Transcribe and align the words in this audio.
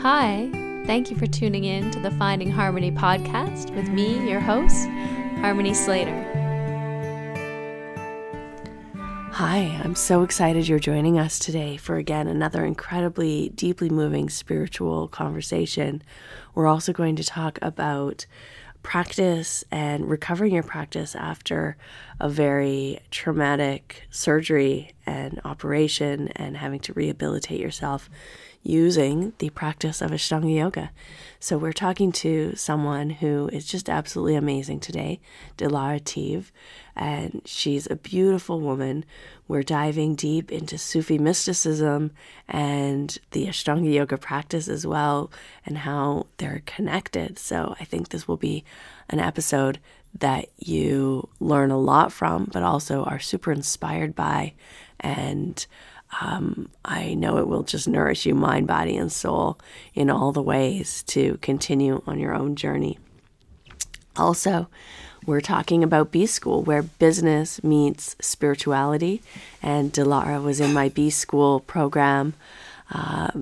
Hi, 0.00 0.50
thank 0.84 1.10
you 1.10 1.16
for 1.16 1.26
tuning 1.26 1.64
in 1.64 1.90
to 1.90 1.98
the 1.98 2.10
Finding 2.12 2.50
Harmony 2.50 2.92
podcast 2.92 3.74
with 3.74 3.88
me, 3.88 4.28
your 4.30 4.40
host, 4.40 4.86
Harmony 5.40 5.72
Slater. 5.72 6.22
Hi, 9.32 9.80
I'm 9.82 9.94
so 9.94 10.22
excited 10.22 10.68
you're 10.68 10.78
joining 10.78 11.18
us 11.18 11.38
today 11.38 11.78
for 11.78 11.96
again 11.96 12.28
another 12.28 12.64
incredibly 12.64 13.48
deeply 13.48 13.88
moving 13.88 14.28
spiritual 14.28 15.08
conversation. 15.08 16.02
We're 16.54 16.68
also 16.68 16.92
going 16.92 17.16
to 17.16 17.24
talk 17.24 17.58
about 17.62 18.26
practice 18.82 19.64
and 19.72 20.08
recovering 20.08 20.52
your 20.54 20.62
practice 20.62 21.16
after 21.16 21.76
a 22.20 22.28
very 22.28 23.00
traumatic 23.10 24.06
surgery 24.10 24.92
and 25.06 25.40
operation 25.44 26.28
and 26.36 26.56
having 26.58 26.80
to 26.80 26.92
rehabilitate 26.92 27.60
yourself 27.60 28.08
using 28.66 29.32
the 29.38 29.50
practice 29.50 30.02
of 30.02 30.10
Ashtanga 30.10 30.54
Yoga. 30.54 30.90
So, 31.38 31.56
we're 31.56 31.72
talking 31.72 32.12
to 32.12 32.54
someone 32.56 33.10
who 33.10 33.48
is 33.52 33.66
just 33.66 33.88
absolutely 33.88 34.34
amazing 34.34 34.80
today, 34.80 35.20
Delara 35.56 36.02
Tiv, 36.02 36.50
and 36.96 37.42
she's 37.44 37.88
a 37.88 37.96
beautiful 37.96 38.60
woman. 38.60 39.04
We're 39.46 39.62
diving 39.62 40.16
deep 40.16 40.50
into 40.50 40.78
Sufi 40.78 41.18
mysticism 41.18 42.10
and 42.48 43.16
the 43.30 43.46
Ashtanga 43.46 43.92
Yoga 43.92 44.18
practice 44.18 44.68
as 44.68 44.86
well, 44.86 45.30
and 45.64 45.78
how 45.78 46.26
they're 46.38 46.62
connected. 46.66 47.38
So, 47.38 47.76
I 47.78 47.84
think 47.84 48.08
this 48.08 48.26
will 48.26 48.36
be 48.36 48.64
an 49.08 49.20
episode 49.20 49.78
that 50.18 50.46
you 50.56 51.28
learn 51.40 51.70
a 51.70 51.78
lot 51.78 52.12
from, 52.12 52.48
but 52.52 52.62
also 52.62 53.04
are 53.04 53.20
super 53.20 53.52
inspired 53.52 54.14
by. 54.14 54.54
And 54.98 55.64
um, 56.20 56.68
I 56.84 57.14
know 57.14 57.38
it 57.38 57.48
will 57.48 57.62
just 57.62 57.88
nourish 57.88 58.26
you, 58.26 58.34
mind, 58.34 58.66
body, 58.66 58.96
and 58.96 59.10
soul 59.10 59.58
in 59.94 60.10
all 60.10 60.32
the 60.32 60.42
ways 60.42 61.02
to 61.08 61.38
continue 61.42 62.02
on 62.06 62.18
your 62.18 62.34
own 62.34 62.56
journey. 62.56 62.98
Also, 64.16 64.68
we're 65.26 65.40
talking 65.40 65.82
about 65.82 66.12
B 66.12 66.24
School, 66.26 66.62
where 66.62 66.82
business 66.82 67.62
meets 67.62 68.16
spirituality. 68.20 69.22
And 69.62 69.92
Delara 69.92 70.42
was 70.42 70.60
in 70.60 70.72
my 70.72 70.88
B 70.88 71.10
School 71.10 71.60
program 71.60 72.34
uh, 72.90 73.32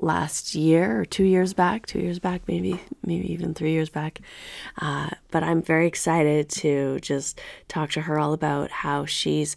last 0.00 0.54
year 0.54 1.00
or 1.00 1.04
two 1.04 1.24
years 1.24 1.52
back, 1.52 1.84
two 1.84 2.00
years 2.00 2.18
back, 2.18 2.42
maybe, 2.48 2.80
maybe 3.04 3.30
even 3.32 3.52
three 3.52 3.72
years 3.72 3.90
back. 3.90 4.20
Uh, 4.80 5.10
but 5.30 5.42
I'm 5.42 5.60
very 5.60 5.86
excited 5.86 6.48
to 6.50 6.98
just 7.00 7.40
talk 7.68 7.90
to 7.90 8.02
her 8.02 8.18
all 8.18 8.32
about 8.32 8.70
how 8.70 9.04
she's 9.04 9.56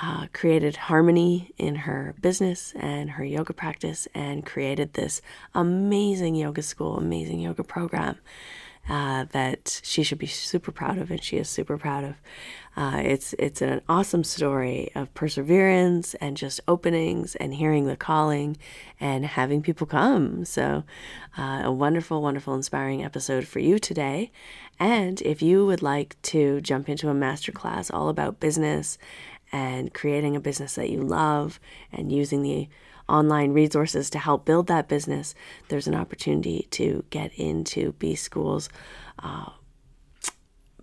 uh, 0.00 0.26
created 0.32 0.76
harmony 0.76 1.52
in 1.58 1.74
her 1.74 2.14
business 2.20 2.72
and 2.76 3.10
her 3.10 3.24
yoga 3.24 3.52
practice 3.52 4.08
and 4.14 4.46
created 4.46 4.94
this 4.94 5.20
amazing 5.54 6.34
yoga 6.34 6.62
school, 6.62 6.96
amazing 6.96 7.40
yoga 7.40 7.62
program 7.62 8.18
uh, 8.88 9.26
that 9.32 9.80
she 9.84 10.02
should 10.02 10.18
be 10.18 10.26
super 10.26 10.72
proud 10.72 10.98
of, 10.98 11.10
and 11.10 11.22
she 11.22 11.36
is 11.36 11.48
super 11.48 11.78
proud 11.78 12.04
of. 12.04 12.14
Uh, 12.74 13.00
it's 13.04 13.34
it's 13.38 13.60
an 13.60 13.82
awesome 13.88 14.24
story 14.24 14.90
of 14.94 15.12
perseverance 15.14 16.14
and 16.14 16.36
just 16.36 16.58
openings 16.66 17.34
and 17.36 17.54
hearing 17.54 17.86
the 17.86 17.96
calling 17.96 18.56
and 18.98 19.24
having 19.26 19.62
people 19.62 19.86
come. 19.86 20.44
So, 20.44 20.82
uh, 21.36 21.62
a 21.64 21.72
wonderful, 21.72 22.22
wonderful, 22.22 22.54
inspiring 22.54 23.04
episode 23.04 23.46
for 23.46 23.60
you 23.60 23.78
today. 23.78 24.32
And 24.80 25.20
if 25.22 25.42
you 25.42 25.64
would 25.66 25.82
like 25.82 26.20
to 26.22 26.60
jump 26.60 26.88
into 26.88 27.08
a 27.08 27.14
masterclass 27.14 27.92
all 27.92 28.08
about 28.08 28.40
business 28.40 28.98
and 29.52 29.92
creating 29.92 30.34
a 30.34 30.40
business 30.40 30.74
that 30.74 30.90
you 30.90 31.02
love 31.02 31.60
and 31.92 32.10
using 32.10 32.42
the 32.42 32.68
online 33.08 33.52
resources 33.52 34.08
to 34.10 34.18
help 34.18 34.44
build 34.44 34.66
that 34.68 34.88
business, 34.88 35.34
there's 35.68 35.86
an 35.86 35.94
opportunity 35.94 36.66
to 36.70 37.04
get 37.10 37.32
into 37.34 37.92
B 37.94 38.14
School's 38.14 38.68
uh, 39.18 39.50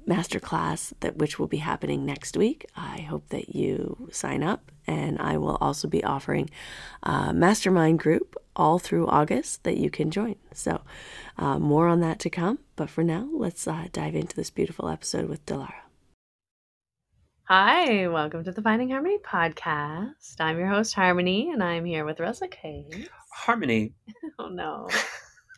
masterclass 0.08 0.94
that 1.02 1.18
which 1.18 1.40
will 1.40 1.48
be 1.48 1.58
happening 1.58 2.06
next 2.06 2.36
week. 2.36 2.66
I 2.76 3.02
hope 3.02 3.30
that 3.30 3.56
you 3.56 4.10
sign 4.12 4.44
up, 4.44 4.72
and 4.88 5.20
I 5.20 5.38
will 5.38 5.58
also 5.62 5.88
be 5.88 6.04
offering 6.04 6.50
a 7.04 7.34
mastermind 7.34 8.00
group 8.00 8.36
all 8.56 8.80
through 8.80 9.08
August 9.08 9.64
that 9.64 9.78
you 9.78 9.90
can 9.90 10.12
join. 10.12 10.36
So, 10.54 10.82
uh, 11.38 11.60
more 11.60 11.88
on 11.88 12.02
that 12.02 12.20
to 12.20 12.30
come. 12.30 12.60
But 12.76 12.90
for 12.90 13.04
now, 13.04 13.30
let's 13.32 13.68
uh, 13.68 13.88
dive 13.94 14.16
into 14.16 14.36
this 14.36 14.50
beautiful 14.50 14.90
episode 14.90 15.30
with 15.30 15.46
Delara. 15.46 15.89
Hi, 17.52 18.08
welcome 18.08 18.44
to 18.44 18.52
the 18.52 18.62
Finding 18.62 18.92
Harmony 18.92 19.18
podcast. 19.18 20.36
I'm 20.40 20.60
your 20.60 20.68
host, 20.68 20.94
Harmony, 20.94 21.50
and 21.52 21.64
I'm 21.64 21.84
here 21.84 22.06
with 22.06 22.20
Russell 22.20 22.48
Case. 22.48 23.08
Harmony. 23.34 23.94
Oh 24.38 24.50
no. 24.50 24.88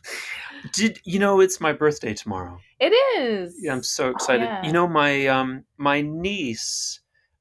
Did 0.72 1.00
you 1.04 1.18
know 1.18 1.40
it's 1.40 1.60
my 1.60 1.74
birthday 1.74 2.14
tomorrow? 2.14 2.58
It 2.80 2.94
is. 3.20 3.54
Yeah, 3.60 3.74
I'm 3.74 3.82
so 3.82 4.08
excited. 4.10 4.46
Yeah. 4.46 4.64
You 4.64 4.72
know, 4.72 4.88
my 4.88 5.26
um 5.26 5.64
my 5.76 6.00
niece 6.00 7.00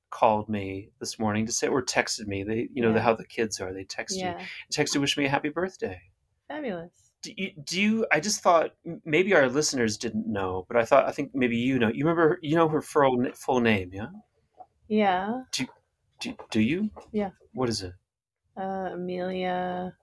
called 0.09 0.49
me 0.49 0.89
this 0.99 1.17
morning 1.17 1.45
to 1.45 1.51
say 1.53 1.67
or 1.67 1.81
texted 1.81 2.27
me. 2.27 2.43
They 2.43 2.67
you 2.73 2.81
know 2.83 2.91
the, 2.91 3.01
how 3.01 3.15
the 3.15 3.25
kids 3.25 3.61
are. 3.61 3.73
They 3.73 3.85
text 3.85 4.19
Yeah. 4.19 4.37
you 4.37 4.45
text 4.69 4.93
to 4.93 4.99
wish 4.99 5.17
me 5.17 5.25
a 5.25 5.29
happy 5.29 5.49
birthday. 5.49 5.99
Fabulous. 6.49 6.91
Do 7.23 7.31
you, 7.37 7.51
do 7.63 7.81
you 7.81 8.05
I 8.11 8.19
just 8.19 8.41
thought 8.41 8.71
maybe 9.05 9.33
our 9.33 9.47
listeners 9.47 9.97
didn't 9.97 10.27
know, 10.27 10.65
but 10.67 10.75
I 10.77 10.83
thought 10.83 11.07
I 11.07 11.11
think 11.11 11.31
maybe 11.33 11.55
you 11.57 11.79
know. 11.79 11.87
You 11.87 12.03
remember 12.05 12.37
you 12.41 12.55
know 12.55 12.67
her 12.67 12.81
full 12.81 13.25
full 13.33 13.61
name, 13.61 13.91
yeah? 13.93 14.07
Yeah. 14.91 15.43
Do, 15.53 15.65
do 16.19 16.35
do 16.51 16.59
you? 16.59 16.89
Yeah. 17.13 17.29
What 17.53 17.69
is 17.69 17.81
it? 17.81 17.93
Uh, 18.57 18.89
Amelia 18.93 19.93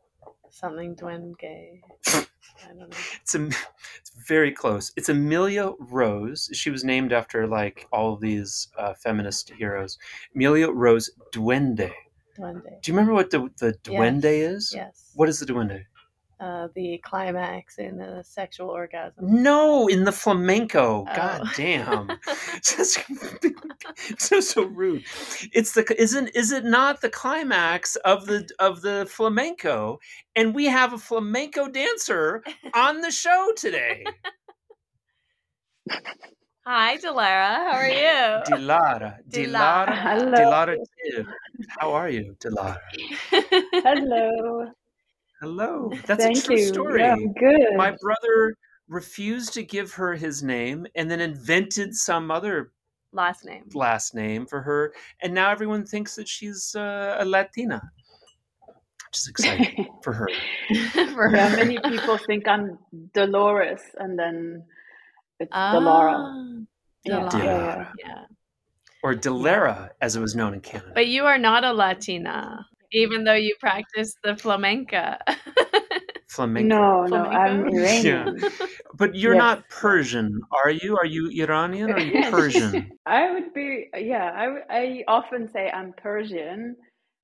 something 0.51 0.97
Duenge. 0.97 1.81
I 2.07 2.69
don't 2.69 2.79
know. 2.79 2.87
It's 3.21 3.35
a, 3.35 3.47
it's 4.01 4.11
very 4.27 4.51
close. 4.51 4.91
It's 4.97 5.11
Amelia 5.11 5.73
Rose. 5.79 6.49
She 6.55 6.71
was 6.71 6.85
named 6.85 7.13
after 7.13 7.47
like 7.47 7.87
all 7.93 8.15
of 8.15 8.21
these 8.23 8.69
uh, 8.79 8.95
feminist 8.95 9.51
heroes. 9.51 9.99
Amelia 10.35 10.71
Rose 10.71 11.11
Duende. 11.33 11.93
Duende. 12.39 12.81
Do 12.83 12.91
you 12.91 12.95
remember 12.95 13.13
what 13.13 13.31
the 13.31 13.51
the 13.59 13.75
duende 13.85 14.23
Yes. 14.25 14.53
is? 14.57 14.73
Yes. 14.75 15.11
What 15.15 15.29
is 15.29 15.39
the 15.39 15.47
duende? 15.47 15.85
Uh, 16.41 16.69
the 16.77 16.99
climax 16.99 17.79
in 17.79 18.01
a 18.01 18.23
sexual 18.23 18.69
orgasm. 18.69 19.43
No, 19.43 19.89
in 19.89 20.05
the 20.05 20.13
flamenco. 20.13 21.05
Oh. 21.09 21.17
God 21.17 21.49
damn. 21.57 22.07
Just 22.63 23.01
so 24.19 24.39
so 24.39 24.63
rude. 24.63 25.03
It's 25.53 25.73
the 25.73 25.85
isn't 26.01 26.29
is 26.37 26.53
it 26.53 26.65
not 26.65 27.01
the 27.01 27.11
climax 27.11 27.97
of 27.97 28.27
the 28.27 28.49
of 28.61 28.83
the 28.83 29.07
flamenco? 29.11 29.99
And 30.37 30.55
we 30.55 30.67
have 30.67 30.93
a 30.93 30.99
flamenco 30.99 31.67
dancer 31.69 32.45
on 32.73 33.01
the 33.01 33.11
show 33.11 33.51
today. 33.57 34.05
Hi, 36.65 36.99
Delara. 36.99 37.57
How 37.67 37.73
are 37.73 37.89
you? 37.89 38.45
Delara. 38.45 39.17
Delara. 39.29 39.89
Delara. 39.89 40.03
Hello. 40.03 40.33
Delara 40.33 40.77
Tiv. 41.03 41.27
How 41.81 41.93
are 41.95 42.11
you, 42.11 42.37
Delara? 42.39 42.79
Hello. 43.73 44.71
Hello. 45.41 45.91
That's 46.07 46.25
Thank 46.25 46.39
a 46.39 46.43
true 46.43 46.57
you. 46.57 46.67
story. 46.67 47.03
Yeah, 47.03 47.13
I'm 47.13 47.33
good. 47.33 47.77
My 47.77 47.95
brother 48.01 48.57
refused 48.89 49.53
to 49.55 49.63
give 49.63 49.93
her 49.93 50.15
his 50.15 50.43
name 50.43 50.87
and 50.97 51.11
then 51.11 51.21
invented 51.21 51.95
some 51.95 52.31
other 52.31 52.73
Last 53.13 53.45
name. 53.45 53.65
last 53.73 54.15
name 54.15 54.47
for 54.47 54.61
her, 54.61 54.93
and 55.23 55.33
now 55.33 55.51
everyone 55.51 55.87
thinks 55.87 56.15
that 56.17 56.29
she's 56.29 56.75
uh, 56.77 57.17
a 57.19 57.25
Latina, 57.25 57.81
which 59.07 59.19
is 59.19 59.29
exciting 59.29 59.87
for 60.03 60.13
her. 60.13 60.29
For 61.15 61.35
yeah, 61.35 61.49
her. 61.49 61.57
many 61.57 61.79
people 61.79 62.19
think 62.27 62.47
I'm 62.47 62.79
Dolores, 63.15 63.81
and 63.99 64.19
then 64.19 64.63
it's 65.41 65.51
Ah, 65.53 65.73
Delara. 65.75 66.67
Yeah, 67.05 67.29
yeah, 67.33 67.45
yeah. 67.45 67.93
Yeah. 67.99 68.25
Or 69.03 69.15
Dilera, 69.15 69.91
as 70.03 70.17
it 70.17 70.21
was 70.21 70.35
known 70.35 70.53
in 70.53 70.61
Canada. 70.61 70.93
But 70.95 71.07
you 71.07 71.25
are 71.25 71.39
not 71.39 71.65
a 71.65 71.73
Latina, 71.73 72.67
even 72.93 73.25
though 73.25 73.35
you 73.35 73.55
practice 73.61 74.15
the 74.23 74.37
flamenca. 74.37 75.19
Flamenco. 76.29 76.77
No, 76.77 77.07
no, 77.07 77.25
I'm 77.27 77.65
Flamenco? 77.69 77.69
Iranian. 77.69 78.47
But 78.93 79.15
you're 79.15 79.35
Yes. 79.35 79.45
not 79.47 79.69
Persian, 79.69 80.41
are 80.65 80.71
you? 80.71 80.97
Are 80.97 81.07
you 81.07 81.31
Iranian 81.31 81.93
or 81.93 81.97
are 81.97 82.01
you 82.01 82.19
Persian? 82.21 82.93
I 83.07 83.33
would 83.33 83.55
be, 83.55 83.89
yeah, 83.97 84.31
I, 84.35 84.77
I 84.79 85.05
often 85.09 85.49
say 85.49 85.71
I'm 85.71 85.95
Persian, 85.97 86.77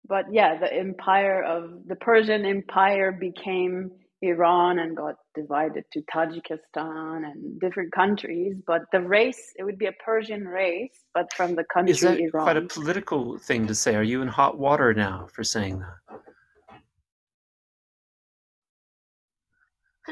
but 0.08 0.26
yeah, 0.32 0.58
the 0.58 0.72
empire 0.72 1.42
of 1.42 1.86
the 1.86 1.96
Persian 1.96 2.44
Empire 2.44 3.12
became 3.12 3.90
Iran 4.24 4.78
and 4.78 4.96
got 4.96 5.16
divided 5.34 5.84
to 5.92 6.02
Tajikistan 6.12 7.24
and 7.30 7.60
different 7.60 7.92
countries. 7.92 8.56
But 8.66 8.82
the 8.92 9.00
race, 9.00 9.52
it 9.58 9.64
would 9.64 9.78
be 9.78 9.86
a 9.86 9.92
Persian 10.04 10.46
race, 10.46 11.04
but 11.14 11.32
from 11.36 11.54
the 11.54 11.64
country 11.72 11.92
Is 11.92 12.00
that 12.00 12.18
Iran. 12.20 12.44
quite 12.44 12.56
a 12.56 12.62
political 12.62 13.38
thing 13.38 13.66
to 13.66 13.74
say? 13.74 13.94
Are 13.96 14.02
you 14.02 14.22
in 14.22 14.28
hot 14.28 14.58
water 14.58 14.94
now 14.94 15.28
for 15.32 15.44
saying 15.44 15.80
that? 15.80 15.96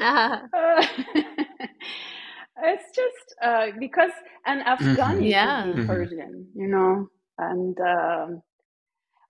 Uh, 0.01 0.37
it's 2.63 2.95
just 2.95 3.35
uh, 3.41 3.67
because 3.79 4.11
an 4.45 4.61
Afghani 4.65 5.29
Yeah. 5.29 5.63
could 5.63 5.75
be 5.75 5.81
Mhm. 5.81 5.87
Persian, 5.87 6.47
you 6.55 6.67
know, 6.67 7.07
and 7.37 7.77
um, 7.79 8.41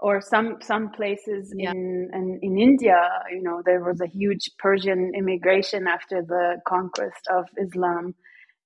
or 0.04 0.20
some 0.34 0.58
some 0.62 0.86
places 1.00 1.54
Yeah. 1.56 1.72
in, 1.72 2.10
in 2.20 2.26
in 2.48 2.54
India, 2.70 3.00
you 3.36 3.42
know, 3.48 3.58
there 3.70 3.84
was 3.90 4.00
a 4.02 4.12
huge 4.20 4.46
Persian 4.66 5.02
immigration 5.22 5.82
after 5.98 6.18
the 6.34 6.46
conquest 6.74 7.24
of 7.38 7.44
Islam, 7.66 8.06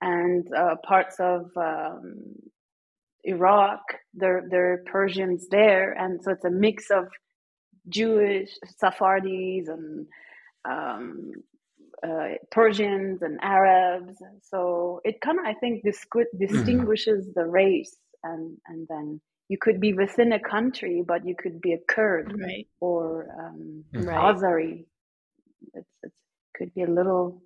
and 0.01 0.41
uh, 0.61 0.75
parts 0.91 1.17
of 1.19 1.41
um, 1.69 2.07
Iraq, 3.35 3.81
there 4.21 4.39
there 4.51 4.65
are 4.73 4.83
Persians 4.97 5.47
there, 5.57 5.87
and 6.03 6.13
so 6.23 6.31
it's 6.31 6.45
a 6.45 6.55
mix 6.67 6.89
of 6.99 7.05
Jewish 7.97 8.51
Safaris 8.81 9.67
and 9.75 10.07
um, 10.73 11.31
uh, 12.07 12.29
Persians 12.51 13.21
and 13.21 13.37
Arabs. 13.41 14.15
So 14.51 14.59
it 15.09 15.21
kind 15.21 15.39
of, 15.39 15.45
I 15.45 15.55
think, 15.61 15.83
discu- 15.85 16.33
distinguishes 16.45 17.21
the 17.37 17.45
race, 17.45 17.95
and 18.23 18.57
and 18.69 18.87
then 18.91 19.07
you 19.49 19.57
could 19.59 19.79
be 19.79 19.93
within 19.93 20.33
a 20.33 20.39
country, 20.39 21.03
but 21.07 21.25
you 21.25 21.35
could 21.35 21.61
be 21.61 21.73
a 21.73 21.79
Kurd 21.87 22.33
Right. 22.39 22.67
or 22.79 23.29
um, 23.39 23.83
Right. 23.93 24.35
Azari. 24.35 24.85
It 25.73 25.85
it's 26.03 26.15
could 26.55 26.73
be 26.73 26.83
a 26.83 26.87
little. 26.89 27.41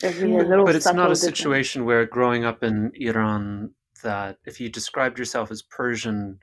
There's 0.00 0.18
really 0.20 0.38
a 0.38 0.48
little 0.48 0.66
But 0.66 0.76
it's 0.76 0.86
not 0.86 1.10
a 1.10 1.14
difference. 1.14 1.20
situation 1.20 1.84
where 1.84 2.04
growing 2.06 2.44
up 2.44 2.62
in 2.64 2.92
Iran 2.94 3.74
that 4.02 4.38
if 4.44 4.60
you 4.60 4.68
described 4.68 5.18
yourself 5.18 5.50
as 5.50 5.62
Persian, 5.62 6.40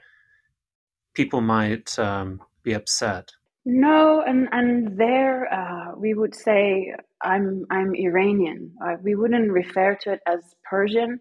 people 1.14 1.42
might 1.42 1.98
um, 2.00 2.42
be 2.64 2.74
upset. 2.74 3.32
No, 3.66 4.22
and 4.26 4.50
and 4.52 4.98
there 4.98 5.52
uh, 5.54 5.96
we 5.96 6.14
would 6.16 6.34
say 6.36 6.94
I'm 7.22 7.66
I'm 7.70 7.94
Iranian. 7.96 8.72
Uh, 8.84 8.96
we 9.04 9.16
wouldn't 9.16 9.52
refer 9.52 9.96
to 10.02 10.14
it 10.14 10.22
as 10.26 10.40
Persian, 10.68 11.20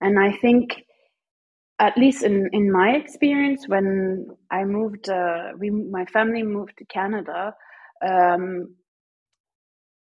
and 0.00 0.18
I 0.18 0.32
think, 0.32 0.84
at 1.80 1.98
least 1.98 2.24
in 2.24 2.48
in 2.52 2.72
my 2.72 2.90
experience, 2.92 3.68
when 3.68 4.26
I 4.50 4.64
moved, 4.64 5.10
uh, 5.10 5.52
we 5.58 5.70
my 5.70 6.06
family 6.06 6.44
moved 6.44 6.78
to 6.78 6.86
Canada. 6.86 7.54
Um, 8.06 8.76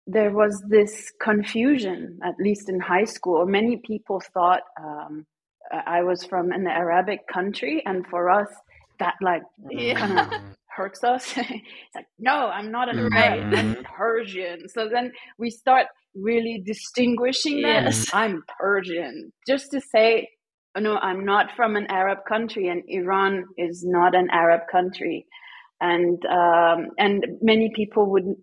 there 0.06 0.32
was 0.32 0.62
this 0.69 1.12
confusion, 1.22 2.19
at 2.25 2.34
least 2.40 2.69
in 2.69 2.81
high 2.81 3.05
school. 3.05 3.46
Many 3.46 3.78
people 3.78 4.20
thought 4.34 4.62
um, 4.82 5.26
I 5.72 6.02
was 6.02 6.25
from 6.25 6.52
an 6.52 6.67
Arabic 6.67 7.20
country, 7.32 7.82
and 7.87 8.06
for 8.08 8.31
us, 8.31 8.49
that 9.00 9.14
like 9.23 9.43
Yeah. 9.70 9.94
kind 9.94 10.12
of 10.12 10.26
hurts 10.76 11.05
us. 11.05 11.32
it's 11.37 11.94
like, 11.94 12.06
no, 12.19 12.49
I'm 12.49 12.73
not 12.73 12.88
an 12.88 12.99
Arab, 12.99 13.46
I'm 13.55 13.76
Mhm. 13.76 13.84
Persian. 13.84 14.69
So 14.69 14.88
then 14.88 15.12
we 15.38 15.50
start 15.50 15.87
really 16.14 16.62
distinguishing 16.64 17.62
that. 17.62 17.84
I'm 18.12 18.43
Persian. 18.58 19.32
Just 19.46 19.70
to 19.73 19.81
say, 19.81 20.28
no, 20.78 20.96
I'm 20.99 21.25
not 21.25 21.52
from 21.56 21.76
an 21.76 21.87
Arab 21.90 22.20
country, 22.28 22.69
and 22.69 22.82
Iran 22.88 23.44
is 23.58 23.84
not 23.84 24.14
an 24.14 24.28
Arab 24.31 24.62
country. 24.70 25.26
And 25.81 26.25
um, 26.26 26.90
and 26.99 27.26
many 27.43 27.72
people 27.75 28.11
would 28.12 28.34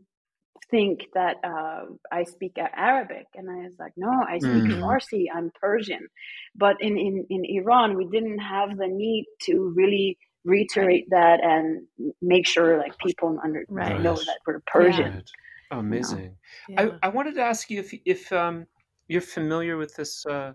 think 0.69 1.01
that 1.13 1.37
uh, 1.43 1.85
I 2.11 2.23
speak 2.23 2.53
Arabic, 2.57 3.27
and 3.35 3.49
I 3.49 3.55
was 3.65 3.75
like, 3.79 3.93
no, 3.95 4.11
I 4.27 4.39
speak 4.39 4.65
Mhm. 4.65 4.81
Farsi. 4.81 5.25
I'm 5.33 5.51
Persian. 5.61 6.07
But 6.55 6.77
in, 6.81 6.97
in 6.97 7.25
in 7.29 7.45
Iran, 7.45 7.95
we 7.95 8.05
didn't 8.07 8.39
have 8.39 8.77
the 8.77 8.87
need 8.87 9.25
to 9.43 9.73
really 9.75 10.17
reiterate 10.45 11.05
that 11.11 11.43
and 11.43 11.87
make 12.21 12.47
sure 12.47 12.77
like 12.77 12.97
people 12.99 13.37
under 13.43 13.65
Right. 13.69 14.01
know 14.01 14.15
that 14.15 14.39
we're 14.45 14.61
Persian. 14.67 15.13
Right. 15.13 15.31
Amazing. 15.71 16.37
Yeah. 16.69 16.81
I, 17.01 17.07
I 17.07 17.09
wanted 17.09 17.35
to 17.35 17.41
ask 17.41 17.69
you 17.69 17.79
if 17.79 17.93
if 18.05 18.31
um, 18.33 18.65
you're 19.07 19.21
familiar 19.21 19.77
with 19.77 19.95
this 19.95 20.25
uh, 20.25 20.53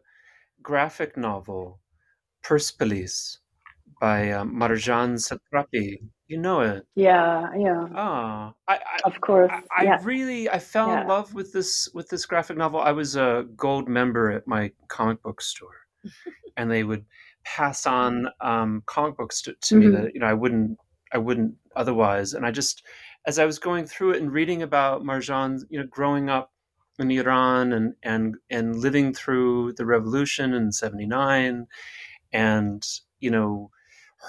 graphic 0.62 1.16
novel, 1.16 1.80
Persepolis, 2.42 3.38
by 4.00 4.30
uh, 4.30 4.44
Marjane 4.44 5.18
Satrapi. 5.18 5.98
You 6.28 6.38
know 6.38 6.60
it. 6.62 6.86
Yeah, 6.94 7.50
yeah, 7.56 7.86
Ah, 7.94 8.54
I, 8.68 8.74
I, 8.74 9.00
of 9.04 9.20
course. 9.20 9.50
I, 9.52 9.62
I 9.82 9.84
yeah, 9.84 9.98
really 10.02 10.48
I 10.48 10.58
fell 10.58 10.88
Yeah. 10.88 11.02
in 11.02 11.08
love 11.08 11.34
with 11.34 11.52
this 11.52 11.88
with 11.94 12.08
this 12.08 12.26
graphic 12.26 12.56
novel. 12.56 12.80
I 12.80 12.92
was 12.92 13.16
a 13.16 13.44
gold 13.56 13.88
member 13.88 14.30
at 14.30 14.46
my 14.46 14.72
comic 14.88 15.22
book 15.22 15.40
store, 15.42 15.76
and 16.56 16.70
they 16.70 16.84
would 16.84 17.04
pass 17.44 17.86
on 17.86 18.28
um, 18.40 18.82
comic 18.86 19.16
books 19.16 19.42
to, 19.42 19.54
to 19.54 19.76
me 19.76 19.86
Mhm. 19.88 19.92
that 20.02 20.14
you 20.14 20.20
know 20.20 20.26
I 20.26 20.34
wouldn't 20.34 20.78
I 21.12 21.18
wouldn't 21.18 21.54
otherwise. 21.76 22.34
And 22.34 22.46
I 22.46 22.50
just 22.50 22.82
as 23.26 23.38
I 23.38 23.44
was 23.46 23.58
going 23.58 23.86
through 23.86 24.12
it 24.12 24.22
and 24.22 24.32
reading 24.32 24.62
about 24.62 25.02
Marjane, 25.02 25.60
you 25.70 25.80
know, 25.80 25.86
growing 25.90 26.30
up 26.30 26.51
in 26.98 27.10
Iran 27.10 27.72
and 27.72 27.94
and 28.02 28.36
and 28.50 28.76
living 28.76 29.14
through 29.14 29.74
the 29.74 29.86
revolution 29.86 30.54
in 30.54 30.72
'79, 30.72 31.66
and 32.32 32.82
you 33.20 33.30
know 33.30 33.70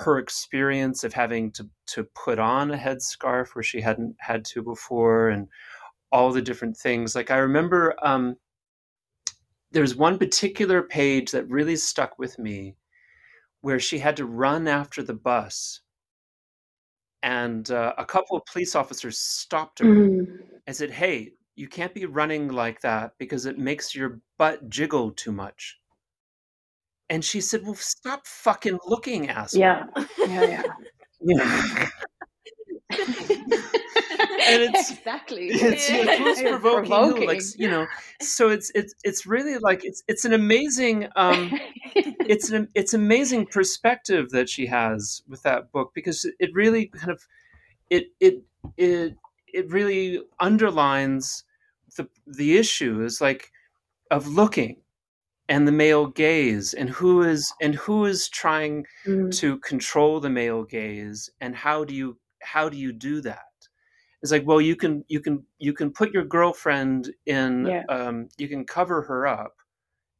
her 0.03 0.17
experience 0.19 1.03
of 1.03 1.13
having 1.13 1.51
to 1.51 1.69
to 1.87 2.03
put 2.15 2.39
on 2.39 2.71
a 2.71 2.77
headscarf 2.77 3.49
where 3.55 3.63
she 3.63 3.81
hadn't 3.81 4.15
had 4.19 4.43
to 4.45 4.61
before 4.63 5.29
and 5.29 5.47
all 6.11 6.31
the 6.31 6.41
different 6.41 6.77
things 6.77 7.15
like 7.15 7.31
i 7.31 7.37
remember 7.37 7.95
um, 8.03 8.35
there's 9.71 9.95
one 9.95 10.17
particular 10.19 10.81
page 10.83 11.31
that 11.31 11.47
really 11.49 11.75
stuck 11.75 12.17
with 12.19 12.37
me 12.39 12.75
where 13.61 13.79
she 13.79 13.99
had 13.99 14.17
to 14.17 14.25
run 14.25 14.67
after 14.67 15.01
the 15.03 15.13
bus 15.13 15.81
and 17.21 17.71
uh, 17.71 17.93
a 17.97 18.05
couple 18.05 18.35
of 18.37 18.43
police 18.51 18.75
officers 18.75 19.17
stopped 19.17 19.79
her 19.79 19.85
Mhm. 19.85 20.27
and 20.67 20.75
said 20.75 20.91
hey 20.91 21.33
you 21.55 21.67
can't 21.67 21.93
be 21.93 22.05
running 22.05 22.49
like 22.49 22.81
that 22.81 23.13
because 23.17 23.45
it 23.45 23.57
makes 23.57 23.93
your 23.95 24.19
butt 24.37 24.69
jiggle 24.69 25.11
too 25.11 25.31
much 25.31 25.79
and 27.09 27.23
she 27.23 27.41
said 27.41 27.63
well 27.63 27.75
stop 27.75 28.25
fucking 28.25 28.79
looking 28.85 29.29
asshole 29.29 29.61
yeah, 29.61 29.85
yeah, 30.19 30.43
yeah. 30.43 30.63
you 31.21 31.35
know? 31.35 31.85
and 32.89 32.99
it's 34.39 34.91
exactly. 34.91 35.47
it's 35.47 35.89
you 35.89 36.05
know, 36.05 36.11
Yeah. 36.11 36.17
who's 36.23 36.39
It's 36.39 36.49
provoking, 36.49 36.91
who 36.91 37.25
like 37.27 37.41
you 37.57 37.69
know 37.69 37.87
so 38.21 38.49
it's 38.49 38.71
it's 38.75 38.93
it's 39.03 39.25
really 39.25 39.57
like 39.57 39.83
it's 39.83 40.03
it's 40.07 40.25
an 40.25 40.33
amazing 40.33 41.07
um 41.15 41.51
it's 41.95 42.51
an 42.51 42.67
it's 42.75 42.93
amazing 42.93 43.47
perspective 43.47 44.29
that 44.31 44.49
she 44.49 44.67
has 44.67 45.21
with 45.27 45.43
that 45.43 45.71
book 45.71 45.91
because 45.93 46.25
it 46.39 46.49
really 46.53 46.87
kind 46.87 47.11
of 47.11 47.27
it 47.89 48.07
it 48.19 48.43
it 48.77 49.15
it 49.53 49.71
really 49.71 50.21
underlines 50.39 51.43
the 51.97 52.09
the 52.27 52.57
issue 52.57 53.03
is 53.03 53.21
like 53.21 53.51
of 54.11 54.27
looking 54.27 54.83
and 55.49 55.67
the 55.67 55.71
male 55.71 56.07
gaze 56.07 56.73
and 56.73 56.89
who 56.89 57.23
is 57.23 57.53
and 57.61 57.75
who 57.75 58.05
is 58.05 58.29
trying 58.29 58.85
Mm. 59.07 59.31
to 59.31 59.59
control 59.59 60.19
the 60.19 60.29
male 60.29 60.63
gaze 60.63 61.29
and 61.41 61.55
how 61.55 61.83
do 61.83 61.93
you 61.95 62.19
how 62.41 62.69
do 62.69 62.77
you 62.77 62.91
do 62.93 63.21
that 63.21 63.45
it's 64.21 64.31
like 64.31 64.45
well 64.47 64.61
you 64.61 64.75
can 64.75 65.03
you 65.07 65.19
can 65.19 65.45
you 65.59 65.73
can 65.73 65.91
put 65.91 66.13
your 66.13 66.25
girlfriend 66.25 67.13
in 67.25 67.67
Yeah. 67.67 67.83
um, 67.89 68.29
you 68.37 68.47
can 68.47 68.65
cover 68.65 69.01
her 69.03 69.27
up 69.27 69.55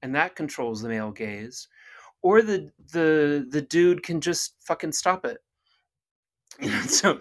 and 0.02 0.16
that 0.16 0.36
controls 0.36 0.82
the 0.82 0.90
male 0.90 1.12
gaze 1.12 1.68
or 2.22 2.42
the 2.42 2.72
the 2.94 3.48
the 3.50 3.62
dude 3.62 4.04
can 4.04 4.22
just 4.22 4.56
fucking 4.66 4.94
stop 4.94 5.26
it 5.26 5.40
you 6.62 6.70
know 6.70 6.82
so 6.82 7.20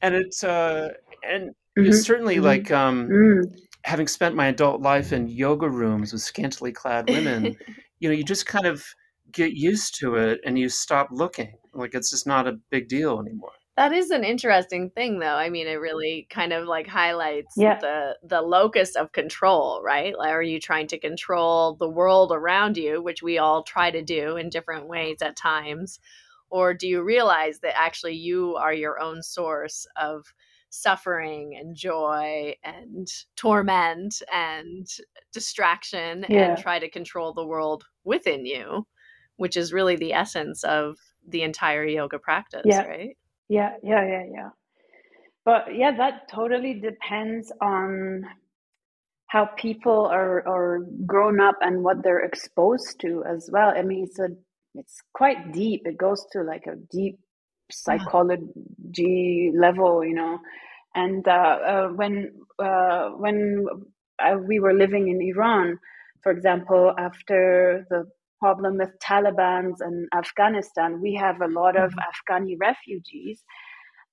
and 0.00 0.14
it's 0.14 0.42
uh 0.44 0.88
and 1.22 1.54
Mhm, 1.78 1.88
it's 1.88 2.00
certainly 2.02 2.40
mhm. 2.40 2.40
like 2.40 2.70
um 2.70 3.14
Mm. 3.14 3.62
having 3.84 4.08
spent 4.08 4.36
my 4.36 4.48
adult 4.48 4.80
life 4.82 5.12
in 5.12 5.28
yoga 5.28 5.68
rooms 5.70 6.12
with 6.12 6.22
scantily 6.22 6.72
clad 6.72 7.08
women 7.08 7.56
you 8.00 8.08
know 8.08 8.14
you 8.14 8.24
just 8.24 8.46
kind 8.46 8.66
of 8.66 8.84
get 9.32 9.54
used 9.54 9.96
to 10.00 10.16
it 10.16 10.40
and 10.44 10.58
you 10.58 10.68
stop 10.68 11.08
looking 11.12 11.54
like 11.74 11.94
it's 11.94 12.10
just 12.10 12.26
not 12.26 12.48
a 12.48 12.60
big 12.70 12.88
deal 12.88 13.20
anymore 13.20 13.52
That 13.76 13.92
is 13.92 14.10
an 14.10 14.22
interesting 14.24 14.90
thing, 14.90 15.18
though. 15.18 15.34
I 15.36 15.48
mean, 15.48 15.66
it 15.66 15.74
really 15.80 16.26
kind 16.30 16.52
of 16.52 16.66
like 16.66 16.86
highlights 16.86 17.56
Yeah. 17.56 17.80
the 17.80 18.18
the 18.22 18.42
locus 18.42 18.96
of 18.96 19.12
control, 19.12 19.80
right? 19.82 20.16
Like, 20.16 20.30
are 20.30 20.42
you 20.42 20.60
trying 20.60 20.86
to 20.88 20.98
control 20.98 21.74
the 21.74 21.88
world 21.88 22.32
around 22.32 22.76
you, 22.76 23.00
which 23.02 23.22
we 23.22 23.38
all 23.38 23.62
try 23.62 23.90
to 23.90 24.02
do 24.02 24.36
in 24.36 24.50
different 24.50 24.88
ways 24.88 25.22
at 25.22 25.36
times, 25.36 26.00
or 26.50 26.74
do 26.74 26.86
you 26.86 27.02
realize 27.02 27.60
that 27.60 27.78
actually 27.78 28.14
you 28.14 28.56
are 28.56 28.74
your 28.74 29.00
own 29.00 29.22
source 29.22 29.86
of 29.96 30.34
suffering 30.72 31.54
and 31.60 31.76
joy 31.76 32.54
and 32.64 33.06
torment 33.36 34.22
and 34.32 34.86
distraction, 35.32 36.24
Yeah. 36.28 36.54
and 36.54 36.58
try 36.58 36.78
to 36.78 36.88
control 36.90 37.34
the 37.34 37.46
world 37.46 37.84
within 38.04 38.46
you, 38.46 38.86
which 39.36 39.56
is 39.56 39.72
really 39.72 39.96
the 39.96 40.14
essence 40.14 40.64
of 40.64 40.96
the 41.28 41.42
entire 41.42 41.84
yoga 41.84 42.18
practice, 42.18 42.62
Yeah. 42.64 42.86
right? 42.86 43.16
Yeah, 43.48 43.76
yeah, 43.82 44.04
yeah, 44.06 44.24
yeah. 44.32 44.50
But 45.44 45.74
yeah, 45.74 45.94
that 45.96 46.28
totally 46.28 46.74
depends 46.80 47.52
on 47.60 48.24
how 49.26 49.46
people 49.56 50.06
are 50.06 50.46
are 50.48 50.80
grown 51.06 51.40
up 51.40 51.56
and 51.60 51.82
what 51.82 52.02
they're 52.02 52.20
exposed 52.24 53.00
to 53.00 53.24
as 53.24 53.50
well. 53.52 53.72
I 53.76 53.82
mean, 53.82 54.04
it's 54.04 54.18
a 54.18 54.28
it's 54.74 55.02
quite 55.12 55.52
deep. 55.52 55.82
It 55.84 55.98
goes 55.98 56.24
to 56.32 56.42
like 56.42 56.66
a 56.66 56.76
deep 56.76 57.18
psychology 57.72 59.52
level, 59.54 60.04
you 60.04 60.14
know. 60.14 60.38
And 60.94 61.26
uh, 61.26 61.58
uh, 61.66 61.88
when 61.88 62.32
uh, 62.58 63.10
when 63.10 63.66
uh, 64.18 64.36
we 64.38 64.60
were 64.60 64.74
living 64.74 65.08
in 65.08 65.20
Iran, 65.22 65.78
for 66.22 66.30
example, 66.32 66.94
after 66.98 67.86
the 67.90 68.04
problem 68.42 68.78
with 68.78 68.90
Taliban's 68.98 69.80
and 69.80 70.08
Afghanistan. 70.12 71.00
We 71.00 71.14
have 71.14 71.40
a 71.40 71.46
lot 71.46 71.76
of 71.76 71.90
mm-hmm. 71.90 72.08
Afghani 72.08 72.56
refugees, 72.60 73.44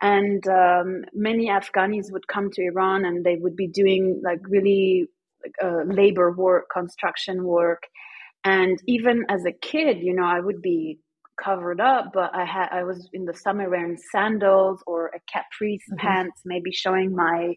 and 0.01 0.47
um, 0.47 1.03
many 1.13 1.49
Afghanis 1.49 2.11
would 2.11 2.27
come 2.27 2.49
to 2.51 2.61
Iran 2.61 3.05
and 3.05 3.25
they 3.25 3.37
would 3.37 3.55
be 3.55 3.67
doing 3.67 4.21
like 4.23 4.41
really 4.47 5.07
uh, 5.63 5.83
labor 5.85 6.31
work, 6.31 6.65
construction 6.71 7.43
work, 7.43 7.83
and 8.43 8.79
even 8.87 9.25
as 9.29 9.45
a 9.45 9.51
kid, 9.51 9.97
you 10.01 10.13
know, 10.13 10.25
I 10.25 10.39
would 10.39 10.61
be 10.61 10.99
covered 11.43 11.79
up, 11.79 12.11
but 12.13 12.31
I 12.33 12.45
had 12.45 12.69
I 12.71 12.83
was 12.83 13.09
in 13.13 13.25
the 13.25 13.33
summer 13.33 13.69
wearing 13.69 13.97
sandals 14.11 14.83
or 14.85 15.07
a 15.07 15.19
caprice 15.31 15.81
mm-hmm. 15.89 16.05
pants, 16.05 16.41
maybe 16.45 16.71
showing 16.71 17.15
my 17.15 17.55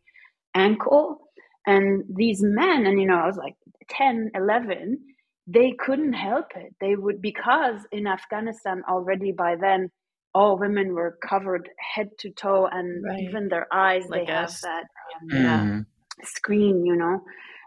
ankle. 0.55 1.29
And 1.67 2.05
these 2.09 2.41
men, 2.43 2.87
and 2.87 3.01
you 3.01 3.07
know, 3.07 3.17
I 3.17 3.27
was 3.27 3.37
like 3.37 3.55
10, 3.89 4.33
11, 4.35 4.99
they 5.47 5.73
couldn't 5.79 6.13
help 6.13 6.47
it. 6.57 6.75
They 6.81 6.97
would, 6.97 7.23
because 7.23 7.81
in 7.93 8.07
Afghanistan 8.07 8.83
already 8.89 9.33
by 9.33 9.57
then, 9.61 9.91
all 10.35 10.59
women 10.59 10.95
were 10.95 11.19
covered 11.29 11.69
head 11.95 12.09
to 12.21 12.31
toe, 12.31 12.67
and 12.71 13.05
right. 13.05 13.21
even 13.21 13.49
their 13.49 13.67
eyes, 13.73 14.05
like 14.09 14.27
they 14.27 14.33
us. 14.33 14.63
have 14.63 14.63
that 14.63 15.37
um, 15.37 15.87
mm. 16.21 16.27
screen, 16.27 16.87
you 16.87 16.97
know 16.97 17.23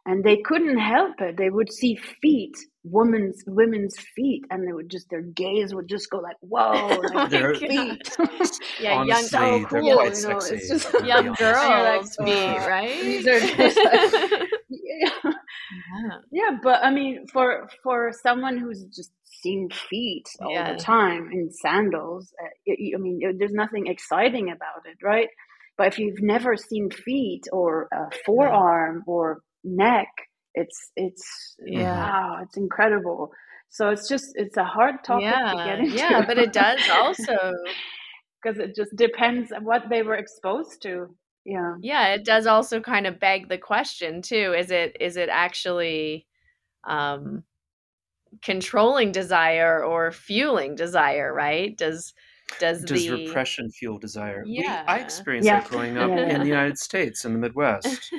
and 0.05 0.23
they 0.23 0.37
couldn't 0.37 0.77
help 0.77 1.19
it. 1.19 1.35
They 1.37 1.49
would 1.49 1.71
see 1.73 1.95
feet, 2.21 2.55
women's 2.83 3.43
women's 3.47 3.97
feet, 4.15 4.43
and 4.51 4.67
they 4.67 4.71
would 4.71 4.89
just 4.89 5.09
their 5.09 5.23
gaze 5.23 5.73
would 5.73 5.89
just 5.89 6.09
go 6.11 6.19
like, 6.19 6.35
"Whoa, 6.41 6.99
like 7.13 7.29
their 7.31 7.55
feet!" 7.55 8.15
yeah, 8.79 9.03
young, 9.03 9.23
so 9.23 9.65
cool. 9.65 9.83
You 9.83 9.95
know, 9.95 10.13
sexy. 10.13 10.55
it's 10.55 10.69
just 10.69 11.05
young 11.05 11.33
girls' 11.33 12.15
feet, 12.23 12.27
oh, 12.27 12.67
right? 12.67 13.01
These 13.01 13.27
are 13.27 13.39
just 13.39 13.77
like, 13.77 14.49
yeah. 14.69 15.09
yeah, 15.23 16.17
yeah. 16.31 16.57
But 16.61 16.83
I 16.83 16.91
mean, 16.91 17.25
for 17.27 17.67
for 17.81 18.11
someone 18.21 18.57
who's 18.57 18.83
just 18.95 19.11
seen 19.23 19.69
feet 19.89 20.27
all 20.39 20.51
yeah. 20.51 20.73
the 20.73 20.79
time 20.79 21.29
in 21.31 21.51
sandals, 21.51 22.31
uh, 22.41 22.71
I 22.71 22.97
mean, 22.99 23.21
there's 23.39 23.53
nothing 23.53 23.87
exciting 23.87 24.49
about 24.51 24.85
it, 24.85 24.97
right? 25.03 25.29
But 25.77 25.87
if 25.87 25.99
you've 25.99 26.21
never 26.21 26.55
seen 26.55 26.89
feet 26.89 27.43
or 27.51 27.89
a 27.91 28.09
forearm 28.25 29.03
or 29.07 29.41
neck. 29.65 30.07
It's 30.53 30.91
it's 30.95 31.55
yeah. 31.65 31.95
wow 31.95 32.39
it's 32.43 32.57
incredible. 32.57 33.31
So 33.69 33.89
it's 33.89 34.07
just 34.07 34.33
it's 34.35 34.57
a 34.57 34.63
hard 34.63 35.03
topic 35.03 35.23
yeah, 35.23 35.51
to 35.51 35.57
get 35.57 35.79
into. 35.79 35.97
yeah 35.97 36.25
but 36.25 36.37
it 36.37 36.53
does 36.53 36.79
also. 36.93 37.37
Because 38.41 38.59
it 38.59 38.75
just 38.75 38.95
depends 38.95 39.51
on 39.51 39.65
what 39.65 39.89
they 39.89 40.03
were 40.03 40.15
exposed 40.15 40.81
to. 40.83 41.15
Yeah. 41.45 41.75
Yeah 41.81 42.13
it 42.13 42.25
does 42.25 42.47
also 42.47 42.79
kind 42.79 43.07
of 43.07 43.19
beg 43.19 43.49
the 43.49 43.57
question 43.57 44.21
too 44.21 44.53
is 44.57 44.71
it 44.71 44.97
is 44.99 45.17
it 45.17 45.29
actually 45.29 46.25
um 46.85 47.43
controlling 48.41 49.11
desire 49.11 49.83
or 49.83 50.11
fueling 50.11 50.75
desire 50.75 51.33
right? 51.33 51.77
Does 51.77 52.13
does 52.59 52.83
does 52.83 53.03
the... 53.05 53.25
repression 53.25 53.69
fuel 53.71 53.97
desire 53.97 54.43
yeah 54.45 54.83
we, 54.83 54.87
i 54.87 54.97
experienced 54.97 55.45
yeah. 55.45 55.59
that 55.59 55.69
growing 55.69 55.97
up 55.97 56.09
yeah. 56.09 56.35
in 56.35 56.41
the 56.41 56.47
united 56.57 56.77
states 56.77 57.25
in 57.25 57.33
the 57.33 57.39
midwest 57.39 58.13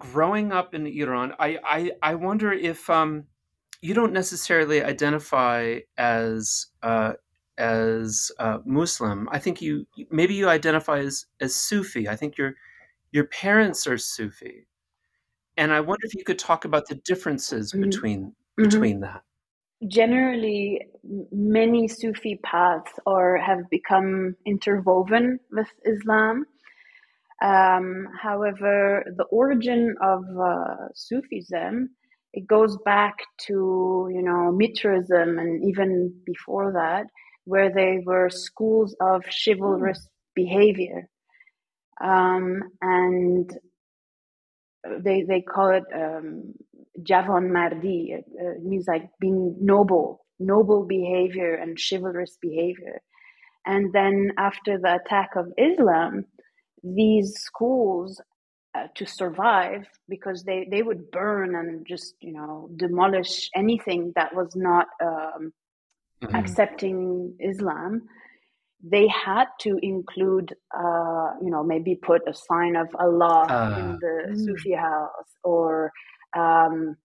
growing 0.00 0.52
up 0.52 0.74
in 0.74 0.86
iran 0.86 1.32
i 1.38 1.58
i, 1.64 1.90
I 2.02 2.14
wonder 2.14 2.52
if 2.52 2.88
um 2.90 3.24
you 3.80 3.94
don't 3.94 4.12
necessarily 4.12 4.82
identify 4.82 5.78
as 5.96 6.66
uh 6.82 7.14
as 7.56 8.30
uh, 8.38 8.58
muslim 8.64 9.28
i 9.32 9.38
think 9.38 9.60
you 9.60 9.86
maybe 10.10 10.34
you 10.34 10.48
identify 10.48 10.98
as 10.98 11.26
as 11.40 11.54
sufi 11.54 12.08
i 12.08 12.16
think 12.16 12.36
your 12.36 12.54
your 13.12 13.24
parents 13.24 13.86
are 13.86 13.98
sufi 13.98 14.66
and 15.56 15.72
i 15.72 15.80
wonder 15.80 16.04
if 16.04 16.14
you 16.14 16.24
could 16.24 16.38
talk 16.38 16.64
about 16.64 16.86
the 16.88 16.94
differences 17.04 17.72
mm-hmm. 17.72 17.82
between 17.82 18.20
mm-hmm. 18.20 18.64
between 18.64 19.00
that 19.00 19.22
generally 19.86 20.80
many 21.30 21.86
Sufi 21.86 22.40
paths 22.42 22.92
or 23.06 23.38
have 23.38 23.70
become 23.70 24.34
interwoven 24.44 25.38
with 25.52 25.68
Islam. 25.84 26.44
Um, 27.40 28.08
however, 28.20 29.04
the 29.16 29.24
origin 29.24 29.94
of 30.02 30.24
uh, 30.36 30.88
Sufism 30.94 31.90
it 32.32 32.46
goes 32.46 32.76
back 32.84 33.16
to 33.46 34.08
you 34.12 34.22
know 34.22 34.52
Mitrism 34.52 35.40
and 35.40 35.64
even 35.64 36.12
before 36.26 36.72
that, 36.72 37.06
where 37.44 37.72
they 37.72 38.00
were 38.04 38.28
schools 38.28 38.94
of 39.00 39.24
chivalrous 39.24 39.98
mm. 39.98 40.10
behavior, 40.34 41.08
um, 42.02 42.60
and 42.82 43.50
they 45.00 45.22
they 45.22 45.40
call 45.40 45.70
it 45.70 45.84
um, 45.94 46.54
Javanmardi. 47.02 48.10
It, 48.10 48.24
it 48.34 48.64
means 48.64 48.86
like 48.86 49.10
being 49.20 49.56
noble, 49.60 50.24
noble 50.38 50.84
behavior 50.84 51.54
and 51.54 51.78
chivalrous 51.78 52.38
behavior. 52.40 53.00
And 53.66 53.92
then 53.92 54.32
after 54.38 54.78
the 54.78 54.96
attack 54.96 55.30
of 55.36 55.52
Islam, 55.58 56.24
these 56.82 57.34
schools 57.34 58.20
uh, 58.74 58.86
to 58.94 59.06
survive 59.06 59.86
because 60.08 60.44
they, 60.44 60.66
they 60.70 60.82
would 60.82 61.10
burn 61.10 61.54
and 61.54 61.86
just 61.86 62.14
you 62.20 62.32
know 62.32 62.70
demolish 62.76 63.50
anything 63.54 64.12
that 64.14 64.34
was 64.34 64.54
not 64.54 64.86
um, 65.02 65.52
mm-hmm. 66.22 66.34
accepting 66.34 67.34
Islam 67.40 68.08
they 68.82 69.08
had 69.08 69.46
to 69.60 69.78
include, 69.82 70.54
uh, 70.74 71.30
you 71.42 71.50
know, 71.50 71.64
maybe 71.64 71.96
put 71.96 72.22
a 72.28 72.34
sign 72.34 72.76
of 72.76 72.88
Allah 72.98 73.46
uh, 73.48 73.78
in 73.78 73.98
the 74.00 74.28
mm. 74.30 74.44
Sufi 74.44 74.72
house 74.74 75.34
or, 75.42 75.92
um, 76.36 76.96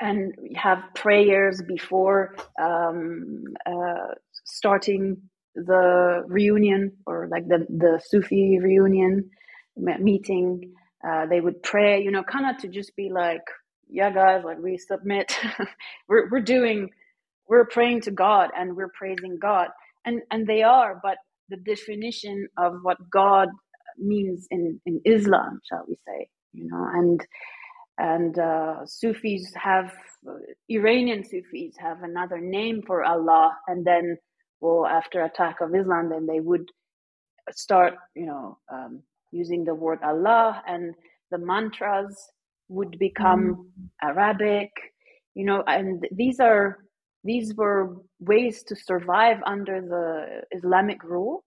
and 0.00 0.34
have 0.56 0.80
prayers 0.94 1.62
before 1.66 2.36
um, 2.60 3.44
uh, 3.66 4.14
starting 4.44 5.16
the 5.54 6.22
reunion 6.26 6.92
or 7.06 7.28
like 7.30 7.48
the, 7.48 7.66
the 7.68 8.00
Sufi 8.04 8.58
reunion 8.60 9.30
meeting. 10.00 10.74
Uh, 11.06 11.26
they 11.26 11.40
would 11.40 11.62
pray, 11.62 12.02
you 12.02 12.10
know, 12.10 12.22
kind 12.22 12.48
of 12.50 12.60
to 12.62 12.68
just 12.68 12.96
be 12.96 13.10
like, 13.10 13.42
yeah, 13.88 14.10
guys, 14.10 14.42
like 14.44 14.58
we 14.58 14.78
submit, 14.78 15.36
we're, 16.08 16.28
we're 16.30 16.40
doing, 16.40 16.90
we're 17.48 17.66
praying 17.66 18.02
to 18.02 18.10
God 18.10 18.50
and 18.56 18.76
we're 18.76 18.92
praising 18.96 19.38
God 19.40 19.68
and 20.06 20.22
and 20.32 20.46
they 20.48 20.62
are 20.64 21.00
but 21.04 21.18
the 21.50 21.58
definition 21.58 22.48
of 22.58 22.74
what 22.82 22.98
god 23.10 23.48
means 23.98 24.48
in 24.50 24.80
in 24.86 25.00
islam 25.06 25.60
shall 25.70 25.84
we 25.88 25.96
say 26.06 26.28
you 26.54 26.68
know 26.68 26.86
and 26.94 27.26
and 28.00 28.38
uh, 28.38 28.74
sufis 28.86 29.52
have 29.54 29.92
uh, 30.28 30.32
iranian 30.68 31.22
sufis 31.24 31.74
have 31.78 32.02
another 32.02 32.40
name 32.40 32.82
for 32.86 33.04
allah 33.04 33.46
and 33.68 33.84
then 33.84 34.16
well 34.60 34.86
after 34.86 35.24
attack 35.24 35.60
of 35.60 35.74
islam 35.74 36.08
then 36.10 36.26
they 36.26 36.40
would 36.40 36.66
start 37.52 37.94
you 38.14 38.26
know 38.26 38.58
um, 38.72 39.02
using 39.32 39.64
the 39.64 39.74
word 39.74 39.98
allah 40.02 40.62
and 40.66 40.94
the 41.30 41.38
mantras 41.38 42.14
would 42.68 42.98
become 42.98 43.42
mm. 43.50 44.08
arabic 44.10 44.70
you 45.34 45.44
know 45.44 45.62
and 45.66 46.06
these 46.12 46.40
are 46.40 46.78
these 47.24 47.54
were 47.54 47.96
ways 48.18 48.62
to 48.64 48.76
survive 48.76 49.38
under 49.46 49.80
the 49.80 50.56
Islamic 50.56 51.02
rule. 51.02 51.44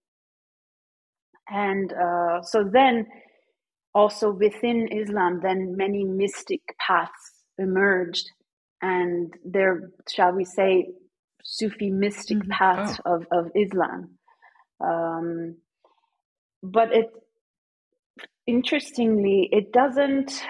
And 1.50 1.92
uh, 1.94 2.42
so 2.42 2.64
then, 2.64 3.08
also 3.94 4.32
within 4.32 4.88
Islam, 4.92 5.40
then 5.42 5.76
many 5.78 6.04
mystic 6.04 6.62
paths 6.80 7.44
emerged, 7.58 8.30
and 8.82 9.34
there, 9.46 9.92
shall 10.10 10.32
we 10.32 10.46
say, 10.46 10.90
Sufi 11.44 11.90
mystic 11.90 12.38
mm-hmm. 12.38 12.52
paths 12.52 13.00
oh. 13.06 13.16
of, 13.16 13.28
of 13.32 13.52
Islam. 13.56 14.18
Um, 14.80 15.58
but 16.62 16.94
it, 16.94 17.12
interestingly, 18.48 19.50
it 19.52 19.72
doesn't, 19.72 20.42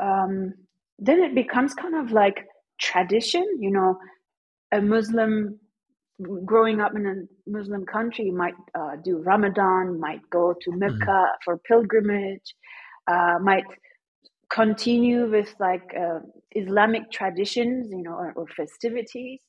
um, 0.00 0.54
then 0.98 1.20
it 1.20 1.34
becomes 1.34 1.74
kind 1.74 1.96
of 1.96 2.12
like 2.12 2.46
tradition, 2.80 3.44
you 3.60 3.70
know, 3.70 3.98
a 4.72 4.80
Muslim 4.80 5.58
growing 6.44 6.80
up 6.80 6.94
in 6.96 7.06
a 7.06 7.50
Muslim 7.50 7.84
country 7.84 8.30
might 8.30 8.54
uh, 8.74 8.96
do 9.04 9.18
Ramadan, 9.18 10.00
might 10.00 10.28
go 10.30 10.54
to 10.60 10.70
mm-hmm. 10.70 10.78
Mecca 10.78 10.96
mm. 11.06 11.28
for 11.44 11.58
pilgrimage, 11.58 12.54
uh, 13.06 13.38
might 13.40 13.64
continue 14.50 15.30
with 15.30 15.54
like 15.58 15.94
uh, 15.98 16.20
Islamic 16.52 17.10
traditions, 17.10 17.88
you 17.90 18.02
know, 18.02 18.12
or, 18.12 18.32
or, 18.36 18.46
festivities. 18.46 19.40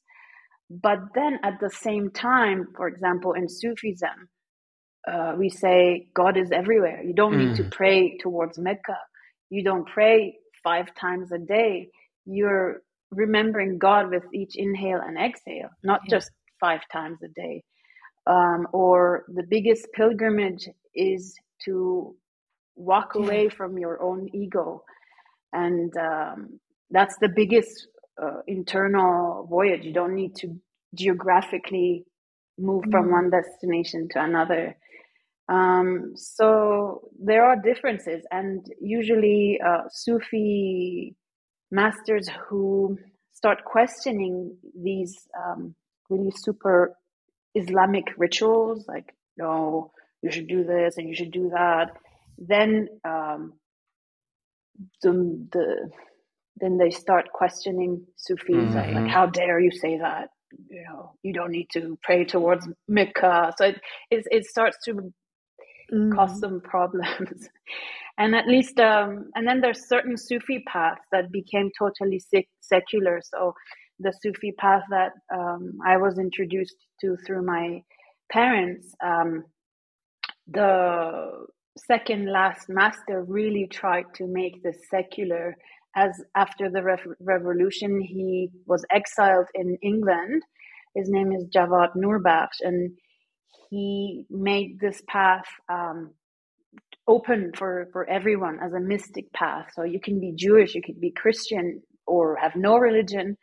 But 0.70 1.00
then 1.16 1.40
at 1.44 1.60
the 1.60 1.70
same 1.70 2.12
time, 2.12 2.68
for 2.76 2.88
example, 2.88 3.34
in 3.34 3.48
Sufism, 3.48 4.30
uh, 5.08 5.34
we 5.38 5.50
say 5.50 6.08
God 6.14 6.36
is 6.36 6.52
everywhere. 6.52 7.02
You 7.02 7.14
don't 7.14 7.34
mm. 7.34 7.48
need 7.48 7.56
to 7.58 7.64
mm. 7.64 7.72
pray 7.72 8.18
towards 8.18 8.58
Mecca. 8.58 8.98
You 9.50 9.64
don't 9.64 9.88
pray 9.88 10.38
five 10.64 10.94
times 10.96 11.32
a 11.32 11.38
day. 11.38 11.90
You're 12.26 12.82
remembering 13.12 13.78
God 13.78 14.10
with 14.10 14.24
each 14.34 14.58
inhale 14.58 15.00
and 15.00 15.18
exhale, 15.18 15.70
not 15.84 16.02
yeah. 16.06 16.18
just 16.18 16.32
five 16.60 16.82
times 16.92 17.20
a 17.24 17.30
day. 17.30 17.64
Um, 18.26 18.68
or 18.74 19.24
the 19.30 19.44
biggest 19.44 19.88
pilgrimage 19.94 20.68
is 20.94 21.34
to 21.64 22.14
walk 22.78 23.12
yeah. 23.16 23.22
away 23.22 23.50
from 23.50 23.78
your 23.78 24.02
own 24.02 24.30
ego. 24.34 24.84
And 25.52 25.92
um, 25.98 26.60
that's 26.90 27.18
the 27.20 27.30
biggest 27.30 27.88
uh, 28.22 28.42
internal 28.48 29.46
voyage. 29.50 29.84
You 29.84 29.94
don't 29.94 30.16
need 30.16 30.36
to 30.36 30.56
geographically 30.96 32.06
move 32.58 32.84
mm. 32.84 32.92
from 32.92 33.12
one 33.12 33.30
destination 33.30 34.08
to 34.12 34.24
another. 34.24 34.78
Um, 35.50 36.14
so 36.16 37.10
there 37.24 37.46
are 37.46 37.56
differences, 37.56 38.26
and 38.32 38.66
usually 38.82 39.60
uh, 39.66 39.84
Sufi 39.90 41.16
masters 41.72 42.30
who 42.48 42.98
start 43.34 43.64
questioning 43.64 44.58
these 44.76 45.16
um, 45.38 45.74
really 46.10 46.32
super 46.36 46.96
Islamic 47.56 48.06
rituals, 48.18 48.86
like 48.88 49.14
no, 49.38 49.92
you 50.22 50.32
should 50.32 50.48
do 50.48 50.64
this 50.64 50.98
and 50.98 51.08
you 51.08 51.16
should 51.16 51.32
do 51.32 51.50
that. 51.54 51.96
Then 52.38 52.88
um, 53.04 53.54
the, 55.02 55.48
the 55.52 55.90
then 56.60 56.78
they 56.78 56.90
start 56.90 57.32
questioning 57.32 58.06
Sufis, 58.16 58.56
mm-hmm. 58.56 58.96
like, 58.96 59.08
how 59.08 59.28
dare 59.28 59.60
you 59.60 59.72
say 59.72 60.00
that? 60.00 60.30
You 60.70 60.84
know, 60.84 61.14
you 61.24 61.34
don't 61.34 61.52
need 61.52 61.68
to 61.74 61.98
pray 62.02 62.26
towards 62.26 62.68
Mecca. 62.88 63.54
So 63.58 63.66
it 63.66 63.82
it, 64.10 64.26
it 64.32 64.46
starts 64.46 64.78
to 64.86 65.14
mm. 65.94 66.16
cause 66.16 66.40
some 66.40 66.62
problems. 66.64 67.50
and 68.18 68.36
at 68.36 68.48
least, 68.48 68.80
um, 68.80 69.30
and 69.36 69.48
then 69.48 69.62
there's 69.62 69.88
certain 69.88 70.18
Sufi 70.18 70.64
paths 70.68 71.02
that 71.12 71.32
became 71.32 71.70
totally 71.78 72.20
sec- 72.20 72.50
secular. 72.62 73.22
So 73.24 73.54
the 74.00 74.14
Sufi 74.22 74.54
path 74.58 74.84
that 74.90 75.14
um, 75.34 75.74
I 75.86 75.98
was 75.98 76.18
introduced 76.18 76.76
to 77.02 77.18
through 77.26 77.44
my 77.44 77.82
parents, 78.32 78.94
um, 79.04 79.44
the 80.48 81.48
second 81.78 82.32
last 82.32 82.70
master 82.70 83.24
really 83.24 83.68
tried 83.68 84.14
to 84.16 84.28
make 84.28 84.64
this 84.64 84.78
secular. 84.90 85.56
As 85.96 86.22
after 86.36 86.70
the 86.70 86.84
revolution, 87.20 88.02
he 88.02 88.50
was 88.66 88.86
exiled 88.92 89.48
in 89.56 89.78
England. 89.82 90.44
His 90.96 91.10
name 91.10 91.32
is 91.32 91.46
Javad 91.46 91.96
Nurbakhsh, 91.96 92.60
and 92.62 92.92
he 93.70 94.26
made 94.30 94.80
this 94.80 95.02
path 95.08 95.46
um, 95.70 96.12
open 97.08 97.52
for, 97.56 97.88
for 97.92 98.08
everyone 98.10 98.60
as 98.62 98.74
a 98.74 98.80
mystic 98.80 99.32
path. 99.34 99.68
So 99.74 99.84
you 99.84 100.00
can 100.00 100.20
be 100.20 100.34
Jewish, 100.36 100.76
you 100.76 100.82
can 100.82 101.00
be 101.00 101.12
Christian, 101.12 101.82
or 102.06 102.36
have 102.38 102.56
no 102.56 102.78
religion 102.78 103.38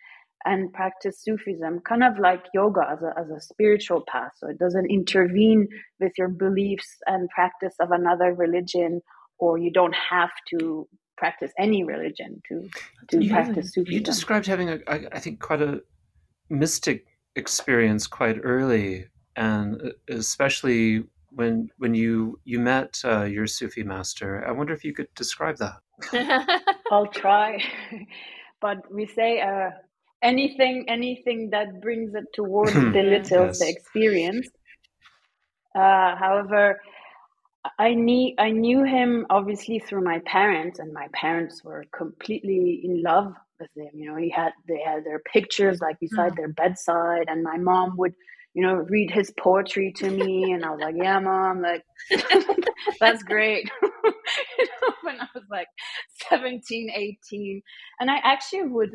and 0.44 0.72
practice 0.72 1.22
Sufism, 1.22 1.80
kind 1.80 2.04
of 2.04 2.18
like 2.18 2.44
yoga 2.52 2.82
as 2.90 3.02
a, 3.02 3.18
as 3.18 3.30
a 3.30 3.40
spiritual 3.40 4.02
path. 4.06 4.32
So 4.36 4.48
it 4.48 4.58
doesn't 4.58 4.90
intervene 4.90 5.68
with 6.00 6.12
your 6.18 6.28
beliefs 6.28 6.88
and 7.06 7.28
practice 7.30 7.74
of 7.80 7.90
another 7.90 8.34
religion, 8.34 9.00
or 9.38 9.58
you 9.58 9.72
don't 9.72 9.94
have 9.94 10.30
to 10.50 10.86
practice 11.16 11.52
any 11.58 11.84
religion 11.84 12.42
to, 12.48 12.68
to 13.10 13.24
you 13.24 13.30
practice 13.30 13.72
Sufism. 13.72 13.92
You 13.92 14.00
described 14.00 14.46
having, 14.46 14.68
a, 14.70 14.78
I 14.86 15.18
think, 15.18 15.40
quite 15.40 15.62
a 15.62 15.82
mystic 16.50 17.06
experience 17.36 18.06
quite 18.06 18.38
early 18.42 19.06
and 19.36 19.80
uh, 19.82 19.90
especially 20.08 21.04
when 21.30 21.68
when 21.78 21.94
you 21.94 22.38
you 22.44 22.60
met 22.60 23.00
uh, 23.04 23.22
your 23.22 23.46
Sufi 23.46 23.82
master. 23.82 24.46
I 24.46 24.52
wonder 24.52 24.72
if 24.72 24.84
you 24.84 24.92
could 24.92 25.08
describe 25.14 25.56
that. 25.58 26.70
I'll 26.90 27.06
try, 27.06 27.62
but 28.60 28.78
we 28.92 29.06
say 29.06 29.40
uh, 29.40 29.70
anything 30.25 30.87
anything 30.88 31.50
that 31.50 31.81
brings 31.81 32.14
it 32.14 32.25
towards 32.35 32.73
belittles 32.99 33.31
yes. 33.31 33.59
the 33.61 33.69
experience. 33.69 34.49
Uh, 35.75 36.16
however, 36.16 36.81
I 37.78 37.95
knew 37.95 38.35
I 38.38 38.50
knew 38.50 38.85
him 38.85 39.26
obviously 39.31 39.78
through 39.78 40.02
my 40.02 40.21
parents, 40.26 40.78
and 40.78 40.93
my 40.93 41.09
parents 41.12 41.62
were 41.62 41.85
completely 41.97 42.81
in 42.85 43.02
love 43.02 43.35
with 43.61 43.71
him. 43.76 43.90
You 43.95 44.11
know, 44.11 44.16
he 44.16 44.31
had 44.31 44.52
they 44.66 44.81
had 44.85 45.04
their 45.04 45.21
pictures 45.33 45.81
like 45.81 46.00
beside 46.00 46.33
mm. 46.33 46.37
their 46.37 46.49
bedside, 46.49 47.26
and 47.28 47.43
my 47.43 47.59
mom 47.59 47.97
would 47.99 48.14
you 48.54 48.62
know, 48.62 48.75
read 48.75 49.11
his 49.11 49.33
poetry 49.38 49.93
to 49.97 50.09
me. 50.11 50.52
And 50.52 50.64
I 50.64 50.71
was 50.71 50.81
like, 50.81 50.95
yeah, 50.97 51.19
mom, 51.19 51.61
like, 51.61 51.85
that's 53.00 53.23
great. 53.25 53.69
you 53.83 54.66
know, 54.81 54.95
when 55.02 55.21
I 55.21 55.26
was 55.35 55.45
like 55.50 55.66
17, 56.31 56.90
18. 56.95 57.62
And 57.99 58.11
I 58.11 58.19
actually 58.23 58.62
would, 58.62 58.90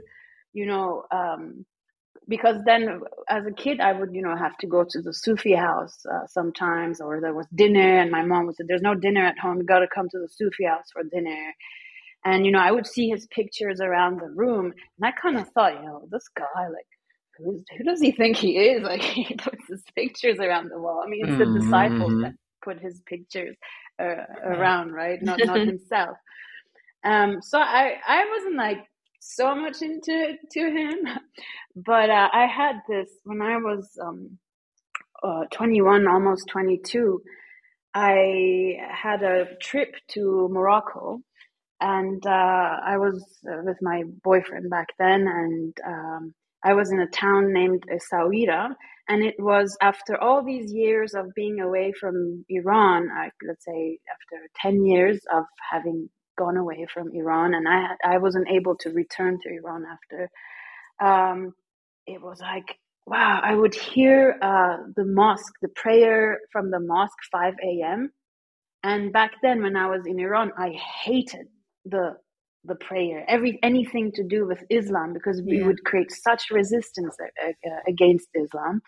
you 0.53 0.65
know, 0.65 1.03
um, 1.11 1.65
because 2.27 2.57
then 2.65 3.01
as 3.27 3.45
a 3.45 3.51
kid, 3.51 3.79
I 3.79 3.91
would, 3.93 4.13
you 4.13 4.21
know, 4.21 4.35
have 4.35 4.55
to 4.57 4.67
go 4.67 4.85
to 4.87 5.01
the 5.01 5.13
Sufi 5.13 5.53
house 5.53 5.97
uh, 6.05 6.27
sometimes, 6.27 7.01
or 7.01 7.19
there 7.19 7.33
was 7.33 7.47
dinner, 7.53 7.99
and 7.99 8.11
my 8.11 8.23
mom 8.23 8.45
would 8.45 8.55
say, 8.55 8.65
There's 8.67 8.81
no 8.81 8.95
dinner 8.95 9.25
at 9.25 9.39
home, 9.39 9.57
you 9.57 9.63
got 9.63 9.79
to 9.79 9.87
come 9.87 10.07
to 10.09 10.19
the 10.19 10.29
Sufi 10.29 10.65
house 10.65 10.85
for 10.93 11.03
dinner. 11.03 11.53
And, 12.25 12.45
you 12.45 12.51
know, 12.51 12.59
I 12.59 12.71
would 12.71 12.85
see 12.85 13.09
his 13.09 13.27
pictures 13.27 13.79
around 13.81 14.19
the 14.19 14.29
room, 14.29 14.65
and 14.65 15.03
I 15.03 15.11
kind 15.11 15.37
of 15.37 15.49
thought, 15.49 15.75
you 15.75 15.85
know, 15.85 16.07
this 16.11 16.27
guy, 16.35 16.67
like, 16.67 16.85
who, 17.37 17.63
who 17.77 17.83
does 17.83 18.01
he 18.01 18.11
think 18.11 18.37
he 18.37 18.57
is? 18.57 18.83
Like 18.89 19.01
he 19.01 19.35
puts 19.35 19.67
his 19.67 19.83
pictures 19.95 20.39
around 20.39 20.69
the 20.69 20.79
wall. 20.79 21.01
I 21.05 21.09
mean, 21.09 21.21
it's 21.25 21.31
mm-hmm. 21.31 21.53
the 21.53 21.59
disciples 21.59 22.21
that 22.21 22.33
put 22.63 22.79
his 22.79 23.01
pictures 23.05 23.55
uh, 23.99 24.25
around, 24.43 24.91
right? 24.91 25.21
Not 25.21 25.39
not 25.43 25.59
himself. 25.67 26.17
Um, 27.03 27.41
so 27.41 27.59
I 27.59 27.95
I 28.07 28.25
wasn't 28.35 28.55
like 28.55 28.79
so 29.19 29.55
much 29.55 29.81
into 29.81 30.35
to 30.51 30.59
him, 30.59 30.99
but 31.75 32.09
uh, 32.09 32.29
I 32.31 32.45
had 32.45 32.81
this 32.87 33.09
when 33.23 33.41
I 33.41 33.57
was 33.57 33.89
um, 34.01 34.37
uh, 35.23 35.45
21, 35.51 36.07
almost 36.07 36.47
22. 36.49 37.21
I 37.93 38.77
had 38.89 39.23
a 39.23 39.55
trip 39.61 39.95
to 40.09 40.47
Morocco, 40.51 41.19
and 41.81 42.25
uh, 42.25 42.29
I 42.85 42.97
was 42.97 43.23
with 43.43 43.77
my 43.81 44.03
boyfriend 44.23 44.69
back 44.69 44.87
then, 44.99 45.27
and 45.27 45.77
um, 45.85 46.33
I 46.63 46.73
was 46.73 46.91
in 46.91 46.99
a 46.99 47.07
town 47.07 47.53
named 47.53 47.83
Essaouira, 47.91 48.75
and 49.07 49.23
it 49.23 49.35
was 49.39 49.75
after 49.81 50.21
all 50.21 50.43
these 50.43 50.71
years 50.71 51.13
of 51.13 51.33
being 51.35 51.59
away 51.61 51.93
from 51.99 52.45
Iran, 52.49 53.09
I, 53.11 53.31
let's 53.47 53.65
say 53.65 53.97
after 54.11 54.45
10 54.61 54.85
years 54.85 55.19
of 55.33 55.45
having 55.71 56.09
gone 56.43 56.57
away 56.57 56.87
from 56.93 57.11
Iran, 57.21 57.53
and 57.53 57.67
I, 57.67 57.79
I 58.13 58.17
wasn't 58.25 58.47
able 58.57 58.75
to 58.83 58.89
return 59.01 59.33
to 59.41 59.49
Iran 59.59 59.83
after, 59.95 60.19
um, 61.09 61.53
it 62.07 62.21
was 62.21 62.39
like, 62.39 62.69
wow, 63.05 63.41
I 63.43 63.53
would 63.55 63.75
hear 63.75 64.37
uh, 64.41 64.77
the 64.95 65.05
mosque, 65.05 65.55
the 65.61 65.73
prayer 65.83 66.39
from 66.53 66.71
the 66.71 66.79
mosque 66.79 67.23
5 67.31 67.53
a.m. 67.71 68.11
And 68.83 69.11
back 69.11 69.31
then, 69.43 69.61
when 69.61 69.75
I 69.75 69.87
was 69.93 70.03
in 70.05 70.19
Iran, 70.19 70.51
I 70.57 70.69
hated 71.05 71.47
the 71.85 72.05
the 72.65 72.75
prayer, 72.75 73.23
every 73.29 73.57
anything 73.63 74.11
to 74.17 74.23
do 74.35 74.45
with 74.45 74.61
Islam, 74.69 75.13
because 75.13 75.41
we 75.41 75.59
yeah. 75.59 75.67
would 75.67 75.81
create 75.85 76.11
such 76.11 76.43
resistance 76.51 77.15
against 77.87 78.27
Islam. 78.35 78.81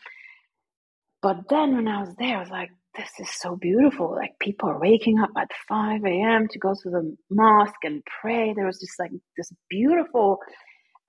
But 1.21 1.37
then 1.49 1.75
when 1.77 1.87
I 1.87 2.01
was 2.01 2.13
there, 2.19 2.35
I 2.37 2.39
was 2.39 2.49
like, 2.49 2.71
this 2.95 3.09
is 3.19 3.29
so 3.39 3.55
beautiful. 3.55 4.15
Like 4.15 4.37
people 4.39 4.69
are 4.69 4.79
waking 4.79 5.19
up 5.19 5.29
at 5.37 5.49
5 5.67 6.03
a.m. 6.05 6.47
to 6.49 6.59
go 6.59 6.73
to 6.73 6.89
the 6.89 7.15
mosque 7.29 7.83
and 7.83 8.03
pray. 8.21 8.53
There 8.53 8.65
was 8.65 8.79
just 8.79 8.99
like 8.99 9.11
this 9.37 9.51
beautiful 9.69 10.39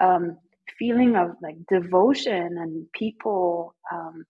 um, 0.00 0.38
feeling 0.78 1.16
of 1.16 1.30
like 1.42 1.56
devotion 1.68 2.56
and 2.58 2.86
people. 2.92 3.74
Um, 3.92 4.24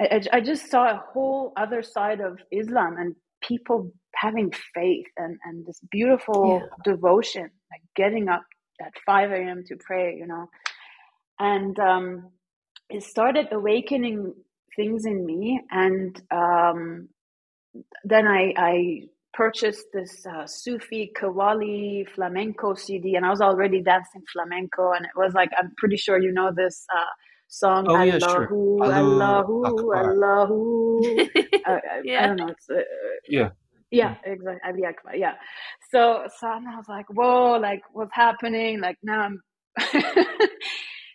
I, 0.00 0.22
I 0.32 0.40
just 0.40 0.70
saw 0.70 0.90
a 0.90 1.02
whole 1.12 1.52
other 1.56 1.82
side 1.82 2.20
of 2.20 2.38
Islam 2.50 2.96
and 2.98 3.14
people 3.42 3.92
having 4.14 4.52
faith 4.74 5.06
and, 5.16 5.38
and 5.44 5.66
this 5.66 5.80
beautiful 5.90 6.60
yeah. 6.60 6.92
devotion, 6.92 7.42
like 7.70 7.82
getting 7.94 8.28
up 8.28 8.42
at 8.80 8.92
5 9.04 9.30
a.m. 9.32 9.64
to 9.68 9.76
pray, 9.76 10.16
you 10.16 10.26
know. 10.26 10.48
And 11.38 11.78
um, 11.78 12.30
it 12.88 13.02
started 13.02 13.48
awakening 13.52 14.34
things 14.80 15.04
in 15.04 15.26
me. 15.26 15.60
And 15.70 16.20
um, 16.30 17.08
then 18.04 18.26
I, 18.26 18.54
I 18.56 18.74
purchased 19.32 19.86
this 19.92 20.26
uh, 20.26 20.46
Sufi 20.46 21.12
Qawwali 21.18 22.08
flamenco 22.14 22.74
CD, 22.74 23.14
and 23.16 23.26
I 23.26 23.30
was 23.30 23.40
already 23.40 23.82
dancing 23.82 24.22
flamenco. 24.32 24.92
And 24.92 25.04
it 25.04 25.16
was 25.16 25.34
like, 25.34 25.50
I'm 25.58 25.72
pretty 25.76 25.96
sure 25.96 26.18
you 26.18 26.32
know 26.32 26.50
this. 26.54 26.86
Uh, 26.94 27.04
song 27.52 27.84
oh, 27.88 28.00
yeah, 28.02 28.14
Allahu, 28.14 28.78
sure. 28.78 28.92
Allahu, 28.94 29.92
Allahu. 29.92 31.00
uh, 31.66 31.78
yeah. 32.04 32.22
I 32.22 32.26
don't 32.28 32.36
know. 32.36 32.48
It's, 32.48 32.70
uh, 32.70 32.76
yeah. 33.28 33.50
Yeah, 33.90 34.14
exactly. 34.24 34.60
Ali 34.64 34.84
Akbar. 34.84 35.16
Yeah. 35.16 35.34
So, 35.90 36.28
so 36.38 36.46
I 36.46 36.60
was 36.76 36.88
like, 36.88 37.06
whoa, 37.10 37.58
like 37.58 37.82
what's 37.92 38.14
happening? 38.14 38.80
Like 38.80 38.98
now 39.02 39.20
I'm 39.22 39.40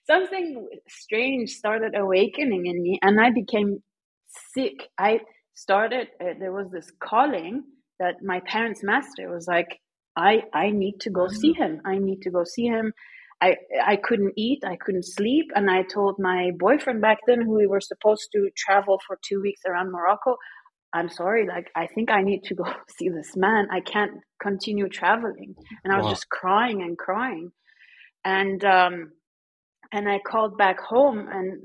something 0.08 0.68
strange 0.88 1.52
started 1.52 1.96
awakening 1.96 2.66
in 2.66 2.82
me, 2.82 3.00
and 3.02 3.20
I 3.20 3.32
became 3.32 3.82
sick. 4.54 4.90
I 4.98 5.20
started. 5.54 6.08
Uh, 6.22 6.34
there 6.40 6.52
was 6.52 6.70
this 6.72 6.92
calling 7.00 7.64
that 8.00 8.16
my 8.24 8.42
parents' 8.42 8.84
master 8.84 9.30
was 9.34 9.48
like, 9.48 9.80
I 10.16 10.44
I 10.54 10.70
need 10.70 11.00
to 11.02 11.10
go 11.10 11.28
see 11.28 11.54
mm. 11.54 11.58
him. 11.58 11.82
I 11.86 11.98
need 11.98 12.22
to 12.24 12.32
go 12.32 12.44
see 12.44 12.66
him. 12.66 12.94
I 13.42 13.58
I 13.84 13.98
couldn't 13.98 14.34
eat, 14.38 14.64
I 14.66 14.78
couldn't 14.78 15.06
sleep, 15.06 15.52
and 15.56 15.70
I 15.70 15.84
told 15.84 16.20
my 16.20 16.52
boyfriend 16.58 17.02
back 17.02 17.20
then, 17.28 17.42
who 17.42 17.56
we 17.56 17.68
were 17.68 17.82
supposed 17.82 18.30
to 18.34 18.50
travel 18.56 19.00
for 19.06 19.20
two 19.28 19.42
weeks 19.42 19.62
around 19.68 19.92
Morocco, 19.92 20.38
I'm 20.96 21.10
sorry, 21.10 21.46
like 21.46 21.70
I 21.76 21.88
think 21.88 22.10
I 22.10 22.22
need 22.22 22.44
to 22.46 22.56
go 22.56 22.64
see 22.98 23.10
this 23.10 23.36
man. 23.36 23.68
I 23.70 23.82
can't 23.82 24.22
continue 24.42 24.88
traveling, 24.88 25.56
and 25.84 25.94
I 25.94 25.98
was 25.98 26.06
wow. 26.06 26.12
just 26.12 26.30
crying 26.30 26.82
and 26.82 26.98
crying, 26.98 27.52
and 28.24 28.64
um, 28.64 29.12
and 29.92 30.10
I 30.10 30.20
called 30.20 30.58
back 30.58 30.80
home, 30.80 31.28
and 31.32 31.62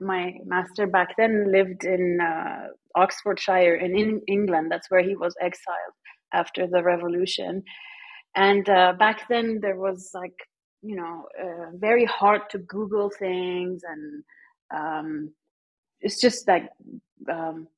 my 0.00 0.34
master 0.44 0.86
back 0.86 1.14
then 1.18 1.50
lived 1.52 1.84
in 1.84 2.18
uh, 2.20 2.68
Oxfordshire 2.96 3.76
in, 3.76 3.96
in 3.96 4.20
England. 4.28 4.70
That's 4.70 4.90
where 4.90 5.02
he 5.02 5.16
was 5.16 5.34
exiled 5.40 5.94
after 6.32 6.66
the 6.66 6.82
revolution. 6.82 7.62
And 8.34 8.68
uh, 8.68 8.94
back 8.98 9.28
then, 9.28 9.58
there 9.60 9.76
was 9.76 10.10
like, 10.14 10.34
you 10.82 10.96
know, 10.96 11.26
uh, 11.42 11.70
very 11.76 12.04
hard 12.04 12.42
to 12.50 12.58
Google 12.58 13.10
things, 13.18 13.82
and 13.86 14.24
um, 14.74 15.32
it's 16.00 16.20
just 16.20 16.48
like 16.48 16.70
um, 17.30 17.68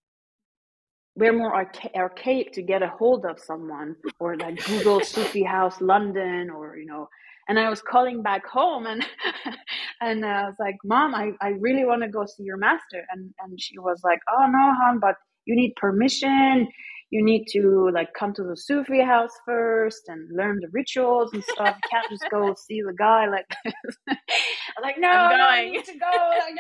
we're 1.17 1.33
more 1.33 1.53
archa- 1.53 1.95
archaic 1.95 2.53
to 2.53 2.63
get 2.63 2.83
a 2.83 2.89
hold 2.89 3.25
of 3.27 3.39
someone, 3.39 3.97
or 4.21 4.37
like 4.37 4.65
Google 4.65 5.01
Sufi 5.01 5.43
House 5.43 5.81
London, 5.81 6.51
or 6.51 6.77
you 6.77 6.87
know. 6.87 7.09
And 7.49 7.59
I 7.59 7.69
was 7.69 7.83
calling 7.83 8.23
back 8.23 8.47
home, 8.47 8.87
and 8.87 9.05
and 10.01 10.25
I 10.25 10.45
was 10.45 10.57
like, 10.59 10.77
"Mom, 10.85 11.15
I, 11.15 11.33
I 11.41 11.51
really 11.51 11.85
want 11.85 12.03
to 12.03 12.09
go 12.09 12.25
see 12.25 12.45
your 12.45 12.57
master," 12.57 13.05
and 13.11 13.33
and 13.41 13.61
she 13.61 13.79
was 13.79 14.01
like, 14.03 14.21
"Oh 14.33 14.47
no, 14.47 14.73
hon, 14.81 14.99
but 15.01 15.17
you 15.45 15.55
need 15.55 15.75
permission 15.77 16.69
you 17.15 17.25
need 17.25 17.45
to 17.53 17.91
like 17.95 18.13
come 18.19 18.35
to 18.35 18.43
the 18.43 18.57
Sufi 18.57 19.01
house 19.01 19.31
first 19.47 20.03
and 20.09 20.29
learn 20.37 20.59
the 20.61 20.67
rituals 20.73 21.33
and 21.33 21.45
stuff. 21.45 21.77
You 21.77 21.89
can't 21.89 22.11
just 22.11 22.25
go 22.29 22.55
see 22.67 22.83
the 22.83 22.93
guy 22.93 23.29
like 23.29 23.47
this. 23.65 23.97
I'm 24.09 24.83
like, 24.83 24.97
no, 24.99 25.09
I'm 25.09 25.39
no, 25.39 25.47
I 25.47 25.71
need 25.71 25.85
to 25.85 25.93
go. 25.93 26.11
Like, 26.11 26.57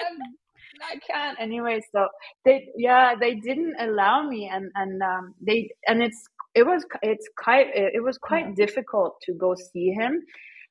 i 0.92 0.96
can't 1.04 1.40
anyway. 1.40 1.80
So 1.90 2.06
they, 2.44 2.68
yeah, 2.76 3.16
they 3.18 3.34
didn't 3.34 3.74
allow 3.80 4.28
me, 4.28 4.48
and 4.52 4.70
and 4.76 5.02
um, 5.02 5.34
they 5.40 5.70
and 5.88 6.00
it's 6.00 6.24
it 6.54 6.64
was 6.64 6.84
it's 7.02 7.28
quite 7.36 7.66
it 7.74 8.02
was 8.02 8.16
quite 8.18 8.46
yeah. 8.46 8.54
difficult 8.54 9.20
to 9.22 9.32
go 9.34 9.56
see 9.56 9.90
him, 9.90 10.22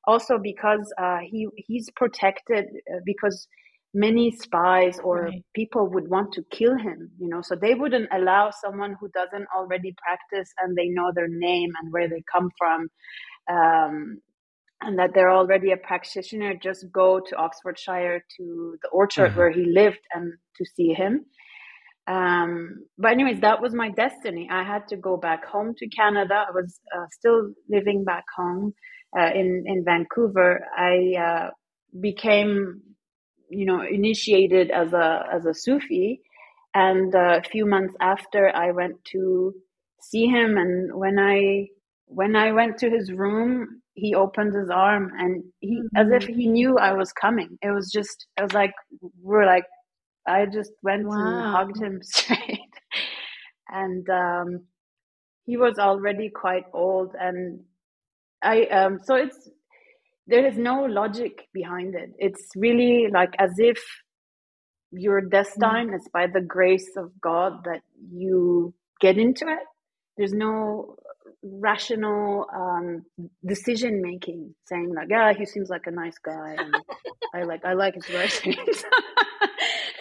also 0.06 0.38
because 0.38 0.94
uh, 1.02 1.20
he 1.24 1.48
he's 1.56 1.90
protected 1.96 2.66
uh, 2.94 3.00
because 3.06 3.48
many 3.94 4.32
spies 4.32 5.00
or 5.04 5.26
right. 5.26 5.46
people 5.56 5.88
would 5.88 6.10
want 6.10 6.34
to 6.34 6.44
kill 6.52 6.76
him 6.78 7.12
you 7.20 7.30
know? 7.30 7.42
So 7.42 7.56
they 7.56 7.76
wouldn't 7.76 8.10
allow 8.12 8.52
someone 8.52 8.96
who 9.00 9.08
doesn't 9.10 9.48
already 9.56 9.94
practice 10.04 10.52
and 10.60 10.76
they 10.76 10.88
know 10.88 11.12
their 11.14 11.28
name 11.28 11.72
and 11.82 11.94
where 11.94 12.10
they 12.10 12.24
come 12.32 12.50
from 12.58 12.90
um, 13.50 14.18
and 14.82 14.98
that 14.98 15.12
they're 15.14 15.32
already 15.32 15.72
a 15.72 15.78
practitioner 15.78 16.56
just 16.56 16.92
go 16.92 17.20
to 17.20 17.36
oxfordshire 17.36 18.24
to 18.38 18.76
the 18.82 18.90
orchard 18.90 19.28
uh-huh. 19.28 19.38
where 19.38 19.52
he 19.52 19.66
lived 19.66 20.02
and 20.14 20.34
to 20.58 20.66
see 20.76 20.94
him. 20.94 21.26
Um, 22.06 22.84
but 22.98 23.12
anyways 23.12 23.40
that 23.42 23.62
was 23.62 23.74
my 23.74 23.90
destiny. 23.92 24.50
I 24.52 24.64
had 24.64 24.88
to 24.90 24.98
go 24.98 25.18
back 25.18 25.46
home 25.46 25.74
to 25.78 25.88
canada. 25.88 26.46
I 26.48 26.52
was 26.52 26.80
uh, 26.94 27.06
still 27.12 27.54
living 27.70 28.04
back 28.04 28.26
home 28.36 28.74
uh, 29.18 29.32
in 29.34 29.64
in 29.68 29.84
vancouver 29.84 30.66
i 30.78 31.14
uh, 31.18 31.50
became 32.00 32.82
you 33.54 33.66
know 33.66 33.82
initiated 33.82 34.72
as 34.72 34.94
a 34.94 35.26
as 35.32 35.46
a 35.46 35.54
Sufi, 35.54 36.22
and 36.74 37.14
a 37.14 37.42
few 37.44 37.66
months 37.66 37.96
after 38.00 38.54
I 38.56 38.72
went 38.72 39.04
to 39.12 39.54
see 40.02 40.26
him, 40.26 40.58
and 40.58 40.96
when 40.96 41.20
I 41.20 41.68
when 42.06 42.36
I 42.36 42.52
went 42.52 42.78
to 42.80 42.90
his 42.90 43.12
room, 43.12 43.82
he 43.94 44.16
opened 44.16 44.56
his 44.56 44.70
arm 44.70 45.12
and 45.18 45.44
he 45.60 45.78
mm-hmm. 45.78 45.98
as 45.98 46.12
if 46.12 46.28
he 46.28 46.48
knew 46.48 46.78
I 46.78 46.94
was 46.94 47.12
coming. 47.14 47.58
It 47.62 47.72
was 47.72 47.92
just 47.92 48.28
it 48.38 48.42
was 48.42 48.54
like 48.54 48.74
we're 49.22 49.46
like 49.46 49.66
I 50.28 50.46
just 50.46 50.72
went 50.82 51.06
wow. 51.06 51.16
and 51.16 51.56
hugged 51.56 51.82
him 51.82 52.00
straight, 52.04 52.74
and 53.70 54.10
um, 54.10 54.66
he 55.46 55.58
was 55.58 55.78
already 55.78 56.30
quite 56.30 56.66
old 56.74 57.14
and 57.20 57.60
I 58.44 58.66
um 58.66 59.00
so 59.04 59.16
it's 59.16 59.50
there 60.28 60.46
is 60.46 60.58
no 60.58 60.86
logic 60.86 61.48
behind 61.54 61.96
it. 61.96 62.12
It's 62.18 62.50
really 62.56 63.08
like 63.12 63.34
as 63.40 63.52
if 63.58 63.80
your 64.92 65.22
destiny 65.22 65.92
mm. 65.92 65.96
it's 65.96 66.08
by 66.10 66.28
the 66.28 66.42
grace 66.42 66.92
of 66.98 67.12
God 67.20 67.64
that 67.66 67.82
you 68.12 68.74
get 69.02 69.18
into 69.18 69.48
it. 69.48 69.66
There's 70.18 70.34
no 70.34 70.96
rational 71.42 72.46
um, 72.56 73.04
decision 73.46 74.02
making 74.02 74.54
saying 74.66 74.94
like, 74.96 75.08
yeah, 75.10 75.34
he 75.34 75.46
seems 75.46 75.70
like 75.70 75.88
a 75.88 75.92
nice 75.92 76.18
guy 76.18 76.56
and 76.58 76.76
I 77.34 77.44
like 77.44 77.66
I 77.66 77.74
like 77.74 77.96
his 77.96 78.10
writings. 78.14 78.56
it's 78.68 78.84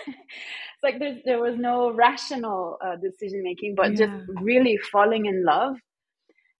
like 0.83 0.98
there 0.98 1.18
there 1.24 1.40
was 1.40 1.57
no 1.57 1.92
rational 1.92 2.78
uh, 2.85 2.96
decision 2.96 3.42
making, 3.42 3.74
but 3.74 3.90
yeah. 3.90 4.07
just 4.07 4.31
really 4.40 4.78
falling 4.92 5.26
in 5.26 5.44
love. 5.44 5.76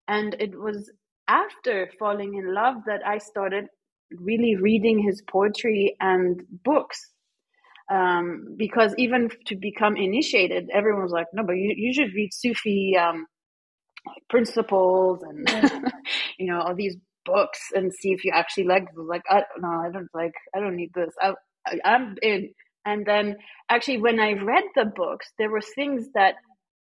And 0.09 0.35
it 0.41 0.59
was 0.59 0.91
after 1.33 1.89
falling 1.99 2.35
in 2.35 2.55
love 2.55 2.77
that 2.87 3.01
I 3.07 3.19
started 3.19 3.67
really 4.11 4.57
reading 4.57 4.99
his 4.99 5.23
poetry 5.23 5.97
and 6.01 6.43
books. 6.65 6.99
Um, 7.91 8.55
because 8.57 8.95
even 8.99 9.31
to 9.47 9.57
become 9.57 9.97
initiated, 9.97 10.71
everyone 10.73 11.03
was 11.03 11.13
like, 11.13 11.27
no, 11.33 11.43
but 11.45 11.55
you, 11.55 11.75
you 11.77 11.93
should 11.93 12.15
read 12.15 12.31
Sufi 12.33 12.97
um, 12.97 13.27
principles 14.29 15.23
and, 15.23 15.49
you 16.39 16.47
know, 16.51 16.61
all 16.61 16.75
these 16.75 16.97
books 17.25 17.61
and 17.75 17.93
see 17.93 18.13
if 18.13 18.25
you 18.25 18.33
actually 18.35 18.65
like. 18.65 18.85
Like, 18.97 19.23
I, 19.29 19.43
no, 19.59 19.69
I 19.69 19.91
don't 19.93 20.09
like, 20.15 20.35
I 20.55 20.61
don't 20.61 20.77
need 20.77 20.91
this. 20.95 21.15
I, 21.21 21.33
I, 21.67 21.79
I'm 21.85 22.17
in. 22.23 22.51
And 22.85 23.07
then 23.07 23.37
actually, 23.69 23.99
when 23.99 24.19
I 24.21 24.33
read 24.33 24.65
the 24.75 24.87
books, 24.87 25.29
there 25.39 25.51
were 25.51 25.61
things 25.61 26.09
that 26.15 26.35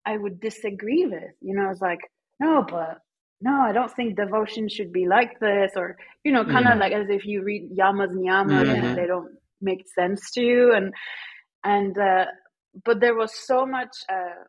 I 0.06 0.16
would 0.16 0.40
disagree 0.40 1.06
with. 1.06 1.32
You 1.40 1.54
know, 1.54 1.66
I 1.66 1.68
was 1.68 1.80
like, 1.80 2.00
no, 2.40 2.64
but 2.68 2.98
no, 3.44 3.60
I 3.60 3.72
don't 3.72 3.94
think 3.94 4.16
devotion 4.16 4.70
should 4.70 4.90
be 4.90 5.06
like 5.06 5.38
this, 5.38 5.72
or 5.76 5.98
you 6.24 6.32
know, 6.32 6.44
kind 6.44 6.66
of 6.66 6.76
yeah. 6.76 6.80
like 6.80 6.92
as 6.92 7.08
if 7.10 7.26
you 7.26 7.42
read 7.42 7.70
yamas 7.78 8.08
and 8.08 8.24
niyamas 8.24 8.64
mm-hmm. 8.64 8.86
and 8.86 8.98
they 8.98 9.06
don't 9.06 9.32
make 9.60 9.84
sense 9.94 10.30
to 10.32 10.40
you, 10.40 10.72
and 10.72 10.94
and 11.62 11.96
uh, 11.98 12.24
but 12.86 13.00
there 13.00 13.14
was 13.14 13.32
so 13.46 13.66
much 13.66 13.94
uh, 14.10 14.44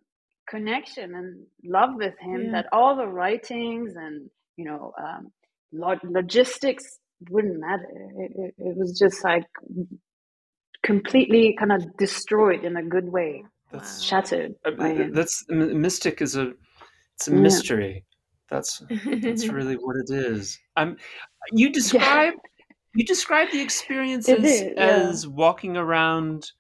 connection 0.50 1.14
and 1.14 1.46
love 1.66 1.90
with 1.96 2.14
him 2.22 2.46
yeah. 2.46 2.52
that 2.54 2.68
all 2.72 2.96
the 2.96 3.06
writings 3.06 3.96
and 3.98 4.30
you 4.56 4.64
know 4.64 4.94
um, 4.98 5.28
log- 5.74 6.10
logistics 6.10 6.86
wouldn't 7.30 7.60
matter. 7.60 7.92
It, 8.18 8.32
it, 8.38 8.54
it, 8.58 8.78
was 8.78 8.98
just 8.98 9.26
like 9.26 9.44
completely 10.84 11.54
kind 11.60 11.74
of 11.74 11.98
destroyed 11.98 12.64
in 12.64 12.78
a 12.78 12.84
good 12.84 13.10
way. 13.10 13.44
That's 13.74 14.02
shattered. 14.02 14.54
Uh, 14.64 15.10
that's 15.12 15.44
mystic 15.50 16.22
is 16.22 16.38
a 16.38 16.54
it's 17.16 17.28
a 17.28 17.32
yeah. 17.32 17.38
mystery 17.38 18.06
that's 18.50 18.84
that's 19.06 19.48
really 19.50 19.76
what 19.76 19.96
it 19.96 20.14
is. 20.14 20.60
Um, 20.78 20.98
you 21.52 21.72
describe 21.72 22.34
yeah. 22.34 22.64
you 22.96 23.06
describe 23.06 23.52
the 23.52 23.62
experiences 23.62 24.44
is, 24.44 24.62
yeah. 24.62 24.84
as 24.84 25.28
walking 25.28 25.78
around 25.78 26.52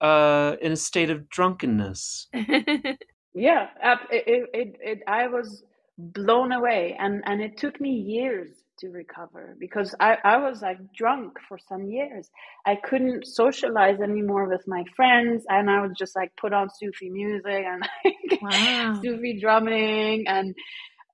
uh, 0.00 0.56
in 0.60 0.72
a 0.72 0.76
state 0.76 1.10
of 1.10 1.28
drunkenness. 1.30 2.28
yeah, 2.34 3.68
it, 4.10 4.48
it, 4.52 4.76
it, 4.80 4.98
I 5.06 5.28
was 5.28 5.64
blown 5.96 6.52
away, 6.52 6.96
and 6.98 7.22
and 7.26 7.40
it 7.40 7.56
took 7.56 7.80
me 7.80 7.90
years 7.90 8.62
to 8.82 8.88
recover 8.88 9.56
because 9.60 9.94
I, 10.00 10.18
I 10.24 10.36
was 10.38 10.60
like 10.60 10.78
drunk 10.92 11.38
for 11.48 11.58
some 11.68 11.86
years. 11.86 12.30
I 12.66 12.76
couldn't 12.76 13.26
socialize 13.26 14.00
anymore 14.00 14.48
with 14.48 14.66
my 14.66 14.84
friends, 14.96 15.44
and 15.48 15.70
I 15.70 15.80
would 15.80 15.96
just 15.96 16.16
like 16.16 16.32
put 16.36 16.52
on 16.52 16.68
Sufi 16.68 17.08
music 17.08 17.64
and 17.64 17.82
like, 18.04 18.42
wow. 18.42 19.00
Sufi 19.02 19.38
drumming 19.40 20.24
and 20.26 20.54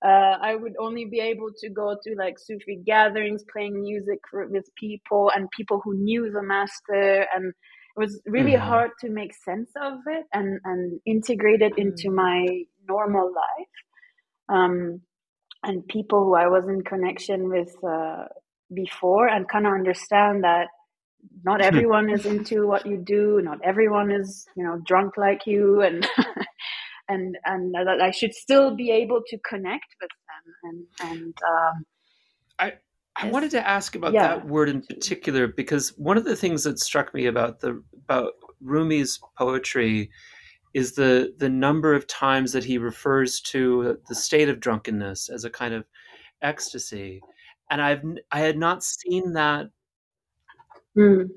uh, 0.04 0.36
I 0.40 0.54
would 0.54 0.74
only 0.78 1.06
be 1.06 1.18
able 1.20 1.50
to 1.58 1.70
go 1.70 1.96
to 2.00 2.14
like 2.16 2.38
Sufi 2.38 2.80
gatherings, 2.84 3.44
playing 3.52 3.80
music 3.80 4.20
for, 4.30 4.46
with 4.46 4.64
people 4.76 5.30
and 5.34 5.50
people 5.50 5.80
who 5.82 5.94
knew 5.94 6.30
the 6.30 6.42
master, 6.42 7.26
and 7.34 7.48
it 7.48 8.00
was 8.00 8.20
really 8.26 8.52
mm-hmm. 8.52 8.68
hard 8.68 8.90
to 9.00 9.10
make 9.10 9.34
sense 9.34 9.70
of 9.80 9.94
it 10.06 10.24
and 10.32 10.60
and 10.64 11.00
integrate 11.04 11.62
it 11.62 11.76
into 11.76 12.08
mm-hmm. 12.08 12.14
my 12.14 12.46
normal 12.88 13.26
life. 13.26 14.48
Um, 14.48 15.00
and 15.64 15.86
people 15.88 16.24
who 16.24 16.36
I 16.36 16.46
was 16.46 16.68
in 16.68 16.82
connection 16.82 17.48
with 17.48 17.74
uh, 17.82 18.26
before, 18.72 19.26
and 19.26 19.48
kind 19.48 19.66
of 19.66 19.72
understand 19.72 20.44
that 20.44 20.68
not 21.44 21.60
everyone 21.60 22.08
is 22.08 22.24
into 22.24 22.68
what 22.68 22.86
you 22.86 22.96
do, 22.96 23.40
not 23.42 23.58
everyone 23.64 24.12
is 24.12 24.46
you 24.56 24.62
know 24.62 24.80
drunk 24.86 25.16
like 25.16 25.46
you, 25.46 25.82
and 25.82 26.08
and 27.08 27.36
and 27.44 27.74
that 27.74 28.00
I 28.00 28.10
should 28.10 28.34
still 28.34 28.74
be 28.74 28.90
able 28.90 29.22
to 29.26 29.38
connect 29.48 29.96
with 30.00 30.10
them 30.28 30.86
and 31.00 31.10
and 31.10 31.34
um, 31.48 31.86
I 32.58 32.72
I 33.16 33.30
wanted 33.30 33.50
to 33.52 33.66
ask 33.66 33.96
about 33.96 34.12
yeah. 34.12 34.28
that 34.28 34.46
word 34.46 34.68
in 34.68 34.82
particular 34.82 35.48
because 35.48 35.90
one 35.96 36.16
of 36.16 36.24
the 36.24 36.36
things 36.36 36.62
that 36.64 36.78
struck 36.78 37.12
me 37.14 37.26
about 37.26 37.60
the 37.60 37.82
about 38.04 38.32
Rumi's 38.64 39.18
poetry 39.36 40.10
is 40.74 40.92
the 40.92 41.34
the 41.38 41.48
number 41.48 41.94
of 41.94 42.06
times 42.06 42.52
that 42.52 42.64
he 42.64 42.78
refers 42.78 43.40
to 43.40 43.98
the 44.08 44.14
state 44.14 44.48
of 44.48 44.60
drunkenness 44.60 45.28
as 45.28 45.44
a 45.44 45.50
kind 45.50 45.74
of 45.74 45.84
ecstasy 46.42 47.20
and 47.70 47.82
I've 47.82 48.02
I 48.30 48.40
had 48.40 48.56
not 48.56 48.84
seen 48.84 49.32
that 49.32 49.66
mm. 50.96 51.28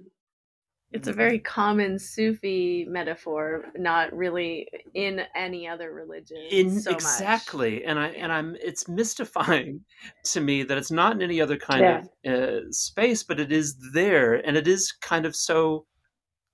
It's 0.91 1.07
a 1.07 1.13
very 1.13 1.39
common 1.39 1.97
Sufi 1.97 2.85
metaphor, 2.89 3.65
not 3.77 4.13
really 4.15 4.67
in 4.93 5.21
any 5.35 5.67
other 5.67 5.91
religion. 5.93 6.37
In 6.51 6.81
so 6.81 6.91
exactly, 6.91 7.75
much. 7.75 7.83
and 7.87 7.99
I 7.99 8.07
and 8.09 8.31
I'm 8.31 8.55
it's 8.61 8.87
mystifying 8.87 9.81
to 10.25 10.41
me 10.41 10.63
that 10.63 10.77
it's 10.77 10.91
not 10.91 11.13
in 11.13 11.21
any 11.21 11.39
other 11.41 11.57
kind 11.57 11.81
Yeah. 12.25 12.33
of 12.33 12.39
uh, 12.67 12.71
space, 12.71 13.23
but 13.23 13.39
it 13.39 13.51
is 13.51 13.75
there, 13.93 14.35
and 14.35 14.57
it 14.57 14.67
is 14.67 14.91
kind 14.91 15.25
of 15.25 15.35
so 15.35 15.85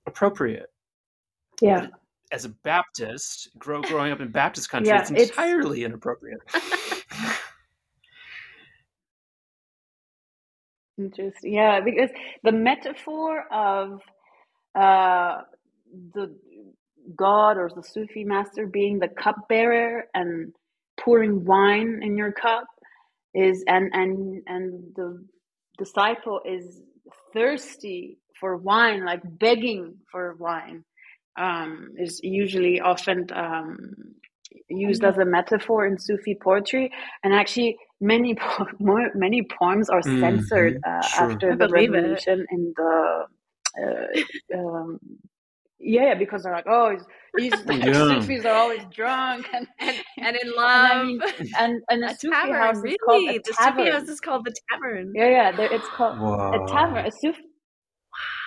appropriate. 0.05 0.67
Yeah. 1.61 1.87
As 2.31 2.43
a 2.45 2.49
Baptist, 2.49 3.49
grow, 3.57 3.81
growing 3.81 4.11
up 4.11 4.19
in 4.19 4.29
Baptist 4.31 4.69
country, 4.69 4.89
Yeah, 4.89 5.01
it's 5.01 5.11
it's- 5.11 5.29
entirely 5.29 5.83
inappropriate. 5.83 6.39
Interesting. 10.97 11.53
Yeah, 11.53 11.79
because 11.79 12.09
the 12.43 12.51
metaphor 12.51 13.45
of 13.51 14.01
uh, 14.77 15.43
the 16.15 16.35
god 17.17 17.57
or 17.57 17.69
the 17.75 17.83
Sufi 17.83 18.25
master 18.25 18.67
being 18.67 18.99
the 18.99 19.09
cupbearer 19.09 20.05
and 20.15 20.53
pouring 20.99 21.45
wine 21.45 22.01
in 22.03 22.17
your 22.17 22.33
cup 22.33 22.65
is 23.35 23.63
and 23.67 23.91
and 23.93 24.43
and 24.47 24.95
the 24.95 25.25
disciple 25.79 26.41
is 26.45 26.81
thirsty 27.33 28.19
for 28.39 28.57
wine, 28.57 29.05
like 29.05 29.21
begging 29.39 29.95
for 30.11 30.35
wine, 30.39 30.83
um, 31.39 31.89
is 31.97 32.21
usually 32.23 32.81
often 32.81 33.27
um, 33.35 33.77
used 34.69 35.03
as 35.05 35.17
a 35.17 35.25
metaphor 35.25 35.87
in 35.87 35.97
Sufi 35.99 36.37
poetry, 36.41 36.91
and 37.23 37.33
actually 37.33 37.77
many 38.01 38.35
po- 38.35 38.67
more, 38.79 39.09
many 39.15 39.43
poems 39.59 39.89
are 39.89 40.03
Mhm, 40.05 40.17
censored 40.19 40.75
uh, 40.87 41.09
sure. 41.13 41.17
after 41.17 41.53
I 41.53 41.55
the 41.55 41.67
believe 41.67 41.93
it. 41.93 42.23
revolution 42.23 42.45
in 42.51 42.73
the. 42.77 43.25
Uh, 43.81 44.57
um, 44.57 44.99
yeah, 45.79 46.15
because 46.15 46.43
they're 46.43 46.53
like, 46.53 46.67
oh, 46.69 46.91
he's, 47.35 47.57
he's 47.63 47.63
Yeah. 47.69 48.23
Sufis 48.27 48.45
are 48.45 48.55
always 48.55 48.83
drunk, 48.93 49.49
and 49.53 49.67
and, 49.79 49.97
and 50.21 50.37
in 50.37 50.53
and 50.53 50.55
love. 50.55 50.91
I 50.91 51.03
mean, 51.03 51.21
and 51.59 51.83
and 51.89 52.03
a, 52.05 52.11
a 52.11 52.15
Sufi 52.15 52.27
tavern, 52.33 52.59
house 52.59 52.83
is 52.83 52.95
called 53.05 53.23
really? 53.23 53.29
a 53.29 53.39
The 53.45 53.53
tavern. 53.57 53.85
Sufi 53.85 53.89
house 53.91 54.09
is 54.09 54.19
called 54.21 54.45
the 54.45 54.55
tavern. 54.71 55.13
Yeah, 55.15 55.29
yeah, 55.29 55.51
it's 55.71 55.89
called 55.89 56.17
Whoa. 56.19 56.53
a 56.53 56.59
tavern. 56.71 57.05
A 57.05 57.11
Sufi, 57.11 57.41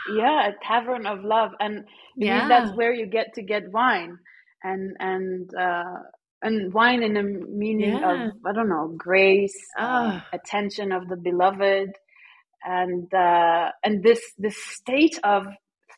yeah, 0.06 0.48
a 0.50 0.52
tavern 0.66 1.06
of 1.06 1.24
love, 1.24 1.52
and 1.60 1.84
Yeah. 2.16 2.48
that's 2.48 2.72
where 2.76 2.92
you 2.94 3.06
get 3.06 3.34
to 3.34 3.42
get 3.42 3.70
wine, 3.72 4.18
and 4.64 4.96
and 5.00 5.50
uh, 5.54 5.84
and 6.42 6.72
wine 6.74 7.02
in 7.02 7.14
the 7.14 7.22
meaning 7.22 7.94
Yeah. 7.94 8.04
of 8.04 8.32
I 8.46 8.52
don't 8.52 8.68
know 8.70 8.94
grace, 8.96 9.56
uh, 9.80 10.10
Ah. 10.10 10.24
attention 10.32 10.92
of 10.92 11.08
the 11.08 11.16
beloved, 11.16 11.90
and 12.64 13.12
uh, 13.14 13.70
and 13.84 14.02
this 14.02 14.20
this 14.38 14.56
state 14.64 15.18
of 15.24 15.46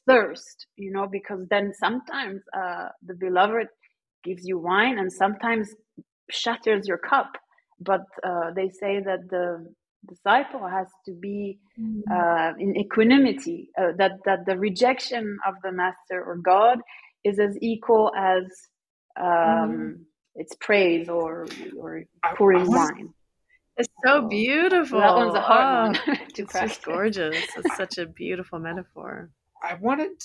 thirst, 0.07 0.66
you 0.77 0.90
know, 0.90 1.07
because 1.07 1.46
then 1.48 1.72
sometimes 1.75 2.42
uh, 2.57 2.88
the 3.07 3.14
beloved 3.14 3.68
gives 4.25 4.46
you 4.46 4.59
wine, 4.59 4.98
and 4.98 5.12
sometimes 5.12 5.75
shatters 6.31 6.87
your 6.87 6.98
cup. 6.98 7.33
But 7.81 8.05
uh, 8.22 8.53
they 8.55 8.68
say 8.68 9.01
that 9.01 9.29
the 9.29 9.72
disciple 10.09 10.66
has 10.66 10.87
to 11.07 11.12
be 11.12 11.59
uh, 12.11 12.53
in 12.59 12.77
equanimity, 12.77 13.70
uh, 13.79 13.92
that, 13.96 14.12
that 14.25 14.44
the 14.46 14.59
rejection 14.59 15.38
of 15.46 15.55
the 15.62 15.72
master 15.72 16.22
or 16.25 16.37
God 16.37 16.79
is 17.25 17.38
as 17.38 17.57
equal 17.61 18.12
as 18.16 18.44
um, 19.20 20.07
its 20.35 20.55
praise 20.61 21.09
or, 21.09 21.46
or 21.79 22.05
pouring 22.37 22.62
I 22.62 22.64
wanna- 22.68 22.92
wine. 22.94 23.14
It's 23.83 23.92
so 24.05 24.29
beautiful. 24.29 25.01
That 25.01 25.16
one's 25.16 25.35
a 25.35 25.40
hard 25.40 25.97
Oh, 25.99 26.09
one 26.09 26.18
to 26.35 26.42
It's 26.42 26.53
just 26.53 26.85
gorgeous. 26.85 27.45
It's 27.57 27.77
such 27.77 27.99
a 27.99 28.07
beautiful 28.07 28.61
metaphor. 28.61 29.29
I 29.61 29.75
wanted 29.75 30.23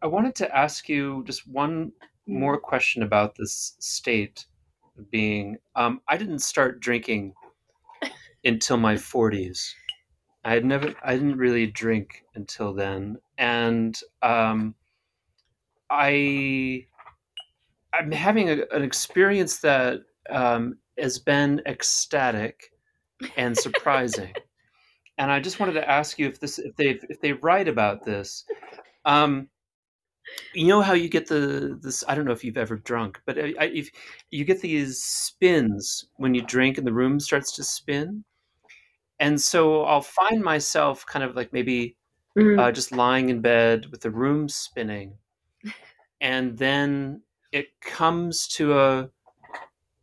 I 0.00 0.06
wanted 0.06 0.36
to 0.36 0.56
ask 0.56 0.88
you 0.88 1.24
just 1.26 1.48
one 1.48 1.90
more 2.28 2.56
question 2.56 3.02
about 3.02 3.34
this 3.34 3.74
state 3.80 4.46
of 4.96 5.10
being. 5.10 5.56
Um, 5.74 6.02
I 6.06 6.16
didn't 6.16 6.38
start 6.38 6.78
drinking 6.78 7.34
until 8.44 8.76
my 8.76 8.96
forties. 8.96 9.74
I 10.44 10.52
had 10.54 10.64
never 10.64 10.94
I 11.02 11.14
didn't 11.14 11.36
really 11.36 11.66
drink 11.66 12.22
until 12.36 12.72
then, 12.74 13.16
and 13.38 13.98
um, 14.22 14.76
I 15.90 16.86
I'm 17.92 18.12
having 18.12 18.50
a, 18.50 18.58
an 18.70 18.82
experience 18.82 19.58
that 19.58 20.02
um, 20.30 20.78
has 20.96 21.18
been 21.18 21.60
ecstatic 21.66 22.70
and 23.36 23.56
surprising. 23.56 24.34
and 25.18 25.30
I 25.30 25.40
just 25.40 25.60
wanted 25.60 25.74
to 25.74 25.88
ask 25.90 26.18
you 26.18 26.28
if 26.28 26.40
this 26.40 26.58
if 26.58 26.76
they 26.76 27.00
if 27.08 27.20
they 27.20 27.32
write 27.34 27.68
about 27.68 28.04
this. 28.04 28.44
Um, 29.04 29.48
you 30.52 30.66
know 30.68 30.80
how 30.82 30.92
you 30.94 31.08
get 31.08 31.26
the 31.28 31.78
this 31.82 32.04
I 32.08 32.14
don't 32.14 32.24
know 32.24 32.32
if 32.32 32.44
you've 32.44 32.56
ever 32.56 32.76
drunk, 32.76 33.20
but 33.26 33.38
I, 33.38 33.54
I- 33.58 33.64
if 33.74 33.90
you 34.30 34.44
get 34.44 34.60
these 34.60 35.02
spins 35.02 36.06
when 36.16 36.34
you 36.34 36.42
drink 36.42 36.78
and 36.78 36.86
the 36.86 36.92
room 36.92 37.20
starts 37.20 37.52
to 37.56 37.64
spin, 37.64 38.24
and 39.20 39.40
so 39.40 39.84
I'll 39.84 40.02
find 40.02 40.42
myself 40.42 41.06
kind 41.06 41.24
of 41.24 41.36
like 41.36 41.52
maybe 41.52 41.96
Mm. 42.36 42.58
uh, 42.60 42.72
just 42.72 42.92
lying 42.92 43.28
in 43.30 43.40
bed 43.42 43.86
with 43.92 44.00
the 44.02 44.10
room 44.10 44.48
spinning, 44.48 45.18
and 46.20 46.56
then 46.58 47.22
it 47.52 47.80
comes 47.80 48.48
to 48.48 48.78
a 48.78 49.10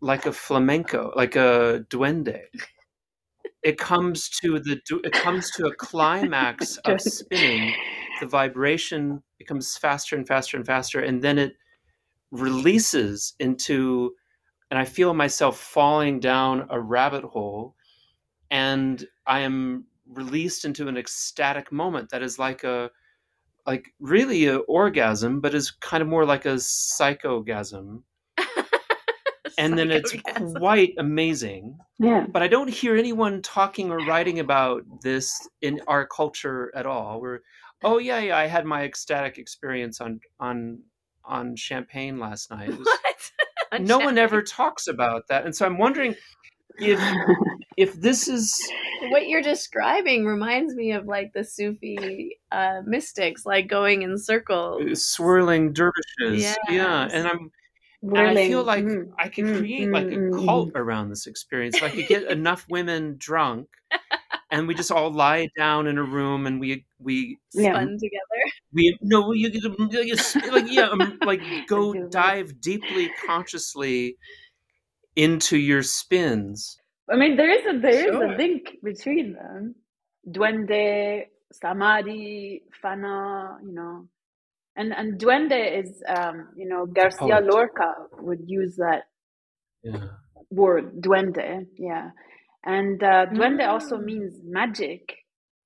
like 0.02 0.26
a 0.26 0.34
flamenco, 0.34 1.14
like 1.16 1.36
a 1.36 1.86
duende. 1.90 2.44
It 3.64 3.78
comes 3.78 4.30
to 4.42 4.60
the 4.60 4.82
it 5.04 5.14
comes 5.14 5.52
to 5.52 5.68
a 5.68 5.76
climax 5.76 6.78
of 6.86 7.00
spinning. 7.02 7.74
The 8.20 8.28
vibration 8.28 9.22
becomes 9.38 9.78
faster 9.78 10.16
and 10.16 10.28
faster 10.28 10.58
and 10.58 10.66
faster, 10.66 11.00
and 11.00 11.22
then 11.22 11.38
it 11.38 11.54
releases 12.32 13.34
into, 13.40 14.14
and 14.70 14.80
I 14.80 14.86
feel 14.86 15.14
myself 15.14 15.60
falling 15.60 16.20
down 16.20 16.68
a 16.70 16.80
rabbit 16.80 17.24
hole, 17.24 17.76
and 18.50 19.06
I 19.26 19.42
am 19.42 19.86
released 20.08 20.66
into 20.66 20.88
an 20.88 20.98
ecstatic 20.98 21.72
moment 21.72 22.10
that 22.10 22.22
is 22.22 22.38
like 22.38 22.64
a 22.64 22.92
like 23.66 23.94
really 24.00 24.48
an 24.48 24.64
orgasm 24.68 25.40
but 25.40 25.54
is 25.54 25.72
kind 25.72 26.02
of 26.02 26.10
more 26.10 26.26
like 26.26 26.46
a 26.46 26.56
psychogasm 26.56 28.02
and 29.58 29.78
then 29.78 29.92
it's 29.92 30.14
Psychogasm. 30.14 30.58
quite 30.60 30.94
amazing 30.98 31.78
Yeah. 32.00 32.26
but 32.32 32.42
i 32.42 32.48
don't 32.48 32.70
hear 32.70 32.96
anyone 32.98 33.42
talking 33.42 33.92
or 33.92 33.98
writing 34.06 34.40
about 34.40 34.84
this 35.02 35.32
in 35.62 35.82
our 35.88 36.06
culture 36.08 36.72
at 36.76 36.86
all 36.86 37.22
we're 37.22 37.40
oh 37.84 37.98
yeah 37.98 38.20
yeah 38.20 38.38
i 38.38 38.46
had 38.48 38.66
my 38.66 38.84
ecstatic 38.84 39.38
experience 39.38 40.02
on 40.02 40.20
on 40.40 40.80
on 41.26 41.56
champagne 41.56 42.20
last 42.20 42.50
night 42.52 42.70
was- 42.78 42.80
What? 42.88 43.32
On 43.74 43.86
no 43.86 44.00
one 44.00 44.18
ever 44.18 44.42
talks 44.42 44.88
about 44.88 45.30
that 45.30 45.46
and 45.46 45.56
so 45.56 45.66
i'm 45.66 45.78
wondering 45.78 46.14
if 46.80 47.00
if 47.78 47.94
this 48.02 48.28
is 48.28 48.54
What 49.12 49.28
you're 49.30 49.42
describing 49.42 50.26
reminds 50.26 50.76
me 50.76 50.92
of 50.92 51.06
like 51.06 51.32
the 51.34 51.44
Sufi 51.46 52.38
uh, 52.52 52.82
mystics, 52.86 53.46
like 53.46 53.68
going 53.70 54.02
in 54.02 54.18
circles. 54.18 55.08
swirling 55.08 55.72
dervishes 55.72 56.44
yeah 56.44 56.56
Yes. 56.70 57.12
and 57.14 57.28
i'm 57.30 57.50
and 58.04 58.18
I 58.18 58.48
feel 58.48 58.64
like 58.64 58.84
Mm. 58.86 59.12
I 59.20 59.30
could 59.30 59.46
Mm, 59.46 59.58
create 59.58 59.90
mm, 59.90 59.94
like 59.94 60.12
a 60.12 60.46
cult 60.46 60.72
around 60.76 61.10
this 61.10 61.28
experience. 61.28 61.78
If 61.78 61.84
I 61.84 61.90
could 61.90 62.08
get 62.08 62.24
enough 62.32 62.66
women 62.70 63.16
drunk, 63.18 63.68
and 64.52 64.68
we 64.68 64.74
just 64.76 64.92
all 64.92 65.12
lie 65.12 65.50
down 65.58 65.88
in 65.88 65.98
a 65.98 66.04
room, 66.04 66.48
and 66.48 66.60
we 66.60 66.86
we 67.00 67.40
Yeah. 67.54 67.72
Spun 67.72 67.98
together. 68.00 68.42
we 68.74 68.98
no 69.02 69.32
you 69.34 69.50
get 69.50 69.64
like 70.52 70.66
yeah 70.68 70.90
um, 70.90 71.20
like 71.24 71.42
go 71.68 71.94
dive 72.10 72.60
deeply 72.62 73.10
consciously 73.10 74.18
into 75.16 75.58
your 75.58 75.84
spins. 75.84 76.78
I 77.12 77.16
mean, 77.16 77.36
there 77.36 77.52
is 77.52 77.66
a 77.76 77.80
there 77.80 78.08
is 78.08 78.14
Sure. 78.14 78.24
a 78.24 78.38
link 78.38 78.78
between 78.84 79.34
them. 79.34 79.76
Duende, 80.30 81.26
Samadhi, 81.52 82.64
Fana, 82.84 83.58
you 83.64 83.74
know, 83.74 84.08
and 84.76 84.94
and 84.94 85.20
Duende 85.20 85.80
is, 85.82 86.04
um, 86.08 86.50
you 86.56 86.68
know, 86.68 86.86
Garcia 86.86 87.40
poet. 87.40 87.46
Lorca 87.46 87.94
would 88.20 88.42
use 88.48 88.78
that 88.78 89.04
Yeah. 89.84 90.10
word, 90.52 91.02
Duende, 91.02 91.68
yeah, 91.78 92.12
and 92.66 93.02
uh, 93.04 93.28
Duende 93.28 93.68
also 93.68 93.98
Mm. 93.98 94.06
means 94.06 94.42
magic, 94.44 95.18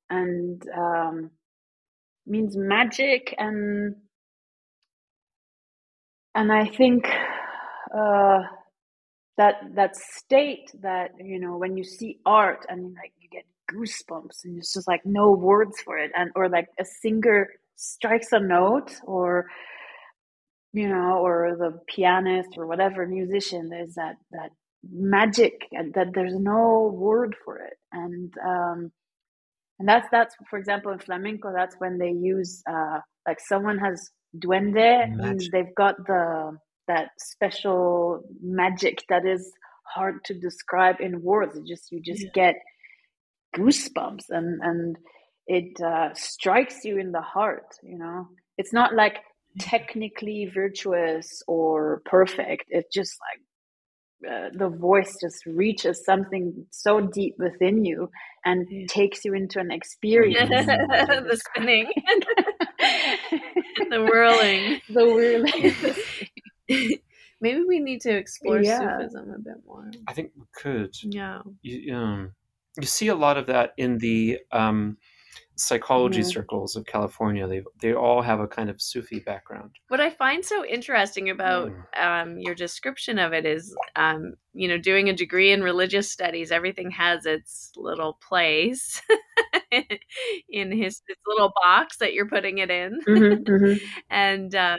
and 0.09 0.61
um, 0.77 1.31
means 2.27 2.55
magic, 2.57 3.35
and 3.37 3.95
and 6.35 6.51
I 6.51 6.65
think 6.67 7.07
uh, 7.97 8.39
that 9.37 9.55
that 9.75 9.95
state 9.95 10.71
that 10.81 11.11
you 11.19 11.39
know 11.39 11.57
when 11.57 11.77
you 11.77 11.83
see 11.83 12.19
art 12.25 12.65
and 12.69 12.93
like 12.95 13.13
you 13.19 13.29
get 13.29 13.45
goosebumps 13.73 14.43
and 14.45 14.57
it's 14.59 14.73
just 14.73 14.87
like 14.87 15.01
no 15.05 15.31
words 15.31 15.81
for 15.83 15.97
it 15.97 16.11
and 16.15 16.31
or 16.35 16.49
like 16.49 16.67
a 16.79 16.85
singer 16.85 17.49
strikes 17.77 18.31
a 18.33 18.39
note 18.39 18.93
or 19.05 19.47
you 20.73 20.89
know 20.89 21.19
or 21.23 21.55
the 21.59 21.79
pianist 21.93 22.49
or 22.57 22.67
whatever 22.67 23.07
musician 23.07 23.69
there's 23.69 23.95
that 23.95 24.15
that 24.31 24.51
magic 24.91 25.67
and 25.71 25.93
that 25.95 26.07
there's 26.13 26.35
no 26.35 26.91
word 26.93 27.35
for 27.45 27.59
it 27.59 27.75
and 27.93 28.33
um 28.45 28.91
and 29.79 29.87
that's 29.89 30.07
that's 30.11 30.35
for 30.49 30.59
example 30.59 30.91
in 30.91 30.99
flamenco 30.99 31.51
that's 31.55 31.75
when 31.79 31.97
they 31.99 32.11
use 32.11 32.63
uh 32.71 32.99
like 33.27 33.39
someone 33.39 33.79
has 33.79 34.09
duende 34.37 35.07
means 35.15 35.49
they've 35.51 35.75
got 35.77 35.95
the 36.07 36.57
that 36.87 37.09
special 37.19 38.21
magic 38.41 38.99
that 39.09 39.25
is 39.25 39.51
hard 39.93 40.23
to 40.25 40.33
describe 40.35 40.97
in 41.01 41.21
words. 41.21 41.57
It 41.57 41.65
just 41.67 41.91
you 41.91 42.01
just 42.01 42.25
Yeah. 42.25 42.31
get 42.33 42.55
goosebumps 43.57 44.25
and 44.29 44.61
and 44.63 44.97
it 45.47 45.79
uh, 45.81 46.13
strikes 46.13 46.83
you 46.85 46.97
in 46.99 47.11
the 47.11 47.21
heart. 47.21 47.67
You 47.83 47.97
know, 47.97 48.27
it's 48.57 48.73
not 48.73 48.95
like 48.95 49.17
technically 49.59 50.51
virtuous 50.53 51.41
or 51.47 52.01
perfect. 52.05 52.65
It's 52.69 52.93
just 52.93 53.15
like 53.21 53.41
uh, 54.31 54.49
the 54.57 54.69
voice 54.69 55.15
just 55.21 55.45
reaches 55.45 56.03
something 56.03 56.65
so 56.71 56.99
deep 57.01 57.35
within 57.37 57.85
you 57.85 58.09
and 58.43 58.65
Yeah. 58.69 58.85
takes 58.89 59.23
you 59.25 59.33
into 59.33 59.59
an 59.59 59.71
experience. 59.79 60.49
the 60.49 61.41
spinning, 61.55 61.91
the 63.89 64.01
whirling. 64.03 64.81
the 64.89 65.05
whirling. 65.05 65.75
Maybe 67.41 67.63
we 67.67 67.79
need 67.79 68.01
to 68.01 68.15
explore 68.15 68.61
Yeah. 68.61 68.97
Sufism 68.97 69.29
a 69.31 69.39
bit 69.39 69.57
more. 69.65 69.91
I 70.07 70.13
think 70.13 70.31
we 70.35 70.45
could. 70.55 70.95
Yeah. 71.03 71.41
You, 71.61 71.95
um, 71.95 72.31
you 72.79 72.87
see 72.87 73.09
a 73.09 73.15
lot 73.15 73.37
of 73.37 73.45
that 73.47 73.73
in 73.77 73.97
the 73.99 74.39
um, 74.51 74.97
psychology 75.57 76.19
Yeah. 76.19 76.23
circles 76.23 76.75
of 76.75 76.85
California. 76.85 77.47
They 77.47 77.63
they 77.79 77.93
all 77.93 78.21
have 78.21 78.39
a 78.39 78.47
kind 78.47 78.69
of 78.69 78.81
Sufi 78.81 79.19
background. 79.19 79.71
What 79.87 80.01
I 80.01 80.09
find 80.09 80.43
so 80.43 80.65
interesting 80.65 81.29
about 81.29 81.71
um, 81.95 82.39
your 82.39 82.55
description 82.55 83.19
of 83.19 83.33
it 83.33 83.45
is, 83.45 83.75
um, 83.95 84.33
you 84.53 84.67
know, 84.67 84.77
doing 84.77 85.09
a 85.09 85.13
degree 85.13 85.51
in 85.51 85.61
religious 85.63 86.11
studies, 86.11 86.51
everything 86.51 86.91
has 86.91 87.25
its 87.25 87.71
little 87.77 88.13
place 88.27 89.01
in 90.49 90.71
his 90.71 91.01
its 91.07 91.21
little 91.27 91.53
box 91.63 91.97
that 91.97 92.13
you're 92.13 92.27
putting 92.27 92.57
it 92.59 92.71
in, 92.71 92.99
Mhm, 93.07 93.43
mhm. 93.45 93.79
and 94.09 94.55
uh, 94.55 94.77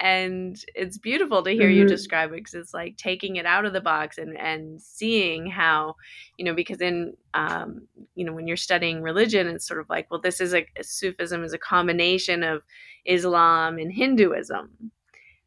and 0.00 0.62
it's 0.74 0.98
beautiful 0.98 1.42
to 1.44 1.50
hear 1.52 1.68
you 1.70 1.84
Mhm. 1.84 1.88
describe 1.88 2.30
it 2.32 2.36
because 2.36 2.54
it's 2.54 2.74
like 2.74 2.96
taking 2.96 3.36
it 3.36 3.46
out 3.46 3.64
of 3.64 3.72
the 3.72 3.80
box 3.80 4.18
and 4.18 4.36
and 4.38 4.80
seeing 4.82 5.46
how, 5.46 5.96
you 6.36 6.44
know, 6.44 6.54
because 6.54 6.80
in 6.80 7.16
um, 7.34 7.86
you 8.14 8.24
know 8.24 8.32
when 8.32 8.46
you're 8.48 8.56
studying 8.56 9.02
religion, 9.02 9.46
it's 9.48 9.66
sort 9.66 9.80
of 9.80 9.88
like, 9.88 10.10
well, 10.10 10.20
this 10.20 10.40
is 10.40 10.54
a 10.54 10.66
Sufism 10.82 11.44
is 11.44 11.52
a 11.52 11.58
combination 11.58 12.42
of 12.42 12.62
Islam 13.06 13.78
and 13.78 13.92
Hinduism. 13.92 14.90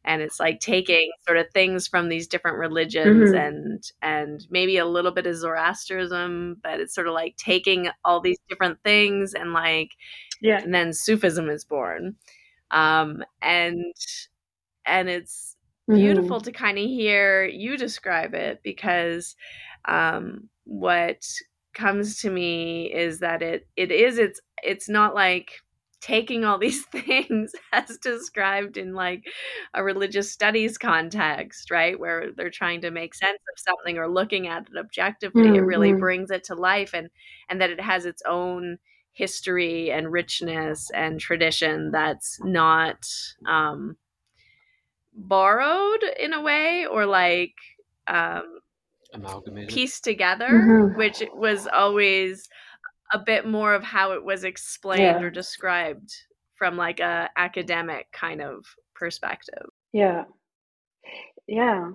And 0.04 0.22
it's 0.22 0.40
like 0.40 0.60
taking 0.60 1.10
sort 1.26 1.36
of 1.38 1.46
things 1.52 1.86
from 1.86 2.08
these 2.08 2.26
different 2.26 2.56
religions 2.58 3.32
Mhm. 3.32 3.48
and 3.48 3.92
and 4.02 4.46
maybe 4.50 4.78
a 4.78 4.86
little 4.86 5.10
bit 5.12 5.26
of 5.26 5.36
Zoroastrianism, 5.36 6.56
but 6.62 6.80
it's 6.80 6.94
sort 6.94 7.08
of 7.08 7.12
like 7.14 7.36
taking 7.36 7.90
all 8.04 8.20
these 8.20 8.38
different 8.48 8.82
things 8.84 9.34
and 9.34 9.52
like 9.52 9.90
Yeah. 10.40 10.62
and 10.62 10.72
then 10.74 10.92
Sufism 10.94 11.50
is 11.50 11.64
born. 11.64 12.16
Um, 12.70 13.24
and 13.42 13.94
and 14.88 15.08
it's 15.08 15.56
beautiful 15.92 16.40
to 16.42 16.52
kind 16.52 16.78
of 16.78 16.84
hear 16.84 17.44
you 17.44 17.76
describe 17.76 18.34
it 18.34 18.60
because 18.64 19.36
um, 19.86 20.48
what 20.64 21.24
comes 21.74 22.20
to 22.20 22.30
me 22.30 22.92
is 22.92 23.20
that 23.20 23.42
it 23.42 23.68
it 23.76 23.92
is 23.92 24.18
it's 24.18 24.40
it's 24.62 24.88
not 24.88 25.14
like 25.14 25.52
taking 26.00 26.44
all 26.44 26.58
these 26.58 26.84
things 26.92 27.52
as 27.72 27.98
described 27.98 28.76
in 28.76 28.94
like 28.94 29.24
a 29.74 29.82
religious 29.84 30.30
studies 30.30 30.78
context 30.78 31.70
right 31.70 31.98
where 31.98 32.32
they're 32.36 32.50
trying 32.50 32.80
to 32.80 32.90
make 32.90 33.14
sense 33.14 33.38
of 33.52 33.58
something 33.58 33.98
or 33.98 34.08
looking 34.08 34.46
at 34.48 34.62
it 34.62 34.78
objectively 34.78 35.54
it 35.56 35.64
really 35.64 35.92
Mhm. 35.92 35.98
brings 35.98 36.30
it 36.30 36.44
to 36.44 36.54
life 36.54 36.94
and 36.94 37.10
and 37.48 37.60
that 37.60 37.70
it 37.70 37.80
has 37.80 38.06
its 38.06 38.22
own 38.26 38.78
history 39.12 39.90
and 39.90 40.12
richness 40.12 40.90
and 40.90 41.20
tradition 41.20 41.90
that's 41.90 42.38
not 42.42 43.06
um 43.46 43.96
borrowed 45.18 46.02
in 46.18 46.32
a 46.32 46.40
way 46.42 46.86
or 46.86 47.06
like 47.06 47.54
um 48.06 48.60
Amalgamated. 49.14 49.68
pieced 49.68 50.04
together 50.04 50.50
Mhm. 50.50 50.96
which 50.96 51.22
was 51.34 51.66
always 51.66 52.48
a 53.12 53.18
bit 53.18 53.46
more 53.46 53.74
of 53.74 53.82
how 53.82 54.12
it 54.12 54.24
was 54.24 54.44
explained 54.44 55.02
Yeah. 55.02 55.20
or 55.26 55.30
described 55.30 56.10
from 56.56 56.76
like 56.76 57.00
a 57.00 57.28
academic 57.36 58.06
kind 58.12 58.42
of 58.42 58.64
perspective 58.94 59.66
Yeah. 59.92 60.24
Yeah. 61.46 61.92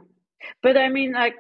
But 0.62 0.78
I 0.78 0.90
mean, 0.90 1.12
like, 1.14 1.36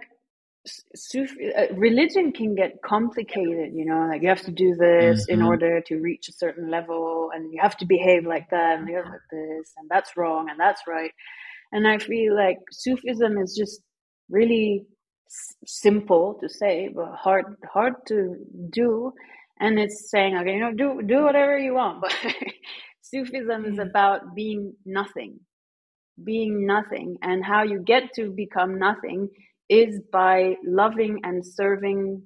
s- 0.65 0.83
Sufi, 0.95 1.53
uh, 1.53 1.73
religion 1.75 2.31
can 2.31 2.55
get 2.55 2.81
complicated, 2.83 3.73
you 3.73 3.85
know, 3.85 4.07
like 4.07 4.21
you 4.21 4.29
have 4.29 4.41
to 4.43 4.51
do 4.51 4.75
this 4.75 5.27
in 5.27 5.39
Mhm. 5.39 5.47
order 5.47 5.81
to 5.81 5.99
reach 6.01 6.29
a 6.29 6.33
certain 6.33 6.69
level, 6.69 7.31
and 7.33 7.51
you 7.51 7.59
have 7.61 7.77
to 7.77 7.85
behave 7.85 8.25
like 8.25 8.49
that, 8.51 8.77
and 8.77 8.87
behave 8.87 9.05
like 9.05 9.27
this, 9.31 9.73
and 9.77 9.89
that's 9.89 10.15
wrong, 10.17 10.49
and 10.49 10.59
that's 10.59 10.83
right. 10.87 11.11
And 11.73 11.87
I 11.87 11.99
feel 11.99 12.35
like 12.37 12.59
Sufism 12.71 13.39
is 13.39 13.55
just 13.57 13.81
really 14.29 14.85
s- 15.29 15.55
simple 15.67 16.39
to 16.41 16.49
say, 16.49 16.89
but 16.95 17.13
hard 17.15 17.45
hard 17.73 17.95
to 18.09 18.35
do. 18.71 19.13
And 19.61 19.79
it's 19.79 20.11
saying, 20.11 20.37
okay, 20.37 20.55
you 20.55 20.61
know, 20.61 20.73
do 20.73 21.03
do 21.07 21.23
whatever 21.25 21.59
you 21.59 21.75
want, 21.75 22.01
but 22.03 22.15
Sufism 23.03 23.65
is 23.65 23.79
about 23.79 24.35
being 24.35 24.75
nothing 24.85 25.39
being 26.23 26.65
nothing 26.67 27.17
and 27.23 27.45
how 27.45 27.63
you 27.63 27.79
get 27.79 28.13
to 28.15 28.31
become 28.31 28.79
nothing 28.79 29.29
is 29.69 30.01
by 30.13 30.55
loving 30.65 31.21
and 31.23 31.45
serving 31.45 32.23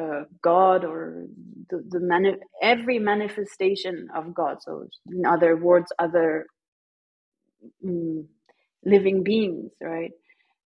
uh, 0.00 0.22
God 0.42 0.84
or 0.84 1.26
the, 1.70 1.84
the 1.90 2.00
mani- 2.00 2.38
every 2.62 2.98
manifestation 2.98 4.08
of 4.16 4.34
God. 4.34 4.58
So, 4.62 4.86
in 5.12 5.26
other 5.26 5.56
words, 5.56 5.92
other 5.98 6.46
mm, 7.84 8.26
living 8.84 9.24
beings, 9.24 9.72
right? 9.82 10.12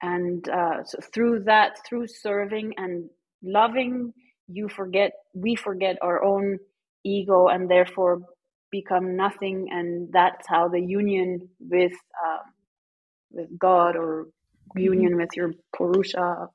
And 0.01 0.47
uh, 0.49 0.83
so 0.85 0.99
through 1.13 1.45
that, 1.45 1.79
through 1.87 2.07
serving 2.07 2.73
and 2.77 3.09
loving, 3.43 4.13
you 4.47 4.69
forget, 4.69 5.13
we 5.35 5.55
forget 5.55 5.97
our 6.01 6.23
own 6.23 6.59
ego 7.05 7.47
and 7.47 7.69
therefore 7.69 8.21
become 8.71 9.15
nothing. 9.17 9.69
And 9.71 10.09
that's 10.13 10.47
how 10.47 10.69
the 10.69 10.81
union 10.81 11.49
with 11.59 11.93
um, 12.25 12.39
with 13.31 13.59
God 13.59 13.95
or 13.97 14.27
union 14.75 15.17
with 15.17 15.29
your 15.35 15.53
Purusha 15.75 16.47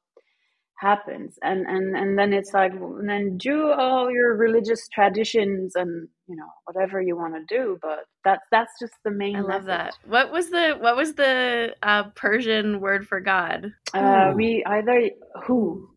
happens. 0.79 1.39
And 1.43 1.67
and 1.67 1.97
and 1.97 2.19
then 2.19 2.33
it's 2.33 2.53
like 2.53 2.73
and 2.73 3.09
then 3.09 3.37
do 3.39 3.71
all 3.73 4.11
your 4.11 4.37
religious 4.37 4.87
traditions 4.89 5.75
and 5.77 6.09
you 6.29 6.37
know 6.37 6.47
whatever 6.65 7.01
you 7.01 7.17
want 7.17 7.35
to 7.35 7.45
do. 7.55 7.79
But 7.83 8.01
that's 8.25 8.43
that's 8.51 8.73
just 8.81 8.95
the 9.05 9.11
main 9.11 9.37
i 9.37 9.41
love 9.41 9.65
message. 9.65 9.67
that. 9.67 9.95
What 10.09 10.33
was 10.33 10.51
the 10.51 10.77
what 10.79 10.97
was 10.97 11.15
the 11.15 11.75
uh, 11.83 12.05
persian 12.15 12.81
word 12.81 13.07
for 13.07 13.21
god? 13.21 13.73
Uh, 13.95 14.31
Who. 14.31 14.37
we 14.37 14.65
either 14.67 15.11
who? 15.47 15.89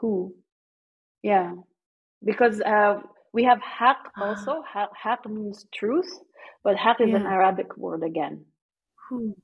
Who? 0.00 0.34
Yeah. 1.22 1.54
Because 2.24 2.60
uh, 2.60 3.00
we 3.32 3.44
have 3.44 3.60
haq 3.60 4.10
also. 4.20 4.62
Haq, 4.72 4.90
haq 5.00 5.28
means 5.28 5.66
truth 5.74 6.10
but 6.62 6.76
haq 6.76 6.98
is 7.00 7.12
an 7.12 7.26
arabic 7.26 7.76
word 7.76 8.02
again. 8.02 8.42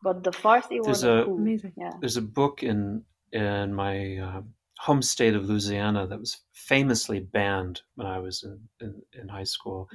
But 0.02 0.24
the 0.24 0.30
farsi 0.30 0.76
word 0.78 0.84
There's 0.86 1.04
a- 1.04 1.24
who. 1.24 1.36
Amazing. 1.36 1.74
yeah. 1.76 1.90
There's 2.00 2.16
a 2.16 2.22
book 2.22 2.62
in 2.62 3.04
in 3.32 3.74
my 3.74 4.16
uh, 4.16 4.42
home 4.78 5.02
state 5.02 5.34
of 5.34 5.44
Louisiana 5.44 6.06
that 6.06 6.18
was 6.18 6.38
famously 6.52 7.20
banned 7.20 7.82
when 7.94 8.06
I 8.06 8.18
was 8.18 8.42
in, 8.42 8.68
in, 8.80 9.02
in 9.12 9.28
high 9.28 9.44
school. 9.44 9.88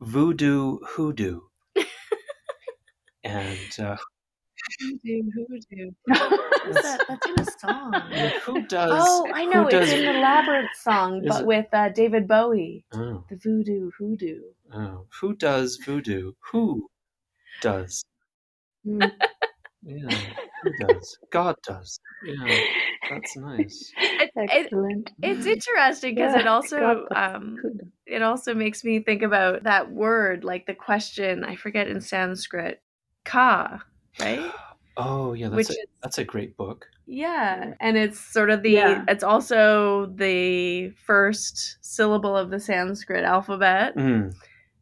Voodoo 0.00 0.78
hoodoo. 0.86 1.40
and 3.24 3.56
uh, 3.80 3.96
Hoodoo, 4.80 5.22
hoodoo. 5.48 5.90
What's 6.04 6.82
that? 6.82 7.02
That's 7.08 7.26
in 7.26 7.38
a 7.40 7.44
song. 7.44 8.02
who 8.44 8.62
does? 8.66 8.92
Oh, 8.92 9.30
I 9.34 9.44
know. 9.46 9.64
Who 9.64 9.70
does? 9.70 9.90
It's 9.90 10.00
in 10.00 10.06
the 10.06 10.20
Labyrinth 10.20 10.74
song, 10.76 11.22
but 11.26 11.42
it- 11.42 11.46
with 11.46 11.66
uh, 11.72 11.88
David 11.90 12.26
Bowie. 12.28 12.84
oh, 12.92 13.24
The 13.30 13.36
voodoo 13.36 13.90
hoodoo. 13.98 14.42
oh, 14.72 15.06
who 15.20 15.34
does 15.36 15.76
voodoo? 15.76 16.32
Who 16.52 16.88
does? 17.60 18.04
Yeah, 19.86 20.18
who 20.62 20.72
does? 20.80 21.18
God 21.30 21.54
does. 21.66 22.00
Yeah, 22.22 22.58
that's 23.08 23.36
nice. 23.36 23.92
It- 23.96 24.30
it- 24.36 24.50
excellent 24.50 25.12
it's 25.22 25.46
interesting 25.68 26.14
because 26.16 26.34
it 26.34 26.46
also 26.46 27.06
um, 27.14 27.62
it 28.06 28.22
also 28.22 28.54
makes 28.54 28.82
me 28.84 29.00
think 29.00 29.22
about 29.22 29.62
that 29.64 29.90
word, 29.92 30.44
like 30.44 30.66
the 30.66 30.74
question. 30.74 31.44
I 31.44 31.54
forget 31.56 31.88
in 31.88 32.00
Sanskrit, 32.00 32.82
ka, 33.24 33.80
right? 34.20 34.50
Oh 34.98 35.34
yeah, 35.34 35.50
that's 35.50 35.68
Which 35.68 35.76
a, 35.76 35.80
is 35.82 35.86
that's 36.02 36.16
a 36.18 36.24
great 36.24 36.56
book. 36.56 36.86
yeah, 37.06 37.74
and 37.80 37.98
it's 37.98 38.18
sort 38.18 38.48
of 38.48 38.62
the 38.62 38.70
Yeah. 38.70 39.04
it's 39.08 39.22
also 39.22 40.06
the 40.06 40.88
first 41.04 41.76
syllable 41.82 42.34
of 42.34 42.48
the 42.48 42.58
Sanskrit 42.58 43.22
alphabet, 43.22 43.94
Mm. 43.94 44.34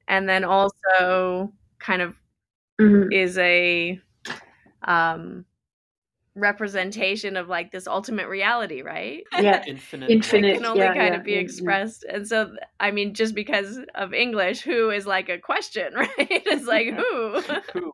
and 0.07 0.29
then 0.29 0.45
also 0.45 1.53
kind 1.81 2.01
of 2.01 2.15
Mhm. 2.81 3.13
is 3.13 3.37
a 3.39 4.01
um 4.85 5.45
representation 6.37 7.37
of 7.37 7.49
like 7.49 7.72
this 7.72 7.87
ultimate 7.87 8.28
reality, 8.28 8.82
right? 8.82 9.24
Yeah, 9.37 9.62
infinite. 9.66 10.11
Infinite. 10.11 10.45
It 10.57 10.62
can 10.62 10.66
only 10.66 10.91
yeah, 10.91 10.95
kind 10.97 11.14
yeah, 11.14 11.16
of 11.16 11.24
be 11.24 11.35
yeah, 11.35 11.41
yeah. 11.62 11.72
expressed. 11.72 12.05
And 12.05 12.26
so, 12.28 12.55
I 12.80 12.91
mean, 12.91 13.14
just 13.14 13.35
because 13.35 13.78
of 13.95 14.14
English, 14.14 14.62
who 14.62 14.91
is 14.91 15.07
like 15.07 15.28
a 15.28 15.39
question, 15.39 15.95
right? 15.97 16.11
It's 16.18 16.66
like 16.66 16.89
who. 16.97 17.43
Who? 17.74 17.93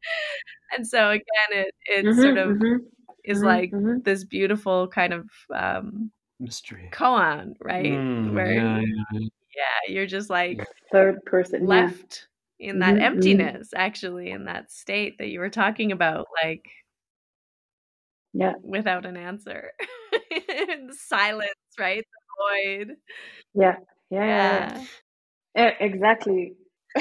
and 0.77 0.87
so 0.87 1.11
again, 1.11 1.23
it 1.53 1.75
it 1.87 2.15
Mhm, 2.15 2.15
sort 2.15 2.37
of 2.37 2.61
mhm, 2.61 2.79
is 3.25 3.43
mhm, 3.43 3.45
like 3.45 3.75
mhm. 3.75 4.05
this 4.05 4.25
beautiful 4.25 4.89
kind 4.89 5.13
of 5.15 5.31
um 5.55 6.13
mystery. 6.41 6.91
koan, 6.93 7.55
right? 7.61 8.03
Mm, 8.15 8.27
Where 8.27 8.55
yeah, 8.55 8.81
yeah. 9.13 9.29
yeah. 9.57 9.93
you're 9.95 10.07
just 10.07 10.31
like 10.31 10.67
third 10.93 11.25
person. 11.25 11.69
yeah. 11.69 11.91
left 11.91 12.29
in 12.59 12.81
that 12.81 12.99
Mhm, 12.99 13.05
mhm. 13.15 13.51
emptiness, 13.53 13.71
actually, 13.75 14.31
in 14.31 14.45
that 14.47 14.71
state 14.73 15.19
that 15.19 15.29
you 15.31 15.41
were 15.41 15.51
talking 15.51 15.93
about, 15.93 16.27
like 16.43 16.65
Yeah, 18.33 18.55
without 18.63 19.07
an 19.07 19.17
answer. 19.17 19.73
the 20.31 20.97
silence, 20.97 21.51
right? 21.79 22.05
The 22.05 22.87
void. 22.87 22.97
yeah, 23.55 23.77
yeah, 24.11 24.27
yeah, 24.27 24.87
yeah. 25.57 25.73
Exactly. 25.81 26.55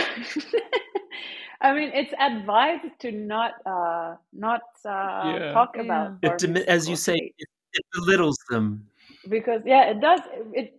I 1.61 1.73
mean, 1.73 1.91
it's 1.93 2.13
advised 2.19 2.85
to 3.01 3.11
not 3.11 3.53
uh 3.65 4.15
not 4.33 4.61
uh 4.85 5.39
Yeah. 5.39 5.53
talk 5.53 5.75
Yeah. 5.75 5.83
about 5.83 6.17
It 6.21 6.25
our 6.25 6.39
as 6.67 6.87
you 6.89 6.95
say, 6.95 7.15
it, 7.37 7.47
it 7.73 7.85
belittles 7.93 8.37
them. 8.49 8.87
because 9.27 9.61
yeah 9.65 9.89
it 9.89 9.99
does 10.01 10.21
it 10.53 10.73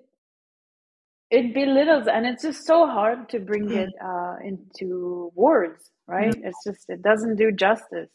it 1.30 1.54
belittles 1.54 2.06
and 2.08 2.26
it's 2.26 2.42
just 2.42 2.66
so 2.66 2.86
hard 2.86 3.28
to 3.28 3.38
bring 3.38 3.70
it 3.70 3.90
uh 4.02 4.36
into 4.44 5.30
words 5.34 5.90
right 6.06 6.38
it's 6.42 6.64
just 6.64 6.88
it 6.88 7.02
doesn't 7.02 7.36
do 7.36 7.52
justice 7.52 8.10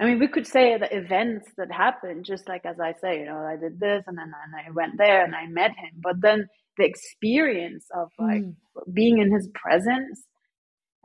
i 0.00 0.04
mean 0.06 0.18
we 0.18 0.28
could 0.28 0.46
say 0.46 0.76
the 0.78 0.94
events 0.96 1.46
that 1.58 1.70
happened 1.72 2.24
just 2.24 2.48
like 2.48 2.64
as 2.66 2.80
i 2.80 2.92
say 3.02 3.20
you 3.20 3.26
know 3.26 3.38
i 3.38 3.56
did 3.56 3.78
this 3.80 4.04
and 4.08 4.18
then 4.18 4.32
and 4.44 4.54
i 4.66 4.70
went 4.72 4.98
there 4.98 5.24
and 5.24 5.34
i 5.34 5.46
met 5.48 5.70
him 5.72 5.92
but 6.02 6.20
then 6.22 6.46
the 6.78 6.84
experience 6.84 7.86
of 7.96 8.08
like 8.18 8.42
Mm. 8.42 8.54
being 8.94 9.18
in 9.18 9.32
his 9.32 9.48
presence 9.54 10.24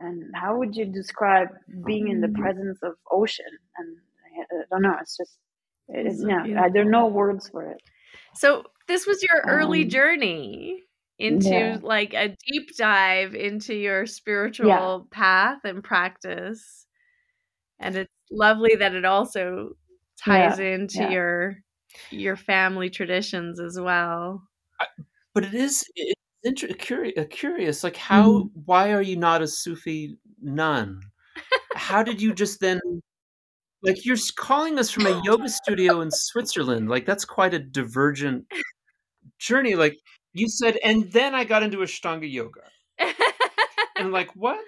and 0.00 0.24
how 0.34 0.56
would 0.58 0.76
you 0.76 0.86
describe 0.86 1.48
being 1.86 2.08
in 2.08 2.20
the 2.20 2.28
Mm. 2.28 2.40
presence 2.42 2.78
of 2.82 2.94
ocean 3.10 3.52
and 3.78 3.96
i, 4.40 4.64
don't 4.70 4.82
know 4.82 4.96
it's 5.00 5.16
just 5.16 5.38
it's, 5.88 6.22
so 6.22 6.28
yeah 6.28 6.44
I, 6.64 6.68
there 6.70 6.82
are 6.82 6.90
no 7.00 7.06
words 7.08 7.48
for 7.50 7.62
it 7.70 7.80
So 8.34 8.64
this 8.88 9.06
was 9.06 9.22
your 9.22 9.42
early 9.48 9.84
Um, 9.84 9.90
journey 9.90 10.84
into 11.18 11.48
yeah. 11.50 11.78
like 11.82 12.14
a 12.14 12.36
deep 12.46 12.76
dive 12.76 13.34
into 13.34 13.74
your 13.74 14.06
spiritual 14.06 15.08
path 15.10 15.64
and 15.64 15.82
practice. 15.82 16.86
And 17.78 17.96
it's 17.96 18.12
lovely 18.30 18.74
that 18.76 18.94
it 18.94 19.04
also 19.04 19.70
ties 20.22 20.58
into 20.58 20.98
yeah. 20.98 21.10
your 21.10 21.56
your 22.10 22.36
family 22.36 22.90
traditions 22.90 23.60
as 23.60 23.78
well. 23.80 24.42
But 25.34 25.44
it 25.44 25.54
is 25.54 25.84
it's 25.94 26.20
inter- 26.42 26.68
curi- 26.68 27.30
curious. 27.30 27.84
Like, 27.84 27.96
how? 27.96 28.30
Mm-hmm. 28.30 28.60
Why 28.64 28.92
are 28.92 29.02
you 29.02 29.16
not 29.16 29.42
a 29.42 29.48
Sufi 29.48 30.18
nun? 30.40 31.00
How 31.74 32.02
did 32.02 32.20
you 32.20 32.34
just 32.34 32.60
then? 32.60 32.80
Like, 33.82 34.04
you're 34.04 34.16
calling 34.36 34.78
us 34.78 34.90
from 34.90 35.06
a 35.06 35.22
yoga 35.24 35.48
studio 35.48 36.00
in 36.00 36.10
Switzerland. 36.10 36.88
Like, 36.88 37.06
that's 37.06 37.24
quite 37.24 37.54
a 37.54 37.58
divergent 37.58 38.46
journey. 39.38 39.74
Like 39.74 39.96
you 40.32 40.48
said, 40.48 40.78
and 40.82 41.12
then 41.12 41.34
I 41.34 41.44
got 41.44 41.62
into 41.62 41.78
Ashtanga 41.78 42.30
yoga. 42.30 42.62
and 43.96 44.12
like 44.12 44.30
what 44.34 44.66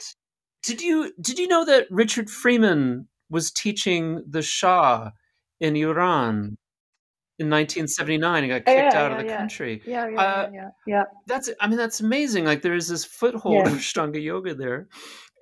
did 0.63 0.81
you 0.83 1.13
did 1.21 1.39
you 1.39 1.49
know 1.49 1.65
that 1.65 1.87
richard 1.91 2.29
freeman 2.29 3.07
was 3.31 3.51
teaching 3.51 4.23
the 4.29 4.43
shah 4.43 5.11
in 5.61 5.77
iran 5.77 6.57
in 7.41 7.49
1979 7.49 8.43
and 8.45 8.51
got 8.51 8.63
Oh, 8.67 8.75
kicked 8.75 8.95
yeah, 8.95 9.03
out 9.05 9.13
of 9.13 9.19
the 9.19 9.25
yeah. 9.27 9.37
country 9.37 9.81
Yeah, 9.87 10.09
yeah, 10.09 10.21
Uh, 10.21 10.51
yeah, 10.53 10.69
yeah. 10.87 11.05
that's 11.27 11.49
i 11.61 11.69
mean 11.69 11.77
that's 11.79 12.01
amazing 12.01 12.45
like 12.45 12.63
there 12.63 12.75
is 12.75 12.89
this 12.89 13.05
foothold 13.05 13.55
Yeah. 13.67 13.73
of 13.73 13.79
ashtanga 13.79 14.21
yoga 14.23 14.55
there 14.55 14.89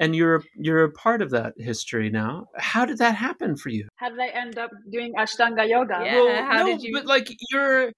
and 0.00 0.14
you're 0.14 0.42
you're 0.56 0.84
a 0.84 0.92
part 0.92 1.22
of 1.22 1.30
that 1.30 1.54
history 1.56 2.10
now 2.10 2.46
how 2.58 2.84
did 2.84 2.98
that 2.98 3.14
happen 3.14 3.56
for 3.56 3.70
you 3.70 3.88
How 3.96 4.10
did 4.10 4.20
I 4.20 4.28
end 4.28 4.58
up 4.58 4.70
doing 4.90 5.14
Ashtanga 5.14 5.66
yoga? 5.66 6.02
Yeah. 6.04 6.44
how 6.46 6.58
no 6.58 6.66
did 6.66 6.82
you- 6.82 6.92
but 6.92 7.06
like 7.06 7.28
you're 7.50 7.92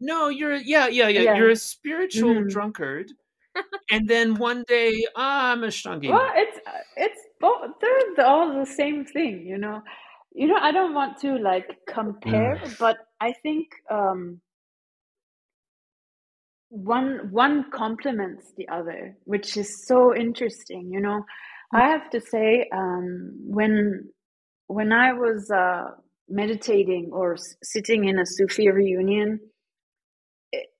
no 0.00 0.28
you're 0.28 0.54
yeah 0.54 0.86
yeah 0.86 1.08
yeah, 1.08 1.22
Yeah. 1.22 1.34
you're 1.36 1.50
a 1.50 1.56
spiritual 1.56 2.34
Mhm. 2.34 2.50
drunkard 2.50 3.08
and 3.90 4.06
then 4.08 4.36
one 4.36 4.62
day 4.68 4.92
ah, 5.16 5.50
i'm 5.50 5.62
ashtanga 5.62 6.08
Well, 6.08 6.30
it's 6.36 6.58
it's 6.96 7.19
both. 7.40 7.70
They're 7.80 8.26
all 8.26 8.58
the 8.58 8.66
same 8.66 9.04
thing, 9.04 9.46
you 9.46 9.58
know. 9.58 9.82
You 10.34 10.48
know, 10.48 10.56
I 10.60 10.72
don't 10.72 10.94
want 10.94 11.18
to 11.20 11.36
like 11.38 11.68
compare, 11.88 12.76
but 12.78 12.98
I 13.20 13.32
think 13.42 13.68
um, 13.90 14.40
one 16.70 17.28
one 17.32 17.70
complements 17.72 18.52
the 18.56 18.68
other, 18.68 19.16
which 19.24 19.56
is 19.56 19.86
so 19.86 20.14
interesting. 20.16 20.90
You 20.92 21.00
know, 21.00 21.24
I 21.72 21.88
have 21.88 22.10
to 22.10 22.20
say, 22.20 22.68
um, 22.72 23.32
when 23.44 24.10
when 24.68 24.92
I 24.92 25.12
was 25.14 25.50
uh, 25.50 25.92
meditating 26.28 27.10
or 27.12 27.34
s- 27.34 27.56
sitting 27.62 28.06
in 28.06 28.18
a 28.18 28.26
Sufi 28.26 28.70
reunion, 28.70 29.40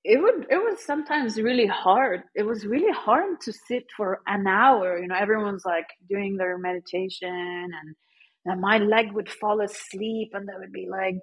it, 0.04 0.20
would 0.22 0.46
it 0.50 0.56
was 0.56 0.84
sometimes 0.84 1.40
really 1.40 1.66
hard. 1.66 2.22
It 2.34 2.42
was 2.44 2.66
really 2.66 2.92
hard 2.92 3.40
to 3.42 3.52
sit 3.52 3.84
for 3.96 4.20
an 4.26 4.46
hour. 4.46 4.98
You 4.98 5.08
know, 5.08 5.16
everyone's 5.16 5.64
like 5.64 5.86
doing 6.08 6.36
their 6.36 6.58
meditation, 6.58 7.28
and, 7.30 7.96
and 8.46 8.60
my 8.60 8.78
leg 8.78 9.12
would 9.12 9.30
fall 9.30 9.60
asleep, 9.60 10.30
and 10.34 10.48
there 10.48 10.58
would 10.58 10.72
be 10.72 10.88
like 10.90 11.16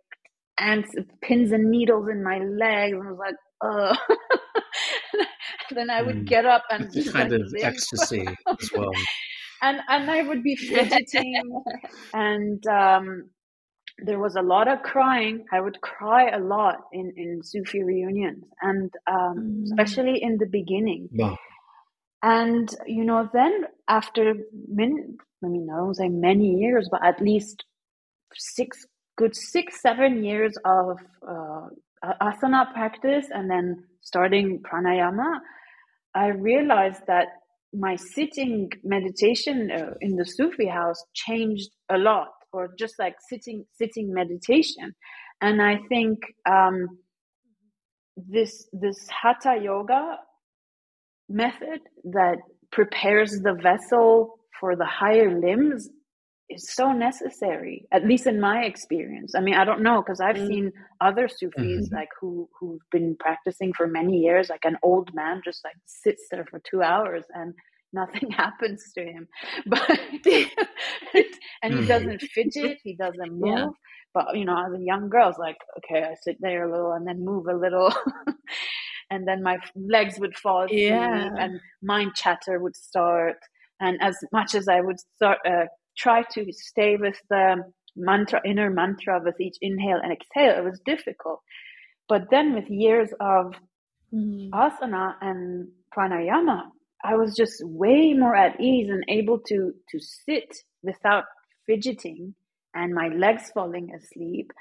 ants, 0.60 0.94
pins 1.22 1.52
and 1.52 1.72
needles 1.72 2.10
in 2.10 2.24
my 2.24 2.40
legs, 2.40 2.94
and 2.98 3.08
I 3.08 3.12
was 3.12 3.20
like, 3.20 3.36
ugh. 3.64 3.98
then 5.72 5.90
I 5.90 6.02
would 6.02 6.26
Mm. 6.26 6.28
get 6.28 6.46
up 6.46 6.64
and 6.70 6.92
it's 6.94 7.12
kind 7.12 7.32
like 7.32 7.34
of 7.34 7.42
ecstasy 7.62 8.36
as 8.62 8.70
well 8.76 9.06
and 9.62 9.80
and 9.88 10.12
I 10.12 10.22
would 10.24 10.44
be 10.44 10.56
fidgeting, 10.74 11.64
and 12.14 12.66
um, 12.68 13.30
there 14.06 14.20
was 14.20 14.36
a 14.36 14.42
lot 14.42 14.68
of 14.68 14.82
crying. 14.84 15.46
I 15.52 15.60
would 15.60 15.82
cry 15.82 16.30
a 16.30 16.40
lot 16.40 16.78
in 16.94 17.14
in 17.18 17.42
Sufi 17.44 17.84
reunions, 17.84 18.44
and 18.62 18.92
um, 19.08 19.36
Mm. 19.38 19.64
especially 19.70 20.22
in 20.22 20.38
the 20.38 20.48
beginning. 20.60 21.10
Wow. 21.14 21.38
And 22.24 22.68
you 22.86 23.04
know, 23.06 23.30
then 23.34 23.66
after 23.88 24.34
many, 24.68 24.96
I 25.44 25.48
mean, 25.48 25.68
I 25.72 25.78
don't 25.78 25.96
say 25.96 26.10
many 26.10 26.50
years, 26.64 26.88
but 26.92 27.04
at 27.04 27.22
least 27.22 27.64
six, 28.36 28.86
good 29.18 29.36
six, 29.36 29.82
seven 29.82 30.24
years 30.24 30.54
of 30.66 30.98
uh, 31.28 31.68
asana 32.22 32.72
practice, 32.74 33.28
and 33.32 33.50
then 33.50 33.84
starting 34.02 34.62
pranayama, 34.62 35.40
I 36.16 36.28
realized 36.28 37.04
that 37.08 37.28
my 37.74 37.96
sitting 37.96 38.70
meditation 38.84 39.70
uh, 39.72 39.94
in 40.02 40.16
the 40.16 40.26
Sufi 40.26 40.68
house 40.68 41.04
changed 41.14 41.70
a 41.90 41.98
lot, 41.98 42.30
or 42.54 42.74
just 42.78 42.96
like 43.00 43.16
sitting 43.30 43.66
sitting 43.74 44.14
meditation. 44.14 44.96
And 45.42 45.62
I 45.62 45.80
think 45.90 46.20
um, 46.50 46.88
this 48.16 48.68
this 48.74 49.08
hatha 49.10 49.60
yoga 49.62 50.18
method 51.30 51.82
that 52.06 52.38
prepares 52.72 53.42
the 53.42 53.54
vessel 53.54 54.40
for 54.60 54.76
the 54.76 54.86
higher 54.86 55.40
limbs 55.40 55.90
is 56.50 56.74
so 56.74 56.94
necessary 56.94 57.86
at 57.92 58.06
least 58.08 58.26
in 58.26 58.40
my 58.40 58.64
experience 58.64 59.36
i 59.36 59.42
mean 59.42 59.54
i 59.56 59.66
don't 59.66 59.82
know 59.84 60.02
because 60.02 60.22
i've 60.22 60.38
Mm. 60.38 60.48
seen 60.48 60.72
other 61.02 61.28
sufis 61.28 61.92
like 61.92 62.08
who 62.20 62.50
who've 62.58 62.82
been 62.92 63.16
practicing 63.20 63.74
for 63.74 63.88
many 63.88 64.18
years 64.20 64.50
like 64.50 64.64
an 64.64 64.78
old 64.84 65.14
man 65.14 65.42
just 65.44 65.64
like 65.66 65.76
sits 65.86 66.24
there 66.32 66.46
for 66.46 66.60
two 66.70 66.82
hours 66.82 67.26
and 67.34 67.54
nothing 67.94 68.30
happens 68.44 68.92
to 68.94 69.04
him 69.04 69.28
but 69.68 70.00
and 71.64 71.74
he 71.74 71.82
Mm. 71.82 71.88
doesn't 71.88 72.22
fidget 72.22 72.78
he 72.84 72.96
doesn't 72.96 73.34
move 73.40 73.48
Yeah. 73.48 73.66
but 74.14 74.38
you 74.38 74.46
know 74.46 74.58
as 74.66 74.74
a 74.74 74.84
young 74.84 75.10
girl 75.10 75.30
it's 75.30 75.40
like 75.40 75.58
okay 75.78 76.04
i 76.04 76.16
sit 76.22 76.38
there 76.40 76.68
a 76.68 76.72
little 76.72 76.94
and 76.94 77.08
then 77.08 77.24
move 77.24 77.48
a 77.48 77.54
little 77.56 77.94
and 79.12 79.28
then 79.28 79.42
my 79.44 79.58
legs 79.76 80.20
would 80.20 80.36
fall 80.38 80.64
asleep 80.64 80.80
Yeah. 80.80 81.30
and 81.40 81.60
mind 81.82 82.14
chatter 82.16 82.60
would 82.60 82.76
start 82.76 83.38
and 83.80 83.98
as 84.02 84.18
much 84.32 84.56
as 84.56 84.68
i 84.68 84.82
would 84.82 85.00
start 85.00 85.40
uh, 85.46 85.66
try 85.98 86.24
to 86.34 86.46
stay 86.52 86.96
with 86.98 87.20
the 87.30 87.64
mantra 87.96 88.40
inner 88.46 88.70
mantra 88.70 89.20
with 89.24 89.40
each 89.40 89.58
inhale 89.62 90.00
and 90.04 90.12
exhale 90.12 90.58
it 90.58 90.64
was 90.64 90.80
difficult 90.86 91.40
but 92.08 92.24
then 92.32 92.54
with 92.54 92.70
years 92.70 93.10
of 93.20 93.54
Mm. 94.14 94.50
asana 94.54 95.16
and 95.22 95.68
pranayama 95.96 96.64
i 97.04 97.16
was 97.16 97.36
just 97.36 97.64
way 97.66 98.14
more 98.14 98.36
at 98.36 98.60
ease 98.60 98.90
and 98.90 99.04
able 99.08 99.40
to 99.40 99.74
to 99.90 100.00
sit 100.00 100.56
without 100.84 101.26
fidgeting 101.66 102.34
and 102.74 102.94
my 102.94 103.08
legs 103.10 103.52
falling 103.54 103.94
asleep 103.94 104.52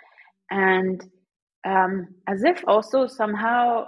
and 0.50 1.04
um, 1.64 2.06
as 2.28 2.44
if 2.44 2.62
also 2.68 3.06
somehow 3.06 3.84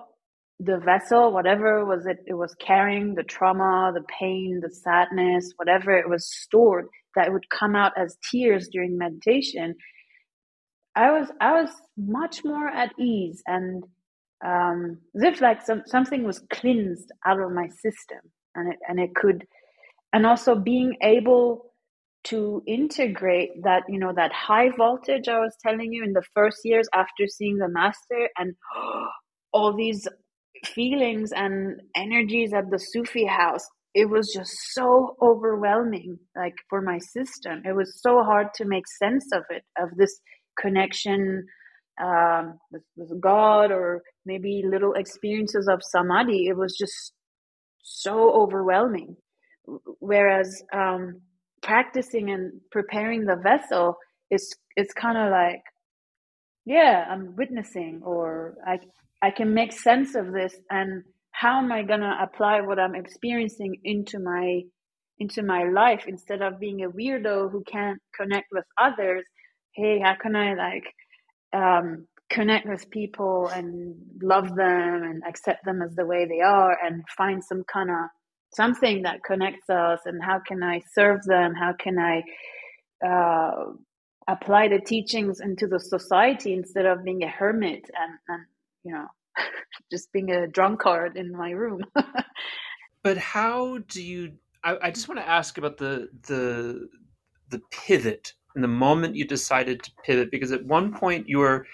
the 0.60 0.78
vessel 0.78 1.32
whatever 1.32 1.84
was 1.84 2.06
it 2.06 2.18
it 2.26 2.34
was 2.34 2.54
carrying 2.56 3.14
the 3.14 3.22
trauma 3.22 3.92
the 3.94 4.02
pain 4.18 4.60
the 4.60 4.70
sadness 4.70 5.52
whatever 5.56 5.96
it 5.96 6.08
was 6.08 6.26
stored 6.26 6.86
that 7.14 7.32
would 7.32 7.48
come 7.50 7.76
out 7.76 7.92
as 7.96 8.16
tears 8.30 8.68
during 8.68 8.98
meditation 8.98 9.74
I 10.98 11.12
was 11.12 11.28
I 11.40 11.60
was 11.62 11.70
much 11.96 12.44
more 12.44 12.66
at 12.66 12.92
ease 12.98 13.40
and 13.46 13.84
um, 14.44 14.98
as 15.14 15.22
if 15.22 15.40
like 15.40 15.64
some, 15.64 15.82
something 15.86 16.24
was 16.24 16.40
cleansed 16.52 17.12
out 17.24 17.40
of 17.40 17.52
my 17.52 17.68
system 17.68 18.18
and 18.54 18.72
it 18.72 18.78
and 18.88 19.00
it 19.00 19.14
could 19.14 19.46
and 20.12 20.26
also 20.26 20.54
being 20.54 20.96
able 21.02 21.72
to 22.24 22.62
integrate 22.66 23.50
that 23.62 23.82
you 23.88 23.98
know 23.98 24.12
that 24.14 24.32
high 24.32 24.70
voltage 24.76 25.28
i 25.28 25.38
was 25.38 25.56
telling 25.64 25.92
you 25.92 26.02
in 26.04 26.12
the 26.12 26.24
first 26.34 26.58
years 26.64 26.88
after 26.94 27.26
seeing 27.26 27.58
the 27.58 27.68
master 27.68 28.28
and 28.38 28.54
all 29.52 29.74
these 29.74 30.06
feelings 30.64 31.32
and 31.32 31.80
energies 31.96 32.52
at 32.52 32.70
the 32.70 32.78
sufi 32.78 33.24
house 33.24 33.66
it 33.94 34.08
was 34.08 34.32
just 34.32 34.52
so 34.74 35.16
overwhelming 35.20 36.18
like 36.36 36.54
for 36.68 36.80
my 36.80 36.98
system. 36.98 37.62
It 37.64 37.74
was 37.74 38.00
so 38.00 38.22
hard 38.22 38.48
to 38.54 38.64
make 38.64 38.86
sense 38.86 39.26
of 39.32 39.42
it 39.50 39.62
of 39.76 39.88
this 39.96 40.20
connection 40.60 41.46
um, 42.00 42.58
with, 42.70 42.82
with 42.96 43.20
god 43.20 43.72
or 43.72 44.02
maybe 44.24 44.62
little 44.64 44.92
experiences 44.92 45.68
of 45.68 45.80
samadhi. 45.82 46.46
It 46.46 46.56
was 46.56 46.76
just 46.78 47.12
so 47.88 48.32
overwhelming. 48.32 49.16
Whereas 50.00 50.62
um, 50.72 51.20
practicing 51.62 52.30
and 52.30 52.52
preparing 52.70 53.24
the 53.24 53.36
vessel 53.36 53.96
is 54.30 54.54
it's 54.76 54.92
kind 54.92 55.18
of 55.18 55.30
like 55.30 55.62
yeah 56.64 57.06
i'm 57.10 57.34
witnessing 57.36 58.00
or 58.04 58.56
i 58.66 58.78
i 59.22 59.30
can 59.30 59.52
make 59.52 59.72
sense 59.72 60.14
of 60.14 60.32
this 60.32 60.54
and 60.70 61.02
how 61.32 61.58
am 61.58 61.72
i 61.72 61.82
to 61.82 62.16
apply 62.20 62.60
what 62.60 62.78
i'm 62.78 62.94
experiencing 62.94 63.76
into 63.84 64.18
my 64.18 64.62
into 65.18 65.42
my 65.42 65.64
life 65.64 66.04
instead 66.06 66.42
of 66.42 66.60
being 66.60 66.84
a 66.84 66.90
weirdo 66.90 67.50
who 67.50 67.62
can't 67.64 68.00
connect 68.14 68.46
with 68.52 68.64
others? 68.80 69.24
Hey 69.72 69.98
how 69.98 70.14
can 70.14 70.36
i 70.36 70.54
like 70.54 70.84
um, 71.52 72.06
connect 72.30 72.66
with 72.66 72.90
people 72.90 73.48
and 73.48 73.94
love 74.22 74.54
them 74.54 75.02
and 75.02 75.22
accept 75.26 75.64
them 75.64 75.82
as 75.82 75.94
the 75.94 76.06
way 76.06 76.26
they 76.26 76.40
are 76.40 76.76
and 76.84 77.02
find 77.16 77.42
some 77.42 77.64
kind 77.72 77.90
of 77.90 78.10
something 78.54 79.02
that 79.02 79.22
connects 79.24 79.68
us 79.68 80.00
and 80.06 80.22
how 80.22 80.40
can 80.46 80.62
i 80.62 80.80
serve 80.92 81.22
them? 81.24 81.54
How 81.54 81.72
can 81.72 81.98
i 81.98 82.22
uh, 83.06 83.72
apply 84.26 84.68
the 84.68 84.80
teachings 84.80 85.40
into 85.40 85.66
the 85.66 85.80
society 85.80 86.52
instead 86.54 86.86
of 86.86 87.04
being 87.04 87.22
a 87.22 87.28
hermit 87.28 87.90
and, 87.98 88.18
and 88.28 88.42
you 88.84 88.92
know 88.92 89.06
just 89.90 90.12
being 90.12 90.30
a 90.30 90.46
drunkard 90.46 91.16
in 91.16 91.32
my 91.32 91.50
room? 91.50 91.84
But 93.04 93.16
how 93.16 93.78
do 93.88 94.02
you 94.02 94.32
I, 94.64 94.76
I 94.82 94.90
just 94.90 95.08
want 95.08 95.20
to 95.20 95.28
ask 95.28 95.56
about 95.56 95.78
the 95.78 96.08
the 96.26 96.88
the 97.50 97.60
pivot 97.70 98.34
and 98.54 98.62
the 98.62 98.68
moment 98.68 99.16
you 99.16 99.26
decided 99.26 99.82
to 99.82 99.90
pivot 100.04 100.30
because 100.30 100.52
at 100.52 100.64
one 100.64 100.92
point 100.92 101.28
you 101.28 101.38
were 101.38 101.66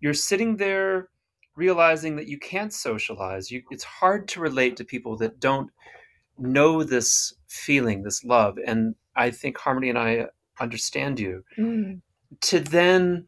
you're 0.00 0.14
sitting 0.14 0.56
there 0.56 1.08
realizing 1.56 2.16
that 2.16 2.28
you 2.28 2.38
can't 2.38 2.72
socialize 2.72 3.50
you, 3.50 3.62
it's 3.70 3.84
hard 3.84 4.28
to 4.28 4.40
relate 4.40 4.76
to 4.76 4.84
people 4.84 5.16
that 5.16 5.40
don't 5.40 5.70
know 6.38 6.84
this 6.84 7.34
feeling, 7.48 8.02
this 8.02 8.24
love, 8.24 8.58
and 8.64 8.94
I 9.16 9.30
think 9.30 9.58
Harmony 9.58 9.88
and 9.88 9.98
I 9.98 10.26
understand 10.60 11.18
you. 11.18 11.44
Mm. 11.58 12.00
To 12.42 12.60
then, 12.60 13.26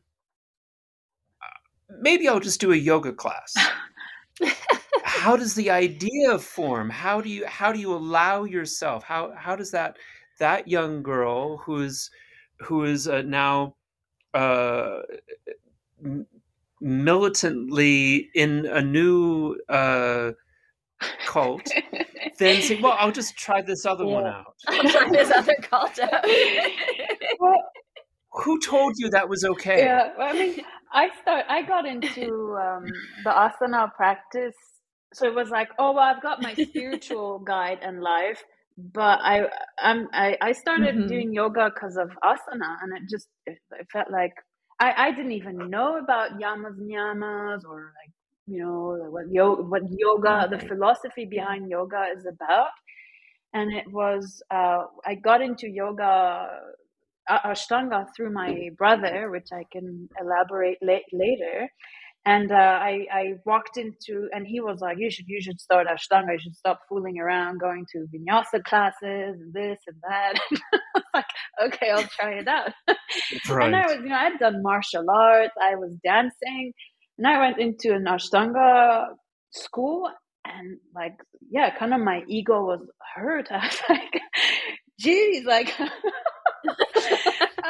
maybe 2.01 2.29
I'll 2.29 2.41
just 2.41 2.61
do 2.61 2.73
a 2.73 2.77
yoga 2.77 3.13
class. 3.13 3.55
how 5.03 5.37
does 5.37 5.55
the 5.55 5.71
idea 5.71 6.39
form? 6.39 6.91
How 6.91 7.21
do 7.21 7.29
you 7.29 7.47
how 7.47 7.73
do 7.73 7.81
you 7.81 7.93
allow 7.93 8.45
yourself? 8.45 9.03
How 9.03 9.33
how 9.37 9.57
does 9.57 9.71
that 9.73 9.97
that 10.39 10.69
young 10.69 11.03
girl 11.03 11.59
who 11.59 11.83
is 11.83 12.11
who 12.61 12.85
is 12.85 13.09
uh, 13.09 13.23
now 13.23 13.75
uh, 14.35 15.01
militantly 16.81 18.31
in 18.35 18.67
a 18.67 18.81
new 18.81 19.57
uh, 19.69 20.33
cult 21.27 21.69
then 22.41 22.63
say, 22.63 22.81
well, 22.81 22.97
I'll 22.99 23.13
just 23.13 23.37
try 23.37 23.63
this 23.63 23.87
other 23.87 24.05
yeah. 24.05 24.13
one 24.13 24.27
out. 24.27 24.55
I'll 24.67 24.91
try 24.91 25.09
this 25.11 25.31
other 25.31 25.55
cult 25.63 25.99
out. 26.01 26.25
well, 27.39 27.63
who 28.33 28.59
told 28.61 28.95
you 28.97 29.11
that 29.11 29.29
was 29.29 29.45
okay? 29.45 29.79
Yeah, 29.79 30.13
well, 30.19 30.29
I 30.29 30.33
mean, 30.33 30.61
I 30.93 31.11
start. 31.21 31.45
I 31.49 31.63
got 31.63 31.87
into 31.87 32.57
um, 32.57 32.85
the 33.25 33.31
asana 33.31 33.93
practice, 33.95 34.57
so 35.13 35.27
it 35.27 35.35
was 35.35 35.51
like, 35.51 35.69
oh, 35.79 35.93
well, 35.93 36.05
I've 36.05 36.23
got 36.23 36.43
my 36.43 36.55
spiritual 36.55 37.39
guide 37.47 37.79
and 37.83 38.01
life, 38.01 38.43
but 38.77 39.21
I, 39.23 39.47
I'm, 39.79 40.09
I, 40.13 40.37
I 40.41 40.53
started 40.53 40.95
mm-hmm. 40.95 41.09
doing 41.09 41.35
yoga 41.35 41.71
because 41.73 41.97
of 41.97 42.11
asana, 42.25 42.77
and 42.83 42.97
it 42.97 43.03
just, 43.11 43.29
it, 43.47 43.59
it 43.79 43.87
felt 43.93 44.11
like 44.11 44.33
I, 44.81 44.95
I 45.09 45.11
didn't 45.13 45.33
even 45.33 45.71
know 45.71 45.99
about 45.99 46.41
yamas 46.41 46.79
niyamas 46.81 47.65
or 47.65 47.93
like 47.99 48.13
you 48.47 48.65
know 48.65 48.97
what 49.11 49.31
yoga, 49.31 49.63
what 49.63 49.83
yoga, 49.91 50.49
the 50.51 50.59
philosophy 50.67 51.27
behind 51.27 51.71
yoga 51.71 52.07
is 52.17 52.27
about. 52.27 52.71
And 53.55 53.73
it 53.75 53.91
was 53.93 54.43
uh, 54.51 54.85
I 55.07 55.17
got 55.17 55.43
into 55.43 55.69
yoga 55.69 56.49
Ashtanga 57.31 58.07
through 58.17 58.33
my 58.33 58.71
brother, 58.79 59.31
which 59.31 59.49
I 59.53 59.65
can 59.73 60.09
elaborate 60.21 60.79
la- 60.83 61.09
later. 61.13 61.71
And 62.27 62.53
uh, 62.53 62.55
I, 62.55 63.07
I 63.11 63.25
walked 63.47 63.79
into, 63.79 64.29
and 64.33 64.47
he 64.47 64.61
was 64.61 64.81
like, 64.81 64.99
"You 64.99 65.11
should, 65.11 65.27
you 65.27 65.41
should 65.41 65.59
start 65.59 65.87
Ashtanga. 65.87 66.33
You 66.33 66.39
should 66.39 66.55
stop 66.55 66.81
fooling 66.89 67.19
around, 67.19 67.61
going 67.61 67.87
to 67.93 68.07
vinyasa 68.15 68.63
classes 68.65 69.41
and 69.41 69.53
this 69.55 69.79
and 69.87 69.97
that." 70.07 70.35
like, 71.15 71.25
okay, 71.65 71.91
I'll 71.91 72.05
try 72.05 72.35
it 72.35 72.49
out. 72.49 72.73
Right. 73.49 73.67
And 73.67 73.77
I 73.77 73.87
was, 73.87 73.97
you 73.97 74.09
know, 74.09 74.15
I'd 74.17 74.39
done 74.39 74.63
martial 74.63 75.05
arts. 75.09 75.55
I 75.61 75.75
was 75.77 75.93
dancing, 76.05 76.73
and 77.19 77.27
I 77.27 77.41
went 77.41 77.59
into 77.59 77.95
an 77.95 78.05
Ashtanga 78.05 79.07
school 79.53 80.11
and 80.45 80.79
like, 80.95 81.17
yeah, 81.51 81.77
kind 81.77 81.95
of 81.95 82.01
my 82.01 82.23
ego 82.29 82.65
was 82.65 82.81
hurt. 83.15 83.49
I 83.51 83.67
was 83.67 83.81
like, 83.89 84.21
geez, 84.99 85.45
like 85.45 85.75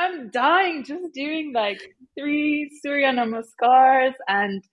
I'm 0.01 0.31
dying 0.31 0.83
just 0.83 1.13
doing 1.13 1.53
like 1.55 1.81
three 2.19 2.71
Surya 2.83 3.13
Namaskars 3.13 4.15
and 4.27 4.65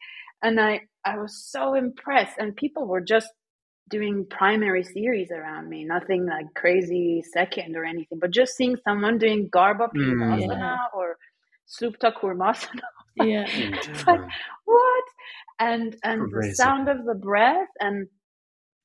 and 0.41 0.59
I 0.59 0.81
I 1.03 1.17
was 1.17 1.35
so 1.51 1.73
impressed. 1.73 2.37
And 2.37 2.55
people 2.55 2.87
were 2.87 3.01
just 3.01 3.29
doing 3.89 4.25
primary 4.29 4.83
series 4.83 5.31
around 5.31 5.69
me, 5.69 5.83
nothing 5.83 6.25
like 6.25 6.45
crazy 6.55 7.23
second 7.33 7.75
or 7.75 7.83
anything, 7.83 8.19
but 8.19 8.31
just 8.31 8.55
seeing 8.55 8.77
someone 8.87 9.17
doing 9.17 9.49
Garbha 9.49 9.89
mm, 9.93 10.41
yeah. 10.41 10.77
or 10.93 11.17
Supta 11.67 12.13
Kurmasana 12.13 12.81
yeah. 13.17 13.45
It's 13.47 14.07
like 14.07 14.21
what? 14.65 15.03
And 15.59 15.97
and 16.03 16.31
the 16.31 16.53
sound 16.55 16.87
of 16.87 17.03
the 17.05 17.15
breath 17.15 17.67
and 17.81 18.07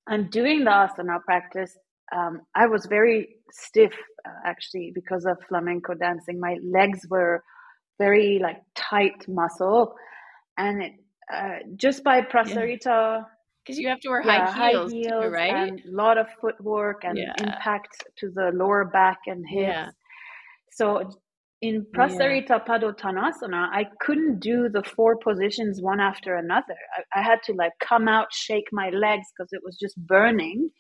and 0.09 0.31
doing 0.31 0.65
the 0.65 0.71
asana 0.71 1.23
practice 1.23 1.77
um, 2.17 2.41
i 2.55 2.67
was 2.67 2.87
very 2.87 3.37
stiff 3.51 3.93
uh, 4.27 4.31
actually 4.47 4.93
because 4.95 5.25
of 5.25 5.37
flamenco 5.49 5.95
dancing 5.95 6.39
my 6.41 6.57
legs 6.63 7.07
were 7.09 7.43
very 7.99 8.39
like 8.43 8.63
tight 8.75 9.27
muscle 9.29 9.95
and 10.59 10.83
it 10.83 10.93
uh, 11.33 11.59
just 11.77 12.03
by 12.05 12.21
prasarita 12.21 13.25
because 13.65 13.79
you 13.79 13.89
have 13.89 14.01
to 14.01 14.09
wear 14.09 14.23
yeah, 14.27 14.51
high 14.51 14.71
heels, 14.71 14.93
high 14.93 14.99
heels 14.99 15.25
too, 15.25 15.31
right 15.31 15.55
and 15.55 15.81
a 15.81 15.91
lot 15.91 16.19
of 16.19 16.27
footwork 16.41 17.05
and 17.05 17.17
yeah. 17.17 17.33
impact 17.39 18.05
to 18.19 18.31
the 18.35 18.51
lower 18.55 18.85
back 18.85 19.19
and 19.27 19.45
hips 19.49 19.63
yeah. 19.63 19.91
so 20.73 21.09
in 21.63 21.87
Prasarita 21.97 22.49
yeah. 22.49 22.59
Padottanasana, 22.69 23.69
I 23.73 23.87
couldn't 24.01 24.41
do 24.41 24.69
the 24.69 24.83
four 24.83 25.17
positions 25.17 25.81
one 25.81 26.01
after 26.01 26.35
another. 26.35 26.77
I, 26.99 27.21
I 27.21 27.23
had 27.23 27.39
to 27.45 27.53
like 27.53 27.73
come 27.81 28.09
out, 28.09 28.27
shake 28.33 28.67
my 28.73 28.91
legs 28.91 29.29
because 29.33 29.53
it 29.53 29.63
was 29.65 29.79
just 29.81 29.97
burning. 29.97 30.71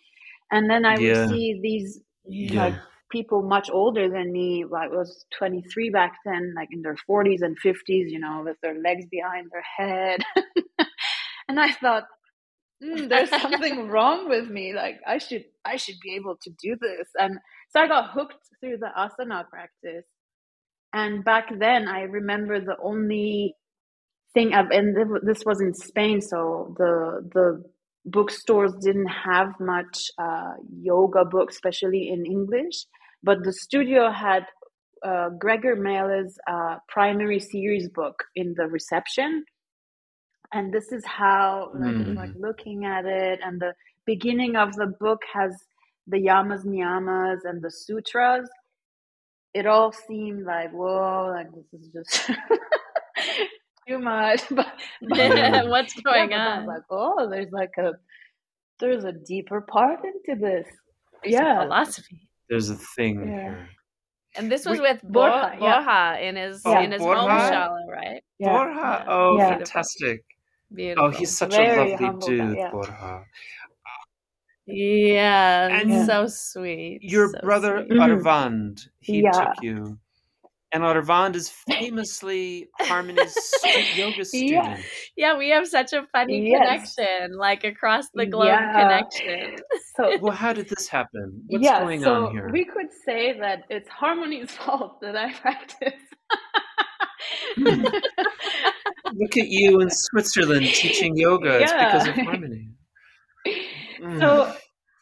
And 0.53 0.70
then 0.70 0.84
I 0.84 0.96
yeah. 0.98 1.22
would 1.22 1.30
see 1.30 1.61
these 1.62 2.00
yeah. 2.26 2.66
like 2.66 2.74
people 3.11 3.42
much 3.42 3.70
older 3.70 4.09
than 4.09 4.32
me. 4.32 4.64
Well, 4.64 4.82
I 4.82 4.88
was 4.88 5.24
23 5.38 5.90
back 5.90 6.14
then, 6.24 6.55
like 6.57 6.68
in 6.72 6.82
their 6.82 6.96
40s 7.09 7.42
and 7.42 7.59
50s, 7.61 8.11
you 8.11 8.20
know, 8.20 8.42
with 8.44 8.59
their 8.62 8.80
legs 8.80 9.07
behind 9.11 9.50
their 9.50 9.62
head. 9.62 10.22
and 11.48 11.61
I 11.61 11.72
thought, 11.72 12.05
mm, 12.84 13.09
there's 13.09 13.30
something 13.42 13.88
wrong 13.88 14.28
with 14.28 14.48
me. 14.48 14.74
Like 14.74 15.00
I 15.07 15.18
should, 15.18 15.44
I 15.64 15.76
should 15.76 16.00
be 16.03 16.14
able 16.16 16.36
to 16.42 16.50
do 16.62 16.76
this. 16.80 17.09
And 17.18 17.38
so 17.70 17.80
I 17.80 17.88
got 17.88 18.11
hooked 18.12 18.36
through 18.61 18.78
the 18.78 18.90
asana 18.96 19.48
practice 19.48 20.07
and 20.92 21.24
back 21.24 21.48
then, 21.59 21.88
I 21.88 22.03
remember 22.03 22.61
the 22.61 22.76
only 22.82 23.57
thing 24.34 24.55
I've, 24.55 24.70
and 24.70 24.96
this 25.22 25.44
was 25.44 25.61
in 25.61 25.74
Spain, 25.74 26.20
so 26.20 26.74
the 26.78 27.28
the 27.32 27.64
bookstores 28.05 28.72
didn't 28.80 29.09
have 29.09 29.53
much 29.61 30.11
uh, 30.18 30.55
yoga 30.80 31.24
books, 31.24 31.55
especially 31.55 32.09
in 32.11 32.26
English. 32.26 32.86
But 33.22 33.44
the 33.44 33.53
studio 33.53 34.11
had 34.11 34.46
uh, 35.05 35.30
Gregor 35.30 35.76
Maehle's 35.76 36.38
uh, 36.48 36.76
primary 36.88 37.40
series 37.40 37.88
book 37.88 38.24
in 38.34 38.55
the 38.57 38.66
reception, 38.66 39.44
and 40.53 40.72
this 40.72 40.92
is 40.92 41.05
how 41.05 41.70
like, 41.74 41.94
mm. 41.94 42.16
like 42.16 42.32
looking 42.38 42.84
at 42.84 43.05
it, 43.07 43.40
and 43.44 43.61
the 43.61 43.74
beginning 44.07 44.57
of 44.57 44.74
the 44.74 44.92
book 45.00 45.22
has 45.32 45.53
the 46.07 46.18
yamas 46.18 46.64
niyamas 46.66 47.38
and 47.44 47.62
the 47.62 47.70
sutras 47.70 48.48
it 49.55 49.66
all 49.66 49.92
seemed 49.92 50.44
like 50.44 50.72
whoa 50.72 51.30
like 51.32 51.48
this 51.53 51.80
is 51.80 51.88
just 51.92 52.30
too 53.88 53.98
much. 53.98 54.42
But, 54.50 54.66
but. 55.08 55.68
What's 55.68 55.94
yeah, 55.96 56.02
going 56.02 56.30
but 56.30 56.36
I 56.40 56.48
was 56.56 56.58
on? 56.62 56.66
like, 56.66 56.82
oh, 56.90 57.28
there's 57.30 57.50
like 57.52 57.72
a 57.78 57.92
there's 58.80 59.04
a 59.04 59.12
deeper 59.12 59.60
part 59.60 60.00
into 60.04 60.40
this. 60.40 60.66
There's 61.22 61.34
a 61.34 61.38
yeah, 61.38 61.62
philosophy. 61.62 62.28
There's 62.48 62.70
a 62.70 62.76
thing 62.76 63.20
Yeah. 63.20 63.26
here. 63.40 63.68
And 64.36 64.50
this 64.50 64.64
was 64.64 64.78
We- 64.78 64.82
with 64.88 65.00
Borja, 65.02 65.56
Borja, 65.58 65.58
yeah. 65.60 65.84
Borja 65.84 66.26
in 66.28 66.36
his 66.36 66.62
Oh, 66.64 66.80
in 66.82 66.90
his 66.92 67.02
home 67.02 67.14
Borja? 67.28 67.50
shala, 67.52 67.86
right? 67.88 68.22
yeah. 68.38 68.48
Borja. 68.48 69.04
Oh, 69.08 69.36
Yeah. 69.36 69.48
fantastic. 69.58 70.24
Beautiful. 70.74 71.04
Oh, 71.06 71.10
he's 71.10 71.36
such 71.36 71.50
Very 71.50 71.76
a 71.76 71.90
lovely 71.92 72.06
humble 72.06 72.28
guy, 72.28 72.36
dude, 72.46 72.56
yeah. 72.56 72.70
Borja. 72.70 73.24
yeah, 74.66 75.68
And 75.80 76.06
so 76.06 76.26
sweet. 76.28 77.00
Your 77.02 77.28
so 77.28 77.40
brother 77.42 77.84
sweet. 77.86 77.98
Mhm. 78.00 78.22
Arvand, 78.22 78.88
he 79.00 79.22
Yeah. 79.22 79.30
took 79.32 79.62
you. 79.62 79.98
And 80.74 80.82
Arvand 80.84 81.34
is 81.34 81.50
famously 81.50 82.68
Harmony's 82.80 83.34
stu- 83.36 84.00
yoga 84.00 84.24
student. 84.30 84.50
Yeah. 84.50 84.78
Yeah, 85.16 85.36
we 85.38 85.50
have 85.50 85.68
such 85.68 85.92
a 85.92 86.06
funny 86.12 86.48
Yes. 86.50 86.94
connection, 86.94 87.36
like 87.36 87.64
across 87.64 88.06
the 88.14 88.24
globe 88.26 88.46
Yeah. 88.46 88.72
connection. 88.72 89.56
So 89.96 90.16
Well, 90.22 90.32
how 90.32 90.54
did 90.54 90.70
this 90.70 90.88
happen? 90.88 91.42
What's 91.48 91.62
yeah, 91.62 91.80
going 91.80 92.02
so 92.02 92.26
on 92.26 92.32
here? 92.32 92.48
we 92.50 92.64
could 92.64 92.86
say 93.04 93.38
that 93.38 93.64
it's 93.68 93.88
harmony's 93.90 94.50
fault 94.62 95.00
that 95.02 95.14
I 95.16 95.30
practice. 95.34 96.00
Look 97.58 99.36
at 99.36 99.48
you 99.48 99.80
in 99.80 99.90
Switzerland 99.90 100.66
teaching 100.66 101.14
yoga. 101.16 101.60
It's 101.60 101.72
because 101.72 102.08
of 102.08 102.14
Harmony. 102.14 102.68
Mm. 104.02 104.18
so 104.18 104.54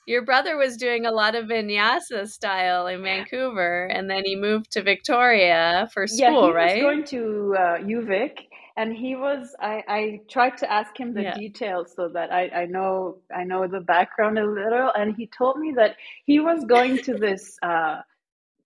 Your 0.06 0.22
brother 0.24 0.56
was 0.56 0.76
doing 0.76 1.06
a 1.06 1.12
lot 1.12 1.34
of 1.34 1.46
vinyasa 1.46 2.28
style 2.28 2.86
in 2.88 3.02
Vancouver, 3.02 3.86
and 3.86 4.08
then 4.10 4.24
he 4.24 4.34
moved 4.34 4.72
to 4.72 4.82
Victoria 4.82 5.88
for 5.92 6.06
school, 6.06 6.18
yeah, 6.26 6.46
he 6.46 6.52
right? 6.52 6.74
was 6.74 6.82
going 6.82 7.04
to 7.04 7.54
uh, 7.56 7.76
UVic, 7.78 8.32
and 8.76 8.92
he 8.96 9.14
was. 9.14 9.54
I, 9.60 9.84
I 9.86 10.20
tried 10.28 10.56
to 10.58 10.72
ask 10.72 10.98
him 10.98 11.12
the 11.14 11.22
Yeah. 11.22 11.34
details 11.34 11.92
so 11.94 12.08
that 12.08 12.32
I, 12.32 12.48
I 12.62 12.66
know 12.66 13.18
I 13.34 13.44
know 13.44 13.66
the 13.68 13.80
background 13.80 14.38
a 14.38 14.46
little, 14.46 14.90
and 14.96 15.14
he 15.14 15.26
told 15.26 15.58
me 15.58 15.72
that 15.76 15.96
he 16.24 16.40
was 16.40 16.64
going 16.64 16.98
to 17.02 17.14
this 17.14 17.56
uh, 17.62 18.00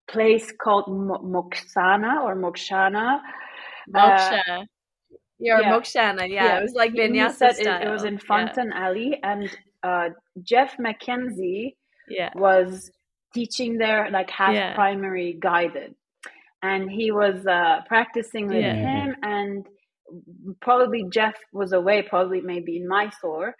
place 0.06 0.52
called 0.52 0.86
Mo- 0.88 1.18
Moksana 1.18 2.22
or 2.22 2.36
Mokshana. 2.36 3.20
Moksha. 3.92 4.66
yeah, 5.38 5.56
or 5.58 5.60
yeah. 5.62 5.72
Mokshana, 5.72 6.28
yeah, 6.30 6.58
It 6.58 6.62
was 6.62 6.72
like 6.74 6.92
He- 6.92 7.02
he 7.02 7.08
vinyasa 7.08 7.52
style. 7.54 7.82
It, 7.82 7.86
it 7.86 7.90
was 7.90 8.04
in 8.04 8.18
Yeah. 8.30 8.72
Alley, 8.72 9.20
and 9.22 9.50
uh, 9.88 10.08
Jeff 10.50 10.70
McKenzie 10.84 11.76
Yeah. 12.08 12.30
was 12.34 12.90
teaching 13.34 13.72
there 13.84 14.02
like 14.18 14.30
half 14.30 14.54
Yeah. 14.54 14.74
primary 14.74 15.30
guided 15.48 15.94
and 16.62 16.82
he 16.98 17.06
was 17.22 17.36
uh, 17.58 17.76
practicing 17.92 18.46
with 18.48 18.64
Yeah. 18.68 18.74
him 18.88 19.08
and 19.22 19.66
probably 20.60 21.02
jeff 21.16 21.34
was 21.60 21.72
away 21.80 21.98
probably 22.12 22.40
maybe 22.52 22.72
in 22.80 22.86
mysore 22.94 23.50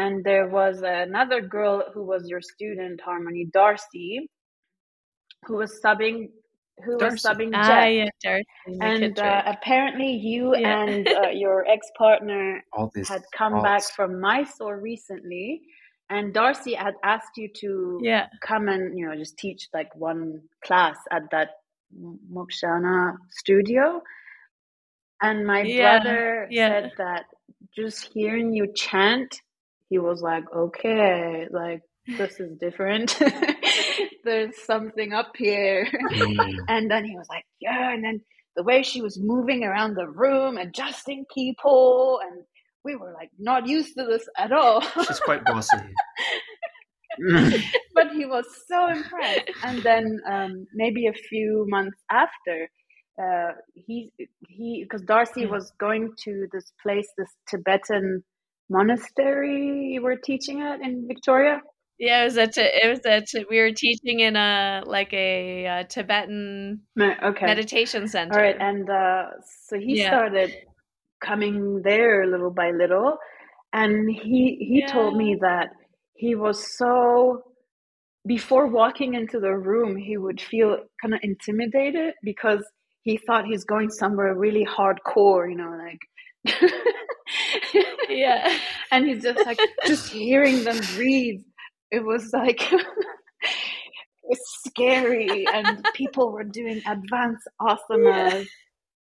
and 0.00 0.12
there 0.28 0.46
was 0.58 0.82
another 1.04 1.40
girl 1.56 1.76
who 1.92 2.02
was 2.12 2.22
your 2.32 2.42
student 2.52 3.00
harmony 3.08 3.44
darcy 3.60 4.10
who 5.46 5.54
was 5.62 5.70
subbing 5.82 6.18
who 6.84 6.92
was 6.92 7.22
Darcy. 7.22 7.28
subbing 7.28 7.50
Ah, 7.54 7.84
yeah, 7.84 8.10
Darcy 8.22 8.44
and 8.80 9.18
uh, 9.18 9.42
apparently 9.46 10.12
you 10.12 10.54
Yeah. 10.56 10.82
and 10.84 11.08
uh, 11.08 11.28
your 11.28 11.66
ex-partner 11.66 12.62
had 13.08 13.22
come 13.36 13.62
back 13.62 13.82
from 13.96 14.20
mysore 14.20 14.78
recently 14.80 15.62
and 16.10 16.32
darcy 16.34 16.74
had 16.74 16.94
asked 17.02 17.36
you 17.36 17.48
to 17.60 17.98
yeah. 18.02 18.26
come 18.40 18.68
and 18.68 18.96
you 18.98 19.06
know 19.08 19.16
just 19.16 19.36
teach 19.38 19.68
like 19.74 19.94
one 19.96 20.42
class 20.64 20.96
at 21.10 21.22
that 21.30 21.50
Mokshana 22.32 23.16
studio. 23.30 24.02
And 25.22 25.46
my 25.46 25.62
Yeah, 25.62 25.98
brother 26.02 26.46
yeah. 26.50 26.68
said 26.68 26.92
that 26.98 27.24
just 27.74 28.10
hearing 28.12 28.52
you 28.52 28.66
chant, 28.74 29.40
he 29.88 29.98
was 29.98 30.20
like, 30.20 30.44
okay, 30.54 31.46
like 31.50 31.80
this 32.18 32.38
is 32.40 32.56
different. 32.58 33.16
There's 34.26 34.56
something 34.66 35.14
up 35.14 35.32
here. 35.36 35.88
Mm. 36.12 36.56
and 36.68 36.90
then 36.90 37.06
he 37.06 37.16
was 37.16 37.28
like, 37.30 37.44
yeah. 37.60 37.92
And 37.92 38.04
then 38.04 38.20
the 38.56 38.64
way 38.64 38.82
she 38.82 39.02
was 39.02 39.18
moving 39.20 39.64
around 39.64 39.94
the 39.94 40.08
room, 40.08 40.58
adjusting 40.58 41.24
people, 41.34 42.20
and 42.24 42.42
we 42.84 42.96
were 42.96 43.12
like 43.14 43.30
not 43.38 43.66
used 43.68 43.96
to 43.98 44.04
this 44.04 44.28
at 44.38 44.52
all. 44.52 44.80
She's 45.06 45.20
quite 45.20 45.44
bossy. 45.44 45.78
Mm. 47.20 47.62
but 47.94 48.12
he 48.12 48.26
was 48.26 48.46
so 48.68 48.88
impressed. 48.88 49.50
And 49.64 49.82
then 49.82 50.20
um, 50.30 50.66
maybe 50.74 51.06
a 51.06 51.14
few 51.14 51.66
months 51.68 51.98
after, 52.10 52.68
uh, 53.22 53.52
he 53.74 54.12
he 54.48 54.84
because 54.84 55.02
Darcy 55.06 55.42
Yeah. 55.42 55.48
was 55.48 55.72
going 55.80 56.12
to 56.24 56.48
this 56.52 56.72
place, 56.82 57.08
this 57.16 57.32
Tibetan 57.48 58.22
monastery 58.68 59.92
you 59.94 60.02
were 60.02 60.16
teaching 60.16 60.60
at 60.62 60.80
in 60.80 61.06
Victoria. 61.08 61.60
Yeah, 61.98 62.22
it 62.22 62.24
was 62.26 62.36
a. 62.36 62.46
T- 62.48 62.60
it 62.62 62.88
was 62.88 63.00
a. 63.06 63.22
T- 63.22 63.46
we 63.50 63.58
were 63.60 63.72
teaching 63.72 64.20
in 64.20 64.36
a 64.36 64.82
like 64.86 65.12
a, 65.14 65.66
uh 65.66 65.84
Tibetan 65.84 66.82
Okay, 67.24 67.46
meditation 67.46 68.08
center. 68.08 68.32
all 68.32 68.38
right. 68.38 68.56
And 68.60 68.88
uh, 68.90 69.24
so 69.68 69.78
he 69.78 69.96
Yeah. 69.96 69.96
started 69.96 70.52
coming 71.24 71.82
there 71.84 72.26
little 72.26 72.50
by 72.52 72.70
little, 72.72 73.18
and 73.72 74.10
he 74.10 74.56
he 74.60 74.82
told 74.82 75.16
me 75.16 75.36
that 75.40 75.68
he 76.14 76.34
was 76.34 76.76
so 76.78 77.42
before 78.26 78.68
walking 78.68 79.14
into 79.14 79.40
the 79.40 79.52
room 79.52 79.96
he 79.96 80.16
would 80.16 80.40
feel 80.40 80.78
kind 81.00 81.14
of 81.14 81.20
intimidated 81.22 82.14
because 82.22 82.64
he 83.02 83.18
thought 83.26 83.46
he's 83.46 83.64
going 83.64 83.90
somewhere 83.90 84.34
really 84.34 84.66
hardcore 84.66 85.50
you 85.50 85.56
know 85.56 85.78
like 85.78 86.00
yeah, 88.08 88.58
and 88.92 89.06
he's 89.06 89.22
just 89.22 89.44
like 89.46 89.60
just 89.86 90.08
hearing 90.08 90.64
them 90.64 90.86
breathe 90.86 91.42
it 91.90 92.04
was 92.04 92.32
like 92.32 92.72
it 92.72 92.84
was 94.24 94.40
scary 94.66 95.46
and 95.52 95.84
people 95.94 96.32
were 96.32 96.44
doing 96.44 96.82
advanced 96.86 97.48
asanas 97.60 98.46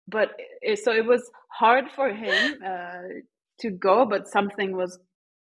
but 0.09 0.33
it, 0.63 0.79
so 0.79 0.93
it 0.93 1.05
was 1.05 1.31
hard 1.51 1.85
for 1.95 2.09
him 2.13 2.55
uh, 2.65 3.03
to 3.61 3.71
go 3.71 4.05
but 4.07 4.29
something 4.29 4.77
was 4.77 4.99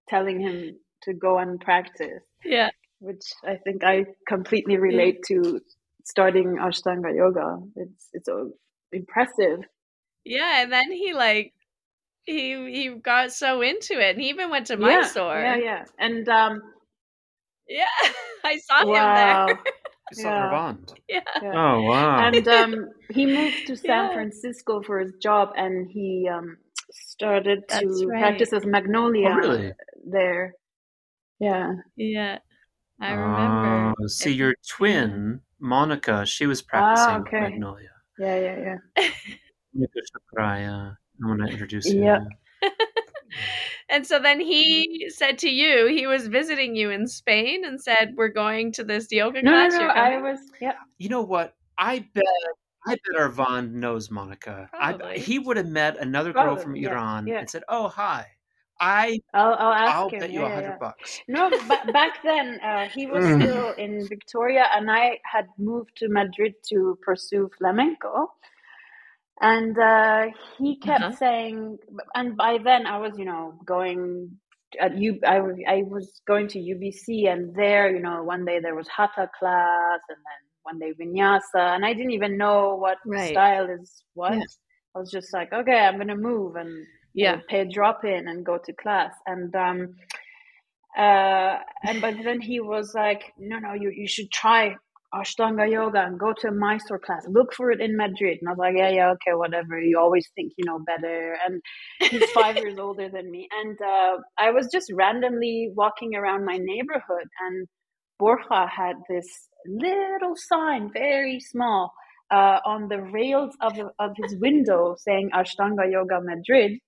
telling 0.08 0.40
him 0.40 0.76
to 1.02 1.12
go 1.12 1.38
and 1.38 1.60
practice 1.60 2.22
yeah, 2.44 2.70
which 3.00 3.24
I 3.44 3.56
think 3.56 3.84
I 3.84 4.06
completely 4.28 4.76
relate 4.78 5.22
to 5.28 5.60
starting 6.04 6.56
Ashtanga 6.58 7.14
yoga. 7.14 7.58
It's 7.76 8.08
it's 8.12 8.26
so 8.26 8.52
impressive. 8.92 9.60
yeah. 10.24 10.62
And 10.62 10.72
then 10.72 10.90
he 10.92 11.14
like 11.14 11.52
he 12.24 12.54
he 12.72 12.88
got 12.90 13.32
so 13.32 13.62
into 13.62 13.94
it, 13.98 14.14
and 14.16 14.20
he 14.22 14.30
even 14.30 14.50
went 14.50 14.66
to 14.68 14.78
Yeah, 14.78 15.00
Mysore. 15.00 15.40
Yeah, 15.40 15.56
yeah. 15.56 15.84
And 15.98 16.28
um 16.28 16.62
Yeah, 17.68 17.84
I 18.44 18.58
saw 18.58 18.84
wow. 18.84 19.48
him 19.48 19.56
there. 19.56 19.58
You 20.10 20.16
saw 20.16 20.28
Yeah. 20.28 20.48
Arvand. 20.50 20.94
Yeah, 21.08 21.20
Yeah. 21.42 21.52
Oh 21.54 21.82
wow. 21.82 22.28
And 22.28 22.46
um 22.46 22.74
he 23.08 23.24
moved 23.24 23.66
to 23.66 23.76
San 23.88 23.88
Yeah. 23.88 24.12
Francisco 24.12 24.82
for 24.82 24.98
his 25.00 25.14
job 25.22 25.52
and 25.56 25.90
he 25.90 26.28
um 26.30 26.58
started 26.92 27.64
to 27.70 28.06
right. 28.08 28.20
practice 28.20 28.52
as 28.52 28.66
Magnolia 28.66 29.30
oh 29.30 29.36
really? 29.36 29.72
there. 30.06 30.52
Yeah. 31.40 31.72
yeah. 31.96 32.38
I 33.00 33.12
remember. 33.12 33.94
Oh, 33.98 34.06
see, 34.06 34.32
your 34.32 34.54
twin 34.68 35.40
Monica, 35.58 36.26
she 36.26 36.46
was 36.46 36.62
practicing 36.62 37.14
Ah, 37.14 37.20
okay. 37.20 37.40
Magnolia. 37.40 37.90
Yeah, 38.18 38.36
yeah, 38.38 38.58
yeah. 38.66 39.08
Monica 39.74 40.00
Chakraya. 40.12 40.96
I'm 41.22 41.28
gonna 41.28 41.50
introduce 41.50 41.86
you. 41.86 42.04
Yep. 42.04 42.20
And 43.94 44.04
so 44.06 44.18
then 44.18 44.40
he 44.40 45.08
said 45.14 45.38
to 45.38 45.48
you, 45.48 45.86
he 45.86 46.06
was 46.06 46.26
visiting 46.26 46.74
you 46.74 46.90
in 46.90 47.06
Spain 47.06 47.64
and 47.64 47.80
said, 47.80 48.14
"We're 48.16 48.28
going 48.44 48.72
to 48.72 48.82
this 48.84 49.06
yoga 49.12 49.40
No, 49.42 49.50
no, 49.52 49.56
class." 49.68 49.72
no. 49.74 49.80
You're 49.80 49.90
I 49.96 50.20
was 50.20 50.40
yeah. 50.60 50.72
You 50.98 51.08
know 51.10 51.22
what? 51.22 51.54
I 51.78 52.00
bet 52.14 52.24
I 52.86 52.96
bet 53.04 53.14
Arvand 53.22 53.72
knows 53.72 54.10
Monica. 54.10 54.68
I, 54.74 54.92
Probably. 54.92 55.18
he 55.20 55.38
would 55.38 55.56
have 55.56 55.68
met 55.68 55.96
another 55.98 56.32
girl 56.32 56.56
from 56.56 56.74
Iran 56.76 57.26
yeah. 57.26 57.38
and 57.38 57.48
said, 57.48 57.62
"Oh, 57.68 57.88
hi. 57.88 58.26
I 58.80 59.20
I'll 59.32 59.54
I'll 59.54 59.72
ask 59.72 59.94
I'll 59.94 60.08
him. 60.10 60.20
bet 60.20 60.30
you 60.32 60.40
a 60.44 60.48
yeah, 60.48 60.54
hundred 60.54 60.68
yeah. 60.70 60.78
bucks." 60.86 61.20
No, 61.28 61.48
ba- 61.50 61.92
back 61.92 62.14
then 62.24 62.58
uh, 62.70 62.88
he 62.96 63.06
was 63.06 63.24
Mm. 63.24 63.40
still 63.42 63.70
in 63.84 63.92
Victoria, 64.08 64.64
and 64.74 64.90
I 64.90 65.20
had 65.24 65.46
moved 65.58 65.92
to 66.00 66.08
Madrid 66.08 66.54
to 66.70 66.98
pursue 67.06 67.48
flamenco. 67.56 68.32
And 69.40 69.76
uh, 69.78 70.26
he 70.58 70.78
kept 70.78 71.06
Uh-huh. 71.06 71.16
saying, 71.18 71.78
and 72.14 72.36
by 72.36 72.58
then 72.62 72.86
I 72.86 72.98
was, 72.98 73.18
you 73.18 73.24
know, 73.24 73.54
going 73.66 74.30
at 74.80 74.96
U. 74.96 75.18
I 75.26 75.40
was 75.40 75.56
I 75.68 75.82
was 75.86 76.20
going 76.26 76.48
to 76.48 76.58
UBC, 76.58 77.28
and 77.28 77.54
there, 77.54 77.90
you 77.94 78.00
know, 78.00 78.22
one 78.22 78.44
day 78.44 78.60
there 78.60 78.74
was 78.76 78.88
hatha 78.88 79.28
class, 79.38 80.00
and 80.08 80.18
then 80.18 80.40
one 80.62 80.78
day 80.78 80.92
vinyasa, 80.94 81.74
and 81.74 81.84
I 81.84 81.92
didn't 81.94 82.12
even 82.12 82.38
know 82.38 82.76
what 82.76 82.98
Right. 83.04 83.30
style 83.30 83.68
is 83.68 84.04
what. 84.14 84.38
Yeah. 84.38 84.44
I 84.94 85.00
was 85.00 85.10
just 85.10 85.32
like, 85.32 85.52
okay, 85.52 85.78
I'm 85.80 85.98
gonna 85.98 86.16
move, 86.16 86.56
and 86.56 86.86
Yeah. 87.14 87.40
pay 87.48 87.60
a 87.60 87.64
drop 87.64 88.04
in 88.04 88.28
and 88.28 88.44
go 88.46 88.58
to 88.64 88.72
class 88.74 89.12
and 89.26 89.54
um 89.54 89.94
uh 90.96 91.58
and 91.86 92.00
but 92.00 92.14
then 92.24 92.40
he 92.40 92.60
was 92.60 92.92
like 92.94 93.32
no 93.38 93.58
no 93.58 93.72
you 93.74 93.90
you 93.90 94.06
should 94.06 94.30
try 94.30 94.74
Ashtanga 95.14 95.70
yoga 95.70 96.00
and 96.04 96.18
go 96.18 96.32
to 96.40 96.48
a 96.48 96.52
Mysore 96.52 96.98
class. 96.98 97.24
Look 97.28 97.54
for 97.54 97.70
it 97.70 97.80
in 97.80 97.96
Madrid. 97.96 98.38
And 98.40 98.48
I 98.48 98.52
was 98.52 98.58
like, 98.58 98.74
yeah, 98.76 98.90
yeah, 98.90 99.10
okay, 99.12 99.34
whatever. 99.34 99.78
You 99.78 99.98
always 99.98 100.28
think 100.34 100.52
you 100.56 100.64
know 100.64 100.80
better. 100.80 101.36
And 101.46 101.62
he's 102.00 102.30
five 102.32 102.56
years 102.56 102.78
older 102.78 103.08
than 103.08 103.30
me. 103.30 103.48
And 103.60 103.78
uh, 103.80 104.16
I 104.38 104.50
was 104.50 104.68
just 104.72 104.90
randomly 104.92 105.70
walking 105.74 106.14
around 106.14 106.44
my 106.44 106.58
neighborhood, 106.58 107.28
and 107.46 107.66
Borja 108.18 108.66
had 108.68 108.96
this 109.08 109.26
little 109.66 110.34
sign, 110.36 110.90
very 110.92 111.40
small, 111.40 111.92
uh, 112.30 112.58
on 112.64 112.88
the 112.88 113.00
rails 113.00 113.54
of, 113.60 113.78
of 113.98 114.10
his 114.16 114.36
window 114.40 114.96
saying 114.98 115.30
Ashtanga 115.34 115.90
Yoga 115.90 116.20
Madrid. 116.22 116.78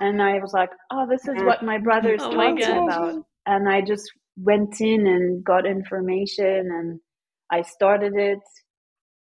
And 0.00 0.20
I 0.20 0.38
was 0.38 0.52
like, 0.52 0.70
oh, 0.90 1.06
this 1.08 1.26
is 1.28 1.42
what 1.44 1.62
my 1.62 1.78
brother's 1.78 2.22
oh 2.24 2.32
talking 2.32 2.88
about. 2.88 3.22
And 3.46 3.68
I 3.68 3.80
just 3.82 4.10
went 4.36 4.80
in 4.80 5.06
and 5.06 5.44
got 5.44 5.66
information 5.66 6.68
and 6.72 7.00
I 7.54 7.62
started 7.62 8.14
it 8.16 8.40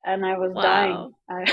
and 0.06 0.24
I 0.24 0.38
was 0.38 0.52
wow. 0.54 0.62
dying. 0.62 1.12
I, 1.30 1.52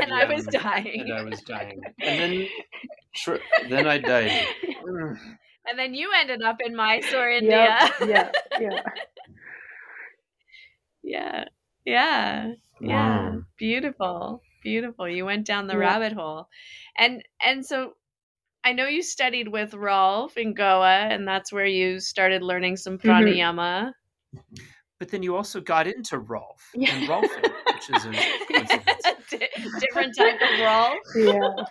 and 0.00 0.08
yeah, 0.08 0.14
I 0.14 0.24
was 0.34 0.46
dying. 0.46 1.00
And 1.00 1.12
I 1.12 1.22
was 1.22 1.40
dying. 1.42 1.80
And 2.00 2.20
then, 2.20 2.48
sure, 3.12 3.38
then 3.68 3.86
I 3.86 3.98
died. 3.98 4.32
and 4.84 5.78
then 5.78 5.94
you 5.94 6.10
ended 6.18 6.42
up 6.42 6.56
in 6.64 6.74
Mysore, 6.74 7.30
India. 7.30 7.78
Yep, 8.00 8.08
yeah, 8.08 8.30
yeah. 8.60 8.82
yeah. 11.02 11.44
Yeah. 11.84 12.52
Yeah. 12.80 13.30
Wow. 13.30 13.42
Beautiful. 13.56 14.42
Beautiful. 14.62 15.08
You 15.08 15.24
went 15.24 15.46
down 15.46 15.68
the 15.68 15.74
yeah. 15.74 15.80
rabbit 15.80 16.12
hole. 16.12 16.48
And 16.98 17.22
and 17.44 17.64
so 17.64 17.92
I 18.64 18.72
know 18.72 18.86
you 18.86 19.02
studied 19.02 19.48
with 19.48 19.74
Rolf 19.74 20.36
in 20.36 20.54
Goa 20.54 21.08
and 21.10 21.26
that's 21.26 21.52
where 21.52 21.66
you 21.66 22.00
started 22.00 22.42
learning 22.42 22.76
some 22.76 22.98
mm-hmm. 22.98 23.08
pranayama. 23.08 23.54
Mm-hmm. 23.56 23.99
But 24.98 25.08
then 25.08 25.22
you 25.22 25.34
also 25.34 25.60
got 25.60 25.86
into 25.86 26.18
Rolf 26.18 26.70
yeah. 26.74 26.94
and 26.94 27.08
Rolf, 27.08 27.24
which 27.24 27.90
is 27.96 28.04
a 28.04 28.10
different 29.80 30.16
type 30.16 30.38
of 30.42 30.60
Rolf. 30.60 31.66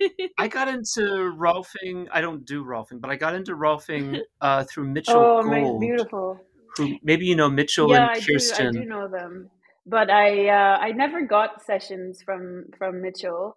Yeah. 0.00 0.08
I 0.38 0.48
got 0.48 0.68
into 0.68 1.34
Rolfing. 1.36 2.06
I 2.12 2.20
don't 2.20 2.44
do 2.44 2.64
Rolfing, 2.64 3.00
but 3.00 3.10
I 3.10 3.16
got 3.16 3.34
into 3.34 3.56
Rolfing 3.56 4.20
uh, 4.40 4.64
through 4.64 4.84
Mitchell 4.88 5.16
oh, 5.16 5.42
Gold. 5.42 5.80
beautiful 5.80 6.40
who 6.76 6.96
maybe 7.02 7.26
you 7.26 7.36
know 7.36 7.48
Mitchell 7.48 7.90
yeah, 7.90 8.12
and 8.12 8.26
Kirsten. 8.26 8.66
I 8.66 8.70
do, 8.72 8.78
I 8.78 8.82
do 8.82 8.88
know 8.88 9.08
them, 9.08 9.50
but 9.86 10.10
I 10.10 10.48
uh, 10.48 10.78
I 10.78 10.92
never 10.92 11.22
got 11.22 11.62
sessions 11.62 12.22
from 12.22 12.66
from 12.76 13.00
Mitchell. 13.00 13.56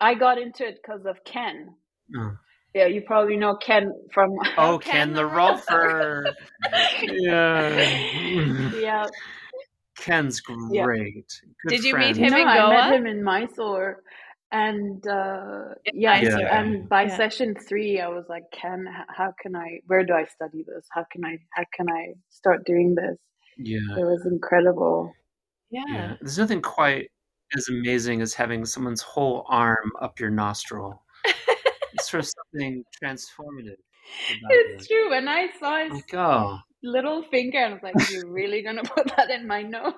I 0.00 0.14
got 0.14 0.38
into 0.38 0.66
it 0.66 0.78
because 0.82 1.06
of 1.06 1.24
Ken. 1.24 1.74
Oh. 2.16 2.36
Yeah, 2.74 2.86
you 2.86 3.02
probably 3.02 3.36
know 3.36 3.56
Ken 3.56 3.92
from. 4.12 4.36
Oh, 4.56 4.78
Ken, 4.82 4.92
Ken 4.92 5.12
the 5.14 5.22
Rolfer. 5.22 6.32
yeah. 7.02 8.70
Yeah. 8.78 9.06
Ken's 9.96 10.40
great. 10.40 10.62
Yeah. 10.72 11.68
Did 11.68 11.82
you 11.82 11.92
friend. 11.92 12.16
meet 12.16 12.24
him 12.24 12.30
no, 12.30 12.38
in 12.38 12.44
Goa? 12.44 12.54
I 12.54 12.90
met 12.90 13.00
him 13.00 13.06
in 13.06 13.22
Mysore 13.24 14.02
and 14.50 15.06
uh, 15.06 15.74
yeah, 15.92 16.20
yeah, 16.20 16.58
and 16.58 16.88
by 16.88 17.02
yeah. 17.02 17.16
session 17.16 17.54
three 17.54 18.00
i 18.00 18.08
was 18.08 18.24
like 18.28 18.44
ken 18.50 18.86
how 19.08 19.32
can 19.42 19.54
i 19.54 19.78
where 19.86 20.04
do 20.04 20.14
i 20.14 20.24
study 20.24 20.64
this 20.66 20.86
how 20.90 21.04
can 21.12 21.24
i 21.24 21.36
how 21.50 21.64
can 21.74 21.88
i 21.90 22.14
start 22.30 22.64
doing 22.64 22.94
this 22.94 23.18
yeah 23.58 23.96
it 23.98 24.04
was 24.04 24.26
incredible 24.26 25.12
yeah, 25.70 25.82
yeah. 25.88 26.14
there's 26.20 26.38
nothing 26.38 26.62
quite 26.62 27.10
as 27.56 27.68
amazing 27.68 28.22
as 28.22 28.32
having 28.32 28.64
someone's 28.64 29.02
whole 29.02 29.44
arm 29.48 29.92
up 30.00 30.18
your 30.18 30.30
nostril 30.30 31.02
it's 31.24 31.57
sort 32.00 32.24
of 32.24 32.30
something 32.30 32.84
transformative 33.02 33.76
it's 34.48 34.84
it. 34.84 34.88
true 34.88 35.12
and 35.12 35.28
i 35.28 35.48
saw 35.58 35.78
his 35.78 35.92
like, 35.92 36.14
oh. 36.14 36.58
little 36.82 37.22
finger 37.24 37.58
and 37.58 37.74
i 37.74 37.74
was 37.74 37.82
like 37.82 38.10
you're 38.10 38.30
really 38.30 38.62
gonna 38.62 38.82
put 38.96 39.10
that 39.16 39.30
in 39.30 39.46
my 39.46 39.62
nose 39.62 39.94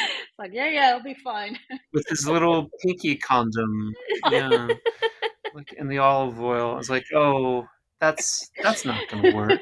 like, 0.38 0.52
yeah, 0.52 0.68
yeah, 0.68 0.90
it'll 0.90 1.02
be 1.02 1.14
fine. 1.14 1.58
With 1.92 2.06
his 2.08 2.28
little 2.28 2.70
pinky 2.80 3.16
condom. 3.16 3.92
Yeah. 4.30 4.68
like 5.54 5.72
in 5.74 5.88
the 5.88 5.98
olive 5.98 6.40
oil. 6.40 6.72
I 6.72 6.76
was 6.76 6.90
like, 6.90 7.04
oh, 7.14 7.66
that's 8.00 8.50
that's 8.62 8.84
not 8.84 9.00
gonna 9.10 9.34
work. 9.34 9.60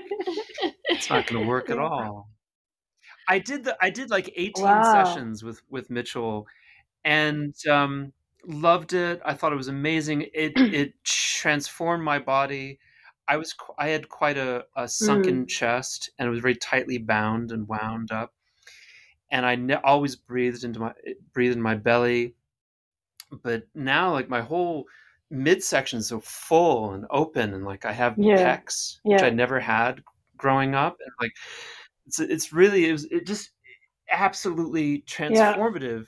It's 0.84 1.10
not 1.10 1.26
gonna 1.26 1.46
work 1.46 1.70
at 1.70 1.78
all. 1.78 2.28
I 3.28 3.38
did 3.38 3.64
the 3.64 3.76
I 3.80 3.90
did 3.90 4.10
like 4.10 4.32
18 4.34 4.64
wow. 4.64 5.04
sessions 5.04 5.42
with 5.42 5.62
with 5.68 5.90
Mitchell 5.90 6.46
and 7.04 7.54
um 7.70 8.12
loved 8.47 8.93
it. 8.93 9.20
I 9.24 9.34
thought 9.34 9.53
it 9.53 9.57
was 9.57 9.68
amazing. 9.68 10.26
It 10.34 10.53
it 10.57 11.05
transformed 11.05 12.05
my 12.05 12.18
body. 12.18 12.78
I 13.28 13.36
was 13.36 13.55
I 13.78 13.88
had 13.88 14.09
quite 14.09 14.38
a, 14.38 14.64
a 14.76 14.88
sunken 14.88 15.45
mm. 15.45 15.49
chest 15.49 16.11
and 16.18 16.26
it 16.26 16.30
was 16.30 16.41
very 16.41 16.57
tightly 16.57 16.99
bound 16.99 17.53
and 17.53 17.68
wound 17.68 18.11
up 18.11 18.32
and 19.30 19.47
I 19.47 19.55
ne- 19.55 19.74
always 19.74 20.16
breathed 20.16 20.64
into 20.64 20.80
my 20.80 20.93
breathed 21.32 21.57
in 21.57 21.62
my 21.62 21.74
belly. 21.74 22.34
But 23.43 23.64
now, 23.74 24.12
like 24.12 24.28
my 24.28 24.41
whole 24.41 24.86
midsection 25.30 26.01
is 26.01 26.09
so 26.09 26.20
full 26.20 26.93
and 26.93 27.07
open, 27.11 27.55
and 27.55 27.64
like 27.64 27.84
I 27.84 27.93
have 27.93 28.18
yeah. 28.18 28.57
pecs, 28.57 28.99
yeah. 29.05 29.14
which 29.14 29.22
I 29.22 29.30
never 29.30 29.61
had 29.61 30.03
growing 30.36 30.74
up, 30.74 30.99
and 31.01 31.12
like 31.20 31.32
it's 32.07 32.18
it's 32.18 32.53
really 32.53 32.86
it 32.86 32.93
was 32.93 33.05
it 33.05 33.26
just 33.26 33.51
absolutely 34.11 35.03
transformative. 35.03 36.01
Yeah. 36.01 36.07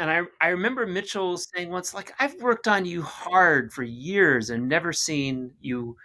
And 0.00 0.10
I 0.10 0.22
I 0.40 0.48
remember 0.48 0.86
Mitchell 0.86 1.34
mm-hmm. 1.34 1.56
saying 1.56 1.70
once, 1.70 1.92
like 1.92 2.12
I've 2.18 2.34
worked 2.40 2.66
on 2.66 2.86
you 2.86 3.02
hard 3.02 3.70
for 3.72 3.82
years 3.82 4.48
and 4.48 4.66
never 4.66 4.92
seen 4.94 5.52
you 5.60 5.96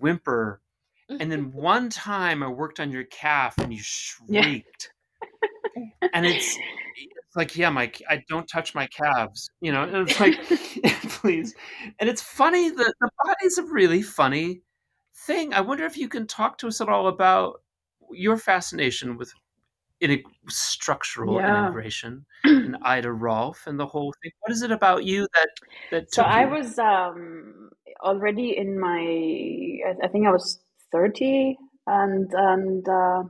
whimper. 0.00 0.60
And 1.08 1.30
then 1.30 1.52
one 1.54 1.90
time 1.90 2.42
I 2.42 2.48
worked 2.48 2.80
on 2.80 2.90
your 2.90 3.04
calf 3.04 3.56
and 3.58 3.72
you 3.72 3.80
shrieked. 3.80 4.92
And 6.12 6.26
it's 6.26 6.58
it's 6.96 7.36
like 7.36 7.56
yeah 7.56 7.70
my 7.70 7.90
i 8.08 8.22
don't 8.28 8.46
touch 8.46 8.74
my 8.74 8.86
calves 8.88 9.50
you 9.60 9.72
know? 9.72 9.84
And 9.84 10.08
it's 10.08 10.18
like 10.18 10.34
please. 11.08 11.54
And 12.00 12.10
it's 12.10 12.22
funny 12.22 12.68
that 12.68 12.94
the 13.00 13.10
body's 13.24 13.58
a 13.58 13.64
really 13.64 14.02
funny 14.02 14.62
thing. 15.26 15.54
I 15.54 15.60
wonder 15.60 15.84
if 15.84 15.96
you 15.96 16.08
can 16.08 16.26
talk 16.26 16.58
to 16.58 16.66
us 16.66 16.80
at 16.80 16.88
all 16.88 17.06
about 17.06 17.62
your 18.10 18.36
fascination 18.36 19.16
with 19.16 19.32
in 20.00 20.10
a 20.10 20.22
structural 20.48 21.36
yeah. 21.36 21.64
integration 21.64 22.24
and 22.44 22.76
ida 22.82 23.12
rolf 23.12 23.66
and 23.66 23.78
the 23.78 23.86
whole 23.86 24.12
thing 24.22 24.32
what 24.40 24.52
is 24.52 24.62
it 24.62 24.70
about 24.70 25.04
you 25.04 25.26
that 25.34 25.48
that 25.90 26.14
so 26.14 26.22
i 26.22 26.44
you? 26.44 26.50
was 26.50 26.78
um 26.78 27.70
already 28.02 28.56
in 28.56 28.78
my 28.78 29.00
i 30.02 30.08
think 30.08 30.26
i 30.26 30.30
was 30.30 30.60
30 30.92 31.56
and 31.86 32.30
and 32.32 32.88
uh 32.88 33.22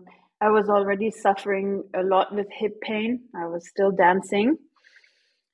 I 0.45 0.51
was 0.51 0.69
already 0.69 1.11
suffering 1.11 1.83
a 1.95 2.03
lot 2.03 2.35
with 2.35 2.47
hip 2.51 2.79
pain. 2.83 3.21
I 3.35 3.47
was 3.47 3.67
still 3.67 3.91
dancing. 3.91 4.59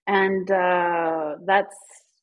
And 0.09 0.51
uh, 0.51 1.37
that's 1.47 1.77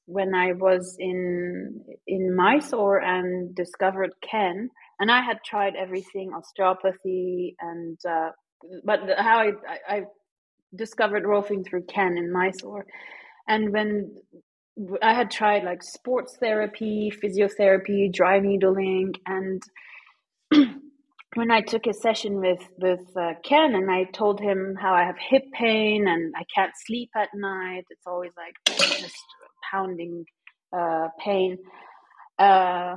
when 0.06 0.36
I 0.36 0.52
was 0.52 0.98
in 1.00 1.82
in 2.08 2.36
Mysore 2.36 3.00
and 3.00 3.56
discovered 3.56 4.12
Ken. 4.22 4.70
And 5.00 5.10
I 5.10 5.22
had 5.22 5.38
tried 5.46 5.76
everything, 5.78 6.34
osteopathy, 6.34 7.56
and 7.62 7.98
uh, 8.06 8.32
but 8.84 9.00
how 9.18 9.40
I, 9.40 9.52
I, 9.88 10.02
discovered 10.76 11.24
rolfing 11.24 11.66
through 11.66 11.84
Ken 11.84 12.18
in 12.18 12.32
Mysore. 12.32 12.86
And 13.48 13.72
when 13.72 14.16
I 15.02 15.14
had 15.14 15.32
tried 15.32 15.64
like 15.64 15.82
sports 15.82 16.38
therapy, 16.40 17.12
physiotherapy, 17.24 18.12
dry 18.12 18.40
needling, 18.40 19.14
and 19.26 19.64
when 21.36 21.52
I 21.52 21.62
took 21.62 21.88
a 21.88 21.94
session 21.94 22.40
with 22.40 22.62
with 22.78 23.06
uh, 23.16 23.34
Ken 23.44 23.76
and 23.76 23.90
I 23.90 24.04
told 24.06 24.40
him 24.40 24.76
how 24.80 24.94
I 24.94 25.04
have 25.04 25.18
hip 25.18 25.44
pain 25.54 26.08
and 26.08 26.34
I 26.36 26.44
can't 26.54 26.74
sleep 26.86 27.10
at 27.16 27.30
night, 27.34 27.86
it's 27.90 28.06
always 28.06 28.32
like 28.38 28.56
just 29.00 29.24
pounding 29.72 30.26
uh, 30.74 31.08
pain. 31.24 31.58
Uh, 32.38 32.96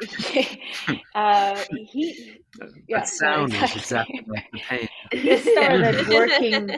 uh, 1.14 1.64
he 1.70 2.40
yeah, 2.88 2.98
that 2.98 3.08
sound 3.08 3.52
is 3.52 3.76
exactly 3.76 4.24
like 4.26 4.44
the 4.52 4.58
pain. 4.58 4.88
He 5.12 5.36
started 5.36 6.08
working 6.08 6.70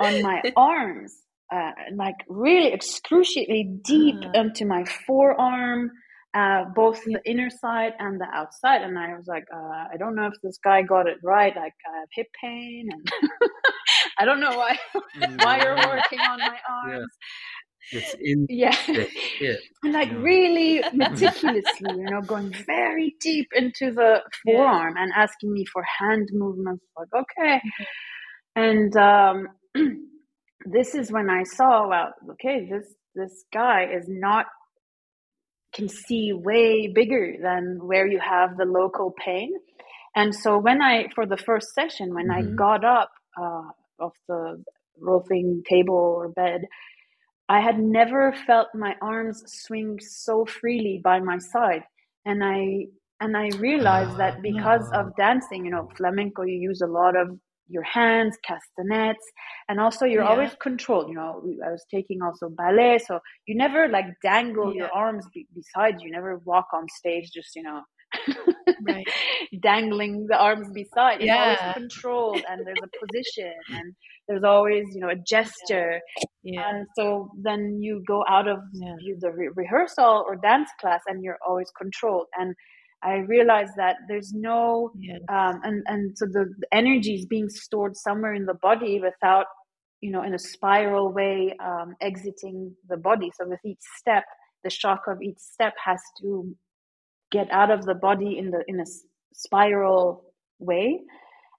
on 0.00 0.22
my 0.22 0.42
arms, 0.56 1.14
uh, 1.52 1.72
like 1.94 2.16
really 2.28 2.72
excruciatingly 2.72 3.80
deep 3.82 4.16
uh. 4.24 4.40
into 4.40 4.64
my 4.66 4.84
forearm 5.06 5.90
uh, 6.34 6.64
both 6.74 7.02
the 7.04 7.20
inner 7.24 7.50
side 7.50 7.94
and 7.98 8.20
the 8.20 8.26
outside. 8.32 8.82
And 8.82 8.98
I 8.98 9.16
was 9.16 9.26
like, 9.26 9.44
uh, 9.52 9.84
I 9.92 9.96
don't 9.98 10.14
know 10.14 10.26
if 10.26 10.34
this 10.42 10.58
guy 10.62 10.82
got 10.82 11.06
it 11.06 11.18
right. 11.22 11.54
Like 11.56 11.74
I 11.86 11.98
have 12.00 12.08
hip 12.12 12.26
pain, 12.40 12.88
and 12.92 13.08
I 14.18 14.24
don't 14.24 14.40
know 14.40 14.56
why 14.56 14.78
why 15.42 15.62
you're 15.62 15.76
working 15.76 16.20
on 16.20 16.38
my 16.38 16.58
arms. 16.68 16.90
Yeah. 16.90 17.04
It's 17.90 18.14
in 18.20 18.46
yeah, 18.48 18.76
and 19.82 19.92
like 19.92 20.10
yeah. 20.10 20.18
really 20.18 20.82
meticulously, 20.92 21.94
you 21.96 22.10
know, 22.10 22.20
going 22.20 22.54
very 22.66 23.16
deep 23.20 23.48
into 23.54 23.92
the 23.92 24.22
forearm 24.44 24.94
yeah. 24.96 25.02
and 25.02 25.12
asking 25.16 25.52
me 25.52 25.64
for 25.64 25.82
hand 25.82 26.28
movements. 26.32 26.84
Like 26.96 27.08
okay, 27.14 27.56
mm-hmm. 27.56 28.60
and 28.62 28.96
um, 28.96 29.48
this 30.66 30.94
is 30.94 31.10
when 31.10 31.30
I 31.30 31.44
saw, 31.44 31.88
well, 31.88 32.12
okay, 32.32 32.68
this 32.70 32.86
this 33.14 33.44
guy 33.52 33.86
is 33.92 34.04
not 34.08 34.46
can 35.72 35.88
see 35.88 36.32
way 36.32 36.88
bigger 36.88 37.34
than 37.42 37.78
where 37.82 38.06
you 38.06 38.18
have 38.18 38.56
the 38.56 38.64
local 38.64 39.14
pain. 39.24 39.52
And 40.16 40.34
so 40.34 40.58
when 40.58 40.82
I, 40.82 41.06
for 41.14 41.26
the 41.26 41.36
first 41.36 41.74
session, 41.74 42.14
when 42.14 42.28
mm-hmm. 42.28 42.52
I 42.52 42.56
got 42.56 42.84
up 42.84 43.10
uh, 43.40 43.68
off 44.00 44.14
the 44.26 44.64
rolling 45.00 45.62
table 45.68 45.94
or 45.94 46.28
bed, 46.30 46.62
I 47.48 47.60
had 47.60 47.78
never 47.78 48.32
felt 48.46 48.68
my 48.74 48.94
arms 49.00 49.42
swing 49.46 49.98
so 50.00 50.44
freely 50.44 51.00
by 51.02 51.20
my 51.20 51.38
side. 51.38 51.82
And 52.26 52.44
I 52.44 52.86
and 53.20 53.36
I 53.36 53.48
realized 53.58 54.16
that 54.18 54.34
ah, 54.36 54.40
because 54.42 54.90
no. 54.92 55.00
of 55.00 55.16
dancing, 55.16 55.64
you 55.64 55.70
know, 55.70 55.88
flamenco, 55.96 56.42
you 56.42 56.56
use 56.56 56.82
a 56.82 56.86
lot 56.86 57.16
of 57.16 57.38
your 57.68 57.82
hands, 57.82 58.36
castanets, 58.44 59.24
and 59.68 59.80
also 59.80 60.04
you're 60.04 60.22
yeah. 60.22 60.28
always 60.30 60.54
controlled. 60.60 61.08
You 61.08 61.16
know, 61.16 61.42
I 61.66 61.70
was 61.70 61.84
taking 61.90 62.22
also 62.22 62.48
ballet, 62.48 62.98
so 62.98 63.20
you 63.46 63.56
never 63.56 63.88
like 63.88 64.06
dangle 64.22 64.72
yeah. 64.72 64.82
your 64.82 64.92
arms 64.92 65.26
be- 65.34 65.48
beside. 65.54 66.00
You 66.00 66.10
never 66.10 66.38
walk 66.44 66.68
on 66.72 66.86
stage 66.88 67.30
just 67.32 67.56
you 67.56 67.62
know 67.62 67.82
right. 68.82 69.06
dangling 69.62 70.26
the 70.28 70.36
arms 70.36 70.68
beside. 70.72 71.16
It's 71.16 71.26
yeah. 71.26 71.56
always 71.60 71.74
controlled, 71.74 72.42
and 72.48 72.66
there's 72.66 72.78
a 72.82 73.06
position, 73.06 73.52
and 73.70 73.94
there's 74.28 74.44
always 74.44 74.86
you 74.94 75.00
know 75.00 75.08
a 75.08 75.16
gesture. 75.16 76.00
Yeah. 76.42 76.68
And 76.68 76.86
so 76.96 77.30
then 77.42 77.78
you 77.80 78.02
go 78.06 78.24
out 78.28 78.48
of 78.48 78.58
yeah. 78.72 78.94
the 79.20 79.30
re- 79.32 79.50
rehearsal 79.54 80.24
or 80.26 80.36
dance 80.36 80.70
class, 80.80 81.00
and 81.06 81.22
you're 81.22 81.38
always 81.46 81.70
controlled. 81.76 82.26
And 82.38 82.54
I 83.02 83.16
realized 83.18 83.72
that 83.76 83.96
there's 84.08 84.32
no, 84.34 84.90
yeah. 84.98 85.18
um, 85.28 85.60
and 85.62 85.82
and 85.86 86.18
so 86.18 86.26
the, 86.26 86.52
the 86.58 86.66
energy 86.72 87.14
is 87.14 87.26
being 87.26 87.48
stored 87.48 87.96
somewhere 87.96 88.34
in 88.34 88.44
the 88.44 88.54
body 88.54 89.00
without, 89.00 89.46
you 90.00 90.10
know, 90.10 90.22
in 90.22 90.34
a 90.34 90.38
spiral 90.38 91.12
way, 91.12 91.54
um, 91.64 91.94
exiting 92.00 92.74
the 92.88 92.96
body. 92.96 93.30
So 93.38 93.48
with 93.48 93.60
each 93.64 93.78
step, 93.98 94.24
the 94.64 94.70
shock 94.70 95.02
of 95.06 95.22
each 95.22 95.38
step 95.38 95.74
has 95.84 96.00
to 96.22 96.54
get 97.30 97.50
out 97.50 97.70
of 97.70 97.84
the 97.84 97.94
body 97.94 98.38
in 98.38 98.50
the 98.50 98.64
in 98.66 98.80
a 98.80 98.84
spiral 99.34 100.24
way. 100.58 101.00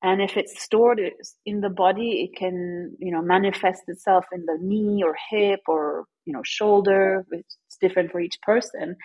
And 0.02 0.22
if 0.22 0.38
it's 0.38 0.62
stored 0.62 1.02
in 1.46 1.60
the 1.60 1.70
body 1.70 2.24
it 2.24 2.38
can 2.38 2.96
you 3.00 3.12
know 3.12 3.22
manifest 3.22 3.84
itself 3.88 4.26
in 4.32 4.46
the 4.46 4.58
knee 4.62 5.04
or 5.04 5.16
hip 5.30 5.62
or 5.68 6.06
you 6.26 6.34
know 6.34 6.42
shoulder. 6.44 7.26
It's 7.32 7.78
different 7.82 8.12
for 8.12 8.20
each 8.20 8.40
person. 8.42 8.96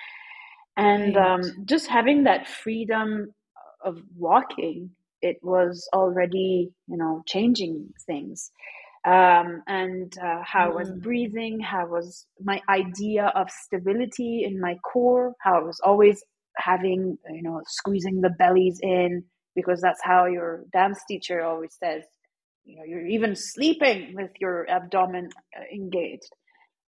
And 0.77 1.15
right. 1.15 1.31
um, 1.35 1.43
just 1.65 1.87
having 1.87 2.25
that 2.25 2.49
freedom 2.49 3.33
of 3.85 3.99
walking 4.17 4.91
it 5.25 5.39
was 5.43 5.89
already 5.95 6.71
you 6.87 6.97
know 6.97 7.23
changing 7.27 7.89
things. 8.07 8.53
Um, 9.07 9.63
and 9.67 10.17
uh, 10.19 10.41
how 10.45 10.67
mm. 10.67 10.73
I 10.73 10.75
was 10.77 10.91
breathing, 10.93 11.61
how 11.61 11.87
was 11.87 12.27
my 12.43 12.61
idea 12.71 13.33
of 13.35 13.51
stability 13.51 14.45
in 14.45 14.61
my 14.61 14.77
core, 14.77 15.35
how 15.41 15.61
I 15.61 15.63
was 15.63 15.79
always 15.85 16.23
having, 16.57 17.19
you 17.31 17.43
know, 17.43 17.61
squeezing 17.67 18.21
the 18.21 18.31
bellies 18.31 18.79
in 18.83 19.25
because 19.55 19.81
that's 19.81 20.03
how 20.03 20.27
your 20.27 20.65
dance 20.73 21.01
teacher 21.09 21.43
always 21.43 21.75
says, 21.83 22.03
you 22.65 22.77
know, 22.77 22.83
you're 22.87 23.07
even 23.07 23.37
sleeping 23.37 24.15
with 24.15 24.31
your 24.41 24.69
abdomen 24.69 25.29
uh, 25.57 25.63
engaged. 25.73 26.31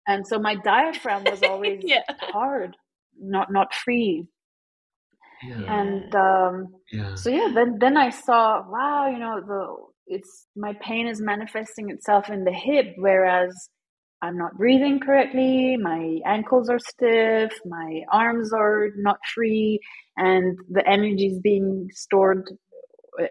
And 0.06 0.26
so 0.26 0.38
my 0.38 0.56
diaphragm 0.56 1.24
was 1.24 1.42
always 1.48 1.82
yeah. 1.84 2.02
hard, 2.20 2.76
not 3.18 3.52
not 3.52 3.72
free. 3.74 4.26
Yeah. 5.42 5.80
And 5.80 6.14
um, 6.14 6.66
yeah. 6.92 7.14
so 7.14 7.30
yeah, 7.30 7.48
then 7.54 7.78
then 7.80 7.96
I 7.96 8.10
saw, 8.10 8.62
wow, 8.68 9.08
you 9.08 9.18
know, 9.18 9.40
the 9.40 9.76
it's 10.14 10.46
my 10.56 10.74
pain 10.82 11.06
is 11.06 11.20
manifesting 11.20 11.90
itself 11.90 12.28
in 12.28 12.44
the 12.44 12.52
hip, 12.52 12.94
whereas 12.96 13.70
I'm 14.22 14.36
not 14.36 14.56
breathing 14.56 15.00
correctly, 15.00 15.76
my 15.78 16.18
ankles 16.26 16.68
are 16.68 16.78
stiff, 16.78 17.52
my 17.64 18.02
arms 18.12 18.52
are 18.52 18.88
not 18.96 19.18
free, 19.34 19.80
and 20.16 20.58
the 20.70 20.86
energy 20.86 21.26
is 21.26 21.40
being 21.40 21.88
stored 21.92 22.50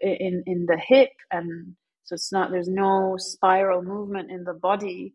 in, 0.01 0.43
in 0.47 0.65
the 0.67 0.79
hip. 0.83 1.09
And 1.31 1.75
so 2.03 2.15
it's 2.15 2.31
not, 2.31 2.51
there's 2.51 2.67
no 2.69 3.15
spiral 3.17 3.83
movement 3.83 4.31
in 4.31 4.43
the 4.43 4.53
body. 4.53 5.13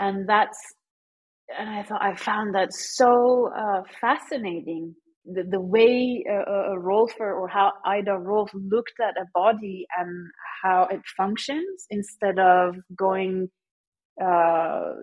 And 0.00 0.28
that's, 0.28 0.58
and 1.56 1.68
I 1.70 1.82
thought 1.84 2.02
I 2.02 2.14
found 2.16 2.54
that 2.54 2.72
so 2.72 3.50
uh, 3.56 3.82
fascinating. 4.00 4.94
The, 5.30 5.42
the 5.42 5.60
way 5.60 6.24
a, 6.28 6.72
a 6.72 6.80
Rolfer 6.80 7.20
or 7.20 7.48
how 7.48 7.72
Ida 7.84 8.14
Rolf 8.14 8.50
looked 8.54 8.94
at 9.00 9.20
a 9.20 9.26
body 9.34 9.86
and 9.98 10.30
how 10.62 10.88
it 10.90 11.02
functions 11.16 11.86
instead 11.90 12.38
of 12.38 12.76
going 12.96 13.50
uh, 14.22 14.94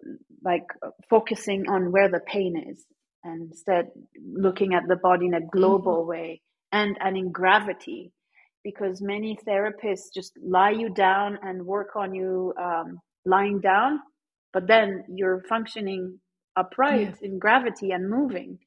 like 0.44 0.66
focusing 1.10 1.66
on 1.70 1.92
where 1.92 2.10
the 2.10 2.20
pain 2.20 2.56
is 2.70 2.86
and 3.24 3.52
instead 3.52 3.88
looking 4.34 4.74
at 4.74 4.84
the 4.88 4.96
body 4.96 5.26
in 5.26 5.34
a 5.34 5.46
global 5.52 6.00
mm-hmm. 6.00 6.10
way 6.10 6.42
and 6.72 6.98
in 7.18 7.32
gravity 7.32 8.12
because 8.64 9.02
many 9.02 9.38
therapists 9.48 10.14
just 10.14 10.34
lie 10.44 10.72
you 10.72 10.90
down 10.90 11.38
and 11.44 11.66
work 11.66 11.96
on 11.96 12.14
you 12.14 12.54
um, 12.62 13.00
lying 13.26 13.60
down 13.60 14.00
but 14.54 14.68
then 14.68 15.04
you're 15.10 15.42
functioning 15.48 16.20
upright 16.56 17.16
in 17.22 17.40
gravity 17.40 17.92
and 17.92 18.10
moving 18.10 18.58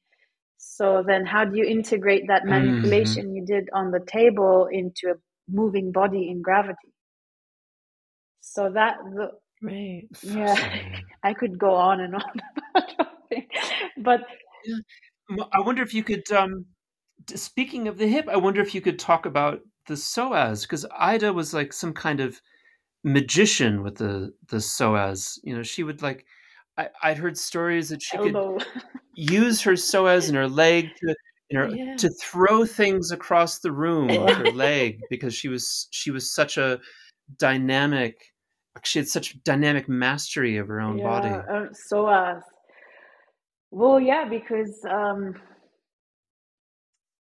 so 0.57 1.03
then 1.05 1.25
how 1.25 1.45
do 1.45 1.55
you 1.55 1.63
integrate 1.63 2.23
that 2.27 2.43
mm-hmm. 2.43 2.65
manipulation 2.65 3.25
mm-hmm. 3.25 3.35
you 3.35 3.45
did 3.45 3.69
on 3.73 3.91
the 3.91 4.01
table 4.07 4.67
into 4.71 5.09
a 5.11 5.15
moving 5.49 5.91
body 5.91 6.29
in 6.29 6.41
gravity 6.41 6.93
so 8.41 8.69
that 8.73 8.97
the 9.15 9.29
Right. 9.61 10.07
Yeah, 10.23 10.99
I 11.23 11.33
could 11.33 11.57
go 11.57 11.73
on 11.73 12.01
and 12.01 12.15
on 12.15 12.41
about 12.75 13.09
but 13.97 14.21
yeah. 14.65 15.43
I 15.53 15.59
wonder 15.59 15.83
if 15.83 15.93
you 15.93 16.03
could. 16.03 16.29
Um, 16.31 16.65
speaking 17.35 17.87
of 17.87 17.97
the 17.97 18.07
hip, 18.07 18.27
I 18.29 18.37
wonder 18.37 18.61
if 18.61 18.73
you 18.73 18.81
could 18.81 18.97
talk 18.97 19.25
about 19.25 19.61
the 19.87 19.93
psoas 19.93 20.63
because 20.63 20.85
Ida 20.97 21.31
was 21.33 21.53
like 21.53 21.73
some 21.73 21.93
kind 21.93 22.19
of 22.19 22.41
magician 23.03 23.83
with 23.83 23.97
the 23.97 24.33
the 24.47 24.57
psoas. 24.57 25.37
You 25.43 25.55
know, 25.55 25.63
she 25.63 25.83
would 25.83 26.01
like. 26.01 26.25
I, 26.77 26.89
I'd 27.03 27.17
heard 27.17 27.37
stories 27.37 27.89
that 27.89 28.01
she 28.01 28.17
Elbow. 28.17 28.57
could 28.57 28.67
use 29.13 29.61
her 29.61 29.73
psoas 29.73 30.29
and 30.29 30.37
her 30.37 30.47
leg 30.47 30.89
to 30.95 31.15
her, 31.53 31.67
yeah. 31.67 31.95
to 31.97 32.09
throw 32.21 32.65
things 32.65 33.11
across 33.11 33.59
the 33.59 33.71
room 33.71 34.07
with 34.07 34.37
her 34.37 34.51
leg 34.51 35.01
because 35.09 35.35
she 35.35 35.49
was 35.49 35.87
she 35.91 36.09
was 36.09 36.33
such 36.33 36.57
a 36.57 36.79
dynamic 37.37 38.15
she 38.83 38.99
had 38.99 39.07
such 39.07 39.41
dynamic 39.43 39.89
mastery 39.89 40.57
of 40.57 40.67
her 40.67 40.79
own 40.79 40.97
yeah, 40.97 41.03
body. 41.03 41.29
Um, 41.29 41.69
so, 41.87 42.05
uh, 42.07 42.39
well, 43.71 43.99
yeah, 43.99 44.25
because 44.29 44.79
um, 44.89 45.35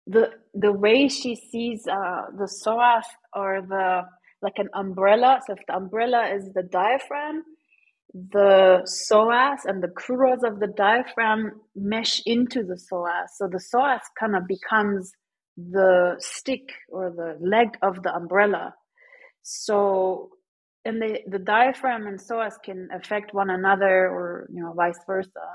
the 0.08 0.32
the 0.54 0.72
way 0.72 1.08
she 1.08 1.36
sees 1.36 1.88
uh, 1.88 2.24
the 2.38 2.46
psoas 2.48 3.04
or 3.34 3.62
the 3.68 4.04
like 4.41 4.58
an 4.58 4.70
umbrella. 4.74 5.39
So, 5.46 5.54
if 5.54 5.60
the 5.68 5.76
umbrella 5.76 6.30
is 6.36 6.50
the 6.54 6.64
diaphragm, 6.64 7.44
the 8.14 8.86
psoas 8.86 9.60
and 9.66 9.82
the 9.82 9.88
crura 9.88 10.36
of 10.46 10.60
the 10.60 10.68
diaphragm 10.68 11.52
mesh 11.76 12.22
into 12.26 12.64
the 12.64 12.76
psoas. 12.76 13.28
So 13.38 13.48
the 13.48 13.58
psoas 13.60 14.02
kind 14.20 14.36
of 14.36 14.48
becomes 14.48 15.12
the 15.58 16.16
stick 16.20 16.70
or 16.89 17.10
the 17.10 17.38
leg 17.46 17.70
of 17.82 18.04
the 18.04 18.14
umbrella. 18.14 18.76
So 19.41 20.30
and 20.86 21.02
the, 21.02 21.20
the 21.28 21.40
diaphragm 21.40 22.08
and 22.08 22.20
psoas 22.20 22.54
can 22.64 22.90
affect 22.94 23.34
one 23.34 23.50
another 23.50 24.10
or 24.10 24.48
you 24.52 24.62
know 24.62 24.74
vice 24.74 25.00
versa. 25.08 25.48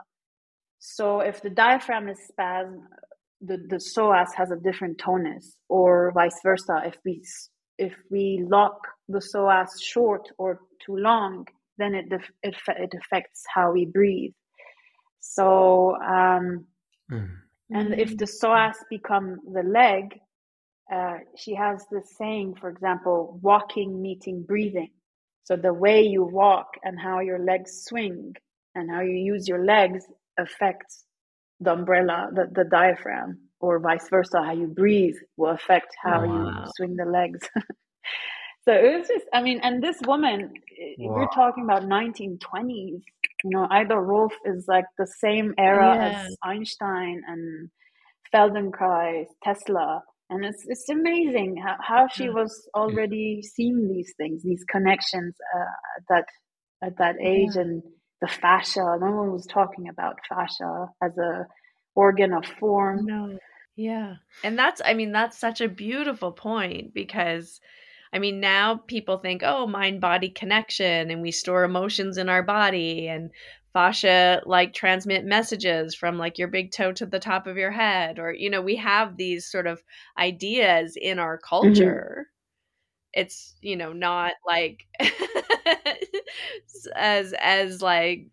So 0.79 1.21
if 1.21 1.43
the 1.43 1.51
diaphragm 1.51 2.09
is 2.09 2.19
spasm 2.29 2.89
the, 3.41 3.59
the 3.69 3.77
psoas 3.77 4.29
has 4.35 4.51
a 4.51 4.57
different 4.57 4.99
tonus 4.99 5.57
or 5.69 6.13
vice 6.15 6.41
versa. 6.43 6.83
If 6.85 6.97
we 7.05 7.23
if 7.79 7.95
we 8.11 8.45
lock 8.49 8.81
the 9.09 9.21
psoas 9.21 9.69
short 9.81 10.29
or 10.39 10.61
too 10.85 10.97
long 10.97 11.47
then 11.77 11.95
it 11.95 12.07
it, 12.43 12.57
it 12.67 12.93
affects 13.01 13.45
how 13.53 13.73
we 13.73 13.87
breathe. 13.87 14.33
So 15.21 15.95
um 15.97 16.67
mm. 17.11 17.29
and 17.71 17.95
if 17.95 18.17
the 18.17 18.27
psoas 18.27 18.77
become 18.91 19.39
the 19.53 19.63
leg 19.63 20.19
uh, 20.93 21.19
she 21.37 21.55
has 21.55 21.85
this 21.93 22.17
saying 22.17 22.55
for 22.59 22.71
example 22.71 23.39
walking 23.43 24.01
meeting 24.01 24.43
breathing 24.43 24.91
so 25.49 25.57
the 25.57 25.73
way 25.73 26.03
you 26.03 26.25
walk 26.25 26.75
and 26.85 27.01
how 27.01 27.21
your 27.21 27.39
legs 27.39 27.85
swing 27.85 28.35
and 28.75 28.91
how 28.91 29.01
you 29.01 29.15
use 29.15 29.49
your 29.49 29.65
legs 29.65 30.05
affects 30.39 31.05
the 31.61 31.73
umbrella, 31.73 32.29
the, 32.35 32.49
the 32.53 32.65
diaphragm, 32.65 33.39
or 33.59 33.79
vice 33.79 34.11
versa. 34.11 34.43
How 34.45 34.53
you 34.53 34.67
breathe 34.67 35.17
will 35.39 35.53
affect 35.53 35.97
how 36.05 36.27
wow. 36.27 36.65
you 36.65 36.71
swing 36.77 36.97
the 36.97 37.07
legs. 37.07 37.49
so 38.67 38.73
it 38.73 38.99
was 38.99 39.09
just, 39.09 39.25
I 39.33 39.41
mean, 39.41 39.61
and 39.63 39.83
this 39.83 39.97
woman, 40.07 40.53
wow. 40.99 41.15
we're 41.15 41.29
talking 41.29 41.65
about 41.65 41.85
1920s. 41.85 43.01
You 43.43 43.51
know, 43.51 43.67
Ida 43.71 43.97
Rolf 43.97 44.35
is 44.45 44.67
like 44.69 44.85
the 44.99 45.07
same 45.07 45.55
era 45.57 45.95
yeah. 45.95 46.25
as 46.27 46.37
Einstein 46.45 47.23
and 47.27 47.71
Feldenkrais, 48.35 49.29
Tesla 49.43 50.03
and 50.31 50.45
it's 50.45 50.65
it's 50.67 50.89
amazing 50.89 51.57
how, 51.57 51.77
how 51.81 52.07
she 52.09 52.29
was 52.29 52.69
already 52.75 53.43
seeing 53.43 53.89
these 53.89 54.13
things 54.17 54.43
these 54.43 54.65
connections 54.71 55.35
uh, 55.55 55.75
at 55.97 56.05
that 56.09 56.25
at 56.87 56.99
that 56.99 57.17
age 57.21 57.51
yeah. 57.55 57.63
and 57.63 57.83
the 58.21 58.29
fascia 58.29 58.97
no 59.01 59.11
one 59.13 59.33
was 59.33 59.47
talking 59.47 59.89
about 59.89 60.19
fascia 60.29 60.87
as 61.03 61.17
a 61.19 61.47
organ 61.95 62.33
of 62.33 62.45
form 62.45 63.05
no 63.05 63.39
Yeah. 63.79 64.17
And 64.43 64.59
that's, 64.59 64.83
I 64.85 64.95
mean, 64.95 65.13
that's 65.13 65.39
such 65.39 65.61
a 65.61 65.69
beautiful 65.69 66.33
point 66.33 66.93
because, 66.93 67.61
I 68.13 68.19
mean, 68.19 68.41
now 68.41 68.79
people 68.89 69.19
think, 69.19 69.43
oh, 69.45 69.69
mind 69.69 70.01
body 70.01 70.31
connection, 70.31 71.13
and 71.13 71.23
we 71.23 71.31
store 71.31 71.63
emotions 71.63 72.19
in 72.19 72.29
our 72.29 72.43
body, 72.43 73.07
and 73.07 73.31
fascia 73.73 74.43
like 74.47 74.73
transmit 74.73 75.25
messages 75.25 75.95
from 75.95 76.19
like 76.19 76.39
your 76.39 76.49
big 76.49 76.73
toe 76.73 76.93
to 76.93 77.07
the 77.07 77.19
top 77.19 77.47
of 77.47 77.57
your 77.57 77.71
head, 77.71 78.19
or, 78.19 78.33
you 78.33 78.51
know, 78.51 78.63
we 78.63 78.77
have 78.77 79.17
these 79.17 79.47
sort 79.47 79.67
of 79.67 79.83
ideas 80.19 80.97
in 81.01 81.19
our 81.19 81.39
mm-hmm. 81.39 81.49
culture. 81.49 82.27
Mm-hmm. 82.27 83.21
It's, 83.21 83.57
you 83.61 83.77
know, 83.77 83.93
not 83.93 84.33
like 84.47 84.87
as, 86.95 87.35
as 87.41 87.83
like 87.83 88.29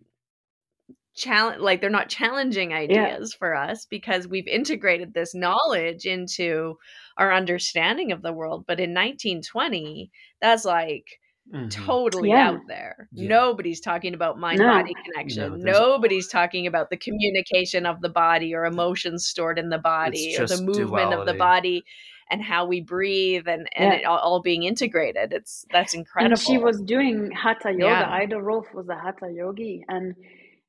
challenge 1.16 1.62
like 1.62 1.80
they're 1.80 1.90
not 1.90 2.10
challenging 2.10 2.74
ideas 2.74 3.32
yeah. 3.34 3.38
for 3.40 3.56
us 3.56 3.86
because 3.86 4.28
we've 4.28 4.48
integrated 4.48 5.14
this 5.14 5.34
knowledge 5.34 6.06
into 6.06 6.78
our 7.18 7.34
understanding 7.34 8.12
of 8.12 8.22
the 8.22 8.34
world 8.34 8.66
but 8.68 8.82
in 8.82 8.90
1920 8.90 10.12
that's 10.42 10.66
like 10.66 11.06
mm-hmm. 11.54 11.68
totally 11.70 12.30
yeah. 12.30 12.50
out 12.50 12.62
there 12.68 13.08
yeah. 13.12 13.28
nobody's 13.28 13.80
talking 13.80 14.14
about 14.14 14.40
mind 14.40 14.60
body 14.60 14.94
no. 14.96 15.02
connection 15.04 15.60
no, 15.60 15.72
nobody's 15.72 16.28
talking 16.28 16.68
about 16.68 16.90
the 16.90 16.98
communication 16.98 17.86
of 17.86 18.02
the 18.02 18.10
body 18.10 18.54
or 18.54 18.66
emotions 18.66 19.26
stored 19.26 19.60
in 19.60 19.70
the 19.70 19.78
body 19.78 20.36
or 20.40 20.48
the 20.48 20.62
movement 20.62 20.90
duality. 20.90 21.16
of 21.16 21.26
the 21.26 21.34
body 21.34 21.84
and 22.32 22.42
how 22.42 22.66
we 22.66 22.82
breathe 22.82 23.48
and, 23.48 23.68
and 23.76 23.94
yeah. 23.94 24.00
it 24.00 24.06
all, 24.06 24.18
all, 24.18 24.42
being 24.42 24.64
integrated. 24.64 25.32
It's 25.32 25.66
that's 25.72 25.94
incredible. 25.94 26.34
And 26.34 26.40
she 26.40 26.58
was 26.58 26.82
doing 26.82 27.32
hatha 27.32 27.72
yoga. 27.72 27.84
Yeah. 27.84 28.10
Ida 28.10 28.42
Rolf 28.42 28.74
was 28.74 28.90
a 28.90 28.96
hatha 28.96 29.32
yogi 29.32 29.86
and 29.88 30.16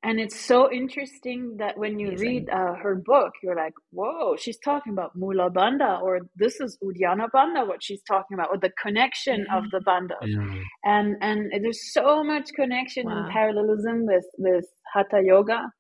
and 0.06 0.20
it's 0.20 0.38
so 0.38 0.72
interesting 0.72 1.56
that 1.58 1.76
when 1.76 1.98
you 1.98 2.08
Amazing. 2.08 2.26
read 2.28 2.50
uh, 2.50 2.74
her 2.80 2.94
book, 2.94 3.32
you're 3.42 3.56
like, 3.56 3.74
whoa, 3.90 4.36
she's 4.36 4.58
talking 4.64 4.92
about 4.92 5.16
Mula 5.16 5.50
Bandha, 5.50 6.00
or 6.00 6.20
this 6.36 6.60
is 6.60 6.78
Uddiyana 6.84 7.26
Bandha, 7.34 7.66
what 7.66 7.82
she's 7.82 8.02
talking 8.02 8.36
about, 8.36 8.50
or 8.52 8.58
the 8.58 8.70
connection 8.80 9.44
yeah. 9.48 9.58
of 9.58 9.64
the 9.72 9.80
bandhas. 9.80 10.22
Yeah. 10.22 10.62
And 10.84 11.16
and 11.20 11.38
there's 11.64 11.92
so 11.92 12.22
much 12.22 12.50
connection 12.54 13.06
wow. 13.06 13.24
and 13.24 13.32
parallelism 13.32 14.06
with, 14.06 14.26
with 14.38 14.66
Hatha 14.94 15.22
Yoga 15.24 15.72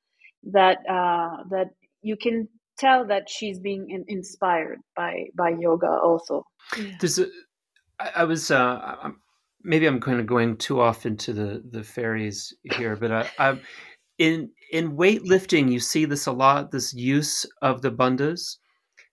that 0.52 0.78
uh, 0.90 1.44
that 1.50 1.68
you 2.02 2.16
can 2.20 2.48
tell 2.78 3.06
that 3.06 3.30
she's 3.30 3.60
being 3.60 3.86
in, 3.90 4.04
inspired 4.08 4.80
by 4.96 5.12
by 5.38 5.50
yoga 5.50 5.86
also. 6.02 6.42
Yeah. 6.76 6.96
There's 7.00 7.20
a, 7.20 7.26
I, 8.00 8.10
I 8.16 8.24
was 8.24 8.50
uh, 8.50 9.10
maybe 9.62 9.86
I'm 9.86 10.00
kind 10.00 10.18
of 10.18 10.26
going 10.26 10.56
too 10.56 10.80
off 10.80 11.06
into 11.06 11.32
the 11.32 11.62
the 11.70 11.84
fairies 11.84 12.52
here, 12.74 12.96
but 12.96 13.12
I, 13.12 13.30
I 13.38 13.60
in 14.18 14.50
in 14.72 14.96
weightlifting 14.96 15.70
you 15.70 15.80
see 15.80 16.04
this 16.04 16.26
a 16.26 16.32
lot 16.32 16.70
this 16.70 16.94
use 16.94 17.46
of 17.62 17.82
the 17.82 17.90
bandhas 17.90 18.56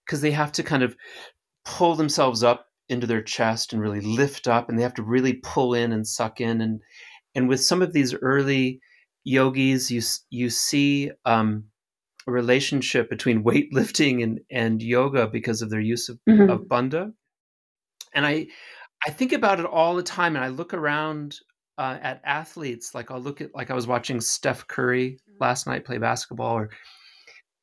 because 0.05 0.21
they 0.21 0.31
have 0.31 0.51
to 0.51 0.63
kind 0.63 0.83
of 0.83 0.95
pull 1.65 1.95
themselves 1.95 2.43
up 2.43 2.67
into 2.89 3.07
their 3.07 3.21
chest 3.21 3.73
and 3.73 3.81
really 3.81 4.01
lift 4.01 4.47
up 4.47 4.69
and 4.69 4.77
they 4.77 4.83
have 4.83 4.93
to 4.93 5.03
really 5.03 5.33
pull 5.33 5.73
in 5.73 5.91
and 5.91 6.07
suck 6.07 6.41
in 6.41 6.61
and 6.61 6.81
and 7.35 7.47
with 7.47 7.63
some 7.63 7.81
of 7.81 7.93
these 7.93 8.13
early 8.13 8.79
yogis 9.23 9.89
you 9.89 10.01
you 10.29 10.49
see 10.49 11.11
um, 11.25 11.65
a 12.27 12.31
relationship 12.31 13.09
between 13.09 13.43
weightlifting 13.49 14.23
and 14.23 14.39
and 14.51 14.81
yoga 14.81 15.27
because 15.27 15.61
of 15.61 15.69
their 15.69 15.79
use 15.79 16.09
of, 16.09 16.19
mm-hmm. 16.29 16.49
of 16.49 16.61
bandha 16.61 17.11
and 18.13 18.25
i 18.25 18.45
i 19.05 19.09
think 19.09 19.31
about 19.31 19.59
it 19.59 19.65
all 19.65 19.95
the 19.95 20.03
time 20.03 20.35
and 20.35 20.43
i 20.43 20.49
look 20.49 20.73
around 20.73 21.35
uh, 21.77 21.97
at 22.01 22.21
athletes. 22.23 22.93
Like 22.93 23.11
I'll 23.11 23.21
look 23.21 23.41
at 23.41 23.53
like 23.53 23.71
I 23.71 23.73
was 23.73 23.87
watching 23.87 24.21
Steph 24.21 24.67
Curry 24.67 25.11
mm-hmm. 25.11 25.43
last 25.43 25.67
night 25.67 25.85
play 25.85 25.97
basketball 25.97 26.53
or 26.53 26.69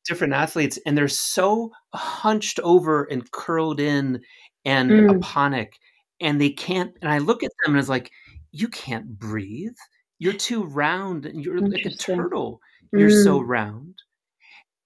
different 0.07 0.33
athletes, 0.33 0.79
and 0.85 0.97
they're 0.97 1.07
so 1.07 1.71
hunched 1.93 2.59
over 2.61 3.03
and 3.05 3.29
curled 3.31 3.79
in 3.79 4.21
and 4.65 4.91
mm. 4.91 5.19
apanic, 5.19 5.73
and 6.19 6.39
they 6.39 6.49
can't. 6.49 6.93
And 7.01 7.11
I 7.11 7.19
look 7.19 7.43
at 7.43 7.51
them 7.63 7.73
and 7.73 7.79
it's 7.79 7.89
like, 7.89 8.11
you 8.51 8.67
can't 8.67 9.17
breathe. 9.17 9.75
You're 10.19 10.33
too 10.33 10.63
round, 10.63 11.25
and 11.25 11.43
you're 11.43 11.59
like 11.59 11.85
a 11.85 11.89
turtle. 11.89 12.59
You're 12.93 13.09
mm. 13.09 13.23
so 13.23 13.39
round. 13.39 13.95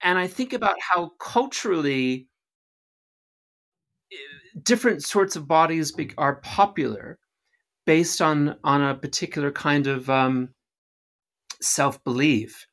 And 0.02 0.18
I 0.18 0.26
think 0.26 0.52
about 0.52 0.76
how 0.80 1.10
culturally 1.20 2.28
eh, 4.12 4.16
different 4.62 5.02
sorts 5.02 5.36
of 5.36 5.48
bodies 5.48 5.92
are 6.16 6.36
popular 6.36 7.18
based 7.86 8.20
on 8.20 8.56
on 8.64 8.82
a 8.82 8.94
particular 8.94 9.50
kind 9.50 9.86
of 9.86 10.10
um, 10.10 10.50
self 11.60 12.02
belief, 12.04 12.66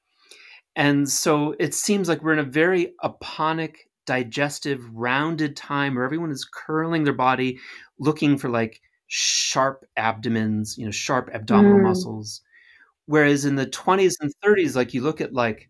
and 0.75 1.09
so 1.09 1.55
it 1.59 1.73
seems 1.73 2.09
like 2.09 2.23
we're 2.23 2.33
in 2.33 2.39
a 2.39 2.43
very 2.43 2.93
apanic, 3.03 3.75
digestive, 4.05 4.83
rounded 4.93 5.55
time 5.55 5.95
where 5.95 6.03
everyone 6.03 6.31
is 6.31 6.45
curling 6.45 7.03
their 7.03 7.13
body, 7.13 7.59
looking 7.99 8.37
for 8.37 8.49
like 8.49 8.81
sharp 9.07 9.85
abdomens, 9.95 10.77
you 10.77 10.85
know, 10.85 10.91
sharp 10.91 11.29
abdominal 11.33 11.79
mm. 11.79 11.83
muscles. 11.83 12.41
Whereas 13.05 13.45
in 13.45 13.55
the 13.55 13.67
20s 13.67 14.13
and 14.21 14.33
30s, 14.43 14.75
like 14.75 14.93
you 14.93 15.01
look 15.01 15.21
at 15.21 15.33
like 15.33 15.69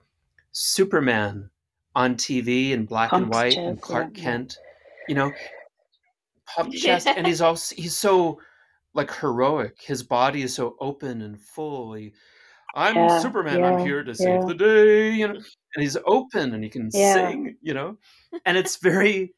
Superman 0.52 1.50
on 1.96 2.16
TV 2.16 2.72
in 2.72 2.86
black 2.86 3.12
and 3.12 3.28
white 3.28 3.54
chest, 3.54 3.58
and 3.58 3.82
Clark 3.82 4.18
yeah. 4.18 4.24
Kent, 4.24 4.58
you 5.08 5.16
know, 5.16 5.32
pumped 6.46 6.78
chest, 6.78 7.08
and 7.08 7.28
he's 7.28 7.41
also 7.41 7.76
he's 7.76 7.96
so 7.96 8.39
like 8.94 9.14
heroic. 9.14 9.82
His 9.82 10.04
body 10.04 10.44
is 10.44 10.54
so 10.54 10.76
open 10.80 11.22
and 11.22 11.39
full. 11.39 11.94
He, 11.94 12.14
I'm 12.76 12.96
yeah, 12.96 13.20
Superman. 13.20 13.60
Yeah, 13.60 13.74
I'm 13.74 13.86
here 13.86 14.04
to 14.04 14.16
save 14.16 14.41
yeah. 14.41 14.46
the 14.48 14.56
day. 14.56 15.12
You 15.12 15.28
know, 15.28 15.36
and 15.36 15.82
he's 15.82 15.98
open 16.06 16.54
and 16.54 16.64
he 16.64 16.70
can 16.70 16.91
sing. 16.91 17.56
You 17.62 17.74
know, 17.74 17.98
and 18.46 18.58
it's 18.58 18.78
very, 18.78 19.34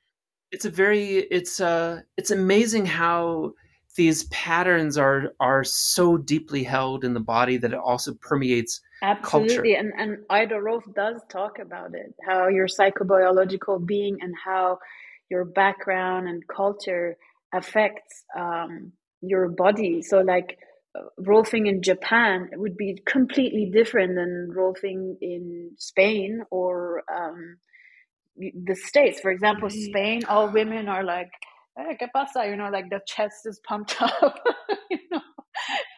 it's 0.51 0.65
a 0.65 0.69
very, 0.69 1.19
it's 1.31 1.59
uh, 1.59 2.01
it's 2.17 2.31
amazing 2.31 2.85
how 2.85 3.53
these 3.95 4.25
patterns 4.25 4.97
are 4.97 5.33
are 5.39 5.63
so 5.63 6.17
deeply 6.17 6.63
held 6.63 7.03
in 7.03 7.13
the 7.13 7.19
body 7.19 7.57
that 7.57 7.73
it 7.73 7.79
also 7.79 8.13
permeates 8.15 8.81
absolutely 9.01 9.55
culture. 9.55 9.79
and 9.79 9.93
and 9.97 10.17
ida 10.29 10.59
rolf 10.59 10.83
does 10.95 11.21
talk 11.29 11.59
about 11.59 11.93
it 11.93 12.13
how 12.25 12.47
your 12.47 12.67
psychobiological 12.67 13.85
being 13.85 14.17
and 14.21 14.33
how 14.43 14.77
your 15.29 15.45
background 15.45 16.27
and 16.27 16.45
culture 16.47 17.15
affects 17.53 18.25
um, 18.37 18.91
your 19.21 19.49
body. 19.49 20.01
So 20.01 20.21
like 20.21 20.57
uh, 20.97 21.01
rolfing 21.19 21.67
in 21.67 21.81
Japan 21.81 22.49
would 22.53 22.77
be 22.77 23.01
completely 23.05 23.69
different 23.71 24.15
than 24.15 24.53
rolfing 24.55 25.15
in 25.21 25.71
Spain 25.77 26.43
or 26.51 27.03
um, 27.13 27.57
the 28.37 28.75
States. 28.75 29.19
For 29.19 29.31
example, 29.31 29.69
Spain, 29.69 30.21
all 30.27 30.51
women 30.51 30.87
are 30.87 31.03
like, 31.03 31.29
hey, 31.77 31.97
¿qué 31.99 32.07
pasa? 32.13 32.47
You 32.47 32.55
know, 32.55 32.69
like 32.69 32.89
the 32.89 33.01
chest 33.05 33.45
is 33.45 33.59
pumped 33.67 33.95
up. 34.01 34.39
you 34.89 34.99
know? 35.11 35.21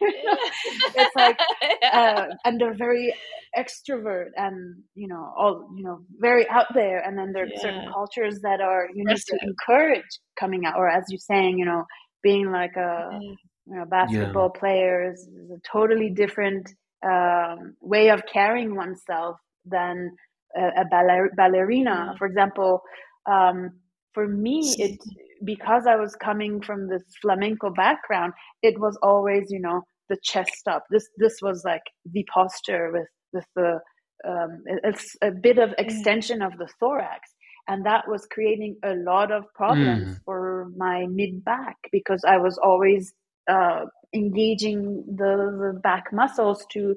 it's 0.00 1.16
like, 1.16 1.38
uh, 1.92 2.26
and 2.44 2.60
they're 2.60 2.76
very 2.76 3.14
extrovert 3.56 4.28
and, 4.36 4.82
you 4.94 5.08
know, 5.08 5.32
all, 5.36 5.68
you 5.76 5.84
know, 5.84 6.00
very 6.18 6.48
out 6.48 6.66
there. 6.74 6.98
And 7.00 7.18
then 7.18 7.32
there 7.32 7.44
are 7.44 7.48
yeah. 7.48 7.60
certain 7.60 7.92
cultures 7.92 8.40
that 8.42 8.60
are, 8.60 8.88
you 8.94 9.04
need 9.04 9.16
to 9.16 9.38
encourage 9.42 10.04
coming 10.38 10.64
out, 10.64 10.76
or 10.76 10.88
as 10.88 11.04
you're 11.08 11.18
saying, 11.18 11.58
you 11.58 11.64
know, 11.64 11.84
being 12.22 12.50
like 12.50 12.76
a 12.76 13.20
you 13.20 13.36
know, 13.66 13.84
basketball 13.84 14.50
yeah. 14.54 14.60
player 14.60 15.12
is, 15.12 15.20
is, 15.20 15.50
a 15.50 15.60
totally 15.70 16.10
different 16.10 16.68
um, 17.04 17.76
way 17.80 18.08
of 18.08 18.22
carrying 18.32 18.74
oneself 18.74 19.36
than 19.64 20.10
a, 20.56 20.80
a 20.80 20.84
baller- 20.92 21.34
ballerina. 21.36 22.14
For 22.18 22.26
example, 22.26 22.82
um, 23.30 23.70
for 24.14 24.26
me, 24.26 24.74
it 24.78 24.98
because 25.44 25.84
I 25.86 25.96
was 25.96 26.16
coming 26.16 26.60
from 26.60 26.88
this 26.88 27.04
flamenco 27.22 27.70
background, 27.70 28.32
it 28.62 28.80
was 28.80 28.98
always 29.02 29.50
you 29.50 29.60
know 29.60 29.82
the 30.08 30.16
chest 30.22 30.66
up. 30.66 30.84
This 30.90 31.08
this 31.18 31.36
was 31.42 31.62
like 31.64 31.82
the 32.10 32.24
posture 32.32 32.90
with 32.92 33.08
with 33.32 33.46
the 33.54 33.80
um, 34.26 34.62
it's 34.66 35.14
a 35.22 35.30
bit 35.30 35.58
of 35.58 35.74
extension 35.78 36.42
of 36.42 36.56
the 36.58 36.68
thorax 36.80 37.30
and 37.68 37.84
that 37.84 38.08
was 38.08 38.26
creating 38.30 38.76
a 38.82 38.94
lot 38.94 39.30
of 39.30 39.44
problems 39.54 40.08
mm. 40.08 40.20
for 40.24 40.70
my 40.76 41.06
mid 41.10 41.44
back 41.44 41.76
because 41.92 42.24
I 42.26 42.38
was 42.38 42.58
always 42.58 43.12
uh, 43.48 43.84
engaging 44.14 45.04
the, 45.06 45.72
the 45.74 45.80
back 45.82 46.04
muscles 46.12 46.64
to 46.72 46.96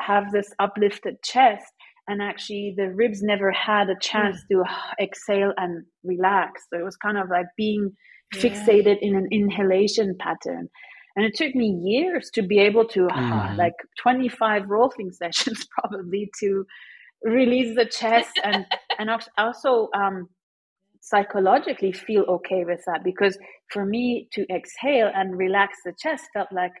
have 0.00 0.32
this 0.32 0.52
uplifted 0.58 1.22
chest 1.22 1.72
and 2.08 2.22
actually 2.22 2.74
the 2.76 2.92
ribs 2.94 3.22
never 3.22 3.50
had 3.50 3.88
a 3.90 3.96
chance 4.00 4.36
mm. 4.36 4.64
to 4.64 4.64
exhale 5.02 5.52
and 5.56 5.84
relax 6.02 6.62
so 6.70 6.78
it 6.78 6.84
was 6.84 6.96
kind 6.96 7.18
of 7.18 7.28
like 7.30 7.46
being 7.56 7.90
yeah. 8.34 8.40
fixated 8.40 8.96
in 9.00 9.14
an 9.16 9.28
inhalation 9.30 10.14
pattern 10.18 10.68
and 11.16 11.24
it 11.24 11.34
took 11.34 11.54
me 11.54 11.78
years 11.82 12.30
to 12.34 12.42
be 12.42 12.58
able 12.58 12.86
to 12.86 13.06
mm. 13.06 13.52
uh, 13.52 13.54
like 13.56 13.74
25 14.00 14.62
rolfing 14.64 15.12
sessions 15.12 15.66
probably 15.78 16.30
to 16.40 16.64
release 17.26 17.76
the 17.76 17.86
chest 17.86 18.32
and 18.44 18.66
and 18.98 19.10
also 19.38 19.90
um, 19.94 20.28
psychologically 21.00 21.92
feel 21.92 22.22
okay 22.24 22.64
with 22.64 22.82
that 22.86 23.04
because 23.04 23.38
for 23.72 23.86
me 23.86 24.28
to 24.32 24.46
exhale 24.52 25.10
and 25.14 25.36
relax 25.38 25.78
the 25.84 25.94
chest 26.00 26.24
felt 26.34 26.48
like 26.52 26.72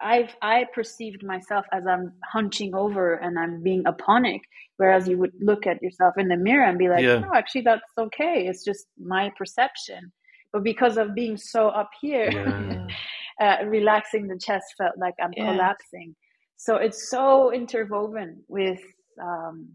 I've 0.00 0.34
I 0.42 0.66
perceived 0.74 1.24
myself 1.24 1.66
as 1.72 1.84
I'm 1.86 2.12
hunching 2.32 2.74
over 2.74 3.14
and 3.14 3.38
I'm 3.38 3.62
being 3.62 3.84
apanic, 3.84 4.40
whereas 4.78 5.08
you 5.08 5.18
would 5.18 5.32
look 5.40 5.66
at 5.66 5.82
yourself 5.82 6.14
in 6.18 6.28
the 6.28 6.36
mirror 6.36 6.64
and 6.66 6.78
be 6.78 6.88
like, 6.88 7.04
Yeah. 7.04 7.18
no, 7.20 7.28
actually 7.34 7.62
that's 7.62 7.82
okay. 7.98 8.46
It's 8.46 8.64
just 8.64 8.86
my 8.98 9.32
perception. 9.36 10.12
But 10.52 10.64
because 10.64 10.96
of 10.98 11.14
being 11.14 11.36
so 11.36 11.68
up 11.68 11.90
here, 12.00 12.30
Yeah. 12.32 12.88
uh, 13.40 13.66
relaxing 13.66 14.28
the 14.28 14.38
chest 14.38 14.66
felt 14.78 14.96
like 14.98 15.14
I'm 15.22 15.32
Yeah. 15.36 15.46
collapsing. 15.46 16.16
So 16.56 16.76
it's 16.76 17.10
so 17.10 17.52
interwoven 17.52 18.44
with 18.48 18.80
um, 19.22 19.68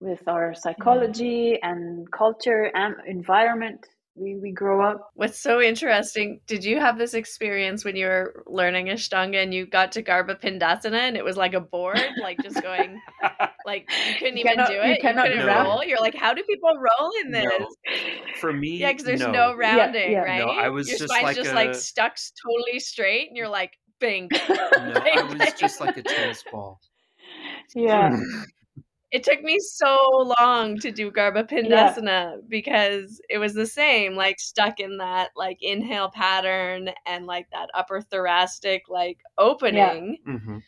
with 0.00 0.26
our 0.28 0.54
psychology 0.54 1.58
and 1.62 2.10
culture 2.12 2.70
and 2.74 2.94
environment. 3.06 3.86
We 4.20 4.34
we 4.34 4.50
grow 4.50 4.84
up. 4.84 5.10
What's 5.14 5.38
so 5.38 5.60
interesting, 5.60 6.40
did 6.48 6.64
you 6.64 6.80
have 6.80 6.98
this 6.98 7.14
experience 7.14 7.84
when 7.84 7.94
you 7.94 8.06
were 8.06 8.42
learning 8.48 8.86
Ashtanga 8.86 9.40
and 9.40 9.54
you 9.54 9.64
got 9.64 9.92
to 9.92 10.02
Garbha 10.02 10.40
Pindasana 10.40 10.98
and 11.06 11.16
it 11.16 11.24
was 11.24 11.36
like 11.36 11.54
a 11.54 11.60
board, 11.60 12.00
like 12.20 12.36
just 12.42 12.60
going, 12.60 13.00
like 13.64 13.88
you 14.08 14.14
couldn't 14.18 14.36
You 14.38 14.40
even 14.44 14.54
cannot- 14.56 14.68
do 14.70 14.80
it? 14.80 14.88
You, 14.88 14.96
cannot 15.00 15.28
couldn't 15.28 15.46
roll. 15.46 15.62
roll? 15.64 15.84
You're 15.84 16.00
like, 16.00 16.16
how 16.16 16.34
do 16.34 16.42
people 16.42 16.70
roll 16.74 17.10
in 17.22 17.30
this? 17.30 17.44
No. 17.60 17.68
For 18.40 18.52
me, 18.52 18.78
Yeah, 18.78 18.90
because 18.90 19.04
there's 19.04 19.20
no, 19.20 19.30
no. 19.30 19.54
rounding, 19.54 20.10
yeah. 20.10 20.18
right? 20.18 20.44
No, 20.44 20.50
I 20.50 20.68
was 20.70 20.88
Your 20.88 20.98
just 20.98 21.10
spine's 21.12 21.24
like 21.24 21.36
just 21.36 21.52
a- 21.52 21.54
like 21.54 21.74
stuck 21.76 22.16
totally 22.44 22.80
straight 22.80 23.28
and 23.28 23.36
you're 23.36 23.48
like, 23.48 23.70
bing. 24.00 24.28
No, 24.32 24.40
I 24.50 25.22
was 25.38 25.52
just 25.54 25.80
like 25.80 25.96
a 25.96 26.02
tennis 26.14 26.42
ball. 26.50 26.80
yeah. 27.76 28.18
It 29.10 29.24
took 29.24 29.40
me 29.42 29.58
so 29.58 30.34
long 30.38 30.78
to 30.80 30.90
do 30.90 31.10
Garbha 31.10 31.48
Pindasana 31.48 32.46
because 32.46 33.20
it 33.30 33.38
was 33.38 33.54
the 33.54 33.64
same, 33.66 34.14
like 34.16 34.38
stuck 34.38 34.80
in 34.80 34.98
that 34.98 35.30
like 35.34 35.58
inhale 35.62 36.10
pattern 36.10 36.90
and 37.06 37.24
like 37.26 37.48
that 37.52 37.70
upper 37.72 38.02
thoracic 38.02 38.82
like 38.88 39.18
opening, 39.38 40.18
Mhm. 40.26 40.62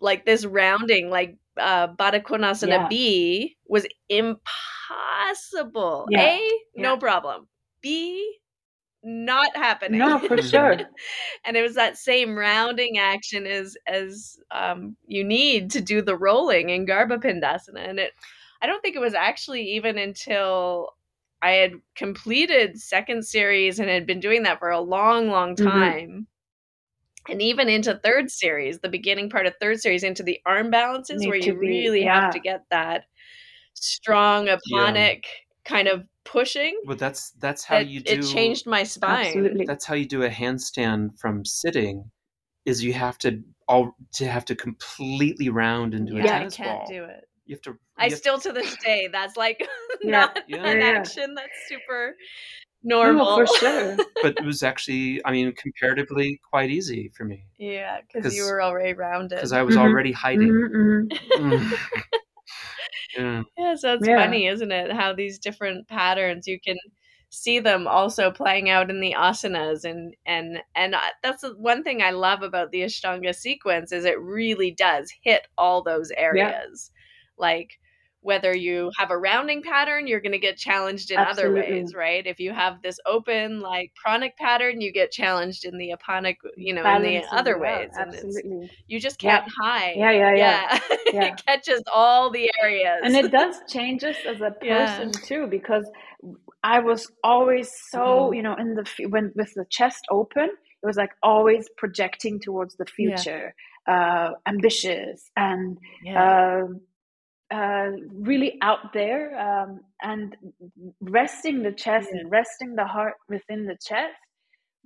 like 0.00 0.24
this 0.24 0.46
rounding, 0.46 1.10
like 1.10 1.36
uh 1.58 1.88
Baddha 1.88 2.22
Konasana 2.22 2.68
Yeah. 2.68 2.88
B 2.88 3.56
was 3.66 3.86
impossible. 4.08 6.06
Yeah. 6.10 6.22
A, 6.22 6.48
no 6.76 6.96
problem. 6.96 7.48
B, 7.82 8.38
not 9.02 9.54
happening. 9.56 9.98
No, 9.98 10.18
for 10.18 10.38
sure. 10.38 10.78
and 11.44 11.56
it 11.56 11.62
was 11.62 11.74
that 11.74 11.96
same 11.98 12.36
rounding 12.36 12.98
action 12.98 13.46
as 13.46 13.76
as 13.86 14.38
um, 14.50 14.96
you 15.06 15.24
need 15.24 15.70
to 15.72 15.80
do 15.80 16.02
the 16.02 16.16
rolling 16.16 16.70
in 16.70 16.86
Garbha 16.86 17.18
Pindasana. 17.22 17.88
And 17.88 17.98
it, 17.98 18.12
I 18.62 18.66
don't 18.66 18.80
think 18.82 18.96
it 18.96 19.00
was 19.00 19.14
actually 19.14 19.62
even 19.72 19.98
until 19.98 20.94
I 21.42 21.52
had 21.52 21.72
completed 21.96 22.80
second 22.80 23.24
series 23.26 23.80
and 23.80 23.88
had 23.88 24.06
been 24.06 24.20
doing 24.20 24.44
that 24.44 24.60
for 24.60 24.70
a 24.70 24.80
long, 24.80 25.28
long 25.28 25.56
Mhm. 25.56 25.64
time. 25.64 26.26
And 27.28 27.40
even 27.40 27.68
into 27.68 27.94
third 28.02 28.30
series, 28.30 28.80
the 28.80 28.88
beginning 28.88 29.30
part 29.30 29.46
of 29.46 29.54
third 29.60 29.80
series, 29.80 30.02
into 30.02 30.22
the 30.24 30.40
arm 30.44 30.70
balances, 30.70 31.20
Need 31.20 31.28
where 31.28 31.36
you 31.36 31.54
be- 31.54 31.58
really 31.58 32.02
yeah. 32.02 32.20
have 32.22 32.30
to 32.30 32.40
get 32.40 32.64
that 32.70 33.04
strong, 33.74 34.46
apanic 34.48 35.24
kind 35.64 35.88
of 35.88 36.06
pushing. 36.24 36.80
But 36.86 36.98
that's 36.98 37.30
that's 37.32 37.64
how 37.64 37.78
It, 37.78 37.88
you 37.88 38.00
do. 38.00 38.12
it 38.20 38.22
changed 38.22 38.66
my 38.66 38.82
spine. 38.82 39.26
Absolutely. 39.26 39.64
That's 39.66 39.84
how 39.84 39.94
you 39.94 40.06
do 40.06 40.22
a 40.22 40.28
handstand 40.30 41.18
from 41.18 41.44
sitting. 41.44 42.10
Is 42.64 42.82
you 42.82 42.92
have 42.92 43.18
to 43.18 43.42
all 43.68 43.96
to 44.14 44.26
have 44.26 44.44
to 44.46 44.54
completely 44.54 45.48
round 45.48 45.94
into 45.94 46.16
a 46.16 46.18
Yeah, 46.18 46.36
I 46.36 46.38
tennis 46.38 46.56
can't 46.56 46.78
ball. 46.80 46.86
do 46.88 47.04
it. 47.04 47.24
You 47.46 47.56
have 47.56 47.62
to. 47.62 47.78
I 47.98 48.04
have- 48.08 48.18
still 48.18 48.38
to 48.38 48.52
this 48.52 48.76
day 48.84 49.08
that's 49.10 49.36
like 49.36 49.66
not 50.04 50.38
Yeah. 50.46 50.64
an 50.64 50.78
Yeah, 50.78 50.90
yeah. 50.92 50.98
action 50.98 51.34
that's 51.34 51.68
super 51.68 52.14
No, 52.84 53.02
normal. 53.02 53.36
for 53.36 53.46
sure. 53.46 53.96
but 54.22 54.36
it 54.38 54.44
was 54.44 54.62
actually, 54.62 55.20
I 55.24 55.32
mean, 55.32 55.52
comparatively 55.54 56.40
quite 56.50 56.70
easy 56.70 57.10
for 57.16 57.24
me 57.24 57.44
yeah, 57.58 58.00
because 58.00 58.34
you 58.34 58.44
were 58.44 58.62
already 58.62 58.92
rounded. 58.94 59.36
because 59.36 59.52
I 59.52 59.62
was 59.62 59.76
Mhm. 59.76 59.80
already 59.80 60.12
hiding. 60.12 60.48
Mhm, 60.48 61.08
mhm. 61.08 61.18
Mm. 61.38 61.78
Yeah. 63.16 63.42
yeah, 63.58 63.74
so 63.74 63.94
it's 63.94 64.06
Yeah. 64.06 64.16
funny, 64.16 64.46
isn't 64.46 64.72
it? 64.72 64.92
How 64.92 65.12
these 65.12 65.38
different 65.38 65.88
patterns 65.88 66.46
you 66.46 66.58
can 66.60 66.78
see 67.30 67.58
them 67.60 67.86
also 67.88 68.30
playing 68.30 68.68
out 68.68 68.90
in 68.90 69.00
the 69.00 69.14
asanas 69.16 69.84
and 69.84 70.14
and 70.26 70.58
and 70.74 70.94
that's 71.22 71.42
one 71.56 71.82
thing 71.82 72.02
I 72.02 72.10
love 72.10 72.42
about 72.42 72.70
the 72.72 72.82
Ashtanga 72.82 73.34
sequence 73.34 73.90
is 73.90 74.04
it 74.04 74.20
really 74.20 74.70
does 74.70 75.10
hit 75.22 75.48
all 75.56 75.82
those 75.82 76.10
areas. 76.10 76.90
Like 77.38 77.78
whether 78.22 78.56
you 78.56 78.90
have 78.98 79.10
a 79.10 79.18
rounding 79.18 79.62
pattern, 79.62 80.06
you're 80.06 80.20
going 80.20 80.32
to 80.32 80.38
get 80.38 80.56
challenged 80.56 81.10
in 81.10 81.18
other 81.18 81.52
ways, 81.52 81.92
right? 81.94 82.24
If 82.26 82.38
you 82.40 82.52
have 82.52 82.80
this 82.80 82.98
open 83.04 83.60
like 83.60 83.92
pranic 83.96 84.36
pattern, 84.38 84.80
you 84.80 84.92
get 84.92 85.10
challenged 85.10 85.64
in 85.64 85.76
the 85.76 85.92
apanic, 85.96 86.36
you 86.56 86.72
know, 86.72 86.84
in 86.96 87.02
the 87.02 87.24
other 87.32 87.56
out, 87.56 87.60
ways. 87.62 87.90
Absolutely. 87.98 88.70
you 88.86 89.00
just 89.00 89.18
can't 89.18 89.44
hide. 89.60 89.94
Yeah, 89.96 90.12
yeah, 90.12 90.34
yeah. 90.34 90.78
Yeah. 91.12 91.24
it 91.34 91.42
catches 91.44 91.82
all 91.92 92.30
the 92.30 92.50
areas. 92.62 93.00
and 93.04 93.14
it 93.16 93.30
does 93.30 93.56
change 93.68 94.02
us 94.04 94.16
as 94.26 94.40
a 94.40 94.54
Yeah. 94.62 94.86
person 94.86 95.12
too 95.26 95.46
because 95.46 95.84
i 96.62 96.78
was 96.78 97.06
always 97.22 97.68
so 97.90 97.98
Mhm. 98.30 98.36
you 98.36 98.42
know 98.42 98.54
in 98.54 98.74
the 98.76 98.84
when 99.08 99.30
with 99.34 99.52
the 99.54 99.66
chest 99.68 100.02
open 100.10 100.44
it 100.82 100.86
was 100.86 100.96
like 100.96 101.10
always 101.22 101.68
projecting 101.76 102.40
towards 102.40 102.76
the 102.76 102.86
Yeah. 102.96 103.16
future 103.16 103.54
uh 103.88 104.30
ambitious 104.46 105.30
and 105.36 105.76
yeah. 106.02 106.62
um 106.62 106.80
uh, 107.52 107.90
really 108.12 108.58
out 108.62 108.92
there 108.94 109.38
um, 109.38 109.80
and 110.02 110.36
resting 111.00 111.62
the 111.62 111.72
chest 111.72 112.08
Yeah. 112.12 112.20
and 112.20 112.30
resting 112.30 112.74
the 112.74 112.86
heart 112.86 113.14
within 113.28 113.66
the 113.66 113.76
chest 113.86 114.14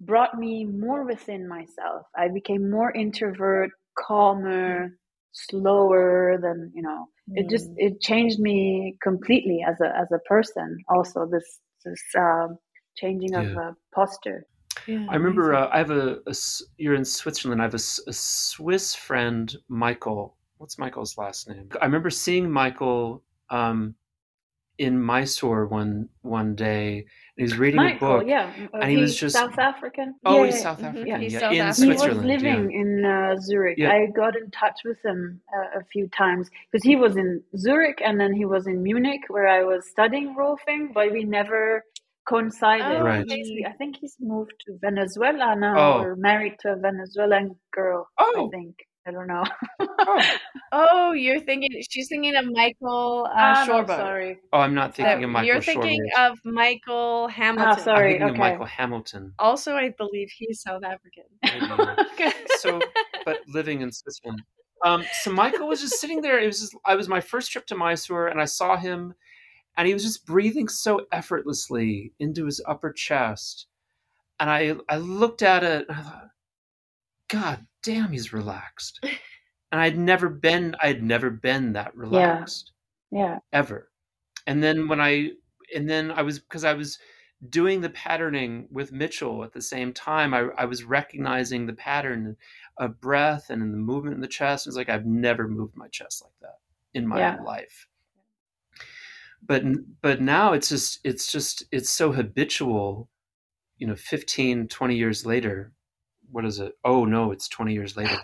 brought 0.01 0.39
me 0.39 0.65
more 0.65 1.05
within 1.05 1.49
myself. 1.49 2.07
I 2.17 2.29
became 2.29 2.71
more 2.71 2.93
introvert, 2.93 3.71
calmer, 3.99 4.99
slower 5.33 6.39
than 6.41 6.73
you 6.75 6.83
know. 6.83 7.07
It 7.35 7.49
just 7.51 7.71
Mm. 7.71 7.75
it 7.77 8.01
changed 8.01 8.39
me 8.41 8.97
completely 9.03 9.65
as 9.67 9.81
a 9.81 9.97
as 9.97 10.11
a 10.13 10.19
person. 10.29 10.79
Also, 10.89 11.27
this 11.27 11.61
this 11.85 12.03
um, 12.19 12.59
changing 12.97 13.35
of 13.35 13.45
Yeah. 13.45 13.57
uh, 13.57 13.73
posture. 13.95 14.47
Yeah, 14.87 15.07
I 15.09 15.17
remember 15.17 15.55
uh, 15.55 15.69
I 15.73 15.79
have 15.79 15.91
a 15.91 16.21
you're 16.79 16.95
in 16.95 17.05
Switzerland. 17.05 17.61
I 17.61 17.65
have 17.65 17.75
a 17.75 17.79
Swiss 17.79 18.95
friend, 18.95 19.55
Michael. 19.69 20.36
What's 20.59 20.79
Michael's 20.79 21.19
last 21.19 21.49
name? 21.49 21.69
I 21.81 21.85
remember 21.85 22.11
seeing 22.11 22.51
Michael 22.51 23.23
um, 23.51 23.95
in 24.79 25.01
Mysore 25.01 25.67
one 25.67 26.09
one 26.23 26.55
day. 26.55 26.99
And 26.99 27.07
he 27.37 27.43
was 27.43 27.59
reading 27.59 27.81
a 27.81 27.95
book. 27.99 28.25
yeah, 28.27 28.51
and 28.73 28.91
he 28.91 28.97
was 28.97 29.11
he's 29.13 29.21
just- 29.21 29.35
South 29.37 29.59
African. 29.59 30.15
Oh, 30.25 30.45
Yeah, 30.45 30.51
he's. 30.51 30.63
South. 30.63 30.83
African. 30.83 31.21
He's 31.21 31.33
Yeah, 31.35 31.39
South 31.41 31.53
in 31.53 31.61
African. 31.61 31.91
He 31.91 32.09
was 32.17 32.25
living 32.25 32.71
yeah. 32.71 32.81
in 32.81 33.05
uh, 33.05 33.37
Zurich. 33.41 33.77
Yeah. 33.79 33.93
I 33.93 34.07
got 34.07 34.35
in 34.37 34.51
touch 34.51 34.81
with 34.85 34.97
him 35.05 35.41
uh, 35.55 35.81
a 35.81 35.85
few 35.93 36.09
times 36.09 36.49
because 36.73 36.83
he 36.83 36.97
was 36.97 37.17
in 37.19 37.43
Zurich 37.59 38.01
and 38.03 38.19
then 38.19 38.33
he 38.33 38.47
was 38.47 38.67
in 38.67 38.83
Munich 38.83 39.21
where 39.29 39.49
I 39.49 39.63
was 39.65 39.87
studying 39.87 40.35
rolfing, 40.35 40.95
but 40.95 41.13
we 41.13 41.25
never 41.25 41.85
coincided. 42.27 42.87
Oh, 42.99 43.03
Right. 43.05 43.27
He- 43.31 43.67
I 43.69 43.73
think 43.73 43.97
he's 43.99 44.17
moved 44.19 44.55
to 44.67 44.79
Venezuela 44.81 45.55
now 45.57 45.77
Oh. 45.79 46.03
or 46.03 46.17
married 46.17 46.57
to 46.61 46.73
a 46.73 46.77
Venezuelan 46.77 47.55
girl. 47.73 48.09
I 48.19 48.33
Oh, 48.35 48.49
think. 48.51 48.77
I 49.07 49.11
don't 49.13 49.27
know. 49.29 49.45
oh, 49.81 50.23
Oh, 50.73 51.13
you're 51.13 51.41
thinking 51.41 51.71
she's 51.89 52.09
thinking 52.09 52.35
of 52.37 52.45
Michael 52.51 53.29
uh, 53.35 53.65
no, 53.67 53.73
Shorbo. 53.85 53.87
sorry. 53.87 54.39
oh, 54.53 54.59
I'm 54.59 54.75
not 54.75 54.95
thinking 54.95 55.21
That- 55.21 55.25
of 55.25 55.31
Michael 55.31 55.47
you're 55.47 55.61
thinking 55.63 56.01
Shorter. 56.17 56.33
of 56.33 56.39
Michael 56.45 57.29
Hamilton. 57.29 57.69
Ah, 57.69 57.77
sorry. 57.77 58.15
I'm 58.15 58.21
thinking 58.21 58.25
okay. 58.25 58.33
of 58.33 58.39
Michael 58.39 58.67
Hamilton. 58.67 59.33
Also, 59.39 59.75
I 59.75 59.91
believe 59.97 60.29
he's 60.37 60.61
South 60.63 60.83
African. 60.85 61.25
Okay. 62.15 62.33
so 62.59 62.81
but 63.25 63.39
living 63.49 63.83
in 63.83 63.93
Switzerland. 63.93 64.43
Um, 64.85 65.05
so 65.23 65.31
Michael 65.33 65.69
was 65.69 65.81
just 65.81 66.01
sitting 66.01 66.21
there. 66.23 66.39
It 66.39 66.47
was 66.47 66.61
just, 66.61 66.77
I 66.85 66.95
was 66.97 67.09
my 67.09 67.21
first 67.21 67.51
trip 67.53 67.67
to 67.67 67.77
Mysore, 67.77 68.29
and 68.29 68.41
I 68.41 68.45
saw 68.47 68.77
him, 68.77 69.15
and 69.77 69.87
he 69.87 69.93
was 69.95 70.03
just 70.03 70.27
breathing 70.27 70.69
so 70.69 71.07
effortlessly 71.13 72.13
into 72.19 72.45
his 72.47 72.61
upper 72.67 72.93
chest, 72.93 73.67
and 74.41 74.49
I 74.51 74.75
I 74.89 74.97
looked 74.99 75.43
at 75.43 75.63
it, 75.65 75.87
and 75.89 75.99
I 75.99 76.03
thought, 76.03 76.29
God 77.29 77.67
damn, 77.87 78.13
he's 78.13 78.33
relaxed, 78.33 79.01
and 79.73 79.81
I'd 79.81 79.99
never 79.99 80.29
been 80.29 80.75
I'd 80.83 81.03
never 81.03 81.31
been 81.31 81.73
that 81.75 81.97
relaxed 81.97 82.73
Yeah. 83.11 83.41
ever. 83.53 83.93
And 84.47 84.63
then 84.63 84.89
when 84.89 85.01
I 85.01 85.33
and 85.75 85.89
then 85.91 86.11
I 86.13 86.23
was 86.23 86.41
because 86.41 86.65
I 86.65 86.75
was 86.75 86.99
doing 87.51 87.81
the 87.83 87.91
patterning 87.91 88.69
with 88.71 88.93
Mitchell 88.93 89.45
at 89.45 89.53
the 89.55 89.63
same 89.63 89.93
time, 89.95 90.35
I, 90.35 90.49
I 90.59 90.67
was 90.67 90.85
recognizing 90.85 91.67
the 91.67 91.75
pattern 91.75 92.37
of 92.79 93.01
breath 93.01 93.51
and 93.51 93.63
in 93.63 93.73
the 93.73 93.79
movement 93.79 94.17
in 94.17 94.23
the 94.23 94.29
chest. 94.29 94.67
It 94.67 94.71
was 94.71 94.77
like 94.79 94.91
I've 94.91 95.07
never 95.07 95.49
moved 95.49 95.77
my 95.77 95.89
chest 95.89 96.23
like 96.25 96.35
that 96.43 96.61
in 96.95 97.07
my 97.09 97.21
Yeah. 97.21 97.37
life. 97.39 97.89
But 99.43 99.65
but 100.03 100.21
now 100.21 100.53
it's 100.53 100.69
just 100.69 101.01
it's 101.05 101.31
just 101.31 101.65
it's 101.73 101.91
so 101.91 102.13
habitual, 102.13 103.09
you 103.79 103.87
know, 103.89 103.97
15, 103.97 104.69
20 104.69 104.97
years 104.97 105.27
later. 105.27 105.75
What 106.31 106.45
is 106.45 106.59
it? 106.61 106.73
Oh 106.85 107.05
no, 107.05 107.33
it's 107.33 107.49
20 107.49 107.73
years 107.73 107.97
later. 107.97 108.17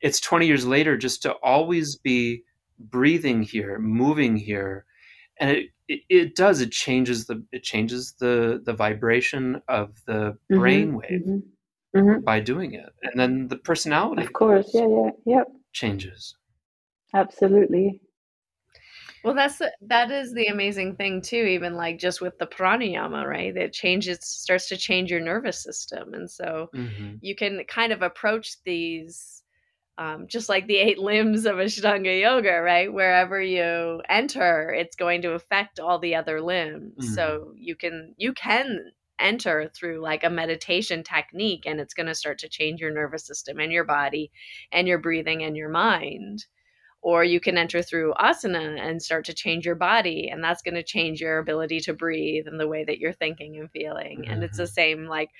it's 0.00 0.20
20 0.20 0.46
years 0.46 0.66
later 0.66 0.96
just 0.96 1.22
to 1.22 1.32
always 1.42 1.96
be 1.96 2.42
breathing 2.78 3.42
here, 3.42 3.78
moving 3.78 4.36
here. 4.36 4.84
And 5.40 5.50
it, 5.50 5.66
it, 5.88 6.00
it 6.08 6.36
does, 6.36 6.60
it 6.60 6.72
changes 6.72 7.26
the 7.26 7.44
it 7.52 7.62
changes 7.62 8.14
the 8.20 8.62
the 8.64 8.72
vibration 8.72 9.60
of 9.68 9.96
the 10.06 10.36
Mhm, 10.50 10.58
brain 10.58 10.94
wave. 10.94 11.22
mhm. 11.26 11.42
mm-hmm. 11.96 12.20
by 12.24 12.40
doing 12.40 12.74
it. 12.74 12.90
And 13.02 13.18
then 13.18 13.48
the 13.48 13.56
personality. 13.56 14.22
Of 14.22 14.32
course. 14.32 14.70
Yeah, 14.74 14.86
yeah. 14.88 15.10
Yep. 15.26 15.46
Changes. 15.72 16.36
Absolutely. 17.14 18.00
Well, 19.24 19.34
that's 19.34 19.60
that 19.82 20.10
is 20.10 20.32
the 20.32 20.46
amazing 20.46 20.96
thing 20.96 21.22
too. 21.22 21.36
Even 21.36 21.74
like 21.74 21.98
just 21.98 22.20
with 22.20 22.38
the 22.38 22.46
pranayama, 22.46 23.24
right? 23.24 23.56
It 23.56 23.72
changes, 23.72 24.18
starts 24.22 24.68
to 24.68 24.76
change 24.76 25.10
your 25.10 25.20
nervous 25.20 25.62
system, 25.62 26.14
and 26.14 26.30
so 26.30 26.70
mm-hmm. 26.74 27.16
you 27.20 27.36
can 27.36 27.64
kind 27.68 27.92
of 27.92 28.02
approach 28.02 28.56
these 28.64 29.42
um, 29.98 30.26
just 30.26 30.48
like 30.48 30.66
the 30.66 30.78
eight 30.78 30.98
limbs 30.98 31.44
of 31.44 31.56
Ashtanga 31.56 32.20
yoga, 32.20 32.60
right? 32.60 32.92
Wherever 32.92 33.40
you 33.40 34.02
enter, 34.08 34.72
it's 34.72 34.96
going 34.96 35.22
to 35.22 35.32
affect 35.32 35.78
all 35.78 35.98
the 35.98 36.14
other 36.14 36.40
limbs. 36.40 37.04
Mm-hmm. 37.04 37.14
So 37.14 37.52
you 37.56 37.76
can 37.76 38.14
you 38.16 38.32
can 38.32 38.92
enter 39.18 39.70
through 39.72 40.00
like 40.00 40.24
a 40.24 40.30
meditation 40.30 41.04
technique, 41.04 41.64
and 41.66 41.78
it's 41.78 41.94
going 41.94 42.06
to 42.06 42.14
start 42.14 42.38
to 42.40 42.48
change 42.48 42.80
your 42.80 42.92
nervous 42.92 43.24
system 43.26 43.60
and 43.60 43.70
your 43.70 43.84
body, 43.84 44.32
and 44.72 44.88
your 44.88 44.98
breathing 44.98 45.42
and 45.44 45.56
your 45.56 45.68
mind 45.68 46.46
or 47.02 47.24
you 47.24 47.40
can 47.40 47.58
enter 47.58 47.82
through 47.82 48.14
asana 48.14 48.80
and 48.80 49.02
start 49.02 49.24
to 49.24 49.34
change 49.34 49.66
your 49.66 49.74
body 49.74 50.28
and 50.30 50.42
that's 50.42 50.62
going 50.62 50.74
to 50.74 50.82
change 50.82 51.20
your 51.20 51.38
ability 51.38 51.80
to 51.80 51.92
breathe 51.92 52.46
and 52.46 52.58
the 52.58 52.68
way 52.68 52.84
that 52.84 52.98
you're 52.98 53.12
thinking 53.12 53.58
and 53.58 53.70
feeling 53.70 54.22
mm-hmm. 54.22 54.30
and 54.30 54.42
it's 54.42 54.56
the 54.56 54.62
mm-hmm. 54.62 54.72
same 54.72 55.06
like 55.06 55.30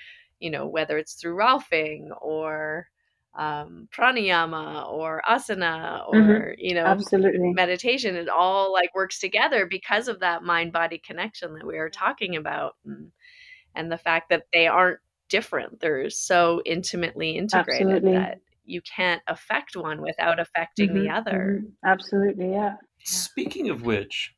you 0.40 0.50
know 0.50 0.66
whether 0.66 0.98
it's 0.98 1.14
through 1.14 1.36
rolfing 1.36 2.08
or 2.20 2.88
um, 3.34 3.88
pranayama 3.96 4.86
or 4.90 5.22
asana 5.26 6.06
or 6.06 6.14
mm-hmm. 6.14 6.50
you 6.58 6.74
know 6.74 6.84
absolutely 6.84 7.52
meditation 7.54 8.14
it 8.14 8.28
all 8.28 8.72
like 8.72 8.94
works 8.94 9.18
together 9.18 9.66
because 9.66 10.08
of 10.08 10.20
that 10.20 10.42
mind 10.42 10.72
body 10.72 10.98
connection 10.98 11.54
that 11.54 11.66
we 11.66 11.78
are 11.78 11.88
talking 11.88 12.36
about 12.36 12.76
and, 12.84 13.10
and 13.74 13.90
the 13.90 13.96
fact 13.96 14.28
that 14.28 14.44
they 14.52 14.66
aren't 14.66 14.98
different 15.30 15.80
they're 15.80 16.10
so 16.10 16.60
intimately 16.66 17.38
integrated 17.38 17.86
absolutely. 17.86 18.12
that 18.12 18.38
you 18.64 18.80
can't 18.82 19.22
affect 19.28 19.76
one 19.76 20.02
without 20.02 20.38
affecting 20.38 20.90
mm-hmm, 20.90 21.04
the 21.04 21.10
other. 21.10 21.60
Mm-hmm. 21.60 21.88
Absolutely, 21.88 22.50
yeah. 22.50 22.76
Speaking 23.04 23.70
of 23.70 23.82
which, 23.82 24.34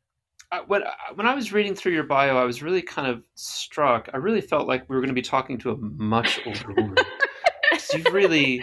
when 0.66 0.82
when 1.14 1.26
I 1.26 1.34
was 1.34 1.52
reading 1.52 1.74
through 1.74 1.92
your 1.92 2.04
bio, 2.04 2.36
I 2.36 2.44
was 2.44 2.62
really 2.62 2.82
kind 2.82 3.08
of 3.08 3.24
struck. 3.34 4.08
I 4.12 4.18
really 4.18 4.40
felt 4.40 4.66
like 4.66 4.88
we 4.88 4.96
were 4.96 5.00
going 5.00 5.08
to 5.08 5.14
be 5.14 5.22
talking 5.22 5.58
to 5.58 5.70
a 5.70 5.76
much 5.76 6.40
older 6.46 6.72
woman. 6.76 6.96
you've 7.94 8.12
really, 8.12 8.62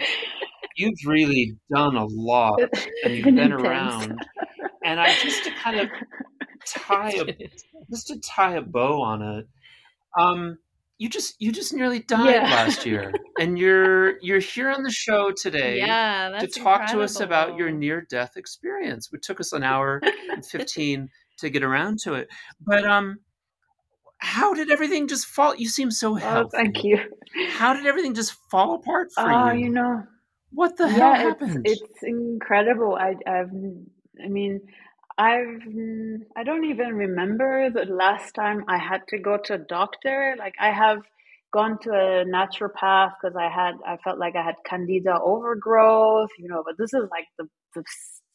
you've 0.76 0.98
really 1.06 1.56
done 1.74 1.96
a 1.96 2.06
lot, 2.06 2.60
and 3.04 3.14
you've 3.14 3.24
been 3.24 3.38
intense. 3.38 3.62
around. 3.62 4.18
And 4.84 5.00
I 5.00 5.14
just 5.14 5.44
to 5.44 5.50
kind 5.52 5.80
of 5.80 5.88
tie 6.66 7.12
a 7.12 7.24
just 7.90 8.08
to 8.08 8.20
tie 8.20 8.54
a 8.54 8.62
bow 8.62 9.02
on 9.02 9.22
it. 9.22 9.46
Um, 10.18 10.58
you 10.98 11.08
just 11.08 11.34
you 11.40 11.50
just 11.52 11.72
nearly 11.74 12.00
died 12.00 12.34
yeah. 12.34 12.42
last 12.42 12.86
year 12.86 13.12
and 13.38 13.58
you're 13.58 14.18
you're 14.20 14.38
here 14.38 14.70
on 14.70 14.82
the 14.82 14.90
show 14.90 15.32
today 15.32 15.78
yeah, 15.78 16.38
to 16.40 16.46
talk 16.46 16.82
incredible. 16.82 17.00
to 17.00 17.04
us 17.04 17.20
about 17.20 17.56
your 17.56 17.70
near 17.70 18.06
death 18.08 18.36
experience. 18.36 19.10
Which 19.10 19.26
took 19.26 19.40
us 19.40 19.52
an 19.52 19.62
hour 19.62 20.00
and 20.30 20.44
15 20.44 21.08
to 21.38 21.50
get 21.50 21.62
around 21.62 21.98
to 22.00 22.14
it 22.14 22.28
but 22.60 22.84
um 22.84 23.18
how 24.18 24.54
did 24.54 24.70
everything 24.70 25.08
just 25.08 25.26
fall 25.26 25.56
you 25.56 25.68
seem 25.68 25.90
so 25.90 26.14
healthy 26.14 26.50
oh, 26.54 26.62
thank 26.62 26.84
you. 26.84 26.98
How 27.48 27.74
did 27.74 27.86
everything 27.86 28.14
just 28.14 28.34
fall 28.50 28.74
apart 28.74 29.08
for 29.12 29.22
uh, 29.22 29.52
you? 29.52 29.64
you 29.64 29.70
know 29.70 30.04
what 30.52 30.76
the 30.76 30.84
yeah, 30.84 30.92
hell 30.92 31.14
happened? 31.14 31.62
it's, 31.64 31.80
it's 31.80 32.02
incredible. 32.02 32.94
I 32.94 33.14
i've 33.26 33.50
i 34.24 34.28
mean 34.28 34.60
I've 35.18 35.60
I 36.36 36.44
don't 36.44 36.64
even 36.64 36.94
remember 36.94 37.70
the 37.70 37.84
last 37.84 38.34
time 38.34 38.64
I 38.68 38.78
had 38.78 39.06
to 39.08 39.18
go 39.18 39.38
to 39.44 39.54
a 39.54 39.58
doctor. 39.58 40.34
Like 40.38 40.54
I 40.58 40.70
have 40.70 40.98
gone 41.52 41.78
to 41.82 41.90
a 41.90 42.24
naturopath 42.24 43.12
because 43.20 43.36
I 43.36 43.48
had 43.48 43.74
I 43.86 43.96
felt 43.98 44.18
like 44.18 44.36
I 44.36 44.42
had 44.42 44.56
candida 44.64 45.18
overgrowth, 45.20 46.30
you 46.38 46.48
know, 46.48 46.62
but 46.64 46.76
this 46.78 46.94
is 46.94 47.08
like 47.10 47.26
the 47.38 47.46
the, 47.74 47.84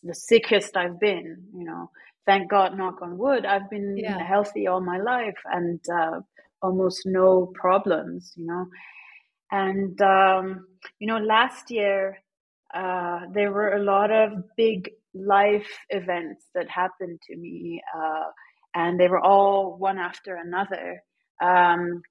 the 0.03 0.15
sickest 0.15 0.77
I've 0.77 0.99
been, 0.99 1.37
you 1.55 1.63
know. 1.63 1.89
Thank 2.25 2.49
God, 2.49 2.77
knock 2.77 3.01
on 3.01 3.17
wood, 3.17 3.45
I've 3.45 3.69
been 3.69 3.97
yeah. 3.97 4.21
healthy 4.21 4.67
all 4.67 4.81
my 4.81 4.97
life 4.97 5.37
and 5.45 5.79
uh, 5.89 6.19
almost 6.61 7.03
no 7.05 7.53
problems, 7.55 8.33
you 8.35 8.45
know. 8.45 8.65
And 9.51 9.99
um, 10.01 10.67
you 10.99 11.07
know, 11.07 11.17
last 11.17 11.71
year 11.71 12.17
uh, 12.73 13.21
there 13.33 13.51
were 13.51 13.73
a 13.73 13.83
lot 13.83 14.11
of 14.11 14.43
big 14.57 14.91
life 15.25 15.67
events 15.89 16.45
that 16.55 16.69
happened 16.69 17.19
to 17.29 17.37
me, 17.37 17.81
uh, 17.97 18.25
and 18.75 18.99
they 18.99 19.07
were 19.07 19.21
all 19.21 19.77
one 19.77 19.97
after 19.99 20.35
another. 20.35 21.01
Um, 21.41 22.01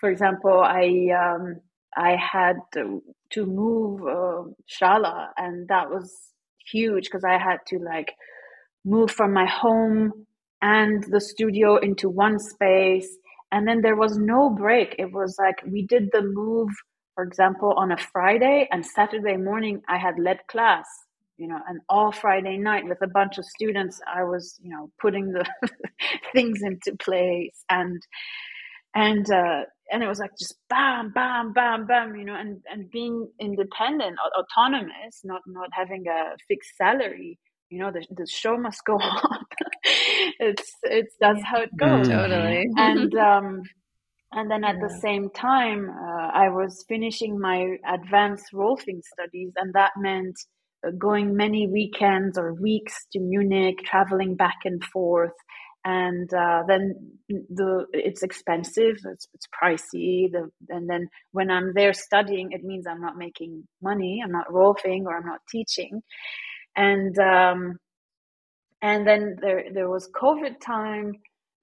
for 0.00 0.10
example, 0.10 0.60
I 0.60 1.08
um, 1.18 1.60
I 1.96 2.16
had 2.16 2.56
to, 2.74 3.02
to 3.32 3.46
move 3.46 4.02
uh, 4.02 4.44
Shala, 4.68 5.28
and 5.36 5.68
that 5.68 5.90
was 5.90 6.14
huge 6.70 7.04
because 7.04 7.24
I 7.24 7.38
had 7.38 7.58
to 7.68 7.78
like 7.78 8.14
move 8.84 9.10
from 9.10 9.32
my 9.32 9.46
home 9.46 10.26
and 10.62 11.04
the 11.04 11.20
studio 11.20 11.76
into 11.78 12.08
one 12.08 12.38
space, 12.38 13.08
and 13.52 13.68
then 13.68 13.82
there 13.82 13.96
was 13.96 14.18
no 14.18 14.50
break. 14.50 14.96
It 14.98 15.12
was 15.12 15.36
like 15.38 15.56
we 15.66 15.86
did 15.86 16.10
the 16.12 16.22
move, 16.22 16.70
for 17.14 17.24
example, 17.24 17.74
on 17.76 17.92
a 17.92 17.98
Friday, 17.98 18.68
and 18.72 18.84
Saturday 18.86 19.36
morning 19.36 19.82
I 19.88 19.98
had 19.98 20.18
led 20.18 20.40
class 20.48 20.86
you 21.38 21.46
know, 21.46 21.58
and 21.68 21.80
all 21.88 22.12
Friday 22.12 22.58
night 22.58 22.84
with 22.84 23.00
a 23.00 23.06
bunch 23.06 23.38
of 23.38 23.44
students, 23.44 24.00
I 24.12 24.24
was, 24.24 24.58
you 24.60 24.70
know, 24.70 24.90
putting 25.00 25.32
the 25.32 25.44
things 26.32 26.60
into 26.62 26.96
place 26.98 27.64
and, 27.70 28.02
and, 28.94 29.30
uh, 29.30 29.62
and 29.90 30.02
it 30.02 30.08
was 30.08 30.18
like 30.18 30.32
just 30.38 30.56
bam, 30.68 31.12
bam, 31.12 31.52
bam, 31.52 31.86
bam, 31.86 32.16
you 32.16 32.24
know, 32.24 32.34
and, 32.34 32.60
and 32.70 32.90
being 32.90 33.28
independent, 33.40 34.18
autonomous, 34.36 35.20
not, 35.24 35.42
not 35.46 35.68
having 35.72 36.04
a 36.08 36.36
fixed 36.48 36.76
salary, 36.76 37.38
you 37.70 37.78
know, 37.78 37.92
the, 37.92 38.04
the 38.10 38.26
show 38.26 38.58
must 38.58 38.84
go 38.84 38.94
on. 39.00 39.44
it's, 40.40 40.72
it's, 40.82 41.14
that's 41.20 41.42
how 41.44 41.60
it 41.60 41.76
goes. 41.76 42.08
Totally. 42.08 42.66
and, 42.76 43.14
um, 43.18 43.62
and 44.32 44.50
then 44.50 44.64
at 44.64 44.74
yeah. 44.74 44.88
the 44.88 44.98
same 45.00 45.30
time, 45.30 45.88
uh, 45.88 46.30
I 46.34 46.48
was 46.48 46.84
finishing 46.88 47.38
my 47.38 47.76
advanced 47.88 48.52
rolfing 48.52 49.00
studies, 49.02 49.52
and 49.56 49.72
that 49.74 49.92
meant 49.96 50.36
going 50.96 51.36
many 51.36 51.66
weekends 51.66 52.38
or 52.38 52.54
weeks 52.54 53.06
to 53.12 53.20
Munich, 53.20 53.78
traveling 53.84 54.36
back 54.36 54.58
and 54.64 54.82
forth. 54.84 55.32
And 55.84 56.32
uh, 56.34 56.64
then 56.66 57.12
the 57.28 57.86
it's 57.92 58.22
expensive, 58.22 58.96
it's, 59.04 59.26
it's 59.32 59.46
pricey. 59.62 60.30
The, 60.30 60.50
and 60.68 60.88
then 60.90 61.08
when 61.32 61.50
I'm 61.50 61.72
there 61.74 61.92
studying, 61.92 62.52
it 62.52 62.64
means 62.64 62.86
I'm 62.86 63.00
not 63.00 63.16
making 63.16 63.66
money, 63.82 64.20
I'm 64.22 64.32
not 64.32 64.48
rolfing 64.48 65.04
or 65.04 65.16
I'm 65.16 65.26
not 65.26 65.40
teaching. 65.50 66.02
And 66.76 67.18
um, 67.18 67.78
and 68.82 69.06
then 69.06 69.36
there 69.40 69.64
there 69.72 69.88
was 69.88 70.10
COVID 70.20 70.60
time, 70.60 71.12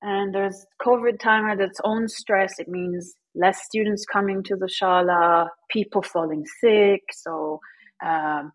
and 0.02 0.34
there's 0.34 0.66
COVID 0.82 1.20
time 1.20 1.46
at 1.46 1.62
its 1.62 1.80
own 1.84 2.08
stress. 2.08 2.58
It 2.58 2.68
means 2.68 3.16
less 3.36 3.64
students 3.64 4.06
coming 4.12 4.44
to 4.44 4.56
the 4.56 4.68
shala, 4.68 5.50
people 5.70 6.02
falling 6.02 6.46
sick, 6.62 7.02
so 7.12 7.60
um, 8.04 8.52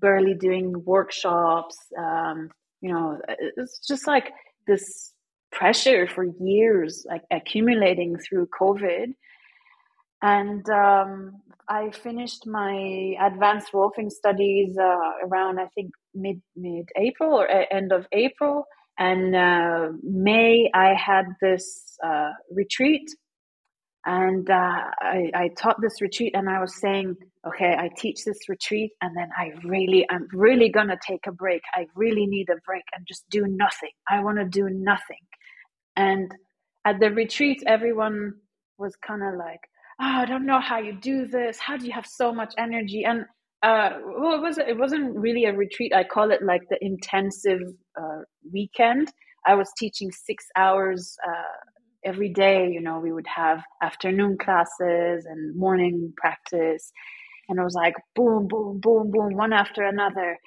barely 0.00 0.34
doing 0.34 0.84
workshops. 0.84 1.76
Um, 1.98 2.50
you 2.80 2.92
know, 2.92 3.18
it's 3.28 3.86
just 3.86 4.06
like 4.06 4.32
this 4.66 5.12
pressure 5.52 6.06
for 6.06 6.24
years, 6.40 7.04
like 7.08 7.22
accumulating 7.30 8.18
through 8.18 8.48
COVID. 8.60 9.14
And 10.22 10.68
um, 10.70 11.42
I 11.68 11.90
finished 11.90 12.46
my 12.46 13.14
advanced 13.20 13.72
rolfing 13.72 14.10
studies 14.10 14.76
uh, 14.78 15.26
around, 15.26 15.58
I 15.58 15.66
think, 15.74 15.90
mid 16.14 16.40
mid 16.56 16.88
April 16.96 17.34
or 17.34 17.48
end 17.48 17.92
of 17.92 18.06
April. 18.12 18.64
And 18.98 19.34
uh, 19.34 19.88
May, 20.02 20.70
I 20.74 20.94
had 20.94 21.24
this 21.40 21.96
uh, 22.04 22.30
retreat 22.50 23.08
and 24.04 24.50
uh, 24.50 24.82
I, 25.00 25.30
I 25.34 25.50
taught 25.56 25.80
this 25.80 26.00
retreat 26.00 26.32
and 26.34 26.48
i 26.48 26.60
was 26.60 26.80
saying 26.80 27.14
okay 27.46 27.74
i 27.78 27.88
teach 27.96 28.24
this 28.24 28.48
retreat 28.48 28.92
and 29.00 29.16
then 29.16 29.28
i 29.38 29.50
really 29.64 30.06
i'm 30.10 30.26
really 30.32 30.68
gonna 30.70 30.98
take 31.06 31.26
a 31.26 31.32
break. 31.32 31.62
I 31.74 31.86
really 31.94 32.26
need 32.26 32.48
a 32.50 32.60
break 32.66 32.84
and 32.94 33.06
just 33.06 33.24
do 33.30 33.46
nothing. 33.46 33.90
I 34.10 34.22
want 34.22 34.38
to 34.38 34.44
do 34.44 34.68
nothing. 34.70 35.24
And 35.96 36.30
at 36.84 37.00
the 37.00 37.10
retreat 37.10 37.62
everyone 37.66 38.34
was 38.78 38.96
kind 38.96 39.22
of 39.22 39.34
like 39.34 39.60
oh 40.00 40.22
i 40.22 40.24
don't 40.24 40.46
know 40.46 40.60
how 40.60 40.78
you 40.78 40.94
do 41.00 41.26
this. 41.26 41.58
How 41.58 41.76
do 41.76 41.86
you 41.86 41.92
have 41.92 42.06
so 42.06 42.32
much 42.32 42.54
energy? 42.58 43.04
And 43.04 43.24
uh, 43.62 43.90
well, 44.18 44.34
it 44.34 44.42
was 44.42 44.58
it 44.58 44.76
wasn't 44.76 45.16
really 45.16 45.44
a 45.44 45.52
retreat. 45.52 45.94
I 45.94 46.04
call 46.04 46.32
it 46.32 46.42
like 46.42 46.62
the 46.68 46.78
intensive 46.84 47.60
uh, 48.00 48.22
weekend. 48.52 49.12
I 49.46 49.54
was 49.54 49.70
teaching 49.78 50.10
six 50.10 50.44
hours 50.56 51.16
uh, 51.26 51.71
every 52.04 52.30
day, 52.30 52.68
you 52.70 52.80
know, 52.80 53.00
we 53.00 53.12
would 53.12 53.26
have 53.28 53.62
afternoon 53.82 54.38
classes 54.38 55.26
and 55.26 55.56
morning 55.56 56.12
practice. 56.16 56.92
And 57.48 57.58
it 57.58 57.62
was 57.64 57.74
like 57.74 57.94
boom, 58.16 58.48
boom, 58.48 58.80
boom, 58.80 59.10
boom, 59.10 59.36
one 59.36 59.52
after 59.52 59.84
another. 59.84 60.38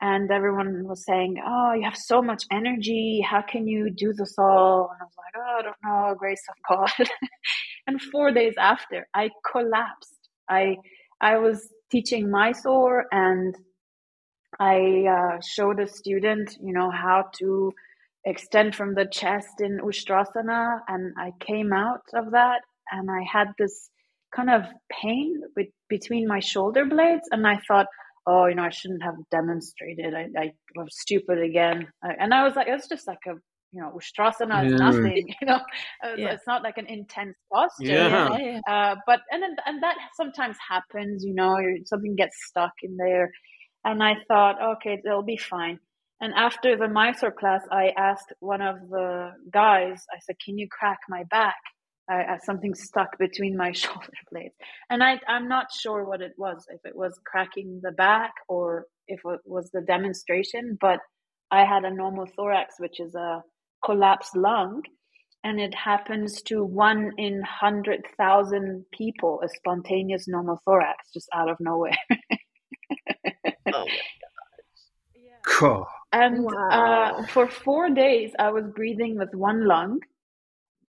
And 0.00 0.30
everyone 0.30 0.86
was 0.86 1.04
saying, 1.06 1.36
Oh, 1.46 1.74
you 1.74 1.84
have 1.84 1.96
so 1.96 2.22
much 2.22 2.44
energy. 2.52 3.20
How 3.28 3.42
can 3.42 3.66
you 3.68 3.90
do 3.90 4.12
this 4.14 4.34
all? 4.38 4.90
And 4.92 5.00
I 5.02 5.04
was 5.04 5.14
like, 5.18 5.34
Oh, 5.36 5.58
I 5.58 5.62
don't 5.62 5.76
know, 5.84 6.16
grace 6.18 6.42
of 6.50 6.56
God. 6.98 7.08
and 7.86 8.02
four 8.02 8.32
days 8.32 8.54
after, 8.58 9.08
I 9.14 9.30
collapsed. 9.52 10.28
I 10.48 10.76
I 11.20 11.38
was 11.38 11.68
teaching 11.90 12.30
Mysore 12.30 13.06
and 13.12 13.56
I 14.60 15.04
uh, 15.10 15.40
showed 15.46 15.80
a 15.80 15.88
student, 15.88 16.56
you 16.62 16.72
know, 16.72 16.90
how 16.90 17.26
to 17.40 17.72
extend 18.26 18.74
from 18.74 18.94
the 18.94 19.06
chest 19.06 19.60
in 19.60 19.78
Ustrasana, 19.78 20.80
and 20.88 21.14
I 21.18 21.32
came 21.40 21.72
out 21.72 22.02
of 22.14 22.32
that, 22.32 22.60
and 22.90 23.10
I 23.10 23.22
had 23.30 23.48
this 23.58 23.88
kind 24.34 24.50
of 24.50 24.62
pain 24.90 25.40
with, 25.56 25.68
between 25.88 26.26
my 26.26 26.40
shoulder 26.40 26.84
blades, 26.84 27.28
and 27.30 27.46
I 27.46 27.58
thought, 27.66 27.86
oh, 28.26 28.46
you 28.46 28.56
know, 28.56 28.64
I 28.64 28.70
shouldn't 28.70 29.04
have 29.04 29.14
demonstrated. 29.30 30.12
I, 30.14 30.26
I 30.36 30.52
was 30.76 31.00
stupid 31.00 31.38
again, 31.38 31.88
and 32.02 32.34
I 32.34 32.44
was 32.44 32.56
like, 32.56 32.66
it's 32.68 32.88
just 32.88 33.06
like 33.06 33.20
a 33.26 33.34
you 33.72 33.82
know, 33.82 33.92
Ustrasana 33.94 34.64
is 34.64 34.72
yeah. 34.72 34.78
nothing, 34.78 35.28
you 35.40 35.46
know, 35.46 35.60
yeah. 36.16 36.30
it's 36.30 36.46
not 36.46 36.62
like 36.62 36.78
an 36.78 36.86
intense 36.86 37.36
posture. 37.52 37.84
Yeah. 37.84 38.60
Uh, 38.66 38.96
but, 39.06 39.20
and 39.30 39.42
then, 39.42 39.56
and 39.66 39.82
that 39.82 39.96
sometimes 40.14 40.56
happens, 40.66 41.24
you 41.24 41.34
know, 41.34 41.58
something 41.84 42.16
gets 42.16 42.36
stuck 42.46 42.72
in 42.82 42.96
there. 42.96 43.30
And 43.84 44.02
I 44.02 44.14
thought, 44.28 44.56
okay, 44.76 45.00
it'll 45.04 45.22
be 45.22 45.36
fine. 45.36 45.78
And 46.20 46.32
after 46.34 46.76
the 46.76 46.88
Mysore 46.88 47.30
class, 47.30 47.62
I 47.70 47.92
asked 47.96 48.32
one 48.40 48.62
of 48.62 48.76
the 48.88 49.32
guys, 49.50 50.02
I 50.12 50.18
said, 50.20 50.36
can 50.42 50.56
you 50.56 50.66
crack 50.70 50.98
my 51.08 51.24
back? 51.24 51.56
I, 52.08 52.14
I, 52.14 52.38
something 52.42 52.74
stuck 52.74 53.18
between 53.18 53.56
my 53.56 53.72
shoulder 53.80 54.08
blades. 54.30 54.54
And 54.88 55.02
I, 55.02 55.20
I'm 55.28 55.48
not 55.48 55.66
sure 55.72 56.04
what 56.04 56.22
it 56.22 56.32
was, 56.38 56.64
if 56.70 56.80
it 56.84 56.96
was 56.96 57.18
cracking 57.26 57.80
the 57.82 57.92
back 57.92 58.32
or 58.48 58.86
if 59.08 59.20
it 59.24 59.40
was 59.44 59.70
the 59.72 59.82
demonstration, 59.82 60.78
but 60.80 61.00
I 61.50 61.64
had 61.64 61.84
a 61.84 61.90
pneumothorax, 61.90 62.78
which 62.78 62.98
is 62.98 63.14
a 63.14 63.42
collapsed 63.84 64.36
lung. 64.36 64.82
And 65.44 65.60
it 65.60 65.74
happens 65.74 66.42
to 66.42 66.64
one 66.64 67.12
in 67.18 67.34
100,000 67.34 68.84
people, 68.90 69.40
a 69.44 69.48
spontaneous 69.48 70.26
pneumothorax 70.28 70.94
just 71.14 71.28
out 71.32 71.48
of 71.48 71.58
nowhere. 71.60 71.96
oh 73.72 73.86
Cool. 75.46 75.86
And 76.16 76.44
wow. 76.44 76.68
uh, 76.70 77.26
for 77.26 77.46
four 77.46 77.90
days, 77.90 78.32
I 78.38 78.50
was 78.50 78.64
breathing 78.74 79.18
with 79.18 79.34
one 79.34 79.66
lung. 79.66 80.00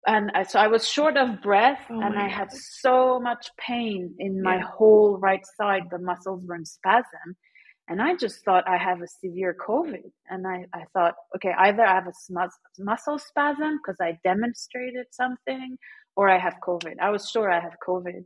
And 0.06 0.30
I, 0.35 0.43
so 0.43 0.60
I 0.60 0.68
was 0.68 0.88
short 0.88 1.18
of 1.18 1.41
breath 1.41 1.84
oh 1.89 1.99
and 1.99 2.15
I 2.19 2.27
had 2.27 2.52
so 2.52 3.19
much 3.19 3.49
pain 3.57 4.14
in 4.19 4.43
my 4.43 4.57
yeah. 4.57 4.69
whole 4.77 5.18
right 5.18 5.43
side. 5.57 5.84
The 5.89 5.97
muscles 5.97 6.45
were 6.45 6.53
in 6.53 6.65
spasm. 6.65 7.35
And 7.88 7.99
I 8.02 8.15
just 8.15 8.45
thought 8.45 8.68
I 8.68 8.77
have 8.77 9.02
a 9.02 9.07
severe 9.07 9.56
COVID. 9.68 10.11
And 10.30 10.45
I, 10.45 10.65
I 10.73 10.84
thought, 10.93 11.15
okay, 11.35 11.53
either 11.57 11.84
I 11.84 11.95
have 11.95 12.07
a 12.07 12.49
muscle 12.80 13.18
spasm 13.18 13.80
because 13.80 13.97
I 13.99 14.19
demonstrated 14.23 15.07
something 15.10 15.76
or 16.15 16.30
I 16.30 16.38
have 16.38 16.56
COVID. 16.64 16.99
I 17.02 17.10
was 17.10 17.30
sure 17.31 17.52
I 17.52 17.60
have 17.60 17.76
COVID. 17.88 18.26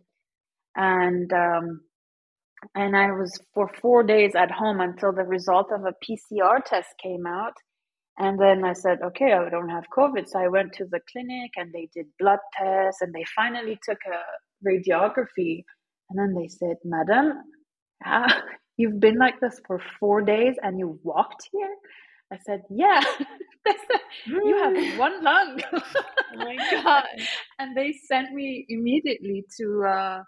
And 0.75 1.31
um, 1.31 1.81
and 2.75 2.95
I 2.95 3.11
was 3.11 3.39
for 3.53 3.69
four 3.81 4.03
days 4.03 4.33
at 4.35 4.51
home 4.51 4.81
until 4.81 5.11
the 5.11 5.23
result 5.23 5.71
of 5.71 5.85
a 5.85 5.93
PCR 6.03 6.63
test 6.63 6.89
came 7.01 7.25
out. 7.25 7.53
And 8.17 8.37
then 8.37 8.65
I 8.65 8.73
said, 8.73 8.99
okay, 9.01 9.31
I 9.31 9.49
don't 9.49 9.69
have 9.69 9.85
COVID. 9.95 10.27
So 10.27 10.39
I 10.39 10.49
went 10.49 10.73
to 10.73 10.85
the 10.85 10.99
clinic 11.09 11.51
and 11.55 11.71
they 11.73 11.87
did 11.93 12.05
blood 12.19 12.39
tests 12.57 13.01
and 13.01 13.13
they 13.13 13.23
finally 13.33 13.79
took 13.81 13.99
a 14.05 14.67
radiography. 14.67 15.63
And 16.09 16.19
then 16.19 16.35
they 16.35 16.49
said, 16.49 16.75
Madam, 16.83 17.41
ah, 18.05 18.41
you've 18.77 18.99
been 18.99 19.17
like 19.17 19.39
this 19.39 19.61
for 19.65 19.81
four 19.99 20.21
days 20.21 20.55
and 20.61 20.77
you 20.77 20.99
walked 21.03 21.47
here? 21.51 21.73
I 22.31 22.37
said, 22.45 22.63
yeah. 22.69 23.01
said, 23.67 23.99
you 24.25 24.57
have 24.57 24.99
one 24.99 25.23
lung. 25.23 25.61
oh 25.73 25.81
my 26.35 26.57
God. 26.83 27.05
and 27.59 27.75
they 27.75 27.93
sent 28.07 28.33
me 28.33 28.65
immediately 28.67 29.45
to, 29.57 29.83
uh, 29.87 30.23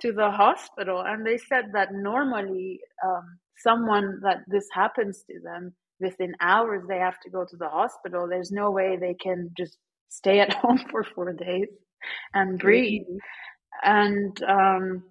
to 0.00 0.12
the 0.12 0.30
hospital 0.30 1.02
and 1.04 1.26
they 1.26 1.38
said 1.38 1.66
that 1.72 1.88
normally 1.92 2.80
um, 3.04 3.38
someone 3.56 4.20
that 4.22 4.38
this 4.46 4.66
happens 4.72 5.24
to 5.28 5.40
them 5.42 5.74
within 6.00 6.34
hours 6.40 6.84
they 6.88 6.98
have 6.98 7.18
to 7.20 7.30
go 7.30 7.44
to 7.44 7.56
the 7.56 7.68
hospital. 7.68 8.28
There's 8.28 8.52
no 8.52 8.70
way 8.70 8.96
they 8.96 9.14
can 9.14 9.50
just 9.56 9.76
stay 10.08 10.40
at 10.40 10.54
home 10.62 10.80
for 10.90 11.04
four 11.04 11.32
days 11.32 11.68
and 12.34 12.58
breathe. 12.58 13.02
mm-hmm. 13.02 13.18
and 13.82 14.42
um, 14.42 15.02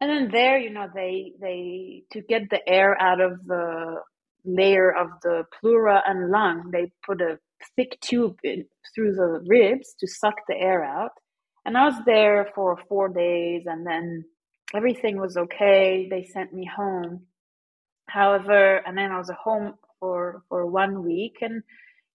and 0.00 0.10
then 0.10 0.30
there 0.30 0.58
you 0.58 0.70
know 0.70 0.88
they 0.94 1.32
they 1.40 2.02
to 2.12 2.22
get 2.22 2.42
the 2.50 2.60
air 2.68 3.00
out 3.00 3.20
of 3.20 3.44
the 3.46 3.96
layer 4.44 4.90
of 4.90 5.08
the 5.22 5.44
pleura 5.60 6.02
and 6.06 6.30
lung 6.30 6.70
they 6.72 6.90
put 7.06 7.20
a 7.20 7.38
thick 7.76 7.96
tube 8.00 8.36
in, 8.42 8.64
through 8.92 9.14
the 9.14 9.40
ribs 9.46 9.94
to 10.00 10.08
suck 10.08 10.34
the 10.48 10.56
air 10.56 10.84
out 10.84 11.12
and 11.64 11.76
I 11.76 11.84
was 11.84 11.94
there 12.04 12.48
for 12.54 12.78
four 12.88 13.08
days 13.08 13.64
and 13.66 13.86
then 13.86 14.24
everything 14.74 15.18
was 15.18 15.36
okay. 15.36 16.08
They 16.10 16.24
sent 16.24 16.52
me 16.52 16.64
home. 16.64 17.22
However, 18.08 18.76
and 18.86 18.96
then 18.98 19.12
I 19.12 19.18
was 19.18 19.30
at 19.30 19.36
home 19.36 19.74
for, 20.00 20.42
for 20.48 20.66
one 20.66 21.04
week 21.04 21.38
and, 21.40 21.62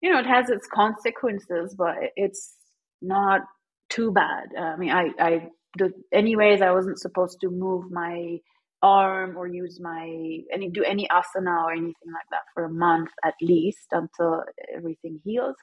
you 0.02 0.11
know, 0.11 0.19
it 0.19 0.26
has 0.26 0.49
its 0.49 0.68
consequences, 0.68 1.76
but 1.78 1.95
it's 2.15 2.56
not 3.02 3.41
too 3.90 4.11
bad. 4.11 4.49
I 4.60 4.76
mean, 4.76 4.91
I, 4.91 5.10
I, 5.19 5.48
the, 5.78 5.91
anyways, 6.11 6.61
I 6.61 6.72
wasn't 6.72 6.99
supposed 6.99 7.40
to 7.41 7.49
move 7.49 7.90
my 7.91 8.40
arm 8.84 9.36
or 9.38 9.48
use 9.48 9.80
my 9.82 10.06
any 10.53 10.69
do 10.69 10.84
any 10.84 11.07
asana 11.07 11.64
or 11.64 11.72
anything 11.72 12.11
like 12.14 12.30
that 12.30 12.44
for 12.53 12.65
a 12.65 12.69
month 12.69 13.10
at 13.26 13.34
least 13.41 13.88
until 13.91 14.44
everything 14.76 15.19
heals. 15.24 15.56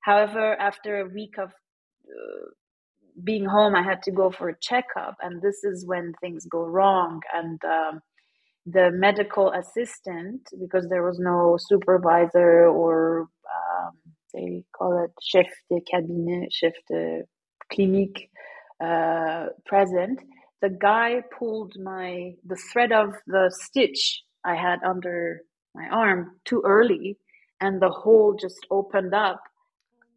However, 0.00 0.56
after 0.56 1.00
a 1.00 1.08
week 1.08 1.34
of 1.38 1.50
uh, 1.50 2.50
being 3.24 3.46
home, 3.46 3.74
I 3.74 3.82
had 3.82 4.02
to 4.04 4.12
go 4.12 4.30
for 4.30 4.48
a 4.50 4.58
checkup, 4.60 5.16
and 5.22 5.42
this 5.42 5.64
is 5.64 5.86
when 5.86 6.14
things 6.20 6.46
go 6.46 6.64
wrong. 6.64 7.20
And 7.34 7.60
um, 7.64 8.00
the 8.66 8.90
medical 8.92 9.52
assistant, 9.52 10.42
because 10.60 10.88
there 10.88 11.02
was 11.04 11.18
no 11.18 11.56
supervisor 11.60 12.68
or 12.68 13.22
um, 13.22 13.92
they 14.34 14.64
call 14.76 15.04
it 15.04 15.10
chef 15.22 15.46
de 15.70 15.80
cabinet, 15.82 16.52
chef 16.52 16.72
de 16.88 17.22
clinique 17.72 18.30
uh, 18.84 19.46
present, 19.66 20.20
the 20.62 20.70
guy 20.70 21.22
pulled 21.38 21.74
my 21.82 22.32
the 22.46 22.56
thread 22.72 22.92
of 22.92 23.14
the 23.26 23.52
stitch 23.62 24.22
I 24.44 24.54
had 24.54 24.78
under 24.84 25.42
my 25.74 25.88
arm 25.88 26.36
too 26.44 26.62
early, 26.64 27.18
and 27.60 27.82
the 27.82 27.90
hole 27.90 28.36
just 28.40 28.66
opened 28.70 29.14
up 29.14 29.42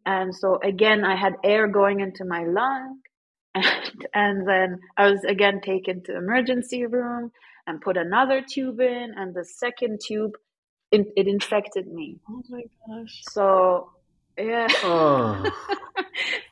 and 0.06 0.34
so 0.34 0.58
again, 0.62 1.04
I 1.04 1.16
had 1.16 1.34
air 1.44 1.66
going 1.66 2.00
into 2.00 2.24
my 2.24 2.44
lung. 2.44 3.00
And, 3.56 4.06
and 4.12 4.48
then 4.48 4.80
I 4.98 5.10
was 5.10 5.24
again 5.24 5.62
taken 5.62 6.02
to 6.04 6.16
emergency 6.16 6.84
room 6.84 7.32
and 7.66 7.80
put 7.80 7.96
another 7.96 8.42
tube 8.42 8.80
in. 8.80 9.14
And 9.16 9.34
the 9.34 9.46
second 9.46 10.00
tube, 10.06 10.32
it, 10.92 11.06
it 11.16 11.26
infected 11.26 11.86
me. 11.86 12.18
Oh 12.28 12.42
my 12.50 12.64
gosh. 12.86 13.22
So, 13.30 13.90
yeah. 14.38 14.68
Oh. 14.84 15.42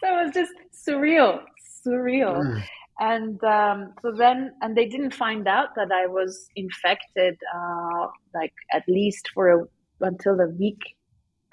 so 0.01 0.07
it 0.09 0.25
was 0.25 0.33
just 0.33 0.53
surreal, 0.73 1.41
surreal. 1.87 2.41
Mm. 2.43 2.63
And 2.99 3.45
um, 3.45 3.93
so 4.01 4.13
then, 4.17 4.55
and 4.63 4.75
they 4.75 4.87
didn't 4.87 5.13
find 5.13 5.47
out 5.47 5.75
that 5.77 5.93
I 5.93 6.07
was 6.07 6.49
infected, 6.57 7.37
uh, 7.55 8.07
like 8.35 8.55
at 8.73 8.85
least 8.89 9.29
for 9.35 9.51
a, 9.51 9.65
until 10.01 10.41
a 10.41 10.49
week. 10.49 10.81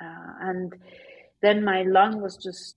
Uh, 0.02 0.34
and 0.40 0.74
then 1.42 1.64
my 1.64 1.84
lung 1.84 2.22
was 2.22 2.38
just 2.38 2.76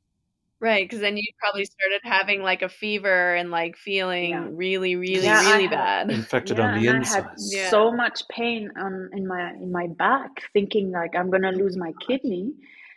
right 0.61 0.85
because 0.85 1.01
then 1.01 1.17
you 1.17 1.25
probably 1.39 1.65
started 1.65 2.01
having 2.03 2.43
like 2.43 2.63
a 2.63 2.69
fever 2.69 3.35
and 3.35 3.51
like 3.51 3.77
feeling 3.77 4.31
yeah. 4.31 4.47
really 4.51 4.97
really 4.97 5.25
yeah, 5.25 5.53
really 5.53 5.69
bad. 5.69 6.11
Infected 6.11 6.59
yeah, 6.59 6.73
on 6.73 6.81
the 6.81 6.89
inside 6.89 7.25
I 7.25 7.29
had 7.29 7.71
so 7.71 7.93
much 7.93 8.23
pain 8.29 8.71
um, 8.81 9.11
in 9.13 9.27
my 9.27 9.51
in 9.53 9.71
my 9.71 9.87
back 9.87 10.31
thinking 10.53 10.91
like 10.91 11.15
i'm 11.15 11.31
gonna 11.31 11.53
lose 11.53 11.77
my 11.77 11.93
kidney. 12.07 12.53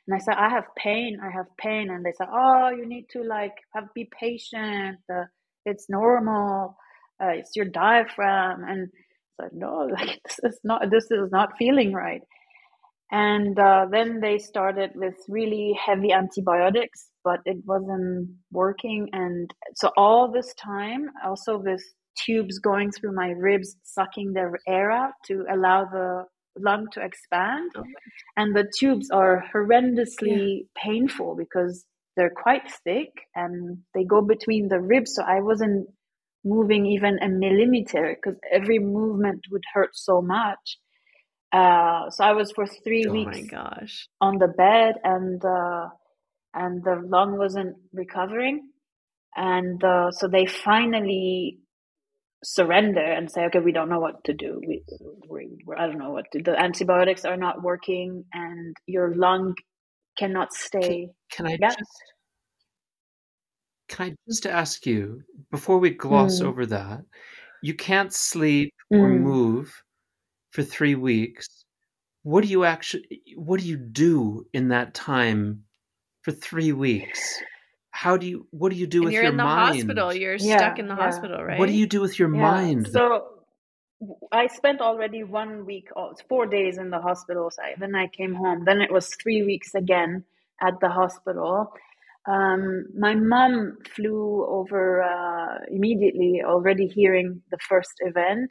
And 0.07 0.15
i 0.15 0.19
said 0.19 0.35
i 0.35 0.49
have 0.49 0.65
pain 0.77 1.19
i 1.21 1.29
have 1.29 1.47
pain. 1.57 1.89
And 1.89 2.05
they 2.05 2.13
said 2.13 2.27
oh 2.31 2.69
you 2.69 2.85
need 2.87 3.07
to 3.11 3.23
like 3.23 3.55
have 3.73 3.93
be 3.93 4.09
patient 4.19 4.99
uh, 5.13 5.25
it's 5.65 5.89
normal 5.89 6.77
uh, 7.21 7.29
it's 7.29 7.55
your 7.55 7.65
diaphragm. 7.65 8.63
And 8.63 8.89
I 9.39 9.43
said 9.43 9.51
no 9.53 9.89
like 9.91 10.21
this 10.23 10.39
is 10.43 10.59
not 10.63 10.89
this 10.89 11.11
is 11.11 11.31
not 11.31 11.57
feeling 11.57 11.91
right 11.91 12.21
and 13.11 13.57
uh, 13.57 13.85
then 13.89 14.19
they 14.19 14.37
started 14.37 14.91
with 14.95 15.15
really 15.29 15.77
heavy 15.83 16.11
antibiotics, 16.11 17.09
but 17.23 17.39
it 17.45 17.57
wasn't 17.65 18.29
working. 18.51 19.07
And 19.13 19.49
so 19.75 19.91
all 19.95 20.31
this 20.31 20.53
time, 20.55 21.09
also 21.25 21.57
with 21.57 21.81
tubes 22.17 22.59
going 22.59 22.91
through 22.91 23.13
my 23.13 23.29
ribs, 23.29 23.77
sucking 23.83 24.33
the 24.33 24.51
air 24.67 24.91
out 24.91 25.13
to 25.27 25.45
allow 25.49 25.85
the 25.85 26.25
lung 26.59 26.87
to 26.93 27.01
expand. 27.01 27.71
Oh. 27.77 27.83
And 28.35 28.55
the 28.55 28.69
tubes 28.77 29.09
are 29.09 29.43
horrendously 29.53 30.59
yeah. 30.59 30.83
painful 30.83 31.35
because 31.37 31.85
they're 32.17 32.33
quite 32.35 32.69
thick 32.83 33.11
and 33.35 33.77
they 33.93 34.03
go 34.03 34.21
between 34.21 34.67
the 34.67 34.81
ribs. 34.81 35.15
So 35.15 35.23
I 35.23 35.39
wasn't 35.39 35.87
moving 36.43 36.85
even 36.87 37.19
a 37.19 37.29
millimeter 37.29 38.15
because 38.15 38.39
every 38.51 38.79
movement 38.79 39.41
would 39.51 39.63
hurt 39.73 39.91
so 39.93 40.21
much. 40.21 40.77
Uh, 41.53 42.09
so 42.09 42.23
I 42.23 42.33
was 42.33 42.51
for 42.51 42.65
three 42.67 43.05
oh 43.07 43.11
weeks 43.11 43.37
my 43.37 43.47
gosh. 43.47 44.07
on 44.19 44.37
the 44.37 44.47
bed, 44.47 44.95
and 45.03 45.43
uh, 45.43 45.87
and 46.53 46.83
the 46.83 47.01
lung 47.05 47.37
wasn't 47.37 47.75
recovering, 47.93 48.69
and 49.35 49.81
uh, 49.83 50.11
so 50.11 50.27
they 50.27 50.45
finally 50.45 51.59
surrender 52.43 53.03
and 53.03 53.31
say, 53.31 53.45
okay, 53.45 53.59
we 53.59 53.71
don't 53.71 53.89
know 53.89 53.99
what 53.99 54.23
to 54.25 54.33
do. 54.33 54.61
We, 54.65 54.83
we, 55.29 55.57
I 55.77 55.87
don't 55.87 55.97
know 55.97 56.11
what 56.11 56.25
to 56.31 56.39
do. 56.39 56.51
The 56.51 56.59
antibiotics 56.59 57.25
are 57.25 57.37
not 57.37 57.63
working 57.63 58.23
and 58.33 58.75
your 58.85 59.15
lung 59.15 59.55
cannot 60.17 60.53
stay. 60.53 61.09
Can, 61.31 61.45
can 61.45 61.47
I 61.47 61.57
yeah. 61.59 61.69
just 61.69 62.03
can 63.89 64.07
I 64.07 64.15
just 64.27 64.45
ask 64.45 64.85
you 64.85 65.21
before 65.49 65.77
we 65.77 65.91
gloss 65.91 66.41
mm. 66.41 66.45
over 66.45 66.65
that? 66.67 67.01
You 67.63 67.73
can't 67.73 68.13
sleep 68.13 68.73
mm. 68.93 68.99
or 68.99 69.09
move 69.09 69.73
for 70.51 70.63
three 70.63 70.95
weeks. 70.95 71.65
What 72.23 72.43
do 72.43 72.49
you 72.49 72.63
actually? 72.65 73.21
What 73.35 73.59
do 73.59 73.65
you 73.65 73.77
do 73.77 74.45
in 74.53 74.69
that 74.69 74.93
time 74.93 75.63
for 76.21 76.31
three 76.31 76.71
weeks? 76.71 77.41
how 77.97 78.15
do 78.15 78.27
you 78.27 78.45
what 78.51 78.71
do 78.71 78.77
you 78.77 78.85
do 78.85 78.99
and 78.99 79.05
with 79.05 79.13
you're 79.13 79.23
your 79.23 79.31
in 79.31 79.37
the 79.37 79.43
mind? 79.43 79.75
hospital 79.75 80.13
you're 80.13 80.35
yeah, 80.35 80.57
stuck 80.57 80.77
in 80.77 80.87
the 80.87 80.95
yeah. 80.95 81.01
hospital 81.01 81.43
right 81.43 81.57
what 81.57 81.67
do 81.67 81.73
you 81.73 81.87
do 81.87 81.99
with 81.99 82.19
your 82.19 82.33
yeah. 82.33 82.41
mind 82.41 82.87
so 82.87 83.25
i 84.31 84.45
spent 84.45 84.79
already 84.81 85.23
one 85.23 85.65
week 85.65 85.87
four 86.29 86.45
days 86.45 86.77
in 86.77 86.91
the 86.91 86.99
hospital 86.99 87.49
so 87.49 87.61
then 87.79 87.95
i 87.95 88.05
came 88.07 88.35
home 88.35 88.63
then 88.65 88.81
it 88.81 88.91
was 88.91 89.09
three 89.21 89.41
weeks 89.43 89.73
again 89.73 90.23
at 90.61 90.79
the 90.79 90.89
hospital 90.89 91.73
um, 92.29 92.85
my 92.99 93.15
mom 93.15 93.77
flew 93.95 94.45
over 94.49 95.01
uh, 95.01 95.59
immediately 95.71 96.41
already 96.45 96.85
hearing 96.85 97.41
the 97.51 97.57
first 97.69 97.95
event 98.01 98.49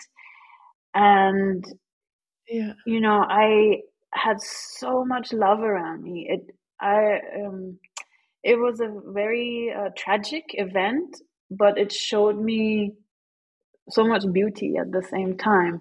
and 0.94 1.64
yeah 2.48 2.72
you 2.86 3.00
know 3.00 3.24
i 3.28 3.78
had 4.14 4.40
so 4.40 5.04
much 5.04 5.32
love 5.32 5.60
around 5.60 6.02
me 6.02 6.26
it 6.30 6.54
i 6.80 7.18
um 7.44 7.78
it 8.44 8.56
was 8.58 8.80
a 8.80 8.88
very 9.12 9.74
uh, 9.76 9.90
tragic 9.98 10.44
event, 10.54 11.16
but 11.50 11.78
it 11.78 11.92
showed 11.92 12.38
me 12.40 12.92
so 13.90 14.04
much 14.06 14.24
beauty 14.32 14.74
at 14.80 14.92
the 14.92 15.02
same 15.02 15.36
time. 15.38 15.80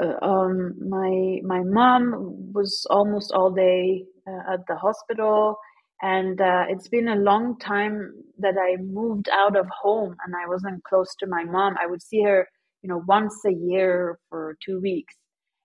Uh, 0.00 0.14
um, 0.24 0.74
my 0.88 1.40
my 1.44 1.62
mom 1.64 2.52
was 2.52 2.86
almost 2.90 3.32
all 3.32 3.50
day 3.50 4.04
uh, 4.28 4.54
at 4.54 4.60
the 4.68 4.76
hospital, 4.76 5.56
and 6.02 6.40
uh, 6.40 6.64
it's 6.68 6.88
been 6.88 7.08
a 7.08 7.16
long 7.16 7.58
time 7.58 8.12
that 8.38 8.54
I 8.60 8.76
moved 8.82 9.28
out 9.32 9.56
of 9.56 9.66
home 9.82 10.14
and 10.24 10.34
I 10.36 10.48
wasn't 10.48 10.84
close 10.84 11.14
to 11.20 11.26
my 11.26 11.44
mom. 11.44 11.76
I 11.82 11.86
would 11.86 12.02
see 12.02 12.22
her, 12.22 12.48
you 12.82 12.88
know, 12.88 13.02
once 13.08 13.34
a 13.46 13.52
year 13.52 14.18
for 14.30 14.56
two 14.64 14.80
weeks. 14.80 15.14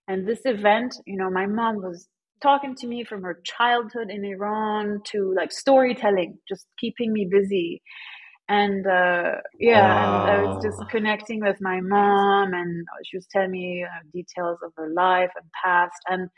And 0.08 0.28
this 0.28 0.42
event, 0.46 0.96
you 1.06 1.18
know, 1.18 1.30
my 1.30 1.46
mom 1.46 1.78
was 1.78 2.08
talking 2.42 2.76
to 2.76 2.88
me 2.88 3.04
from 3.06 3.24
her 3.24 3.40
childhood 3.44 4.10
in 4.10 4.26
Iran 4.26 5.00
to 5.12 5.34
like 5.36 5.52
storytelling, 5.52 6.38
just 6.48 6.68
keeping 6.80 7.14
me 7.14 7.28
busy. 7.30 7.82
And 8.50 8.86
uh, 8.86 9.36
yeah, 9.58 10.06
wow. 10.06 10.26
and 10.26 10.32
I 10.32 10.44
was 10.44 10.64
just 10.64 10.90
connecting 10.90 11.40
with 11.40 11.56
my 11.62 11.80
mom, 11.80 12.54
and 12.54 12.86
she 13.06 13.16
was 13.16 13.26
telling 13.32 13.52
me 13.52 13.86
uh, 13.86 14.04
details 14.12 14.60
of 14.62 14.74
her 14.76 14.90
life 14.94 15.32
and 15.36 15.50
past. 15.64 15.96
And 16.10 16.30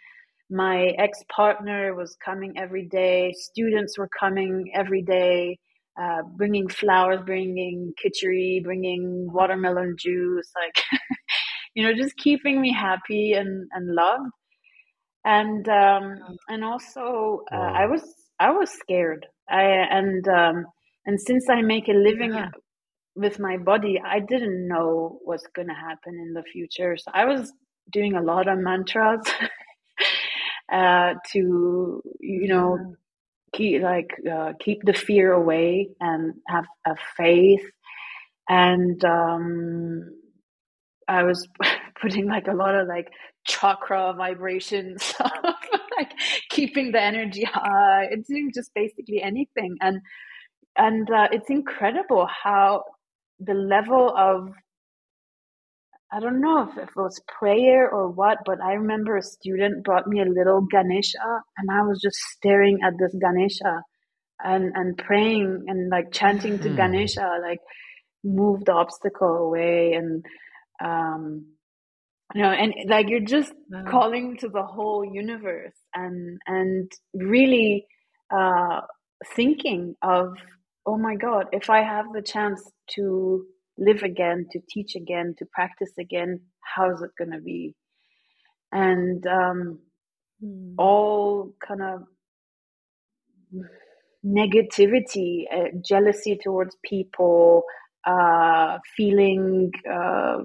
my 0.52 0.94
ex 1.00 1.24
partner 1.36 1.96
was 1.96 2.16
coming 2.24 2.54
every 2.58 2.86
day. 2.86 3.34
Students 3.36 3.98
were 3.98 4.10
coming 4.20 4.72
every 4.76 5.02
day, 5.02 5.58
uh, 6.00 6.22
bringing 6.38 6.68
flowers, 6.68 7.22
bringing 7.26 7.92
kitchery, 8.02 8.62
bringing 8.64 9.28
watermelon 9.34 9.96
juice, 9.98 10.52
like 10.56 10.84
you 11.76 11.84
know, 11.84 11.94
just 11.94 12.16
keeping 12.18 12.62
me 12.62 12.74
happy 12.74 13.34
and 13.34 13.68
and 13.74 13.94
loved 13.94 14.32
and 15.26 15.68
um, 15.68 16.38
and 16.48 16.64
also 16.64 17.44
uh, 17.52 17.58
wow. 17.58 17.74
I 17.76 17.86
was 17.88 18.04
I 18.40 18.52
was 18.52 18.70
scared. 18.70 19.26
I 19.50 19.64
and 19.64 20.28
um, 20.28 20.66
and 21.06 21.20
since 21.20 21.50
I 21.50 21.62
make 21.62 21.90
a 21.90 21.94
living 21.94 22.34
yeah. 22.34 22.52
with 23.16 23.40
my 23.40 23.58
body, 23.58 24.00
I 24.04 24.20
didn't 24.20 24.68
know 24.68 25.20
what's 25.24 25.48
going 25.56 25.68
to 25.68 25.74
happen 25.74 26.14
in 26.16 26.34
the 26.34 26.44
future. 26.44 26.96
So 26.98 27.12
I 27.14 27.26
was 27.26 27.52
doing 27.92 28.16
a 28.16 28.22
lot 28.22 28.48
of 28.48 28.60
mantras 28.60 29.22
uh, 30.72 31.16
to 31.32 32.02
you 32.20 32.48
know 32.48 32.78
yeah. 32.78 32.94
keep 33.54 33.82
like 33.82 34.12
uh, 34.32 34.54
keep 34.60 34.84
the 34.84 34.94
fear 34.94 35.34
away 35.34 35.90
and 36.00 36.34
have 36.48 36.66
a 36.86 36.96
faith 37.18 37.66
and 38.48 39.04
um, 39.06 40.12
I 41.08 41.24
was 41.24 41.48
putting 42.02 42.28
like 42.28 42.48
a 42.48 42.54
lot 42.54 42.76
of 42.76 42.88
like 42.88 43.08
chakra 43.48 44.14
vibrations 44.18 45.14
like 45.98 46.12
keeping 46.50 46.92
the 46.92 47.02
energy 47.02 47.44
high 47.44 48.08
it's 48.10 48.28
doing 48.28 48.52
just 48.54 48.74
basically 48.74 49.22
anything 49.22 49.78
and 49.82 50.02
and 50.78 51.10
uh, 51.10 51.28
it's 51.32 51.50
incredible 51.50 52.28
how 52.44 52.84
the 53.40 53.54
level 53.54 54.14
of 54.16 54.50
I 56.12 56.20
don't 56.20 56.40
know 56.40 56.70
if, 56.70 56.78
if, 56.78 56.90
it 56.90 56.96
was 56.96 57.20
prayer 57.28 57.90
or 57.90 58.10
what, 58.10 58.38
but 58.46 58.62
I 58.62 58.74
remember 58.74 59.18
a 59.18 59.24
student 59.24 59.84
brought 59.84 60.08
me 60.08 60.22
a 60.22 60.26
little 60.26 60.62
Ganesha 60.62 61.42
and 61.58 61.70
I 61.70 61.82
was 61.82 62.00
just 62.00 62.18
staring 62.38 62.80
at 62.86 62.94
this 62.98 63.14
Ganesha 63.20 63.82
and, 64.44 64.72
and 64.76 64.98
praying 64.98 65.66
and 65.68 65.90
like 65.90 66.12
chanting 66.14 66.60
to 66.60 66.70
hmm. 66.70 66.76
Ganesha, 66.76 67.40
like 67.42 67.60
move 68.24 68.64
the 68.66 68.74
obstacle 68.74 69.36
away 69.36 69.94
and 69.94 70.24
um 70.84 71.46
you 72.34 72.42
know 72.42 72.50
and 72.50 72.74
like 72.88 73.08
you're 73.10 73.20
just 73.20 73.54
wow. 73.70 73.84
calling 73.90 74.38
to 74.38 74.50
the 74.50 74.64
whole 74.64 75.06
universe 75.06 75.76
and 75.94 76.40
and 76.48 76.92
really 77.14 77.86
uh 78.36 78.82
thinking 79.36 79.96
of 80.02 80.34
oh 80.86 80.98
my 80.98 81.16
god 81.16 81.46
if 81.52 81.70
i 81.70 81.82
have 81.82 82.06
the 82.14 82.22
chance 82.22 82.62
to 82.88 83.46
live 83.78 84.04
again 84.04 84.46
to 84.52 84.60
teach 84.70 84.96
again 84.96 85.36
to 85.38 85.46
practice 85.54 85.92
again 86.00 86.40
how's 86.62 87.02
it 87.02 87.12
going 87.18 87.32
to 87.32 87.42
be 87.42 87.76
and 88.72 89.26
um 89.28 89.80
mm. 90.44 90.74
all 90.78 91.54
kind 91.66 91.82
of 91.82 92.04
negativity 94.26 95.44
uh, 95.54 95.70
jealousy 95.88 96.38
towards 96.42 96.76
people 96.84 97.64
uh 98.06 98.80
feeling 98.98 99.72
uh 99.92 100.40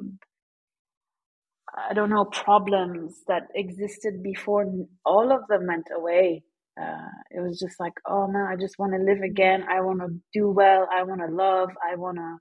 I 1.91 1.95
don't 1.95 2.11
know, 2.11 2.25
problems 2.27 3.23
that 3.29 3.45
existed 3.55 4.23
before, 4.23 4.67
all 5.05 5.33
of 5.33 5.47
them 5.49 5.67
went 5.67 5.87
away. 5.97 6.43
Uh, 6.81 7.09
it 7.31 7.41
was 7.41 7.59
just 7.59 7.81
like, 7.81 7.95
oh 8.09 8.27
no, 8.27 8.41
I 8.41 8.57
just 8.57 8.79
want 8.79 8.93
to 8.95 8.99
live 9.01 9.23
again. 9.23 9.65
I 9.69 9.81
want 9.81 10.01
to 10.01 10.09
do 10.33 10.51
well. 10.51 10.89
I 10.93 11.03
want 11.05 11.21
to 11.21 11.29
love. 11.35 11.71
I 11.91 11.97
want 11.97 12.19
to 12.19 12.39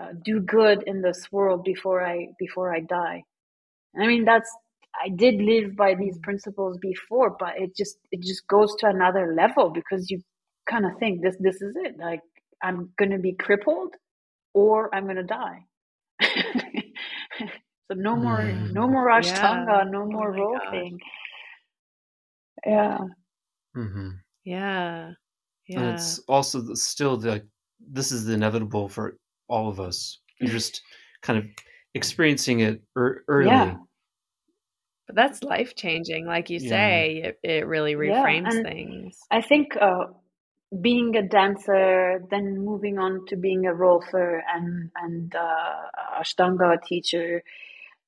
uh, 0.00 0.08
do 0.24 0.40
good 0.40 0.84
in 0.86 1.02
this 1.02 1.28
world 1.32 1.64
before 1.64 2.04
I 2.04 2.28
before 2.38 2.74
I 2.74 2.80
die. 2.80 3.22
I 4.00 4.06
mean, 4.06 4.24
that's 4.24 4.50
I 5.04 5.10
did 5.10 5.36
live 5.42 5.76
by 5.76 5.94
these 5.94 6.18
principles 6.22 6.78
before, 6.78 7.36
but 7.38 7.54
it 7.58 7.76
just 7.76 7.98
it 8.12 8.22
just 8.22 8.46
goes 8.48 8.74
to 8.80 8.88
another 8.88 9.34
level 9.36 9.70
because 9.70 10.10
you 10.10 10.22
kind 10.68 10.86
of 10.86 10.92
think 11.00 11.22
this 11.22 11.36
this 11.40 11.62
is 11.62 11.76
it. 11.76 11.96
Like 11.98 12.20
I'm 12.62 12.90
gonna 12.98 13.18
be 13.18 13.34
crippled, 13.34 13.94
or 14.54 14.94
I'm 14.94 15.06
gonna 15.06 15.22
die. 15.22 15.66
So 17.90 17.96
no 17.96 18.14
more, 18.14 18.38
mm. 18.38 18.72
no 18.72 18.86
more 18.86 19.08
Ashtanga, 19.08 19.82
yeah. 19.82 19.90
no 19.90 20.02
oh 20.02 20.06
more 20.06 20.36
oh 20.36 20.58
rolfing. 20.70 20.96
Yeah. 22.64 22.98
Mm-hmm. 23.76 24.10
Yeah. 24.44 25.10
Yeah. 25.66 25.80
And 25.80 25.94
it's 25.94 26.20
also 26.28 26.72
still 26.74 27.16
the, 27.16 27.44
this 27.80 28.12
is 28.12 28.26
the 28.26 28.34
inevitable 28.34 28.88
for 28.88 29.16
all 29.48 29.68
of 29.68 29.80
us. 29.80 30.20
You're 30.38 30.52
just 30.52 30.80
kind 31.22 31.36
of 31.40 31.46
experiencing 31.94 32.60
it 32.60 32.80
er- 32.96 33.24
early. 33.26 33.48
Yeah. 33.48 33.74
But 35.08 35.16
that's 35.16 35.42
life 35.42 35.74
changing. 35.74 36.26
Like 36.26 36.48
you 36.48 36.60
yeah. 36.60 36.70
say, 36.70 37.22
it, 37.24 37.38
it 37.42 37.66
really 37.66 37.94
reframes 37.94 38.54
yeah. 38.54 38.62
things. 38.62 39.18
I 39.32 39.42
think 39.42 39.76
uh, 39.80 40.04
being 40.80 41.16
a 41.16 41.22
dancer, 41.22 42.22
then 42.30 42.64
moving 42.64 42.98
on 42.98 43.26
to 43.28 43.36
being 43.36 43.66
a 43.66 43.72
rolfer 43.72 44.40
and, 44.54 44.90
and 44.96 45.34
uh, 45.34 46.20
Ashtanga 46.20 46.80
teacher, 46.82 47.42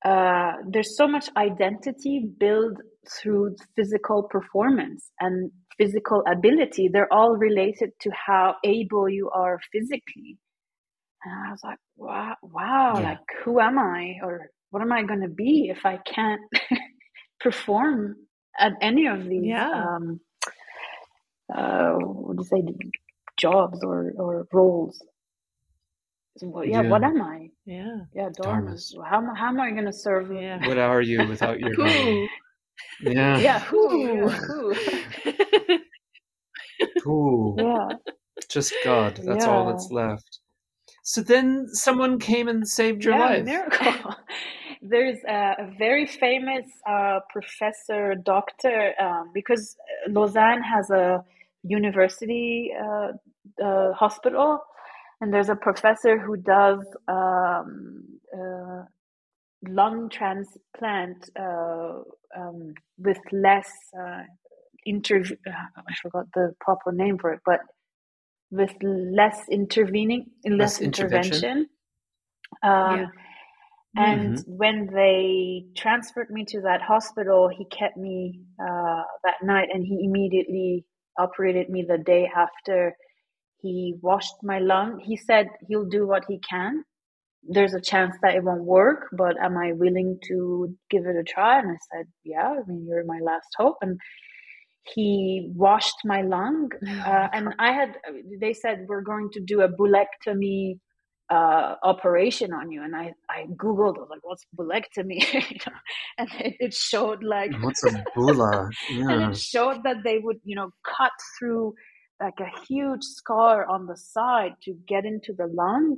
uh, 0.05 0.53
there's 0.67 0.95
so 0.95 1.07
much 1.07 1.29
identity 1.35 2.25
built 2.37 2.77
through 3.09 3.55
physical 3.75 4.23
performance 4.23 5.11
and 5.19 5.51
physical 5.77 6.23
ability. 6.31 6.89
They're 6.91 7.11
all 7.11 7.35
related 7.35 7.91
to 8.01 8.11
how 8.11 8.55
able 8.63 9.09
you 9.09 9.29
are 9.29 9.59
physically. 9.71 10.37
And 11.23 11.47
I 11.47 11.51
was 11.51 11.61
like, 11.63 11.79
wow, 11.95 12.35
wow, 12.41 12.93
yeah. 12.95 13.09
like 13.11 13.19
who 13.43 13.59
am 13.59 13.77
I 13.79 14.15
or 14.21 14.49
what 14.71 14.81
am 14.81 14.91
I 14.91 15.03
going 15.03 15.21
to 15.21 15.29
be 15.29 15.69
if 15.69 15.85
I 15.85 15.97
can't 15.97 16.41
perform 17.39 18.15
at 18.59 18.73
any 18.81 19.07
of 19.07 19.23
these, 19.23 19.45
yeah. 19.45 19.69
um, 19.69 20.19
uh, 21.53 21.93
what 21.93 22.37
do 22.37 22.43
you 22.43 22.47
say, 22.47 22.89
jobs 23.37 23.83
or, 23.83 24.11
or 24.17 24.47
roles? 24.51 25.01
well, 26.41 26.65
yeah, 26.65 26.81
yeah, 26.81 26.89
what 26.89 27.03
am 27.03 27.21
I? 27.21 27.49
Yeah. 27.65 27.97
Yeah, 28.13 28.29
dharmas. 28.29 28.93
How, 29.05 29.23
how 29.35 29.47
am 29.49 29.61
I 29.61 29.71
going 29.71 29.85
to 29.85 29.93
serve? 29.93 30.31
Yeah. 30.31 30.65
What 30.67 30.77
are 30.77 31.01
you 31.01 31.27
without 31.27 31.59
your 31.59 31.73
who? 31.75 32.27
Yeah. 33.01 33.37
Yeah, 33.37 33.59
who? 33.59 34.27
who? 34.29 34.73
who? 37.03 37.55
Yeah. 37.57 37.89
Just 38.49 38.73
God. 38.83 39.19
That's 39.23 39.45
yeah. 39.45 39.51
all 39.51 39.67
that's 39.67 39.91
left. 39.91 40.39
So 41.03 41.21
then 41.21 41.67
someone 41.67 42.17
came 42.17 42.47
and 42.47 42.67
saved 42.67 43.03
your 43.03 43.15
yeah, 43.15 43.25
life. 43.25 43.45
miracle. 43.45 44.15
There's 44.81 45.19
a, 45.27 45.55
a, 45.59 45.71
very 45.77 46.05
famous 46.05 46.65
uh, 46.89 47.19
professor, 47.29 48.15
doctor, 48.15 48.93
um, 48.99 49.31
because 49.33 49.77
Lausanne 50.09 50.61
has 50.61 50.89
a 50.89 51.23
university 51.63 52.71
uh, 52.77 53.11
uh, 53.63 53.93
hospital, 53.93 54.59
and 55.21 55.33
there's 55.33 55.49
a 55.49 55.55
professor 55.55 56.19
who 56.19 56.37
does 56.37 56.79
um, 57.07 58.03
uh, 58.37 58.83
lung 59.67 60.09
transplant 60.09 61.29
uh, 61.39 62.01
um, 62.37 62.73
with 62.97 63.19
less 63.31 63.71
uh, 63.97 64.23
inter. 64.85 65.23
I 65.47 65.93
forgot 66.01 66.25
the 66.33 66.53
proper 66.59 66.91
name 66.91 67.17
for 67.17 67.33
it, 67.33 67.39
but 67.45 67.59
with 68.51 68.73
less 68.81 69.39
intervening, 69.49 70.27
less, 70.45 70.79
less 70.79 70.81
intervention. 70.81 71.67
Um, 72.61 72.99
yeah. 72.99 73.05
And 73.95 74.37
mm-hmm. 74.37 74.51
when 74.57 74.87
they 74.87 75.65
transferred 75.75 76.31
me 76.31 76.45
to 76.45 76.61
that 76.61 76.81
hospital, 76.81 77.49
he 77.55 77.65
kept 77.65 77.95
me 77.95 78.41
uh, 78.59 79.03
that 79.23 79.35
night, 79.43 79.69
and 79.71 79.85
he 79.85 80.03
immediately 80.03 80.85
operated 81.17 81.69
me 81.69 81.85
the 81.87 81.97
day 81.97 82.29
after. 82.35 82.95
He 83.61 83.95
washed 84.01 84.35
my 84.43 84.59
lung. 84.59 84.99
He 84.99 85.17
said 85.17 85.47
he'll 85.67 85.85
do 85.85 86.05
what 86.05 86.25
he 86.27 86.39
can. 86.39 86.83
There's 87.43 87.73
a 87.73 87.81
chance 87.81 88.15
that 88.21 88.35
it 88.35 88.43
won't 88.43 88.63
work, 88.63 89.07
but 89.17 89.35
am 89.41 89.57
I 89.57 89.73
willing 89.73 90.19
to 90.27 90.73
give 90.89 91.05
it 91.05 91.15
a 91.15 91.23
try? 91.23 91.59
And 91.59 91.71
I 91.71 91.77
said, 91.91 92.07
yeah. 92.23 92.55
I 92.59 92.69
mean, 92.69 92.85
you're 92.87 93.05
my 93.05 93.19
last 93.21 93.47
hope. 93.57 93.77
And 93.81 93.99
he 94.95 95.49
washed 95.55 95.95
my 96.03 96.21
lung 96.21 96.69
uh, 97.05 97.27
and 97.31 97.53
i 97.57 97.71
had 97.71 97.95
they 98.39 98.53
said 98.53 98.85
we're 98.87 99.01
going 99.01 99.29
to 99.31 99.39
do 99.39 99.61
a 99.61 99.69
bullectomy 99.69 100.77
uh, 101.29 101.75
operation 101.83 102.53
on 102.53 102.71
you 102.71 102.83
and 102.83 102.95
i 102.95 103.11
i 103.29 103.45
googled 103.55 103.97
I 103.97 104.01
was 104.01 104.09
like 104.09 104.23
what's 104.23 104.45
bullectomy 104.55 105.23
and 106.17 106.29
it, 106.39 106.55
it, 106.59 106.73
showed 106.73 107.23
like 107.23 107.51
what's 107.61 107.83
a 107.85 108.03
bulla 108.15 108.69
yeah. 108.89 109.09
and 109.09 109.33
it 109.33 109.37
showed 109.37 109.83
that 109.83 109.97
they 110.03 110.19
would 110.19 110.39
you 110.43 110.55
know 110.55 110.69
cut 110.85 111.11
through 111.37 111.73
like 112.21 112.39
a 112.39 112.65
huge 112.67 113.03
scar 113.03 113.65
on 113.65 113.87
the 113.87 113.97
side 113.97 114.53
to 114.63 114.73
get 114.87 115.05
into 115.05 115.33
the 115.33 115.47
lung 115.47 115.95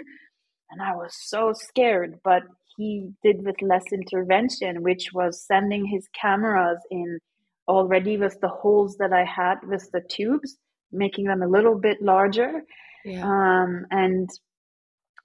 and 0.69 0.81
i 0.81 0.95
was 0.95 1.13
so 1.13 1.51
scared 1.53 2.19
but 2.23 2.43
he 2.77 3.09
did 3.23 3.43
with 3.43 3.55
less 3.61 3.85
intervention 3.91 4.83
which 4.83 5.09
was 5.13 5.45
sending 5.45 5.85
his 5.85 6.07
cameras 6.13 6.79
in 6.91 7.19
already 7.67 8.17
with 8.17 8.39
the 8.41 8.47
holes 8.47 8.97
that 8.97 9.13
I 9.13 9.23
had 9.23 9.55
with 9.67 9.89
the 9.91 10.01
tubes, 10.01 10.57
making 10.91 11.25
them 11.25 11.41
a 11.41 11.47
little 11.47 11.75
bit 11.75 12.01
larger. 12.01 12.61
Yeah. 13.03 13.25
Um, 13.25 13.85
and 13.91 14.29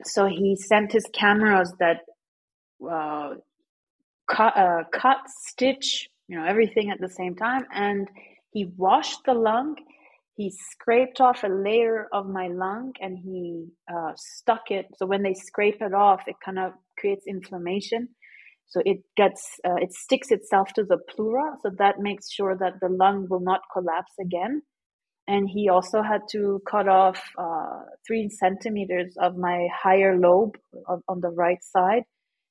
so 0.04 0.26
he 0.26 0.56
sent 0.56 0.92
his 0.92 1.06
cameras 1.12 1.72
that 1.78 1.98
uh, 2.90 3.34
cut, 4.30 4.56
uh, 4.56 4.84
cut, 4.92 5.18
stitch, 5.48 6.08
you 6.28 6.38
know, 6.38 6.44
everything 6.44 6.90
at 6.90 7.00
the 7.00 7.08
same 7.08 7.34
time. 7.36 7.66
And 7.72 8.08
he 8.52 8.66
washed 8.76 9.20
the 9.26 9.34
lung. 9.34 9.76
He 10.36 10.52
scraped 10.70 11.20
off 11.20 11.44
a 11.44 11.48
layer 11.48 12.06
of 12.12 12.26
my 12.26 12.48
lung 12.48 12.92
and 13.00 13.18
he 13.18 13.66
uh, 13.92 14.12
stuck 14.16 14.70
it. 14.70 14.86
So 14.96 15.06
when 15.06 15.22
they 15.22 15.34
scrape 15.34 15.82
it 15.82 15.92
off, 15.92 16.22
it 16.26 16.36
kind 16.44 16.58
of 16.58 16.72
creates 16.98 17.26
inflammation. 17.26 18.08
So 18.68 18.80
it 18.84 18.98
gets, 19.16 19.42
uh, 19.66 19.76
it 19.76 19.92
sticks 19.92 20.30
itself 20.30 20.72
to 20.74 20.84
the 20.84 20.98
pleura. 21.10 21.56
So 21.62 21.70
that 21.78 21.98
makes 21.98 22.30
sure 22.30 22.56
that 22.56 22.74
the 22.80 22.88
lung 22.88 23.26
will 23.28 23.40
not 23.40 23.60
collapse 23.72 24.12
again. 24.20 24.62
And 25.30 25.48
he 25.48 25.68
also 25.68 26.02
had 26.02 26.22
to 26.32 26.60
cut 26.68 26.88
off 26.88 27.18
uh, 27.38 27.78
three 28.04 28.28
centimeters 28.28 29.10
of 29.26 29.36
my 29.36 29.68
higher 29.82 30.18
lobe 30.18 30.56
of, 30.88 30.98
on 31.06 31.20
the 31.20 31.28
right 31.44 31.62
side. 31.62 32.02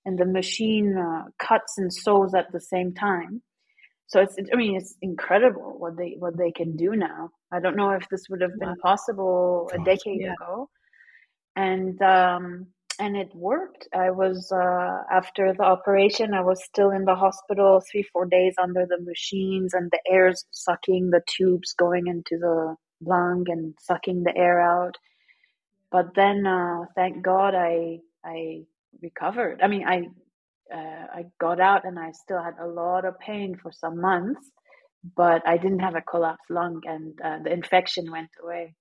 And 0.05 0.17
the 0.17 0.25
machine 0.25 0.89
uh, 0.97 1.23
cuts 1.47 1.71
and 1.77 1.93
sews 1.93 2.33
at 2.33 2.47
the 2.53 2.61
same 2.61 2.93
time. 2.93 3.41
So 4.07 4.21
it's, 4.21 4.35
I 4.53 4.55
mean, 4.55 4.77
it's 4.77 4.95
incredible 5.01 5.75
what 5.77 5.97
they, 5.97 6.15
what 6.17 6.37
they 6.37 6.51
can 6.59 6.77
do 6.77 6.91
now. 6.95 7.31
I 7.51 7.59
don't 7.59 7.75
know 7.75 7.91
if 7.99 8.07
this 8.09 8.23
would 8.29 8.41
have 8.41 8.57
been 8.57 8.77
possible 8.77 9.69
a 9.73 9.79
decade 9.91 10.21
yeah. 10.21 10.33
ago. 10.39 10.69
And, 11.57 12.01
um, 12.01 12.67
and 12.99 13.17
it 13.17 13.33
worked. 13.35 13.87
I 13.93 14.11
was 14.11 14.51
uh, 14.51 15.03
after 15.11 15.53
the 15.53 15.63
operation. 15.63 16.33
I 16.33 16.41
was 16.41 16.63
still 16.63 16.91
in 16.91 17.05
the 17.05 17.15
hospital 17.15 17.81
three, 17.91 18.03
four 18.03 18.25
days 18.25 18.55
under 18.61 18.85
the 18.87 19.01
machines, 19.01 19.73
and 19.73 19.91
the 19.91 20.01
air's 20.11 20.45
sucking 20.51 21.11
the 21.11 21.21
tubes 21.27 21.73
going 21.73 22.07
into 22.07 22.37
the 22.39 22.75
lung 23.01 23.45
and 23.49 23.75
sucking 23.81 24.23
the 24.23 24.37
air 24.37 24.61
out. 24.61 24.95
But 25.91 26.15
then, 26.15 26.45
uh, 26.47 26.85
thank 26.95 27.23
God, 27.23 27.55
I 27.55 27.99
I 28.25 28.63
recovered. 29.01 29.61
I 29.63 29.67
mean, 29.67 29.85
I 29.87 30.07
uh, 30.73 31.07
I 31.13 31.25
got 31.39 31.59
out, 31.61 31.85
and 31.85 31.99
I 31.99 32.11
still 32.11 32.43
had 32.43 32.55
a 32.61 32.67
lot 32.67 33.05
of 33.05 33.19
pain 33.19 33.57
for 33.61 33.71
some 33.71 34.01
months, 34.01 34.41
but 35.15 35.47
I 35.47 35.57
didn't 35.57 35.79
have 35.79 35.95
a 35.95 36.01
collapsed 36.01 36.51
lung, 36.51 36.81
and 36.85 37.19
uh, 37.23 37.39
the 37.43 37.53
infection 37.53 38.11
went 38.11 38.29
away. 38.43 38.75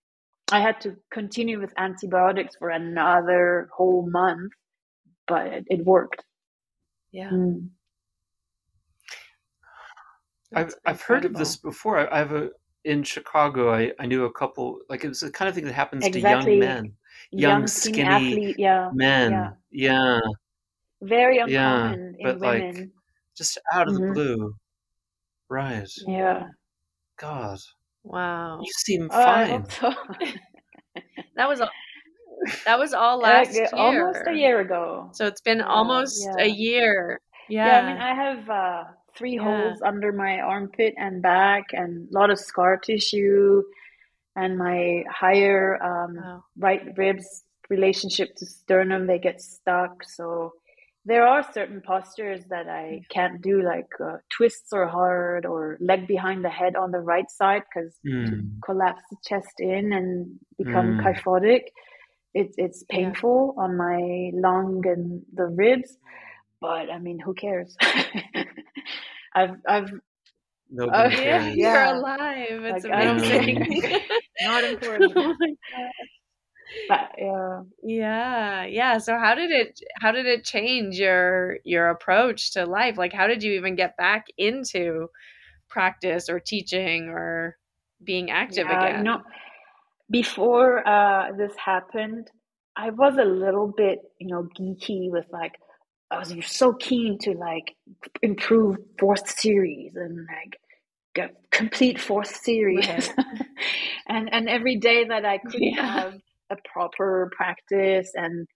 I 0.51 0.61
had 0.61 0.81
to 0.83 0.97
continue 1.11 1.61
with 1.61 1.73
antibiotics 1.77 2.57
for 2.59 2.70
another 2.70 3.69
whole 3.75 4.09
month, 4.11 4.53
but 5.27 5.47
it, 5.47 5.65
it 5.69 5.85
worked. 5.85 6.25
Yeah. 7.12 7.31
Mm. 7.31 7.69
I've 10.55 10.75
I've 10.87 11.03
heard 11.03 11.25
of 11.25 11.35
this 11.35 11.57
before. 11.57 11.99
I, 11.99 12.16
I 12.16 12.19
have 12.19 12.33
a 12.33 12.51
in 12.85 13.03
Chicago. 13.03 13.73
I, 13.73 13.93
I 13.99 14.07
knew 14.07 14.25
a 14.25 14.33
couple 14.33 14.79
like 14.89 15.05
it 15.05 15.09
was 15.09 15.20
the 15.20 15.31
kind 15.31 15.49
of 15.49 15.55
thing 15.55 15.65
that 15.65 15.75
happens 15.75 16.07
exactly. 16.07 16.59
to 16.59 16.59
young 16.59 16.61
men, 16.61 16.93
young, 17.31 17.51
young 17.51 17.66
skinny, 17.66 17.97
skinny 17.97 18.09
athlete, 18.09 18.57
yeah, 18.59 18.91
men. 18.95 19.33
Yeah. 19.33 19.51
yeah. 19.70 20.20
Very 21.03 21.39
uncommon 21.39 22.16
yeah, 22.19 22.27
but 22.27 22.41
women. 22.41 22.75
Like, 22.75 22.89
just 23.37 23.59
out 23.73 23.89
of 23.89 23.95
mm-hmm. 23.95 24.09
the 24.09 24.12
blue. 24.12 24.55
Right. 25.49 25.89
Yeah. 26.07 26.49
God. 27.19 27.59
Wow. 28.09 28.60
You 28.62 28.72
seem 28.78 29.09
oh, 29.12 29.22
fine. 29.22 29.68
So. 29.70 29.94
that 31.36 31.48
was 31.48 31.60
all, 31.60 31.70
that 32.64 32.78
was 32.78 32.94
all 32.94 33.18
last 33.18 33.55
year. 33.55 33.68
Almost 33.72 34.20
a 34.26 34.32
year 34.32 34.60
ago. 34.60 35.10
So 35.12 35.26
it's 35.26 35.43
been 35.43 35.60
almost 35.60 36.24
yeah. 36.24 36.44
a 36.44 36.48
year. 36.48 37.20
Yeah. 37.48 37.66
Yeah, 37.66 37.80
I 37.80 37.93
mean 37.93 38.02
I 38.02 38.14
have 38.14 38.51
uh, 38.51 38.85
three 39.16 39.35
yeah. 39.35 39.43
holes 39.43 39.80
under 39.85 40.12
my 40.12 40.40
armpit 40.40 40.94
and 40.97 41.20
back 41.20 41.66
and 41.72 42.09
a 42.09 42.18
lot 42.18 42.30
of 42.30 42.39
scar 42.39 42.78
tissue 42.78 43.62
and 44.36 44.56
my 44.56 45.05
higher 45.10 45.82
um, 45.82 46.16
wow. 46.16 46.44
right 46.56 46.82
ribs 46.97 47.44
relationship 47.68 48.35
to 48.36 48.47
sternum 48.47 49.06
they 49.06 49.18
get 49.18 49.40
stuck 49.40 50.02
so 50.05 50.52
there 51.09 51.26
are 51.26 51.43
certain 51.52 51.80
postures 51.80 52.44
that 52.51 52.68
I 52.68 53.01
can't 53.09 53.40
do, 53.40 53.62
like 53.62 53.89
uh, 53.98 54.18
twists 54.28 54.72
are 54.74 54.86
hard 54.86 55.47
or 55.47 55.78
leg 55.80 56.06
behind 56.06 56.44
the 56.44 56.51
head 56.51 56.76
on 56.76 56.90
the 56.90 57.01
right 57.01 57.30
side 57.30 57.62
because 57.68 57.94
mm. 58.06 58.51
collapse 58.62 59.02
the 59.10 59.16
chest 59.26 59.55
in 59.59 59.93
and 59.93 60.39
become 60.59 60.98
mm. 60.98 61.02
kyphotic. 61.02 61.72
It's 62.35 62.55
it's 62.59 62.85
painful 62.90 63.55
yeah. 63.56 63.64
on 63.64 63.76
my 63.76 64.30
lung 64.35 64.82
and 64.85 65.22
the 65.32 65.47
ribs, 65.47 65.97
but 66.60 66.90
I 66.90 66.98
mean, 66.98 67.18
who 67.18 67.32
cares? 67.32 67.74
I've 69.35 69.56
I've 69.66 69.90
Nobody 70.70 71.16
uh, 71.16 71.20
yeah, 71.20 71.48
you're 71.48 71.82
alive. 71.97 72.47
It's 72.51 72.85
like, 72.85 73.05
amazing. 73.05 73.82
Not 74.43 74.64
important. 74.64 75.59
Oh 76.69 76.85
but 76.89 77.11
yeah 77.19 77.62
yeah 77.82 78.65
yeah 78.65 78.99
so 78.99 79.19
how 79.19 79.35
did 79.35 79.51
it 79.51 79.81
how 80.01 80.12
did 80.12 80.27
it 80.27 80.45
change 80.45 80.99
your 80.99 81.59
your 81.65 81.90
approach 81.90 82.53
to 82.53 82.65
life 82.65 82.97
like 82.99 83.12
how 83.12 83.27
did 83.27 83.43
you 83.43 83.53
even 83.53 83.74
get 83.74 83.97
back 83.97 84.27
into 84.36 85.09
practice 85.69 86.28
or 86.28 86.40
teaching 86.40 87.09
or 87.09 87.57
being 88.03 88.31
active 88.31 88.66
yeah, 88.69 88.86
again 88.86 89.05
no 89.05 89.23
before 90.11 90.86
uh 90.86 91.32
this 91.36 91.53
happened 91.57 92.31
i 92.77 92.90
was 92.90 93.16
a 93.19 93.24
little 93.24 93.73
bit 93.77 93.99
you 94.19 94.28
know 94.28 94.49
geeky 94.59 95.11
with 95.11 95.27
like 95.31 95.55
i 96.11 96.19
was 96.19 96.35
so 96.47 96.73
keen 96.73 97.19
to 97.19 97.32
like 97.32 97.74
improve 98.23 98.77
fourth 98.99 99.28
series 99.39 99.95
and 99.97 100.27
like 100.27 100.59
get 101.15 101.35
complete 101.51 102.01
fourth 102.01 102.35
series 102.35 102.89
right. 102.89 103.12
and 104.07 104.32
and 104.32 104.49
every 104.49 104.77
day 104.77 105.05
that 105.05 105.24
i 105.24 105.39
could 105.39 105.55
yeah. 105.61 106.01
have 106.01 106.15
a 106.51 106.57
proper 106.73 107.31
practice 107.37 108.11
and 108.15 108.47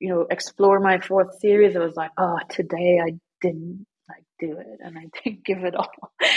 you 0.00 0.08
know 0.08 0.26
explore 0.30 0.80
my 0.80 0.98
fourth 0.98 1.38
series 1.40 1.74
it 1.74 1.80
was 1.80 1.96
like 1.96 2.10
oh 2.18 2.38
today 2.48 3.00
i 3.04 3.10
didn't 3.40 3.84
like 4.08 4.24
do 4.38 4.58
it 4.58 4.78
and 4.80 4.98
i 4.98 5.04
didn't 5.24 5.44
give 5.44 5.64
it 5.64 5.74
all. 5.74 5.90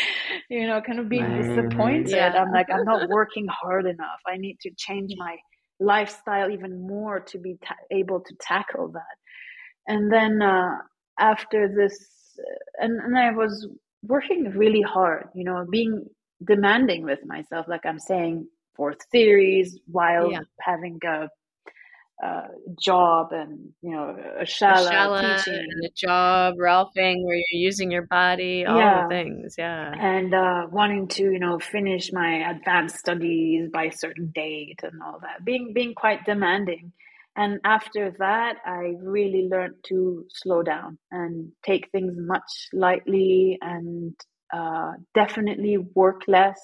You 0.49 0.67
know 0.67 0.81
kind 0.81 0.99
of 0.99 1.07
being 1.07 1.29
disappointed. 1.41 2.09
yeah. 2.09 2.33
i'm 2.41 2.51
like 2.51 2.67
i'm 2.69 2.85
not 2.85 3.07
working 3.09 3.47
hard 3.49 3.85
enough. 3.85 4.21
I 4.27 4.37
need 4.37 4.57
to 4.61 4.71
change 4.77 5.11
my 5.17 5.37
lifestyle 5.79 6.49
even 6.49 6.87
more 6.87 7.19
to 7.19 7.37
be 7.37 7.57
ta- 7.65 7.75
able 7.89 8.19
to 8.21 8.33
tackle 8.39 8.89
that. 8.89 9.15
And 9.87 10.11
then 10.11 10.41
uh, 10.41 10.77
after 11.21 11.67
this 11.73 11.95
uh, 12.39 12.83
and, 12.83 12.99
and 12.99 13.17
i 13.17 13.31
was 13.31 13.67
working 14.03 14.51
really 14.51 14.81
hard 14.81 15.27
you 15.33 15.43
know 15.43 15.65
being 15.69 16.05
demanding 16.45 17.03
with 17.03 17.19
myself 17.25 17.67
like 17.67 17.85
i'm 17.85 17.99
saying 17.99 18.47
fourth 18.75 18.99
series 19.11 19.79
while 19.87 20.31
yeah. 20.31 20.39
having 20.59 20.99
a, 21.05 21.27
uh, 22.23 22.47
job 22.79 23.31
and 23.31 23.69
you 23.81 23.91
know 23.91 24.15
a 24.39 24.43
shala, 24.43 24.87
a 24.87 24.91
shala 24.91 25.37
teaching 25.43 25.67
and 25.71 25.85
a 25.85 25.89
job, 25.95 26.55
Rolfing, 26.59 27.23
where 27.23 27.35
you're 27.35 27.61
using 27.69 27.89
your 27.91 28.05
body, 28.05 28.63
all 28.65 28.77
Yeah. 28.77 29.03
the 29.03 29.09
things. 29.09 29.55
Yeah. 29.57 29.91
and 29.97 30.33
uh, 30.33 30.67
wanting 30.71 31.07
to 31.07 31.23
you 31.23 31.39
know 31.39 31.57
finish 31.59 32.11
my 32.13 32.49
advanced 32.51 32.97
studies 32.97 33.69
by 33.73 33.85
a 33.85 33.91
certain 33.91 34.31
date 34.35 34.81
and 34.83 35.01
all 35.01 35.19
that 35.21 35.43
being 35.43 35.73
being 35.73 35.93
quite 35.95 36.23
demanding 36.25 36.91
and 37.35 37.59
after 37.63 38.11
that 38.19 38.57
i 38.65 38.93
really 39.01 39.47
learned 39.49 39.75
to 39.87 40.25
slow 40.29 40.61
down 40.61 40.97
and 41.11 41.51
take 41.65 41.89
things 41.91 42.13
much 42.17 42.67
lightly 42.73 43.57
and 43.61 44.13
uh, 44.53 44.91
definitely 45.15 45.77
work 45.95 46.21
less 46.27 46.59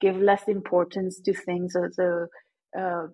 give 0.00 0.16
less 0.16 0.42
importance 0.48 1.20
to 1.20 1.32
things 1.32 1.74
a 1.76 2.26
uh, 2.78 3.06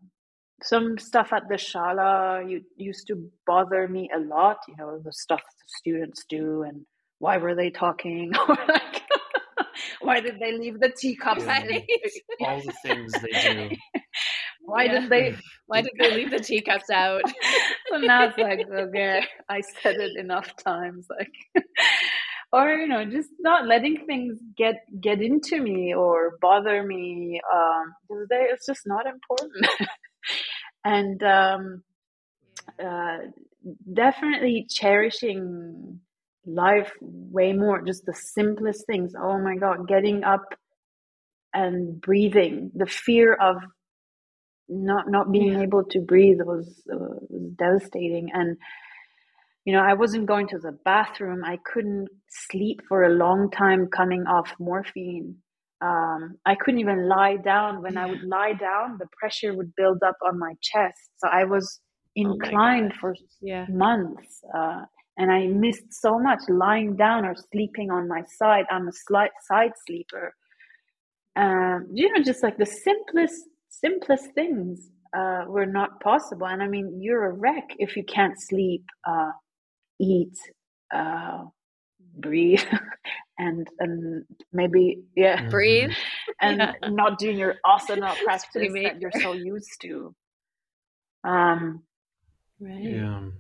some 0.63 0.97
stuff 0.99 1.33
at 1.33 1.49
the 1.49 1.55
shala 1.57 2.49
you, 2.49 2.63
used 2.77 3.07
to 3.09 3.29
bother 3.47 3.89
me 3.89 4.09
a 4.15 4.19
lot 4.19 4.59
you 4.69 4.75
know 4.77 4.99
the 5.05 5.13
stuff 5.13 5.41
the 5.41 5.65
students 5.79 6.25
do 6.29 6.63
and 6.63 6.85
why 7.19 7.37
were 7.37 7.55
they 7.55 7.71
talking 7.71 8.33
or 8.49 8.57
like 8.69 9.03
why 10.01 10.21
did 10.21 10.39
they 10.41 10.53
leave 10.57 10.79
the 10.81 10.89
teacups 10.91 11.45
Yeah. 11.45 11.81
All 12.41 12.61
the 12.61 12.75
things 12.85 13.13
they 13.23 13.33
do. 13.41 13.71
why 14.65 14.85
Yeah. 14.85 15.01
did 15.01 15.11
they 15.11 15.37
Why 15.67 15.81
did 15.83 15.93
they 15.99 16.11
leave 16.15 16.31
the 16.31 16.41
teacups 16.41 16.91
out? 16.91 17.23
so 17.91 17.99
now 17.99 18.25
it's 18.25 18.39
like 18.39 18.61
okay 18.71 19.25
i 19.49 19.61
said 19.83 19.97
it 19.97 20.17
enough 20.17 20.55
times 20.57 21.07
like 21.11 21.65
or 22.53 22.71
you 22.71 22.89
know 22.89 23.05
just 23.05 23.31
not 23.41 23.67
letting 23.67 24.07
things 24.07 24.39
get 24.57 24.77
get 25.01 25.21
into 25.23 25.61
me 25.63 25.95
or 25.95 26.39
bother 26.41 26.83
me 26.85 27.41
um 27.55 27.95
they, 28.31 28.47
it's 28.51 28.67
just 28.67 28.87
not 28.87 29.07
important. 29.07 29.67
And 30.85 31.23
um 31.23 31.83
uh 32.83 33.19
definitely 33.93 34.67
cherishing 34.69 36.01
life 36.47 36.93
way 37.01 37.53
more 37.53 37.83
just 37.83 38.05
the 38.07 38.15
simplest 38.15 38.87
things. 38.87 39.15
Oh 39.21 39.39
my 39.39 39.57
god 39.57 39.89
getting 39.89 40.25
up 40.25 40.45
and 41.55 42.01
breathing. 42.01 42.71
The 42.75 42.87
fear 42.87 43.35
of 43.35 43.57
not 44.69 45.11
not 45.11 45.33
being 45.33 45.57
able 45.61 45.85
to 45.85 46.01
breathe 46.01 46.41
was, 46.43 46.83
uh, 46.93 46.97
was 47.29 47.53
devastating. 47.57 48.31
And 48.33 48.57
you 49.65 49.73
know 49.73 49.81
i 49.83 49.95
wasn't 49.95 50.27
going 50.27 50.49
to 50.49 50.59
the 50.59 50.73
bathroom. 50.85 51.45
I 51.45 51.59
couldn't 51.73 52.09
sleep 52.29 52.81
for 52.89 53.05
a 53.05 53.11
long 53.15 53.51
time 53.51 53.89
coming 53.89 54.25
off 54.27 54.55
morphine. 54.59 55.37
Um, 55.81 56.39
i 56.47 56.55
couldn't 56.55 56.81
even 56.81 57.09
lie 57.09 57.37
down. 57.37 57.83
When 57.83 57.97
i 57.97 58.07
would 58.07 58.23
lie 58.25 58.55
down 58.55 58.99
the 58.99 59.09
pressure 59.19 59.55
would 59.55 59.75
build 59.77 60.03
up 60.07 60.17
on 60.27 60.39
my 60.39 60.55
chest. 60.63 61.01
So 61.19 61.29
i 61.29 61.45
was 61.45 61.81
Oh 62.25 62.33
inclined 62.37 62.93
for 63.01 63.15
Yeah. 63.41 63.67
months 63.69 64.43
uh, 64.55 64.83
and 65.19 65.31
i 65.33 65.47
missed 65.47 65.89
so 66.05 66.19
much 66.19 66.41
lying 66.49 66.97
down 66.97 67.25
or 67.25 67.35
sleeping 67.53 67.91
on 67.91 68.09
my 68.09 68.23
side. 68.39 68.67
I'm 68.71 68.89
a 68.89 68.93
slight 68.93 69.33
side 69.49 69.73
sleeper. 69.87 70.35
Um, 71.37 71.89
you 71.93 72.13
know 72.13 72.23
just 72.23 72.43
like 72.43 72.59
the 72.59 72.67
simplest 72.67 73.41
simplest 73.69 74.27
things 74.35 74.91
uh, 75.17 75.45
were 75.49 75.67
not 75.67 76.01
possible. 76.01 76.47
And 76.47 76.63
i 76.63 76.69
mean 76.69 76.99
you're 77.01 77.27
a 77.27 77.33
wreck 77.33 77.69
if 77.79 77.97
you 77.97 78.05
can't 78.05 78.39
sleep 78.51 78.85
uh, 79.09 79.31
eat 80.03 80.37
uh, 80.95 81.45
breathe 82.17 82.61
and 83.39 83.69
and 83.79 84.25
maybe 84.53 85.03
yeah 85.17 85.49
Breathe. 85.51 85.91
and 86.41 86.59
Yeah. 86.59 86.75
not 86.85 87.19
doing 87.19 87.39
your 87.39 87.57
asana 87.67 88.17
practice 88.25 88.51
pretty 88.53 88.69
that 88.83 88.95
major. 88.95 89.01
you're 89.01 89.13
so 89.13 89.33
used 89.35 89.81
to 89.83 90.15
um 91.25 91.83
Right. 92.61 92.85
Yeah. 92.85 93.31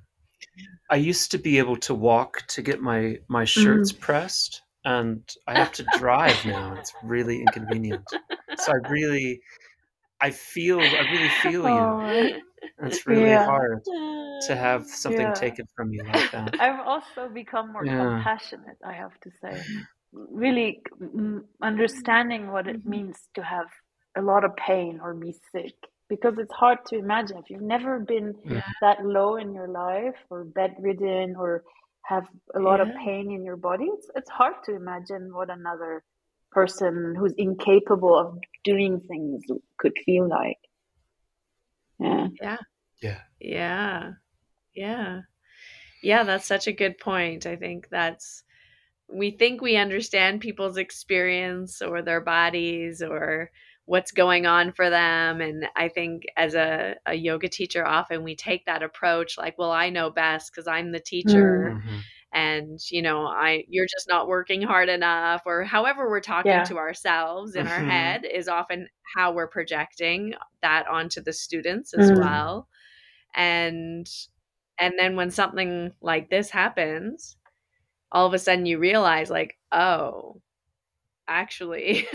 I 0.90 0.96
used 0.96 1.30
to 1.32 1.38
be 1.38 1.58
able 1.58 1.76
to 1.78 1.94
walk 1.94 2.46
to 2.48 2.62
get 2.62 2.80
my 2.80 3.18
my 3.28 3.44
shirts 3.44 3.92
pressed, 3.92 4.62
and 4.84 5.28
I 5.48 5.54
have 5.56 5.72
to 5.74 5.82
drive 5.84 6.44
now. 6.44 6.74
It's 6.74 6.94
really 7.02 7.40
inconvenient. 7.42 8.16
So 8.54 8.72
I 8.72 8.76
really, 8.88 9.42
I 10.20 10.30
feel, 10.32 10.96
I 10.96 11.02
really 11.02 11.30
feel 11.30 11.68
you. 11.68 11.96
oh, 11.96 12.28
And 12.30 12.51
it's 12.82 13.06
really 13.06 13.28
Yeah. 13.30 13.44
hard 13.44 13.82
to 14.46 14.56
have 14.56 14.86
something 15.02 15.26
Yeah. 15.26 15.34
taken 15.34 15.66
from 15.76 15.92
you 15.92 16.04
like 16.04 16.30
that. 16.32 16.54
I've 16.60 16.80
also 16.86 17.28
become 17.28 17.72
more 17.72 17.84
Yeah. 17.84 17.98
compassionate, 17.98 18.78
I 18.84 18.92
have 18.92 19.18
to 19.20 19.30
say. 19.42 19.62
Really 20.12 20.80
mm, 21.00 21.40
understanding 21.62 22.50
what 22.52 22.66
it 22.66 22.76
Mhm. 22.76 22.90
means 22.90 23.16
to 23.34 23.42
have 23.42 23.66
a 24.16 24.22
lot 24.22 24.44
of 24.44 24.54
pain 24.56 25.00
or 25.02 25.14
be 25.14 25.32
sick. 25.52 25.74
Because 26.08 26.34
it's 26.38 26.52
hard 26.52 26.78
to 26.88 26.98
imagine. 26.98 27.38
If 27.38 27.48
you've 27.48 27.62
never 27.62 27.98
been 27.98 28.34
that 28.82 29.04
low 29.04 29.36
in 29.36 29.54
your 29.54 29.68
life 29.68 30.16
or 30.28 30.44
bedridden 30.44 31.36
or 31.36 31.64
have 32.04 32.24
a 32.54 32.58
lot 32.58 32.80
of 32.80 32.88
pain 33.04 33.30
in 33.30 33.44
your 33.44 33.56
body, 33.56 33.86
it's, 33.86 34.08
it's 34.14 34.30
hard 34.30 34.56
to 34.64 34.74
imagine 34.74 35.32
what 35.32 35.48
another 35.48 36.02
person 36.50 37.14
who's 37.18 37.32
incapable 37.38 38.18
of 38.18 38.38
doing 38.64 39.00
things 39.00 39.42
could 39.78 39.96
feel 40.04 40.28
like. 40.28 40.58
Yeah. 42.02 42.28
Yeah. 42.42 42.58
Yeah. 43.02 43.18
Yeah. 43.40 44.12
Yeah. 44.74 45.20
Yeah, 46.02 46.24
that's 46.24 46.46
such 46.46 46.66
a 46.66 46.72
good 46.72 46.98
point. 46.98 47.46
I 47.46 47.56
think 47.56 47.88
that's 47.90 48.44
we 49.08 49.32
think 49.32 49.60
we 49.62 49.76
understand 49.76 50.40
people's 50.40 50.78
experience 50.78 51.82
or 51.82 52.02
their 52.02 52.20
bodies 52.20 53.02
or 53.02 53.50
what's 53.86 54.12
going 54.12 54.46
on 54.46 54.72
for 54.72 54.90
them 54.90 55.40
and 55.40 55.66
I 55.76 55.88
think 55.88 56.24
as 56.36 56.54
a, 56.54 56.96
a 57.06 57.14
yoga 57.14 57.48
teacher 57.48 57.86
often 57.86 58.24
we 58.24 58.36
take 58.36 58.66
that 58.66 58.82
approach 58.82 59.38
like, 59.38 59.58
well, 59.58 59.72
I 59.72 59.90
know 59.90 60.10
best 60.10 60.52
because 60.52 60.68
I'm 60.68 60.92
the 60.92 61.00
teacher 61.00 61.76
Mhm. 61.84 62.00
And 62.32 62.80
you 62.90 63.02
know 63.02 63.26
i 63.26 63.64
you're 63.68 63.86
just 63.86 64.08
not 64.08 64.28
working 64.28 64.62
hard 64.62 64.88
enough 64.88 65.42
or 65.46 65.64
however 65.64 66.08
we're 66.08 66.20
talking 66.20 66.62
Yeah. 66.62 66.64
to 66.64 66.78
ourselves 66.78 67.56
in 67.56 67.66
our 67.66 67.80
Mhm. 67.80 67.82
head 67.82 68.24
is 68.24 68.48
often 68.48 68.88
how 69.16 69.32
we're 69.32 69.46
projecting 69.48 70.34
that 70.62 70.86
onto 70.88 71.20
the 71.20 71.32
students 71.32 71.94
as 71.94 72.10
Mm. 72.10 72.16
well 72.16 72.68
and 73.34 74.08
and 74.78 74.94
then 74.98 75.16
when 75.16 75.30
something 75.30 75.92
like 76.02 76.30
this 76.30 76.50
happens 76.50 77.36
all 78.12 78.26
of 78.26 78.34
a 78.34 78.38
sudden 78.38 78.66
you 78.66 78.78
realize 78.78 79.30
like 79.30 79.58
oh 79.72 80.40
actually 81.28 82.06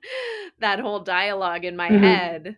that 0.60 0.80
whole 0.80 1.00
dialogue 1.00 1.64
in 1.64 1.76
my 1.76 1.88
Mhm. 1.88 1.92
head 1.92 2.56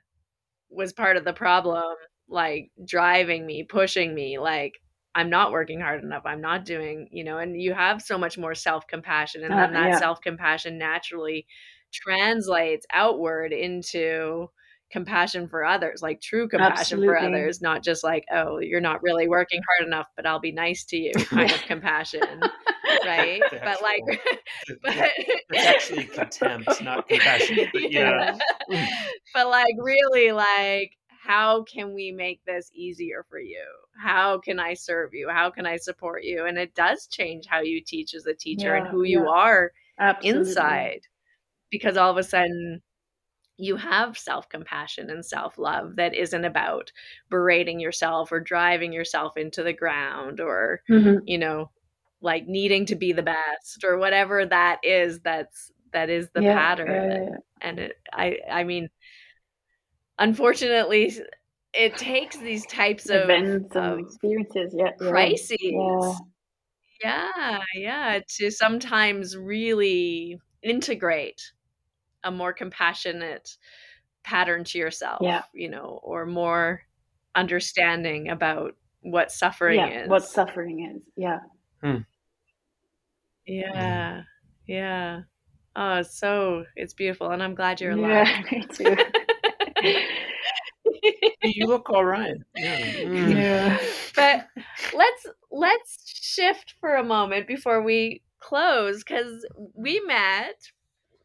was 0.70 0.93
part 0.93 1.16
of 1.16 1.24
the 1.24 1.32
problem 1.32 1.95
like 2.28 2.70
driving 2.86 3.47
me 3.47 3.65
pushing 3.65 4.15
me 4.15 4.39
like 4.39 4.74
i'm 5.15 5.31
not 5.31 5.53
working 5.53 5.81
hard 5.81 6.03
enough 6.03 6.23
i'm 6.27 6.41
not 6.41 6.65
doing 6.65 7.09
you 7.12 7.24
know 7.24 7.39
and 7.39 7.61
you 7.61 7.73
have 7.74 8.03
so 8.03 8.19
much 8.19 8.36
more 8.39 8.55
self-compassion 8.55 9.43
and 9.45 9.53
Uh, 9.53 9.57
then 9.59 9.73
that 9.74 9.89
yeah. 9.91 9.99
self-compassion 9.99 10.78
naturally 10.78 11.47
translates 11.93 12.86
outward 12.93 13.53
into 13.53 14.49
compassion 14.93 15.49
for 15.49 15.65
others 15.65 16.03
like 16.03 16.20
true 16.20 16.47
compassion 16.49 17.03
for 17.03 17.19
others 17.19 17.61
not 17.61 17.82
just 17.82 18.05
like 18.05 18.24
oh 18.32 18.59
you're 18.61 18.81
not 18.81 19.03
really 19.03 19.27
working 19.27 19.61
hard 19.77 19.86
enough 19.89 20.07
but 20.15 20.27
i'll 20.27 20.39
be 20.41 20.53
nice 20.53 20.85
to 20.85 20.97
you 20.97 21.12
kind 21.24 21.51
of 21.51 21.61
compassion 21.62 22.20
right 23.05 23.43
The 23.51 23.61
but 23.65 23.82
like 23.82 24.01
actual- 24.09 24.77
but 24.82 24.95
It's 25.51 25.66
actually 25.66 26.05
contempt, 26.05 26.82
not 26.82 27.09
compassion. 27.09 27.59
But 27.73 27.91
yeah. 27.91 28.39
but 29.35 29.49
like 29.49 29.74
really 29.78 30.31
like 30.32 30.93
how 31.24 31.65
can 31.65 31.95
we 31.95 32.12
make 32.12 32.41
this 32.47 32.70
easier 32.74 33.24
for 33.31 33.39
you 33.41 33.65
how 33.99 34.39
can 34.39 34.59
i 34.59 34.75
serve 34.75 35.15
you 35.15 35.29
how 35.29 35.51
can 35.51 35.66
i 35.66 35.77
support 35.77 36.25
you 36.25 36.47
and 36.47 36.59
it 36.59 36.75
does 36.75 37.07
change 37.07 37.47
how 37.47 37.61
you 37.61 37.81
teach 37.81 38.15
as 38.15 38.27
a 38.27 38.35
teacher 38.35 38.75
and 38.75 38.87
Yeah, 38.87 38.91
who 38.91 39.05
you 39.05 39.29
are 39.29 39.73
Absolutely. 39.99 40.31
inside 40.31 41.01
because 41.71 41.97
all 41.97 42.11
of 42.11 42.19
a 42.19 42.23
sudden 42.23 42.83
you 43.57 43.77
have 43.77 44.19
self-compassion 44.19 45.11
and 45.11 45.25
self-love 45.25 45.97
that 45.97 46.15
isn't 46.15 46.45
about 46.45 46.91
berating 47.31 47.79
yourself 47.79 48.33
or 48.33 48.41
driving 48.41 48.93
yourself 48.93 49.37
into 49.37 49.62
the 49.62 49.73
ground 49.73 50.41
or 50.41 50.83
Mhm. 50.89 51.21
you 51.27 51.39
know 51.39 51.71
like 52.21 52.47
needing 52.47 52.87
to 52.87 52.97
be 52.97 53.12
the 53.12 53.23
best 53.23 53.85
or 53.85 53.97
whatever 53.99 54.45
that 54.47 54.81
is 54.83 55.21
that's 55.21 55.71
that 55.93 56.11
is 56.11 56.31
the 56.31 56.43
Yeah, 56.43 56.53
pattern 56.53 56.89
yeah, 56.89 57.03
yeah, 57.05 57.19
and, 57.19 57.31
yeah. 57.31 57.37
and 57.61 57.79
it 57.79 57.99
i 58.12 58.39
i 58.51 58.65
mean 58.65 58.89
unfortunately 60.19 61.12
it 61.76 61.96
takes 61.96 62.36
these 62.36 62.64
types 62.66 63.09
of, 63.10 63.22
events 63.22 63.74
of 63.76 63.98
and 63.98 64.06
experiences. 64.06 64.74
Yeah, 64.76 64.90
yeah. 65.01 65.09
crises 65.10 65.56
Yeah. 65.60 66.12
yeah 67.02 67.59
yeah 67.74 68.20
to 68.38 68.51
sometimes 68.51 69.36
really 69.36 70.38
integrate 70.62 71.40
a 72.22 72.30
more 72.30 72.52
compassionate 72.52 73.56
pattern 74.22 74.64
to 74.64 74.78
yourself 74.78 75.18
Yeah. 75.20 75.42
you 75.52 75.68
know 75.68 76.01
or 76.02 76.24
more 76.26 76.82
understanding 77.34 78.28
about 78.30 78.74
what 79.02 79.30
suffering 79.32 79.78
yeah. 79.80 80.02
is 80.05 80.09
What 80.09 80.24
suffering 80.24 80.94
is. 80.96 81.02
Yeah. 81.16 81.40
Hmm. 81.82 81.96
yeah 83.46 84.14
hmm. 84.14 84.20
yeah 84.66 85.20
oh 85.76 86.02
so 86.02 86.64
it's 86.76 86.94
beautiful 86.94 87.30
and 87.32 87.42
i'm 87.42 87.55
glad 87.55 87.80
you're 87.80 87.90
alive 87.98 88.26
Yeah, 88.26 88.42
me 88.52 88.66
too. 88.72 88.96
you 91.55 91.66
look 91.66 91.90
all 91.90 92.05
right. 92.05 92.36
Yeah. 92.56 92.78
Mm. 92.78 93.39
Yeah. 93.39 93.78
but 94.16 94.47
let's 94.94 95.26
let's 95.51 96.20
shift 96.22 96.74
for 96.81 96.97
a 96.97 97.05
moment 97.05 97.47
before 97.47 97.82
we 97.82 98.22
close 98.40 99.02
because 99.05 99.47
we 99.74 100.01
met 100.06 100.56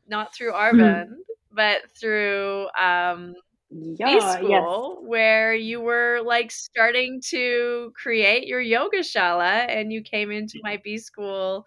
not 0.08 0.34
through 0.36 0.54
Arvind, 0.54 1.10
but 1.52 1.82
through 2.00 2.68
um, 2.80 3.36
B 4.04 4.20
Yeah. 4.20 4.22
school 4.22 4.50
Yes. 4.50 5.08
where 5.08 5.54
you 5.56 5.82
were 5.82 6.22
like 6.26 6.52
starting 6.52 7.22
to 7.30 7.92
create 7.96 8.48
your 8.48 8.62
yoga 8.62 9.00
shala 9.00 9.66
and 9.70 9.92
you 9.94 10.02
came 10.02 10.32
into 10.32 10.60
my 10.64 10.80
B 10.84 10.98
school 10.98 11.66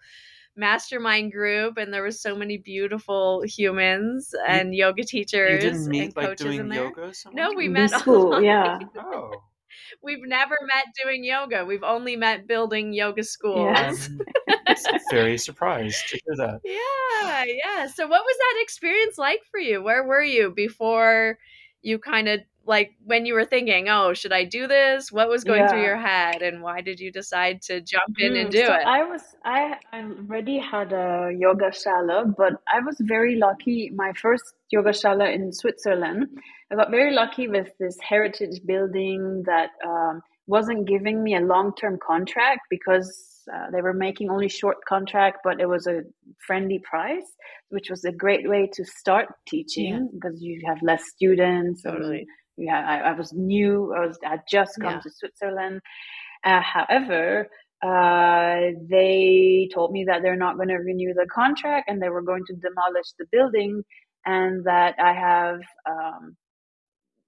mastermind 0.55 1.31
group 1.31 1.77
and 1.77 1.93
there 1.93 2.03
was 2.03 2.21
so 2.21 2.35
many 2.35 2.57
beautiful 2.57 3.41
humans 3.43 4.33
and 4.47 4.75
yoga 4.75 5.01
You 5.01 5.07
teachers 5.07 5.63
didn't 5.63 5.87
meet 5.87 6.03
and 6.05 6.15
like 6.15 6.25
coaches 6.27 6.45
doing 6.45 6.59
in 6.59 6.69
there. 6.69 6.83
yoga 6.83 7.13
somewhere? 7.13 7.49
No, 7.49 7.55
we 7.55 7.67
B 7.67 7.73
met 7.73 7.89
school. 7.91 8.33
online. 8.35 8.43
Yeah. 8.43 8.79
Oh. 8.97 9.31
We've 10.03 10.21
never 10.25 10.55
met 10.73 10.85
doing 11.03 11.23
yoga. 11.23 11.65
We've 11.65 11.83
only 11.83 12.15
met 12.15 12.45
building 12.47 12.93
yoga 12.93 13.23
schools. 13.23 13.75
Yeah. 13.75 13.93
I'm 14.67 14.99
very 15.11 15.37
surprised 15.37 16.07
to 16.09 16.19
hear 16.25 16.35
that. 16.37 16.61
Yeah, 17.23 17.45
yeah. 17.45 17.87
So 17.87 18.05
what 18.05 18.21
was 18.23 18.35
that 18.37 18.61
experience 18.61 19.17
like 19.17 19.41
for 19.49 19.59
you? 19.59 19.81
Where 19.81 20.03
were 20.03 20.21
you 20.21 20.51
before 20.51 21.37
you 21.81 21.97
kind 21.97 22.27
of 22.27 22.41
like 22.65 22.95
when 23.03 23.25
you 23.25 23.33
were 23.33 23.45
thinking, 23.45 23.89
"Oh, 23.89 24.13
should 24.13 24.33
I 24.33 24.45
do 24.45 24.67
this?" 24.67 25.11
What 25.11 25.29
was 25.29 25.43
going 25.43 25.67
through 25.67 25.81
your 25.81 25.97
head 25.97 26.41
and 26.41 26.61
why 26.61 26.81
did 26.81 26.99
you 26.99 27.11
decide 27.11 27.61
to 27.63 27.81
jump 27.81 28.13
in 28.19 28.35
and 28.35 28.49
Mm, 28.49 28.51
do 28.51 28.65
so 28.65 28.73
it? 28.73 28.81
I 28.85 29.03
was 29.03 29.21
I 29.43 29.77
I 29.91 30.01
already 30.03 30.57
had 30.59 30.93
a 30.93 31.31
yoga 31.37 31.71
shala, 31.71 32.33
but 32.35 32.53
I 32.71 32.79
was 32.81 32.97
very 33.01 33.35
lucky. 33.35 33.89
My 33.93 34.13
first 34.13 34.43
yoga 34.71 34.91
shala 34.91 35.33
in 35.33 35.51
Switzerland, 35.51 36.27
I 36.71 36.75
got 36.75 36.91
very 36.91 37.13
lucky 37.13 37.47
with 37.47 37.69
this 37.79 37.97
heritage 38.01 38.61
building 38.65 39.43
that 39.45 39.71
um, 39.85 40.21
wasn't 40.47 40.87
giving 40.87 41.23
me 41.23 41.35
a 41.35 41.39
long 41.41 41.73
term 41.75 41.97
contract 42.05 42.61
because 42.69 43.43
uh, 43.53 43.71
they 43.71 43.81
were 43.81 43.93
making 43.93 44.29
only 44.29 44.49
short 44.49 44.77
contract, 44.87 45.39
but 45.43 45.59
it 45.59 45.67
was 45.67 45.87
a 45.87 46.01
friendly 46.45 46.79
price, 46.79 47.25
which 47.69 47.89
was 47.89 48.03
a 48.05 48.11
great 48.11 48.47
way 48.49 48.69
to 48.73 48.83
start 48.85 49.27
teaching 49.47 50.09
because 50.13 50.41
you 50.41 50.61
have 50.67 50.77
less 50.81 51.03
students. 51.09 51.83
and 51.85 51.93
Totally. 51.93 52.25
Yeah, 52.57 52.79
I, 52.87 53.09
I 53.09 53.13
was 53.13 53.33
new. 53.33 53.93
I 53.95 54.05
was 54.05 54.17
I 54.25 54.29
had 54.31 54.41
just 54.49 54.79
come 54.81 54.93
Yeah. 54.95 54.99
to 55.01 55.09
Switzerland. 55.09 55.81
Uh, 56.43 56.61
however, 56.61 57.47
uh, 57.81 58.71
they 58.89 59.69
told 59.73 59.91
me 59.91 60.05
that 60.05 60.21
they're 60.21 60.35
not 60.37 60.55
going 60.57 60.69
to 60.69 60.75
renew 60.77 61.13
the 61.13 61.27
contract 61.33 61.89
and 61.89 62.01
they 62.01 62.09
were 62.09 62.21
going 62.21 62.43
to 62.47 62.53
demolish 62.55 63.09
the 63.19 63.25
building, 63.31 63.83
and 64.25 64.65
that 64.65 64.95
I 64.99 65.13
have. 65.13 65.59
Um, 65.89 66.35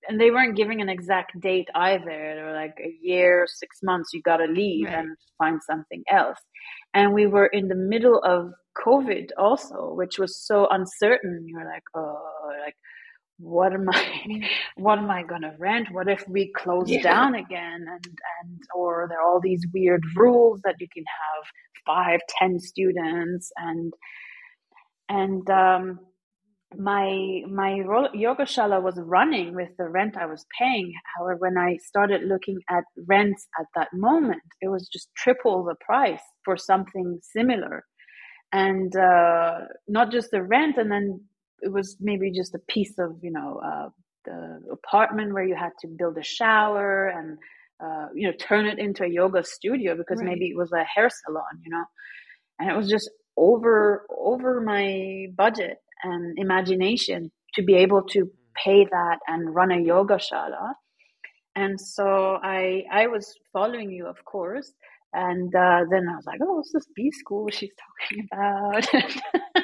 and 0.08 0.22
they 0.22 0.30
weren't 0.30 0.56
giving 0.56 0.82
an 0.82 0.90
exact 0.90 1.40
date 1.42 1.68
either. 1.74 2.36
They 2.36 2.42
were 2.44 2.54
like 2.54 2.78
a 2.80 2.94
year, 3.02 3.48
six 3.48 3.80
months, 3.82 4.12
you 4.14 4.22
got 4.22 4.38
to 4.38 4.46
leave 4.46 4.88
Right. 4.88 5.00
and 5.00 5.18
find 5.40 5.60
something 5.64 6.04
else. 6.12 6.38
And 6.94 7.14
we 7.14 7.26
were 7.26 7.48
in 7.48 7.68
the 7.70 7.76
middle 7.76 8.20
of 8.24 8.52
COVID 8.86 9.30
also, 9.38 9.94
which 9.96 10.20
was 10.20 10.38
so 10.38 10.68
uncertain. 10.70 11.46
You're 11.48 11.66
like, 11.66 11.84
oh, 11.96 12.20
like, 12.64 12.76
what 13.40 13.74
am 13.74 13.90
I, 13.90 14.50
what 14.78 15.00
am 15.00 15.12
I 15.12 15.24
gonna 15.24 15.54
rent? 15.60 15.90
What 15.92 16.08
if 16.08 16.28
we 16.28 16.52
close 16.56 16.90
Yeah. 16.90 17.04
down 17.04 17.36
again? 17.36 17.86
And 17.90 18.06
and 18.44 18.60
or 18.76 19.08
there 19.10 19.20
are 19.20 19.28
all 19.28 19.42
these 19.42 19.66
weird 19.74 20.04
rules 20.16 20.62
that 20.64 20.76
you 20.80 20.88
can 20.94 21.04
have 21.06 21.46
five, 21.86 22.20
ten 22.40 22.60
students, 22.60 23.52
and 23.58 23.94
and 25.10 25.50
um, 25.50 26.00
my 26.78 27.42
my 27.50 27.76
yoga 28.14 28.44
shala 28.44 28.82
was 28.82 29.00
running 29.00 29.56
with 29.56 29.70
the 29.78 29.90
rent 29.90 30.18
I 30.18 30.26
was 30.26 30.46
paying. 30.60 30.94
However, 31.18 31.38
when 31.40 31.58
I 31.58 31.78
started 31.78 32.24
looking 32.24 32.60
at 32.70 32.84
rents 33.08 33.48
at 33.60 33.68
that 33.76 33.90
moment, 33.94 34.42
it 34.62 34.70
was 34.70 34.88
just 34.88 35.10
triple 35.16 35.64
the 35.66 35.76
price 35.86 36.24
for 36.46 36.58
something 36.58 37.20
similar, 37.22 37.84
and 38.52 38.96
uh, 38.96 39.62
not 39.88 40.12
just 40.12 40.32
the 40.32 40.44
rent, 40.44 40.78
and 40.78 40.92
then 40.92 41.22
it 41.66 41.72
was 41.74 41.98
maybe 42.02 42.32
just 42.32 42.56
a 42.56 42.60
piece 42.70 42.96
of 43.00 43.12
you 43.24 43.32
know 43.32 43.62
uh, 43.66 43.90
the 44.26 44.62
apartment 44.72 45.34
where 45.34 45.46
you 45.46 45.56
had 45.56 45.74
to 45.82 45.88
build 45.88 46.18
a 46.18 46.24
shower 46.24 47.08
and 47.10 47.38
uh, 47.84 48.08
you 48.16 48.28
know 48.28 48.34
turn 48.40 48.66
it 48.68 48.80
into 48.80 49.04
a 49.06 49.10
yoga 49.10 49.44
studio 49.44 49.96
because 49.98 50.22
Right. 50.22 50.30
maybe 50.30 50.48
it 50.48 50.58
was 50.58 50.72
a 50.74 50.84
hair 50.86 51.10
salon, 51.10 51.56
you 51.66 51.72
know, 51.72 51.86
and 52.60 52.70
it 52.72 52.78
was 52.78 52.90
just 52.90 53.10
over 53.38 54.06
over 54.18 54.62
my 54.62 55.28
budget 55.38 55.78
and 56.04 56.38
imagination 56.40 57.32
to 57.56 57.64
be 57.64 57.76
able 57.76 58.04
to 58.04 58.30
pay 58.64 58.86
that 58.86 59.20
and 59.28 59.56
run 59.56 59.72
a 59.72 59.80
yoga 59.82 60.16
shala. 60.16 60.74
And 61.56 61.80
so 61.80 62.40
I 62.44 62.84
I 62.92 63.08
was 63.08 63.34
following 63.54 63.92
you, 63.92 64.08
of 64.08 64.24
course. 64.26 64.74
And 65.14 65.54
uh, 65.56 65.86
then 65.92 66.08
I 66.10 66.16
was 66.16 66.26
like, 66.28 66.40
oh, 66.44 66.56
what's 66.56 66.74
this 66.74 66.88
B 66.96 67.12
school 67.12 67.48
she's 67.50 67.72
talking 68.10 68.28
about? 68.32 68.88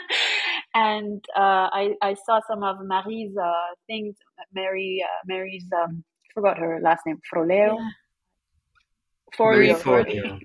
and 0.74 1.24
uh, 1.36 1.68
I, 1.72 1.96
I 2.02 2.16
saw 2.26 2.40
some 2.48 2.64
of 2.64 2.78
Marie's 2.82 3.36
uh, 3.38 3.52
things. 3.88 4.16
Mary, 4.54 5.04
uh, 5.04 5.22
Mary's, 5.26 5.66
um, 5.84 6.04
forgot 6.34 6.58
her 6.58 6.80
last 6.82 7.02
name, 7.06 7.20
Froleo. 7.32 7.78
Yeah. 7.78 7.90
Marie 9.40 9.74
Forleo, 9.74 9.82
Forleo. 9.82 10.40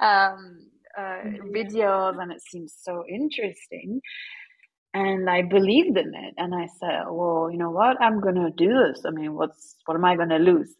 um, 0.00 0.66
uh, 0.96 1.22
videos, 1.54 2.20
and 2.20 2.32
it 2.32 2.42
seems 2.42 2.74
so 2.80 3.04
interesting. 3.08 4.00
And 4.94 5.28
I 5.28 5.42
believed 5.42 5.96
in 5.98 6.14
it, 6.14 6.34
and 6.38 6.54
I 6.54 6.66
said, 6.80 7.04
"Well, 7.08 7.50
you 7.50 7.58
know 7.58 7.70
what? 7.70 8.00
I'm 8.00 8.20
gonna 8.20 8.50
do 8.50 8.68
this. 8.68 9.04
I 9.04 9.10
mean, 9.10 9.34
what's 9.34 9.76
what 9.84 9.94
am 9.96 10.04
I 10.04 10.16
gonna 10.16 10.38
lose?" 10.38 10.74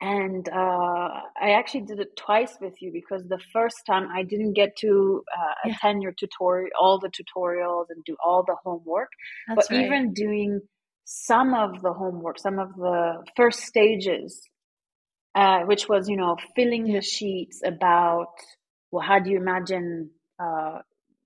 And 0.00 0.48
uh, 0.48 1.08
I 1.40 1.50
actually 1.58 1.82
did 1.82 2.00
it 2.00 2.16
twice 2.16 2.56
with 2.60 2.74
you 2.80 2.92
because 2.92 3.24
the 3.28 3.40
first 3.52 3.76
time 3.86 4.08
I 4.14 4.22
didn't 4.22 4.52
get 4.54 4.76
to 4.78 5.22
uh, 5.36 5.54
Yeah. 5.68 5.74
attend 5.76 6.02
your 6.02 6.12
tutorial, 6.12 6.70
all 6.80 6.98
the 6.98 7.10
tutorials, 7.10 7.86
and 7.90 8.04
do 8.04 8.16
all 8.24 8.44
the 8.46 8.56
homework. 8.64 9.08
That's 9.48 9.68
but 9.68 9.74
right. 9.74 9.84
even 9.86 10.12
doing 10.12 10.60
some 11.04 11.54
of 11.54 11.82
the 11.82 11.92
homework, 11.92 12.38
some 12.38 12.58
of 12.58 12.74
the 12.76 13.24
first 13.36 13.60
stages, 13.60 14.42
uh, 15.34 15.60
which 15.60 15.88
was 15.88 16.08
you 16.08 16.16
know 16.16 16.36
filling 16.54 16.86
Yeah. 16.86 16.96
the 16.96 17.02
sheets 17.02 17.62
about 17.64 18.28
well, 18.90 19.06
how 19.06 19.18
do 19.18 19.30
you 19.30 19.38
imagine 19.38 20.10
uh, 20.38 20.78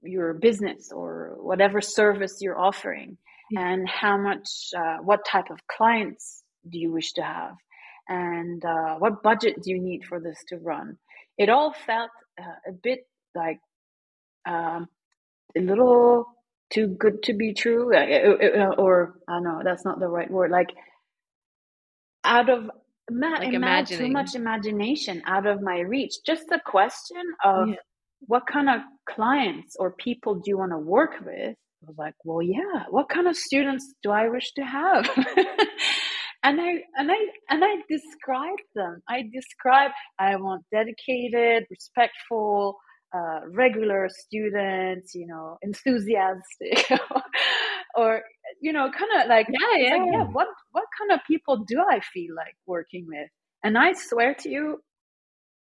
your 0.03 0.35
business 0.35 0.91
or 0.93 1.37
whatever 1.41 1.81
service 1.81 2.39
you're 2.41 2.59
offering, 2.59 3.19
Yeah. 3.51 3.69
and 3.73 3.89
how 3.89 4.17
much, 4.17 4.49
uh, 4.77 4.99
what 5.03 5.21
type 5.27 5.51
of 5.51 5.59
clients 5.67 6.43
do 6.71 6.79
you 6.79 6.93
wish 6.93 7.13
to 7.15 7.23
have, 7.23 7.55
and 8.11 8.65
uh, 8.65 8.97
what 8.99 9.23
budget 9.23 9.63
do 9.63 9.71
you 9.73 9.81
need 9.81 10.05
for 10.05 10.21
this 10.21 10.39
to 10.51 10.59
run? 10.59 10.99
It 11.39 11.49
all 11.51 11.73
felt 11.87 12.11
uh, 12.41 12.71
a 12.71 12.73
bit 12.73 13.01
like 13.35 13.61
um, 14.49 14.89
a 15.57 15.61
little 15.61 16.27
too 16.73 16.89
good 16.89 17.23
to 17.25 17.35
be 17.35 17.55
true, 17.55 17.95
uh, 17.95 18.01
uh, 18.01 18.63
uh, 18.63 18.75
or 18.79 19.15
I 19.29 19.35
don't 19.35 19.45
know, 19.45 19.63
that's 19.65 19.85
not 19.85 20.01
the 20.01 20.09
right 20.09 20.31
word. 20.31 20.51
Like 20.51 20.71
out 22.25 22.51
of 22.51 22.71
ma- 23.11 23.39
Like 23.39 23.53
ima- 23.55 23.85
too 23.87 24.11
much 24.11 24.35
imagination 24.35 25.23
out 25.27 25.47
of 25.47 25.63
my 25.63 25.81
reach. 25.81 26.15
Just 26.27 26.45
the 26.49 26.61
question 26.65 27.23
of 27.45 27.69
Yeah. 27.71 27.77
what 28.21 28.47
kind 28.47 28.69
of 28.71 28.81
clients 29.09 29.77
or 29.79 29.93
people 29.93 30.37
do 30.37 30.51
you 30.51 30.59
want 30.59 30.73
to 30.73 30.79
work 30.79 31.15
with? 31.25 31.57
I 31.83 31.87
was 31.87 31.97
like, 31.99 32.15
well, 32.25 32.43
yeah. 32.43 32.85
What 32.91 33.09
kind 33.09 33.27
of 33.27 33.37
students 33.37 33.95
do 34.03 34.11
I 34.11 34.29
wish 34.29 34.53
to 34.55 34.63
have? 34.63 35.09
and 36.43 36.61
I 36.61 36.71
and 36.97 37.11
I 37.13 37.17
and 37.51 37.65
I 37.65 37.77
described 37.89 38.63
them. 38.75 39.03
I 39.09 39.25
describe 39.33 39.93
I 40.19 40.37
want 40.37 40.65
dedicated, 40.73 41.67
respectful, 41.71 42.79
uh, 43.15 43.41
regular 43.53 44.09
students. 44.11 45.15
You 45.15 45.27
know, 45.29 45.59
enthusiastic, 45.63 46.91
or 47.97 48.23
you 48.63 48.73
know, 48.73 48.91
kind 48.91 49.23
of 49.23 49.29
like 49.29 49.49
Yeah, 49.49 49.77
yeah. 49.79 49.91
like, 49.91 50.03
yeah, 50.13 50.25
what 50.33 50.49
what 50.73 50.85
kind 50.99 51.13
of 51.19 51.27
people 51.27 51.65
do 51.67 51.83
I 51.91 52.01
feel 52.01 52.35
like 52.37 52.57
working 52.67 53.07
with? 53.09 53.29
And 53.65 53.79
I 53.79 53.93
swear 53.95 54.35
to 54.41 54.49
you, 54.51 54.83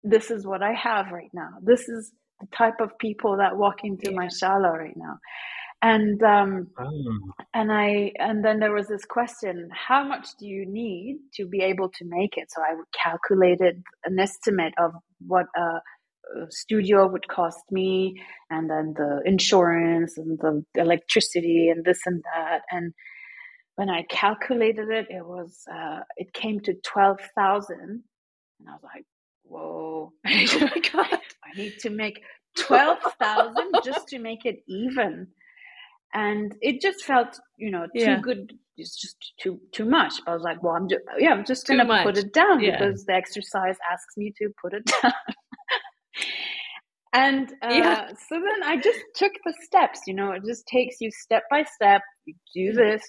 this 0.03 0.31
is 0.31 0.45
what 0.45 0.64
I 0.64 0.73
have 0.73 1.07
right 1.11 1.31
now. 1.34 1.52
This 1.64 1.89
is 1.89 2.11
the 2.41 2.47
type 2.57 2.81
of 2.81 2.97
people 2.99 3.38
that 3.38 3.57
walk 3.57 3.77
into 3.84 4.11
my 4.11 4.27
shala 4.27 4.72
right 4.77 4.97
now. 4.97 5.18
And 5.81 6.22
um, 6.23 6.68
Oh. 6.80 7.19
and 7.53 7.72
I 7.72 8.11
and 8.19 8.45
then 8.45 8.60
there 8.60 8.73
was 8.73 8.88
this 8.89 9.06
question: 9.06 9.69
How 9.73 10.03
much 10.03 10.27
do 10.39 10.47
you 10.47 10.65
need 10.68 11.19
to 11.35 11.47
be 11.47 11.61
able 11.61 11.89
to 11.89 12.06
make 12.06 12.38
it? 12.38 12.52
So 12.52 12.61
I 12.64 12.76
calculated 13.02 13.84
an 14.06 14.19
estimate 14.19 14.73
of 14.80 14.93
what 15.27 15.47
a, 15.57 15.80
studio 16.49 17.07
would 17.07 17.27
cost 17.30 17.61
me, 17.72 18.15
and 18.52 18.69
then 18.69 18.93
the 18.97 19.22
insurance 19.26 20.18
and 20.18 20.39
the 20.39 20.64
electricity 20.76 21.69
and 21.69 21.85
this 21.85 22.02
and 22.06 22.23
that. 22.35 22.61
And 22.72 22.93
when 23.76 23.89
I 23.89 24.03
calculated 24.10 24.89
it, 24.89 25.07
it 25.10 25.26
was 25.26 25.61
uh, 25.73 26.02
it 26.18 26.34
came 26.34 26.60
to 26.61 26.76
twelve 26.85 27.19
thousand, 27.35 28.03
and 28.60 28.69
I 28.69 28.73
was 28.73 28.84
like, 28.84 29.06
"Whoa! 29.43 30.14
Oh. 30.26 31.19
I 31.45 31.57
need 31.57 31.80
to 31.81 31.89
make 31.91 32.22
twelve 32.57 32.99
thousand 33.19 33.81
just 33.85 34.10
to 34.10 34.19
make 34.19 34.45
it 34.45 34.57
even." 34.68 35.27
And 36.14 36.56
it 36.61 36.82
just 36.82 37.03
felt, 37.03 37.40
you 37.57 37.72
know, 37.72 37.86
too 37.86 38.02
Yeah. 38.02 38.19
good 38.22 38.53
it's 38.77 38.99
just 38.99 39.34
too 39.41 39.60
too 39.72 39.86
much. 39.86 40.14
I 40.27 40.34
was 40.34 40.44
like, 40.44 40.61
well, 40.61 40.76
I'm 40.76 40.90
just 40.90 41.03
yeah, 41.18 41.32
I'm 41.32 41.45
just 41.45 41.68
gonna 41.68 42.03
put 42.03 42.18
it 42.18 42.34
down 42.34 42.61
yeah. 42.61 42.77
because 42.77 43.06
the 43.06 43.14
exercise 43.14 43.77
asks 43.91 44.18
me 44.18 44.34
to 44.38 44.49
put 44.61 44.73
it 44.73 44.86
down. 45.02 45.14
and 47.14 47.52
uh, 47.64 47.69
yeah. 47.69 48.07
so 48.07 48.36
then 48.36 48.64
I 48.64 48.77
just 48.77 48.99
took 49.15 49.32
the 49.45 49.53
steps. 49.64 50.02
You 50.07 50.14
know, 50.14 50.32
it 50.32 50.44
just 50.45 50.68
takes 50.68 50.98
you 50.99 51.10
step 51.11 51.44
by 51.49 51.64
step. 51.64 52.02
You 52.26 52.36
do 52.53 52.73
this. 52.73 53.03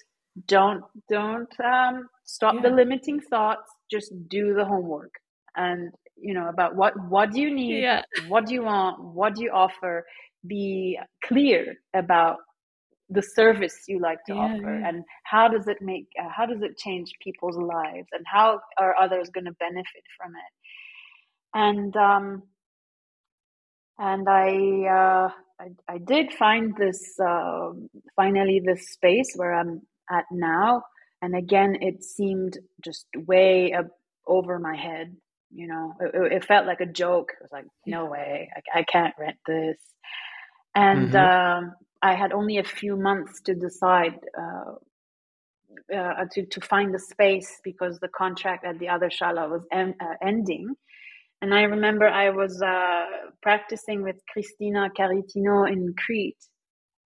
Don't 0.47 0.83
don't 1.09 1.53
um, 1.59 2.07
stop 2.23 2.55
yeah. 2.55 2.61
the 2.61 2.69
limiting 2.69 3.19
thoughts. 3.19 3.69
Just 3.91 4.13
do 4.29 4.53
the 4.53 4.65
homework 4.65 5.11
and 5.57 5.91
you 6.15 6.33
know 6.33 6.47
about 6.47 6.75
what 6.75 6.93
what 7.09 7.31
do 7.31 7.41
you 7.41 7.53
need 7.53 7.83
what 8.27 8.45
do 8.45 8.53
you 8.53 8.63
want 8.63 9.03
what 9.03 9.35
do 9.35 9.43
you 9.43 9.51
offer 9.51 10.05
be 10.47 10.97
clear 11.23 11.75
about 11.93 12.37
the 13.09 13.21
service 13.21 13.75
you 13.87 13.99
like 13.99 14.23
to 14.25 14.33
yeah, 14.33 14.39
offer 14.39 14.79
yeah. 14.79 14.89
and 14.89 15.03
how 15.23 15.47
does 15.47 15.67
it 15.67 15.77
make 15.81 16.07
uh, 16.21 16.29
how 16.35 16.45
does 16.45 16.61
it 16.61 16.77
change 16.77 17.11
people's 17.23 17.57
lives 17.57 18.07
and 18.11 18.25
how 18.25 18.59
are 18.77 18.95
others 18.99 19.29
going 19.33 19.45
to 19.45 19.53
benefit 19.59 20.03
from 20.17 20.31
it? 20.35 20.53
And 21.53 21.95
um 21.95 22.43
and 23.99 24.27
i 24.29 24.49
uh 24.89 25.29
i, 25.59 25.93
I 25.93 25.97
did 25.97 26.33
find 26.33 26.75
this 26.77 27.19
uh, 27.19 27.69
finally 28.15 28.61
this 28.63 28.91
space 28.91 29.33
where 29.35 29.53
i'm 29.53 29.81
at 30.11 30.25
now 30.31 30.83
and 31.21 31.35
again 31.35 31.77
it 31.81 32.03
seemed 32.03 32.59
just 32.83 33.07
way 33.15 33.73
up 33.73 33.87
over 34.27 34.59
my 34.59 34.75
head 34.75 35.15
you 35.51 35.67
know? 35.67 35.93
It, 35.99 36.33
it 36.33 36.45
felt 36.45 36.65
like 36.65 36.81
a 36.81 36.85
joke. 36.85 37.31
It 37.39 37.43
was 37.43 37.51
like 37.51 37.65
no 37.85 38.05
way. 38.05 38.49
I, 38.55 38.79
I 38.79 38.83
can't 38.83 39.13
rent 39.19 39.37
this. 39.45 39.77
And 40.75 41.11
mm-hmm. 41.11 41.65
um, 41.65 41.75
I 42.01 42.15
had 42.15 42.31
only 42.33 42.57
a 42.59 42.63
few 42.63 42.95
months 42.97 43.41
to 43.43 43.55
decide 43.55 44.15
uh, 44.37 44.73
uh, 45.95 46.25
to 46.33 46.45
to 46.45 46.61
find 46.61 46.93
the 46.93 46.99
space 46.99 47.59
because 47.63 47.99
the 47.99 48.09
contract 48.09 48.65
at 48.65 48.79
the 48.79 48.89
other 48.89 49.09
shala 49.09 49.49
was 49.49 49.63
en- 49.71 49.95
uh, 50.01 50.15
ending. 50.25 50.75
And 51.41 51.53
I 51.53 51.63
remember 51.63 52.07
I 52.07 52.31
was 52.31 52.61
uh, 52.61 53.05
practicing 53.43 54.03
with 54.03 54.17
Kristina 54.31 54.89
Karitinou 54.97 55.71
in 55.71 55.93
Crete, 55.97 56.43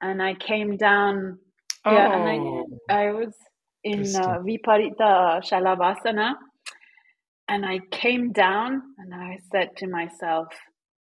and 0.02 0.22
I 0.22 0.36
came 0.36 0.78
down. 0.78 1.40
Oh, 1.86 1.92
yeah, 1.94 2.16
and 2.16 2.28
I 2.28 2.40
oh. 2.40 2.68
I 2.90 3.12
was 3.12 3.34
in 3.84 4.16
uh, 4.16 4.40
Viparita 4.40 5.42
Salabhasana, 5.50 6.34
and 7.48 7.66
I 7.66 7.80
came 7.92 8.32
down 8.32 8.82
and 8.98 9.14
I 9.14 9.40
said 9.52 9.78
to 9.78 9.88
myself, 9.88 10.48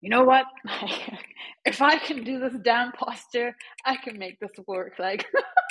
you 0.04 0.10
know 0.10 0.26
what? 0.26 0.46
if 1.66 1.82
I 1.82 1.98
can 1.98 2.26
do 2.26 2.38
this 2.38 2.54
damn 2.62 2.92
posture, 2.92 3.56
I 3.86 3.96
can 3.96 4.20
make 4.20 4.38
this 4.42 4.52
work. 4.68 4.96
Like 5.00 5.26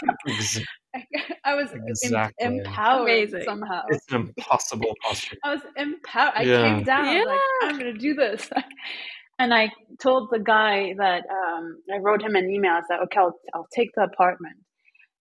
I 1.45 1.55
was 1.55 1.71
exactly. 1.75 2.47
em- 2.47 2.61
empowered 2.61 3.11
Amazing. 3.11 3.43
somehow. 3.45 3.83
It's 3.91 4.11
an 4.11 4.33
impossible 4.39 4.97
posture. 5.03 5.37
I 5.45 5.53
was 5.53 5.63
empowered. 5.77 6.33
I 6.35 6.43
yeah. 6.45 6.63
came 6.63 6.83
down. 6.83 7.15
Yeah. 7.15 7.25
like, 7.25 7.41
I'm 7.65 7.79
going 7.79 7.93
to 7.93 7.99
do 7.99 8.15
this. 8.15 8.49
and 9.39 9.53
I 9.53 9.71
told 10.01 10.31
the 10.31 10.39
guy 10.39 10.95
that 10.97 11.25
um, 11.31 11.83
I 11.93 11.99
wrote 11.99 12.23
him 12.23 12.35
an 12.35 12.49
email. 12.49 12.73
I 12.73 12.81
said, 12.89 13.01
"Okay, 13.05 13.21
I'll, 13.21 13.39
I'll 13.53 13.69
take 13.75 13.91
the 13.95 14.05
apartment." 14.05 14.57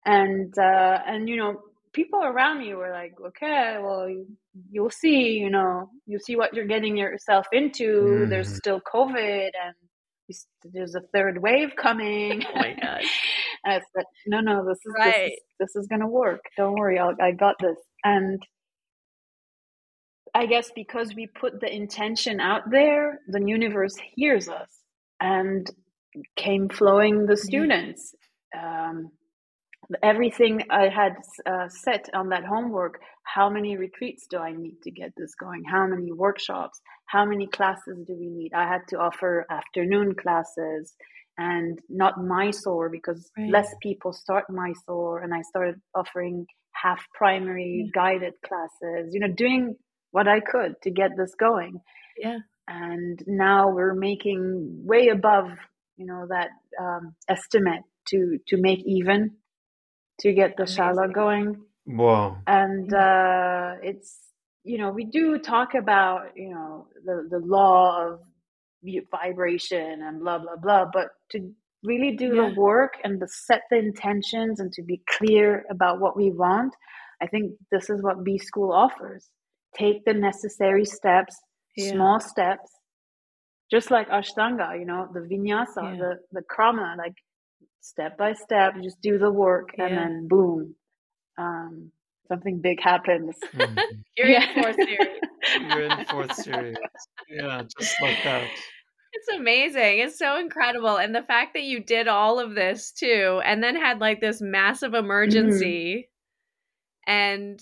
And 0.05 0.53
uh, 0.59 0.99
and 1.07 1.31
you 1.31 1.37
know, 1.37 1.63
people 1.93 2.23
around 2.23 2.59
me 2.59 2.75
were 2.75 2.91
like, 2.91 3.15
okay, 3.29 3.79
well, 3.81 4.09
you, 4.09 4.83
will 4.83 4.91
see, 4.91 5.33
you 5.33 5.51
know, 5.51 5.91
you 6.07 6.19
see 6.19 6.37
what 6.37 6.55
you're 6.55 6.67
getting 6.67 6.97
yourself 6.97 7.47
into. 7.53 8.25
Mm. 8.25 8.29
There's 8.31 8.55
still 8.55 8.81
COVID 8.81 9.51
and 9.65 9.75
there's 10.65 10.95
a 10.95 11.01
third 11.13 11.41
wave 11.41 11.71
coming. 11.77 12.43
Oh 12.55 12.55
my 12.55 12.75
god! 12.81 13.03
I 13.65 13.81
said, 13.95 14.05
no, 14.27 14.41
no, 14.41 14.65
this 14.67 14.79
is 14.79 14.95
right. 14.97 15.15
this 15.15 15.33
is, 15.33 15.39
this 15.61 15.77
is 15.77 15.87
gonna 15.89 16.09
work. 16.09 16.41
Don't 16.57 16.75
worry, 16.75 16.99
I'll, 16.99 17.15
I 17.21 17.33
got 17.33 17.57
this. 17.61 17.77
And 18.05 18.41
I 20.35 20.47
guess 20.47 20.71
because 20.75 21.15
we 21.15 21.27
put 21.27 21.61
the 21.61 21.75
intention 21.75 22.41
out 22.41 22.71
there, 22.71 23.21
the 23.29 23.43
universe 23.45 23.97
hears 24.15 24.49
us 24.49 24.69
and 25.21 25.69
came 26.37 26.69
flowing 26.69 27.27
the 27.27 27.37
students. 27.37 28.15
Um, 28.57 29.11
everything 30.03 30.65
I 30.71 30.89
had 30.89 31.17
uh, 31.47 31.69
set 31.69 32.09
on 32.15 32.29
that 32.31 32.45
homework. 32.45 33.01
How 33.23 33.49
many 33.51 33.77
retreats 33.77 34.27
do 34.29 34.39
I 34.39 34.53
need 34.53 34.83
to 34.83 34.91
get 34.91 35.13
this 35.17 35.35
going? 35.35 35.65
How 35.65 35.87
many 35.87 36.13
workshops? 36.13 36.81
How 37.07 37.25
many 37.25 37.47
classes 37.47 38.05
do 38.07 38.17
we 38.19 38.29
need? 38.29 38.53
I 38.55 38.69
had 38.69 38.83
to 38.89 38.99
offer 38.99 39.47
afternoon 39.51 40.15
classes 40.15 40.95
and 41.39 41.79
not 41.89 42.23
Mysore 42.23 42.91
because 42.91 43.31
right. 43.39 43.51
less 43.51 43.75
people 43.83 44.13
start 44.13 44.45
Mysore, 44.51 45.21
and 45.21 45.33
I 45.33 45.43
started 45.43 45.77
offering 45.95 46.47
half 46.73 47.01
primary 47.15 47.85
yeah. 47.87 47.91
guided 47.95 48.35
classes. 48.45 49.15
You 49.15 49.21
know, 49.21 49.33
doing 49.35 49.77
what 50.11 50.29
I 50.29 50.41
could 50.41 50.75
to 50.83 50.91
get 50.91 51.13
this 51.17 51.35
going. 51.39 51.81
Yeah. 52.19 52.39
And 52.67 53.23
now 53.27 53.71
we're 53.71 53.95
making 53.95 54.83
way 54.85 55.09
above, 55.09 55.47
you 55.97 56.07
know, 56.07 56.27
that 56.29 56.49
um, 56.79 57.15
estimate 57.29 57.83
to 58.09 58.39
to 58.49 58.57
make 58.59 58.81
even 58.85 59.37
to 60.21 60.33
get 60.33 60.57
the 60.57 60.65
shala 60.65 61.13
going. 61.13 61.57
Wow. 61.87 62.39
And 62.47 62.93
uh, 62.93 63.75
it's, 63.83 64.19
you 64.65 64.79
know, 64.79 64.91
we 64.91 65.05
do 65.05 65.39
talk 65.39 65.75
about, 65.75 66.37
you 66.37 66.51
know, 66.51 66.89
the, 67.05 67.27
the 67.31 67.39
law 67.39 68.07
of 68.07 68.21
vibration 69.11 70.03
and 70.03 70.21
blah, 70.21 70.39
blah, 70.39 70.57
blah. 70.57 70.85
But 70.93 71.09
to 71.31 71.51
really 71.83 72.17
do 72.17 72.35
yeah. 72.35 72.49
the 72.49 72.61
work 72.61 72.95
and 73.05 73.21
to 73.21 73.27
set 73.29 73.63
the 73.71 73.79
intentions 73.79 74.61
and 74.61 74.73
to 74.73 74.83
be 74.83 75.01
clear 75.09 75.65
about 75.71 76.01
what 76.01 76.17
we 76.17 76.31
want, 76.31 76.75
I 77.23 77.27
think 77.27 77.53
this 77.73 77.89
is 77.91 78.03
what 78.03 78.25
B 78.25 78.39
School 78.39 78.73
offers. 78.73 79.29
Take 79.77 80.05
the 80.05 80.15
necessary 80.15 80.85
steps, 80.85 81.37
yeah. 81.77 81.93
small 81.93 82.21
steps, 82.21 82.71
just 83.71 83.91
like 83.91 84.09
Ashtanga, 84.09 84.79
you 84.79 84.87
know, 84.87 85.09
the 85.13 85.21
vinyasa, 85.21 85.83
yeah. 85.83 85.97
the, 85.97 86.19
the 86.33 86.43
krama, 86.43 86.97
like 86.97 87.15
step 87.81 88.19
by 88.19 88.35
step, 88.35 88.75
just 88.83 89.01
do 89.01 89.19
the 89.19 89.31
work, 89.31 89.71
yeah. 89.77 89.87
and 89.87 89.97
then 89.97 90.29
boom, 90.29 90.75
um, 91.39 91.91
something 92.29 92.61
big 92.61 92.81
happens. 92.81 93.37
Mm-hmm. 93.55 93.79
You're 94.17 94.29
yeah. 94.29 94.51
in 94.51 94.63
fourth 94.63 94.77
series. 94.77 95.09
You're 95.61 95.83
in 95.83 96.05
fourth 96.07 96.35
series. 96.35 96.77
Yeah, 97.29 97.63
just 97.79 98.01
like 98.01 98.19
that. 98.25 98.49
It's 99.13 99.29
amazing. 99.29 100.01
It's 100.01 100.19
so 100.19 100.39
incredible. 100.39 100.97
And 100.97 101.15
the 101.15 101.23
fact 101.23 101.55
that 101.55 101.63
you 101.63 101.81
did 101.81 102.09
all 102.09 102.39
of 102.39 102.55
this 102.55 102.93
too, 102.93 103.41
and 103.45 103.63
then 103.63 103.77
had 103.77 104.01
like 104.01 104.21
this 104.21 104.41
massive 104.41 104.95
emergency 104.95 106.09
mm-hmm. 107.09 107.13
and 107.13 107.61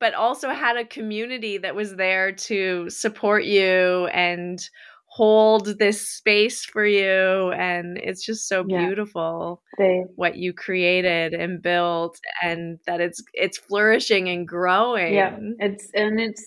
but 0.00 0.14
also 0.14 0.50
had 0.50 0.76
a 0.76 0.84
community 0.84 1.58
that 1.58 1.76
was 1.76 1.94
there 1.94 2.32
to 2.32 2.90
support 2.90 3.44
you 3.44 4.06
and 4.12 4.68
hold 5.14 5.78
this 5.78 6.10
space 6.10 6.64
for 6.64 6.84
you 6.84 7.52
and 7.52 7.98
it's 7.98 8.26
just 8.26 8.48
so 8.48 8.64
beautiful 8.64 9.62
yeah. 9.78 10.02
what 10.16 10.34
you 10.34 10.52
created 10.52 11.32
and 11.32 11.62
built 11.62 12.18
and 12.42 12.80
that 12.88 13.00
it's 13.00 13.22
it's 13.32 13.56
flourishing 13.56 14.28
and 14.28 14.48
growing. 14.48 15.14
Yeah 15.14 15.38
it's 15.60 15.88
and 15.94 16.18
it's 16.18 16.44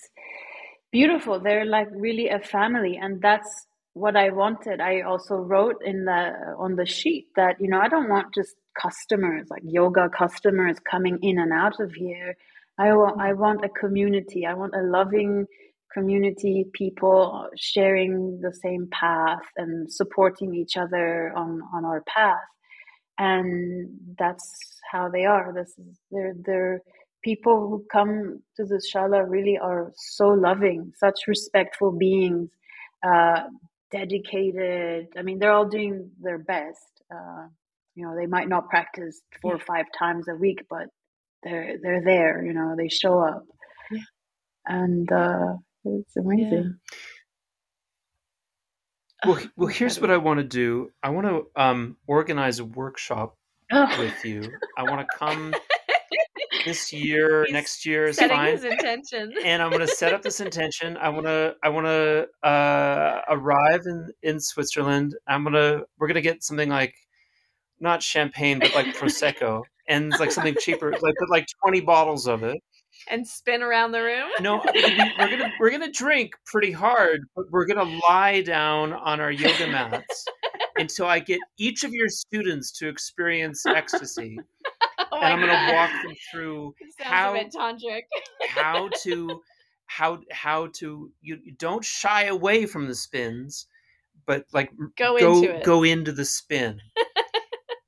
beautiful. 0.91 1.39
They're 1.39 1.63
like 1.63 1.87
really 1.91 2.27
a 2.27 2.39
family 2.39 2.99
and 3.01 3.21
that's 3.21 3.67
what 3.93 4.17
i 4.17 4.29
wanted. 4.31 4.81
I 4.81 4.99
also 4.99 5.35
wrote 5.35 5.79
in 5.85 6.03
the 6.03 6.21
on 6.59 6.75
the 6.75 6.85
sheet 6.85 7.27
that 7.37 7.55
you 7.61 7.69
know 7.69 7.79
i 7.79 7.87
don't 7.87 8.09
want 8.09 8.33
just 8.33 8.53
customers 8.85 9.47
like 9.49 9.63
yoga 9.63 10.09
customers 10.09 10.75
coming 10.91 11.19
in 11.21 11.39
and 11.39 11.53
out 11.53 11.79
of 11.79 11.93
here. 11.93 12.35
I 12.77 12.91
want 12.91 13.21
i 13.21 13.29
mm-hmm. 13.29 13.41
want 13.43 13.63
a 13.63 13.69
community. 13.69 14.45
I 14.45 14.55
want 14.55 14.73
a 14.75 14.83
loving 14.83 15.45
community, 15.93 16.65
people 16.73 17.47
sharing 17.55 18.39
the 18.41 18.53
same 18.53 18.87
path 18.91 19.43
and 19.57 19.91
supporting 19.91 20.55
each 20.55 20.77
other 20.77 21.33
on, 21.35 21.61
on 21.73 21.85
our 21.85 22.01
path. 22.01 22.37
And 23.17 23.89
that's 24.17 24.77
how 24.91 25.09
they 25.09 25.25
are. 25.25 25.53
This 25.53 25.69
is 25.79 25.97
they're 26.11 26.35
they're 26.45 26.81
people 27.23 27.67
who 27.67 27.85
come 27.91 28.41
to 28.55 28.63
the 28.63 28.81
shala 28.93 29.25
really 29.27 29.57
are 29.57 29.91
so 29.95 30.29
loving, 30.29 30.93
such 30.97 31.27
respectful 31.27 31.91
beings, 31.91 32.49
uh, 33.05 33.43
dedicated. 33.91 35.07
I 35.17 35.21
mean, 35.23 35.39
they're 35.39 35.51
all 35.51 35.67
doing 35.67 36.11
their 36.21 36.37
best. 36.37 37.01
Uh, 37.13 37.47
you 37.95 38.05
know, 38.05 38.15
they 38.15 38.27
might 38.27 38.47
not 38.47 38.69
practice 38.69 39.21
four 39.41 39.55
or 39.55 39.59
five 39.59 39.85
times 39.97 40.27
a 40.27 40.35
week, 40.35 40.59
but 40.69 40.87
they're 41.43 41.77
they're 41.81 42.03
there. 42.03 42.45
You 42.45 42.53
know, 42.53 42.75
they 42.77 42.89
show 42.89 43.19
up, 43.19 43.43
yeah. 43.91 44.01
and 44.65 45.11
uh, 45.11 45.53
it's 45.99 46.15
amazing. 46.17 46.77
Yeah. 46.91 46.97
Well, 49.25 49.39
well, 49.55 49.67
here's 49.67 49.99
what 49.99 50.11
I 50.11 50.17
want 50.17 50.39
to 50.39 50.43
do. 50.43 50.91
I 51.01 51.09
want 51.09 51.27
to 51.27 51.61
um, 51.61 51.97
organize 52.05 52.59
a 52.59 52.65
workshop 52.65 53.35
oh. 53.71 53.99
with 53.99 54.23
you. 54.23 54.51
I 54.77 54.83
want 54.83 55.01
to 55.01 55.17
come 55.17 55.55
this 56.65 56.93
year, 56.93 57.43
He's 57.45 57.53
next 57.53 57.85
year 57.85 58.05
is 58.05 58.19
fine. 58.19 58.51
His 58.53 58.63
intention, 58.63 59.33
and 59.43 59.61
I'm 59.61 59.69
going 59.71 59.85
to 59.85 59.87
set 59.87 60.13
up 60.13 60.21
this 60.21 60.39
intention. 60.39 60.97
I 60.97 61.09
want 61.09 61.25
to, 61.25 61.55
I 61.63 61.69
want 61.69 61.87
to 61.87 62.27
uh, 62.47 63.21
arrive 63.29 63.81
in 63.85 64.11
in 64.21 64.39
Switzerland. 64.39 65.15
I'm 65.27 65.43
gonna, 65.43 65.81
we're 65.97 66.07
gonna 66.07 66.21
get 66.21 66.43
something 66.43 66.69
like 66.69 66.93
not 67.79 68.03
champagne, 68.03 68.59
but 68.59 68.75
like 68.75 68.87
prosecco, 68.95 69.63
and 69.87 70.11
like 70.19 70.31
something 70.31 70.55
cheaper, 70.59 70.91
like 70.91 71.15
like 71.29 71.47
twenty 71.63 71.81
bottles 71.81 72.27
of 72.27 72.43
it. 72.43 72.61
And 73.09 73.25
spin 73.27 73.61
around 73.63 73.91
the 73.91 74.01
room. 74.03 74.29
No, 74.41 74.61
we- 74.73 74.81
we're 75.17 75.29
gonna 75.29 75.51
we're 75.59 75.71
gonna 75.71 75.91
drink 75.91 76.33
pretty 76.45 76.71
hard, 76.71 77.21
but 77.35 77.45
we're 77.51 77.65
gonna 77.65 77.99
lie 78.09 78.41
down 78.41 78.93
on 78.93 79.19
our 79.21 79.31
yoga 79.31 79.67
mats 79.67 80.25
until 80.77 81.05
I 81.07 81.19
get 81.19 81.39
each 81.57 81.83
of 81.83 81.93
your 81.93 82.09
students 82.09 82.71
to 82.79 82.87
experience 82.89 83.65
ecstasy, 83.65 84.37
Oh 85.11 85.17
and 85.21 85.25
I'm 85.33 85.39
gonna 85.39 85.53
God. 85.53 85.73
walk 85.73 86.03
them 86.03 86.15
through 86.31 86.73
how- 86.99 87.33
tantric. 87.33 88.01
how 88.49 88.89
to 89.03 89.41
how 89.85 90.19
how 90.31 90.67
to 90.73 91.11
you, 91.21 91.39
you 91.43 91.53
don't 91.53 91.85
shy 91.85 92.25
away 92.25 92.65
from 92.65 92.87
the 92.87 92.95
spins, 92.95 93.67
but 94.25 94.45
like 94.53 94.69
Go, 94.97 95.17
go 95.17 95.37
into 95.39 95.55
it. 95.55 95.63
go 95.63 95.83
into 95.83 96.11
the 96.11 96.25
spin. 96.25 96.81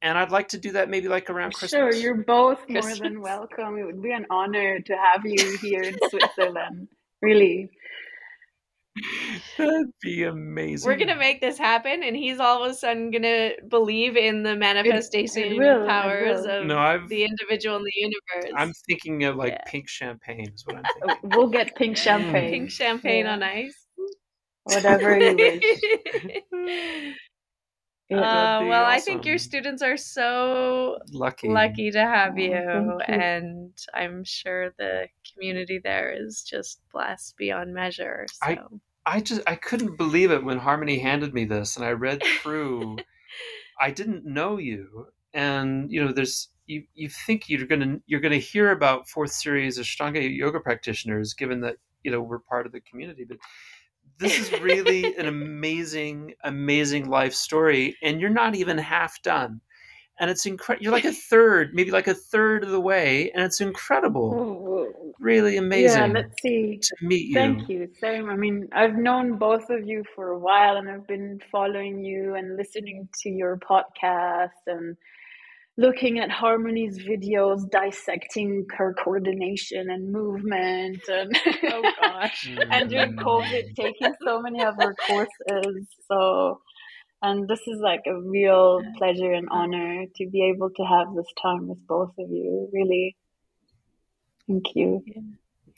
And 0.02 0.18
I'd 0.18 0.32
like 0.32 0.50
to 0.50 0.58
do 0.58 0.72
that 0.74 0.90
maybe 0.90 1.08
like 1.08 1.30
around 1.30 1.54
Christmas. 1.54 1.72
Sure, 1.72 1.94
you're 1.94 2.24
both 2.24 2.60
more 2.70 2.82
Christmas. 2.82 3.00
than 3.00 3.22
welcome. 3.22 3.78
It 3.78 3.86
would 3.86 4.02
be 4.02 4.12
an 4.12 4.26
honor 4.30 4.80
to 4.80 4.94
have 4.96 5.26
you 5.26 5.58
here 5.62 5.84
in 5.84 5.98
Switzerland. 6.10 6.88
Really. 7.22 7.70
That'd 9.58 9.92
be 10.02 10.24
amazing. 10.24 10.88
We're 10.90 10.98
gonna 10.98 11.16
make 11.16 11.42
this 11.42 11.58
happen, 11.58 12.04
and 12.04 12.16
he's 12.16 12.40
all 12.40 12.64
of 12.64 12.72
a 12.72 12.74
sudden 12.74 13.12
gonna 13.12 13.52
believe 13.68 14.18
in 14.18 14.44
the 14.44 14.56
manifestation 14.56 15.58
will, 15.58 15.84
it 15.84 15.88
powers 15.88 16.46
of 16.46 16.66
No, 16.66 16.78
I've 16.78 17.08
the 17.08 17.24
individual 17.24 17.78
in 17.78 17.84
the 17.84 17.92
universe. 17.96 18.54
I'm 18.58 18.74
thinking 18.88 19.24
of 19.26 19.36
like 19.36 19.54
Yeah. 19.54 19.64
pink 19.68 19.88
champagne 19.88 20.50
is 20.54 20.66
what 20.66 20.78
I'm 20.78 20.84
Oh, 21.04 21.08
thinking. 21.08 21.30
We'll 21.30 21.50
get 21.50 21.76
pink 21.76 21.96
mm. 21.96 22.02
champagne. 22.02 22.52
Pink 22.52 22.72
champagne 22.72 23.26
Yeah. 23.26 23.34
on 23.34 23.44
ice. 23.44 23.86
Whatever 24.64 25.18
you 25.18 25.36
wish. 26.52 27.16
Yeah. 28.10 28.20
Uh, 28.22 28.60
be 28.62 28.70
well, 28.70 28.86
I 28.86 29.00
think 29.00 29.26
your 29.26 29.38
students 29.38 29.82
are 29.84 29.98
so 29.98 30.98
Lucky. 31.12 31.48
lucky 31.50 31.92
to 31.92 32.00
have 32.00 32.34
Oh, 32.34 32.42
you, 32.42 32.52
thank 32.54 33.10
you. 33.10 33.16
and 33.16 33.72
I'm 33.94 34.24
sure 34.24 34.72
the 34.78 35.08
community 35.34 35.80
there 35.84 36.12
is 36.12 36.44
just 36.44 36.82
blessed 36.92 37.38
beyond 37.38 37.74
measure. 37.74 38.26
So. 38.32 38.46
I- 38.48 38.60
I 39.06 39.22
just 39.22 39.42
I 39.48 39.56
couldn't 39.56 39.98
believe 39.98 40.30
it 40.30 40.44
when 40.44 40.60
Harmony 40.60 41.00
handed 41.00 41.34
me 41.34 41.46
this 41.46 41.78
and 41.78 41.86
I 41.86 41.92
read 41.94 42.22
through 42.44 42.98
I 43.80 43.90
didn't 43.92 44.26
know 44.26 44.58
you 44.60 45.08
and 45.34 45.92
you 45.92 46.04
know 46.04 46.12
there's 46.12 46.50
you 46.68 46.84
you 46.94 47.10
think 47.10 47.50
you're 47.50 47.66
going 47.66 47.80
to 47.80 48.02
you're 48.06 48.20
going 48.20 48.34
to 48.34 48.40
hear 48.40 48.70
about 48.72 49.10
fourth 49.10 49.32
series 49.32 49.80
Ashtanga 49.80 50.22
yoga 50.38 50.60
practitioners 50.60 51.34
given 51.34 51.62
that 51.62 51.78
you 52.04 52.12
know 52.12 52.22
we're 52.22 52.40
part 52.40 52.68
of 52.68 52.72
the 52.72 52.82
community 52.82 53.24
but 53.28 53.38
this 54.20 54.38
is 54.38 54.62
really 54.62 55.16
an 55.18 55.28
amazing 55.28 56.34
amazing 56.44 57.10
life 57.10 57.34
story 57.34 57.96
and 58.04 58.20
you're 58.22 58.30
not 58.30 58.56
even 58.56 58.78
half 58.78 59.22
done 59.22 59.60
and 60.20 60.30
it's 60.30 60.46
incredible 60.46 60.84
you're 60.84 60.92
like 60.92 61.06
a 61.06 61.14
third 61.30 61.74
maybe 61.74 61.92
like 61.92 62.08
a 62.08 62.14
third 62.14 62.64
of 62.64 62.70
the 62.70 62.80
way 62.80 63.32
and 63.32 63.44
it's 63.44 63.62
incredible 63.62 64.70
really 65.20 65.54
yeah, 65.54 65.60
amazing 65.60 66.14
let's 66.14 66.42
see. 66.42 66.80
to 66.82 66.96
meet 67.02 67.28
you 67.28 67.34
Thank 67.34 67.70
you. 67.70 67.90
Same. 68.00 68.30
I 68.30 68.36
mean, 68.36 68.70
I've 68.72 68.96
known 68.96 69.38
both 69.38 69.70
of 69.70 69.86
you 69.86 70.04
for 70.16 70.30
a 70.30 70.40
while 70.40 70.78
and 70.78 70.90
I've 70.90 71.08
been 71.08 71.42
following 71.52 72.04
you 72.04 72.36
and 72.36 72.56
listening 72.56 73.08
to 73.22 73.30
your 73.30 73.58
podcast 73.58 74.50
and 74.68 74.96
looking 75.80 76.20
at 76.20 76.30
Harmony's 76.30 76.98
videos, 77.00 77.60
dissecting 77.72 78.66
her 78.78 78.94
coordination 79.02 79.90
and 79.90 80.12
movement 80.12 81.02
and 81.08 81.32
oh 81.74 81.92
gosh. 82.02 82.50
and 82.72 82.90
during 82.90 83.14
Mm. 83.16 83.24
COVID 83.24 83.76
taking 83.76 84.14
so 84.26 84.42
many 84.42 84.62
of 84.62 84.76
her 84.78 84.94
courses. 85.08 85.88
So 86.10 86.60
and 87.22 87.48
this 87.48 87.62
is 87.68 87.80
like 87.82 88.02
a 88.08 88.16
real 88.22 88.82
pleasure 88.98 89.32
and 89.34 89.48
honor 89.52 90.06
to 90.18 90.24
be 90.30 90.44
able 90.54 90.70
to 90.70 90.84
have 90.84 91.08
this 91.16 91.32
time 91.42 91.68
with 91.70 91.80
both 91.88 92.14
of 92.20 92.30
you. 92.30 92.70
Really. 92.74 93.16
Thank 94.48 94.66
you. 94.76 95.04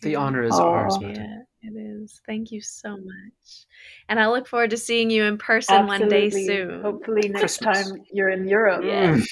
the 0.02 0.16
honor 0.16 0.44
is 0.44 0.54
Aw. 0.54 0.64
ours 0.64 0.98
Marta. 1.00 1.20
Yeah, 1.20 1.70
it 1.70 1.76
is. 1.78 2.22
Thank 2.26 2.52
you 2.52 2.62
so 2.62 2.92
much. 2.98 3.66
And 4.10 4.20
I 4.20 4.28
look 4.30 4.48
forward 4.48 4.72
to 4.72 4.78
seeing 4.78 5.12
you 5.12 5.26
in 5.26 5.38
person 5.38 5.86
one 5.86 6.08
day 6.08 6.30
soon. 6.32 6.82
Hopefully 6.82 7.30
next 7.30 7.60
Christmas. 7.60 7.90
time 7.90 8.02
you're 8.12 8.30
in 8.30 8.48
Europe. 8.48 8.84
Yeah. 8.84 9.20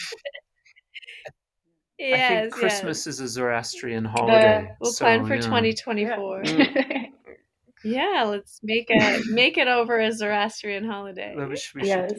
Yes, 1.99 2.31
I 2.31 2.41
think 2.41 2.53
yes. 2.53 2.59
Christmas 2.59 3.07
is 3.07 3.19
a 3.19 3.27
Zoroastrian 3.27 4.05
holiday. 4.05 4.71
We'll 4.79 4.93
so, 4.93 5.03
plan 5.03 5.27
for 5.27 5.35
yeah. 5.35 5.41
2024. 5.41 6.43
Mm. 6.43 7.05
Yeah, 7.83 8.23
let's 8.27 8.59
make 8.61 8.89
a 8.89 9.21
make 9.29 9.57
it 9.57 9.69
over 9.69 9.97
a 9.99 10.11
Zoroastrian 10.11 10.83
holiday. 10.83 11.33
We 11.35 11.55
should- 11.55 11.81
we 11.81 11.87
yes. 11.87 12.11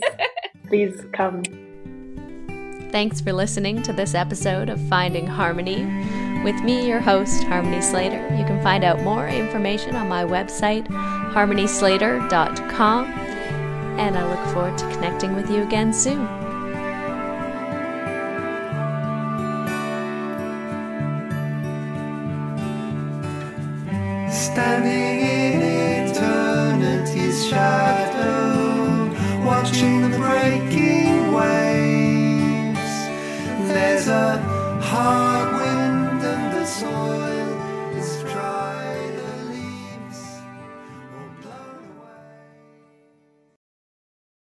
Please 0.69 1.05
come. 1.13 1.43
Thanks 2.91 3.21
for 3.21 3.33
listening 3.33 3.83
to 3.83 3.93
this 3.93 4.15
episode 4.15 4.71
of 4.71 4.81
Finding 4.89 5.27
Harmony. 5.27 5.85
With 6.45 6.63
me, 6.63 6.89
your 6.89 7.01
host, 7.01 7.43
Harmony 7.45 7.83
Slater. 7.83 8.23
You 8.37 8.45
can 8.47 8.63
find 8.63 8.85
out 8.85 9.03
more 9.03 9.29
information 9.29 9.95
on 9.95 10.09
my 10.09 10.25
website, 10.25 10.87
harmonyslater.com, 10.87 13.05
and 13.05 14.17
I 14.17 14.27
look 14.27 14.43
forward 14.55 14.79
to 14.79 14.89
connecting 14.91 15.37
with 15.37 15.51
you 15.51 15.61
again 15.63 15.93
soon. 15.93 16.40
Standing 24.53 25.21
in 25.21 25.63
eternity's 26.09 27.47
shadow, 27.47 29.09
watching 29.45 30.03
the 30.03 30.17
breaking 30.19 31.33
waves. 31.33 32.95
There's 33.69 34.09
a 34.09 34.39
heart. 34.83 35.60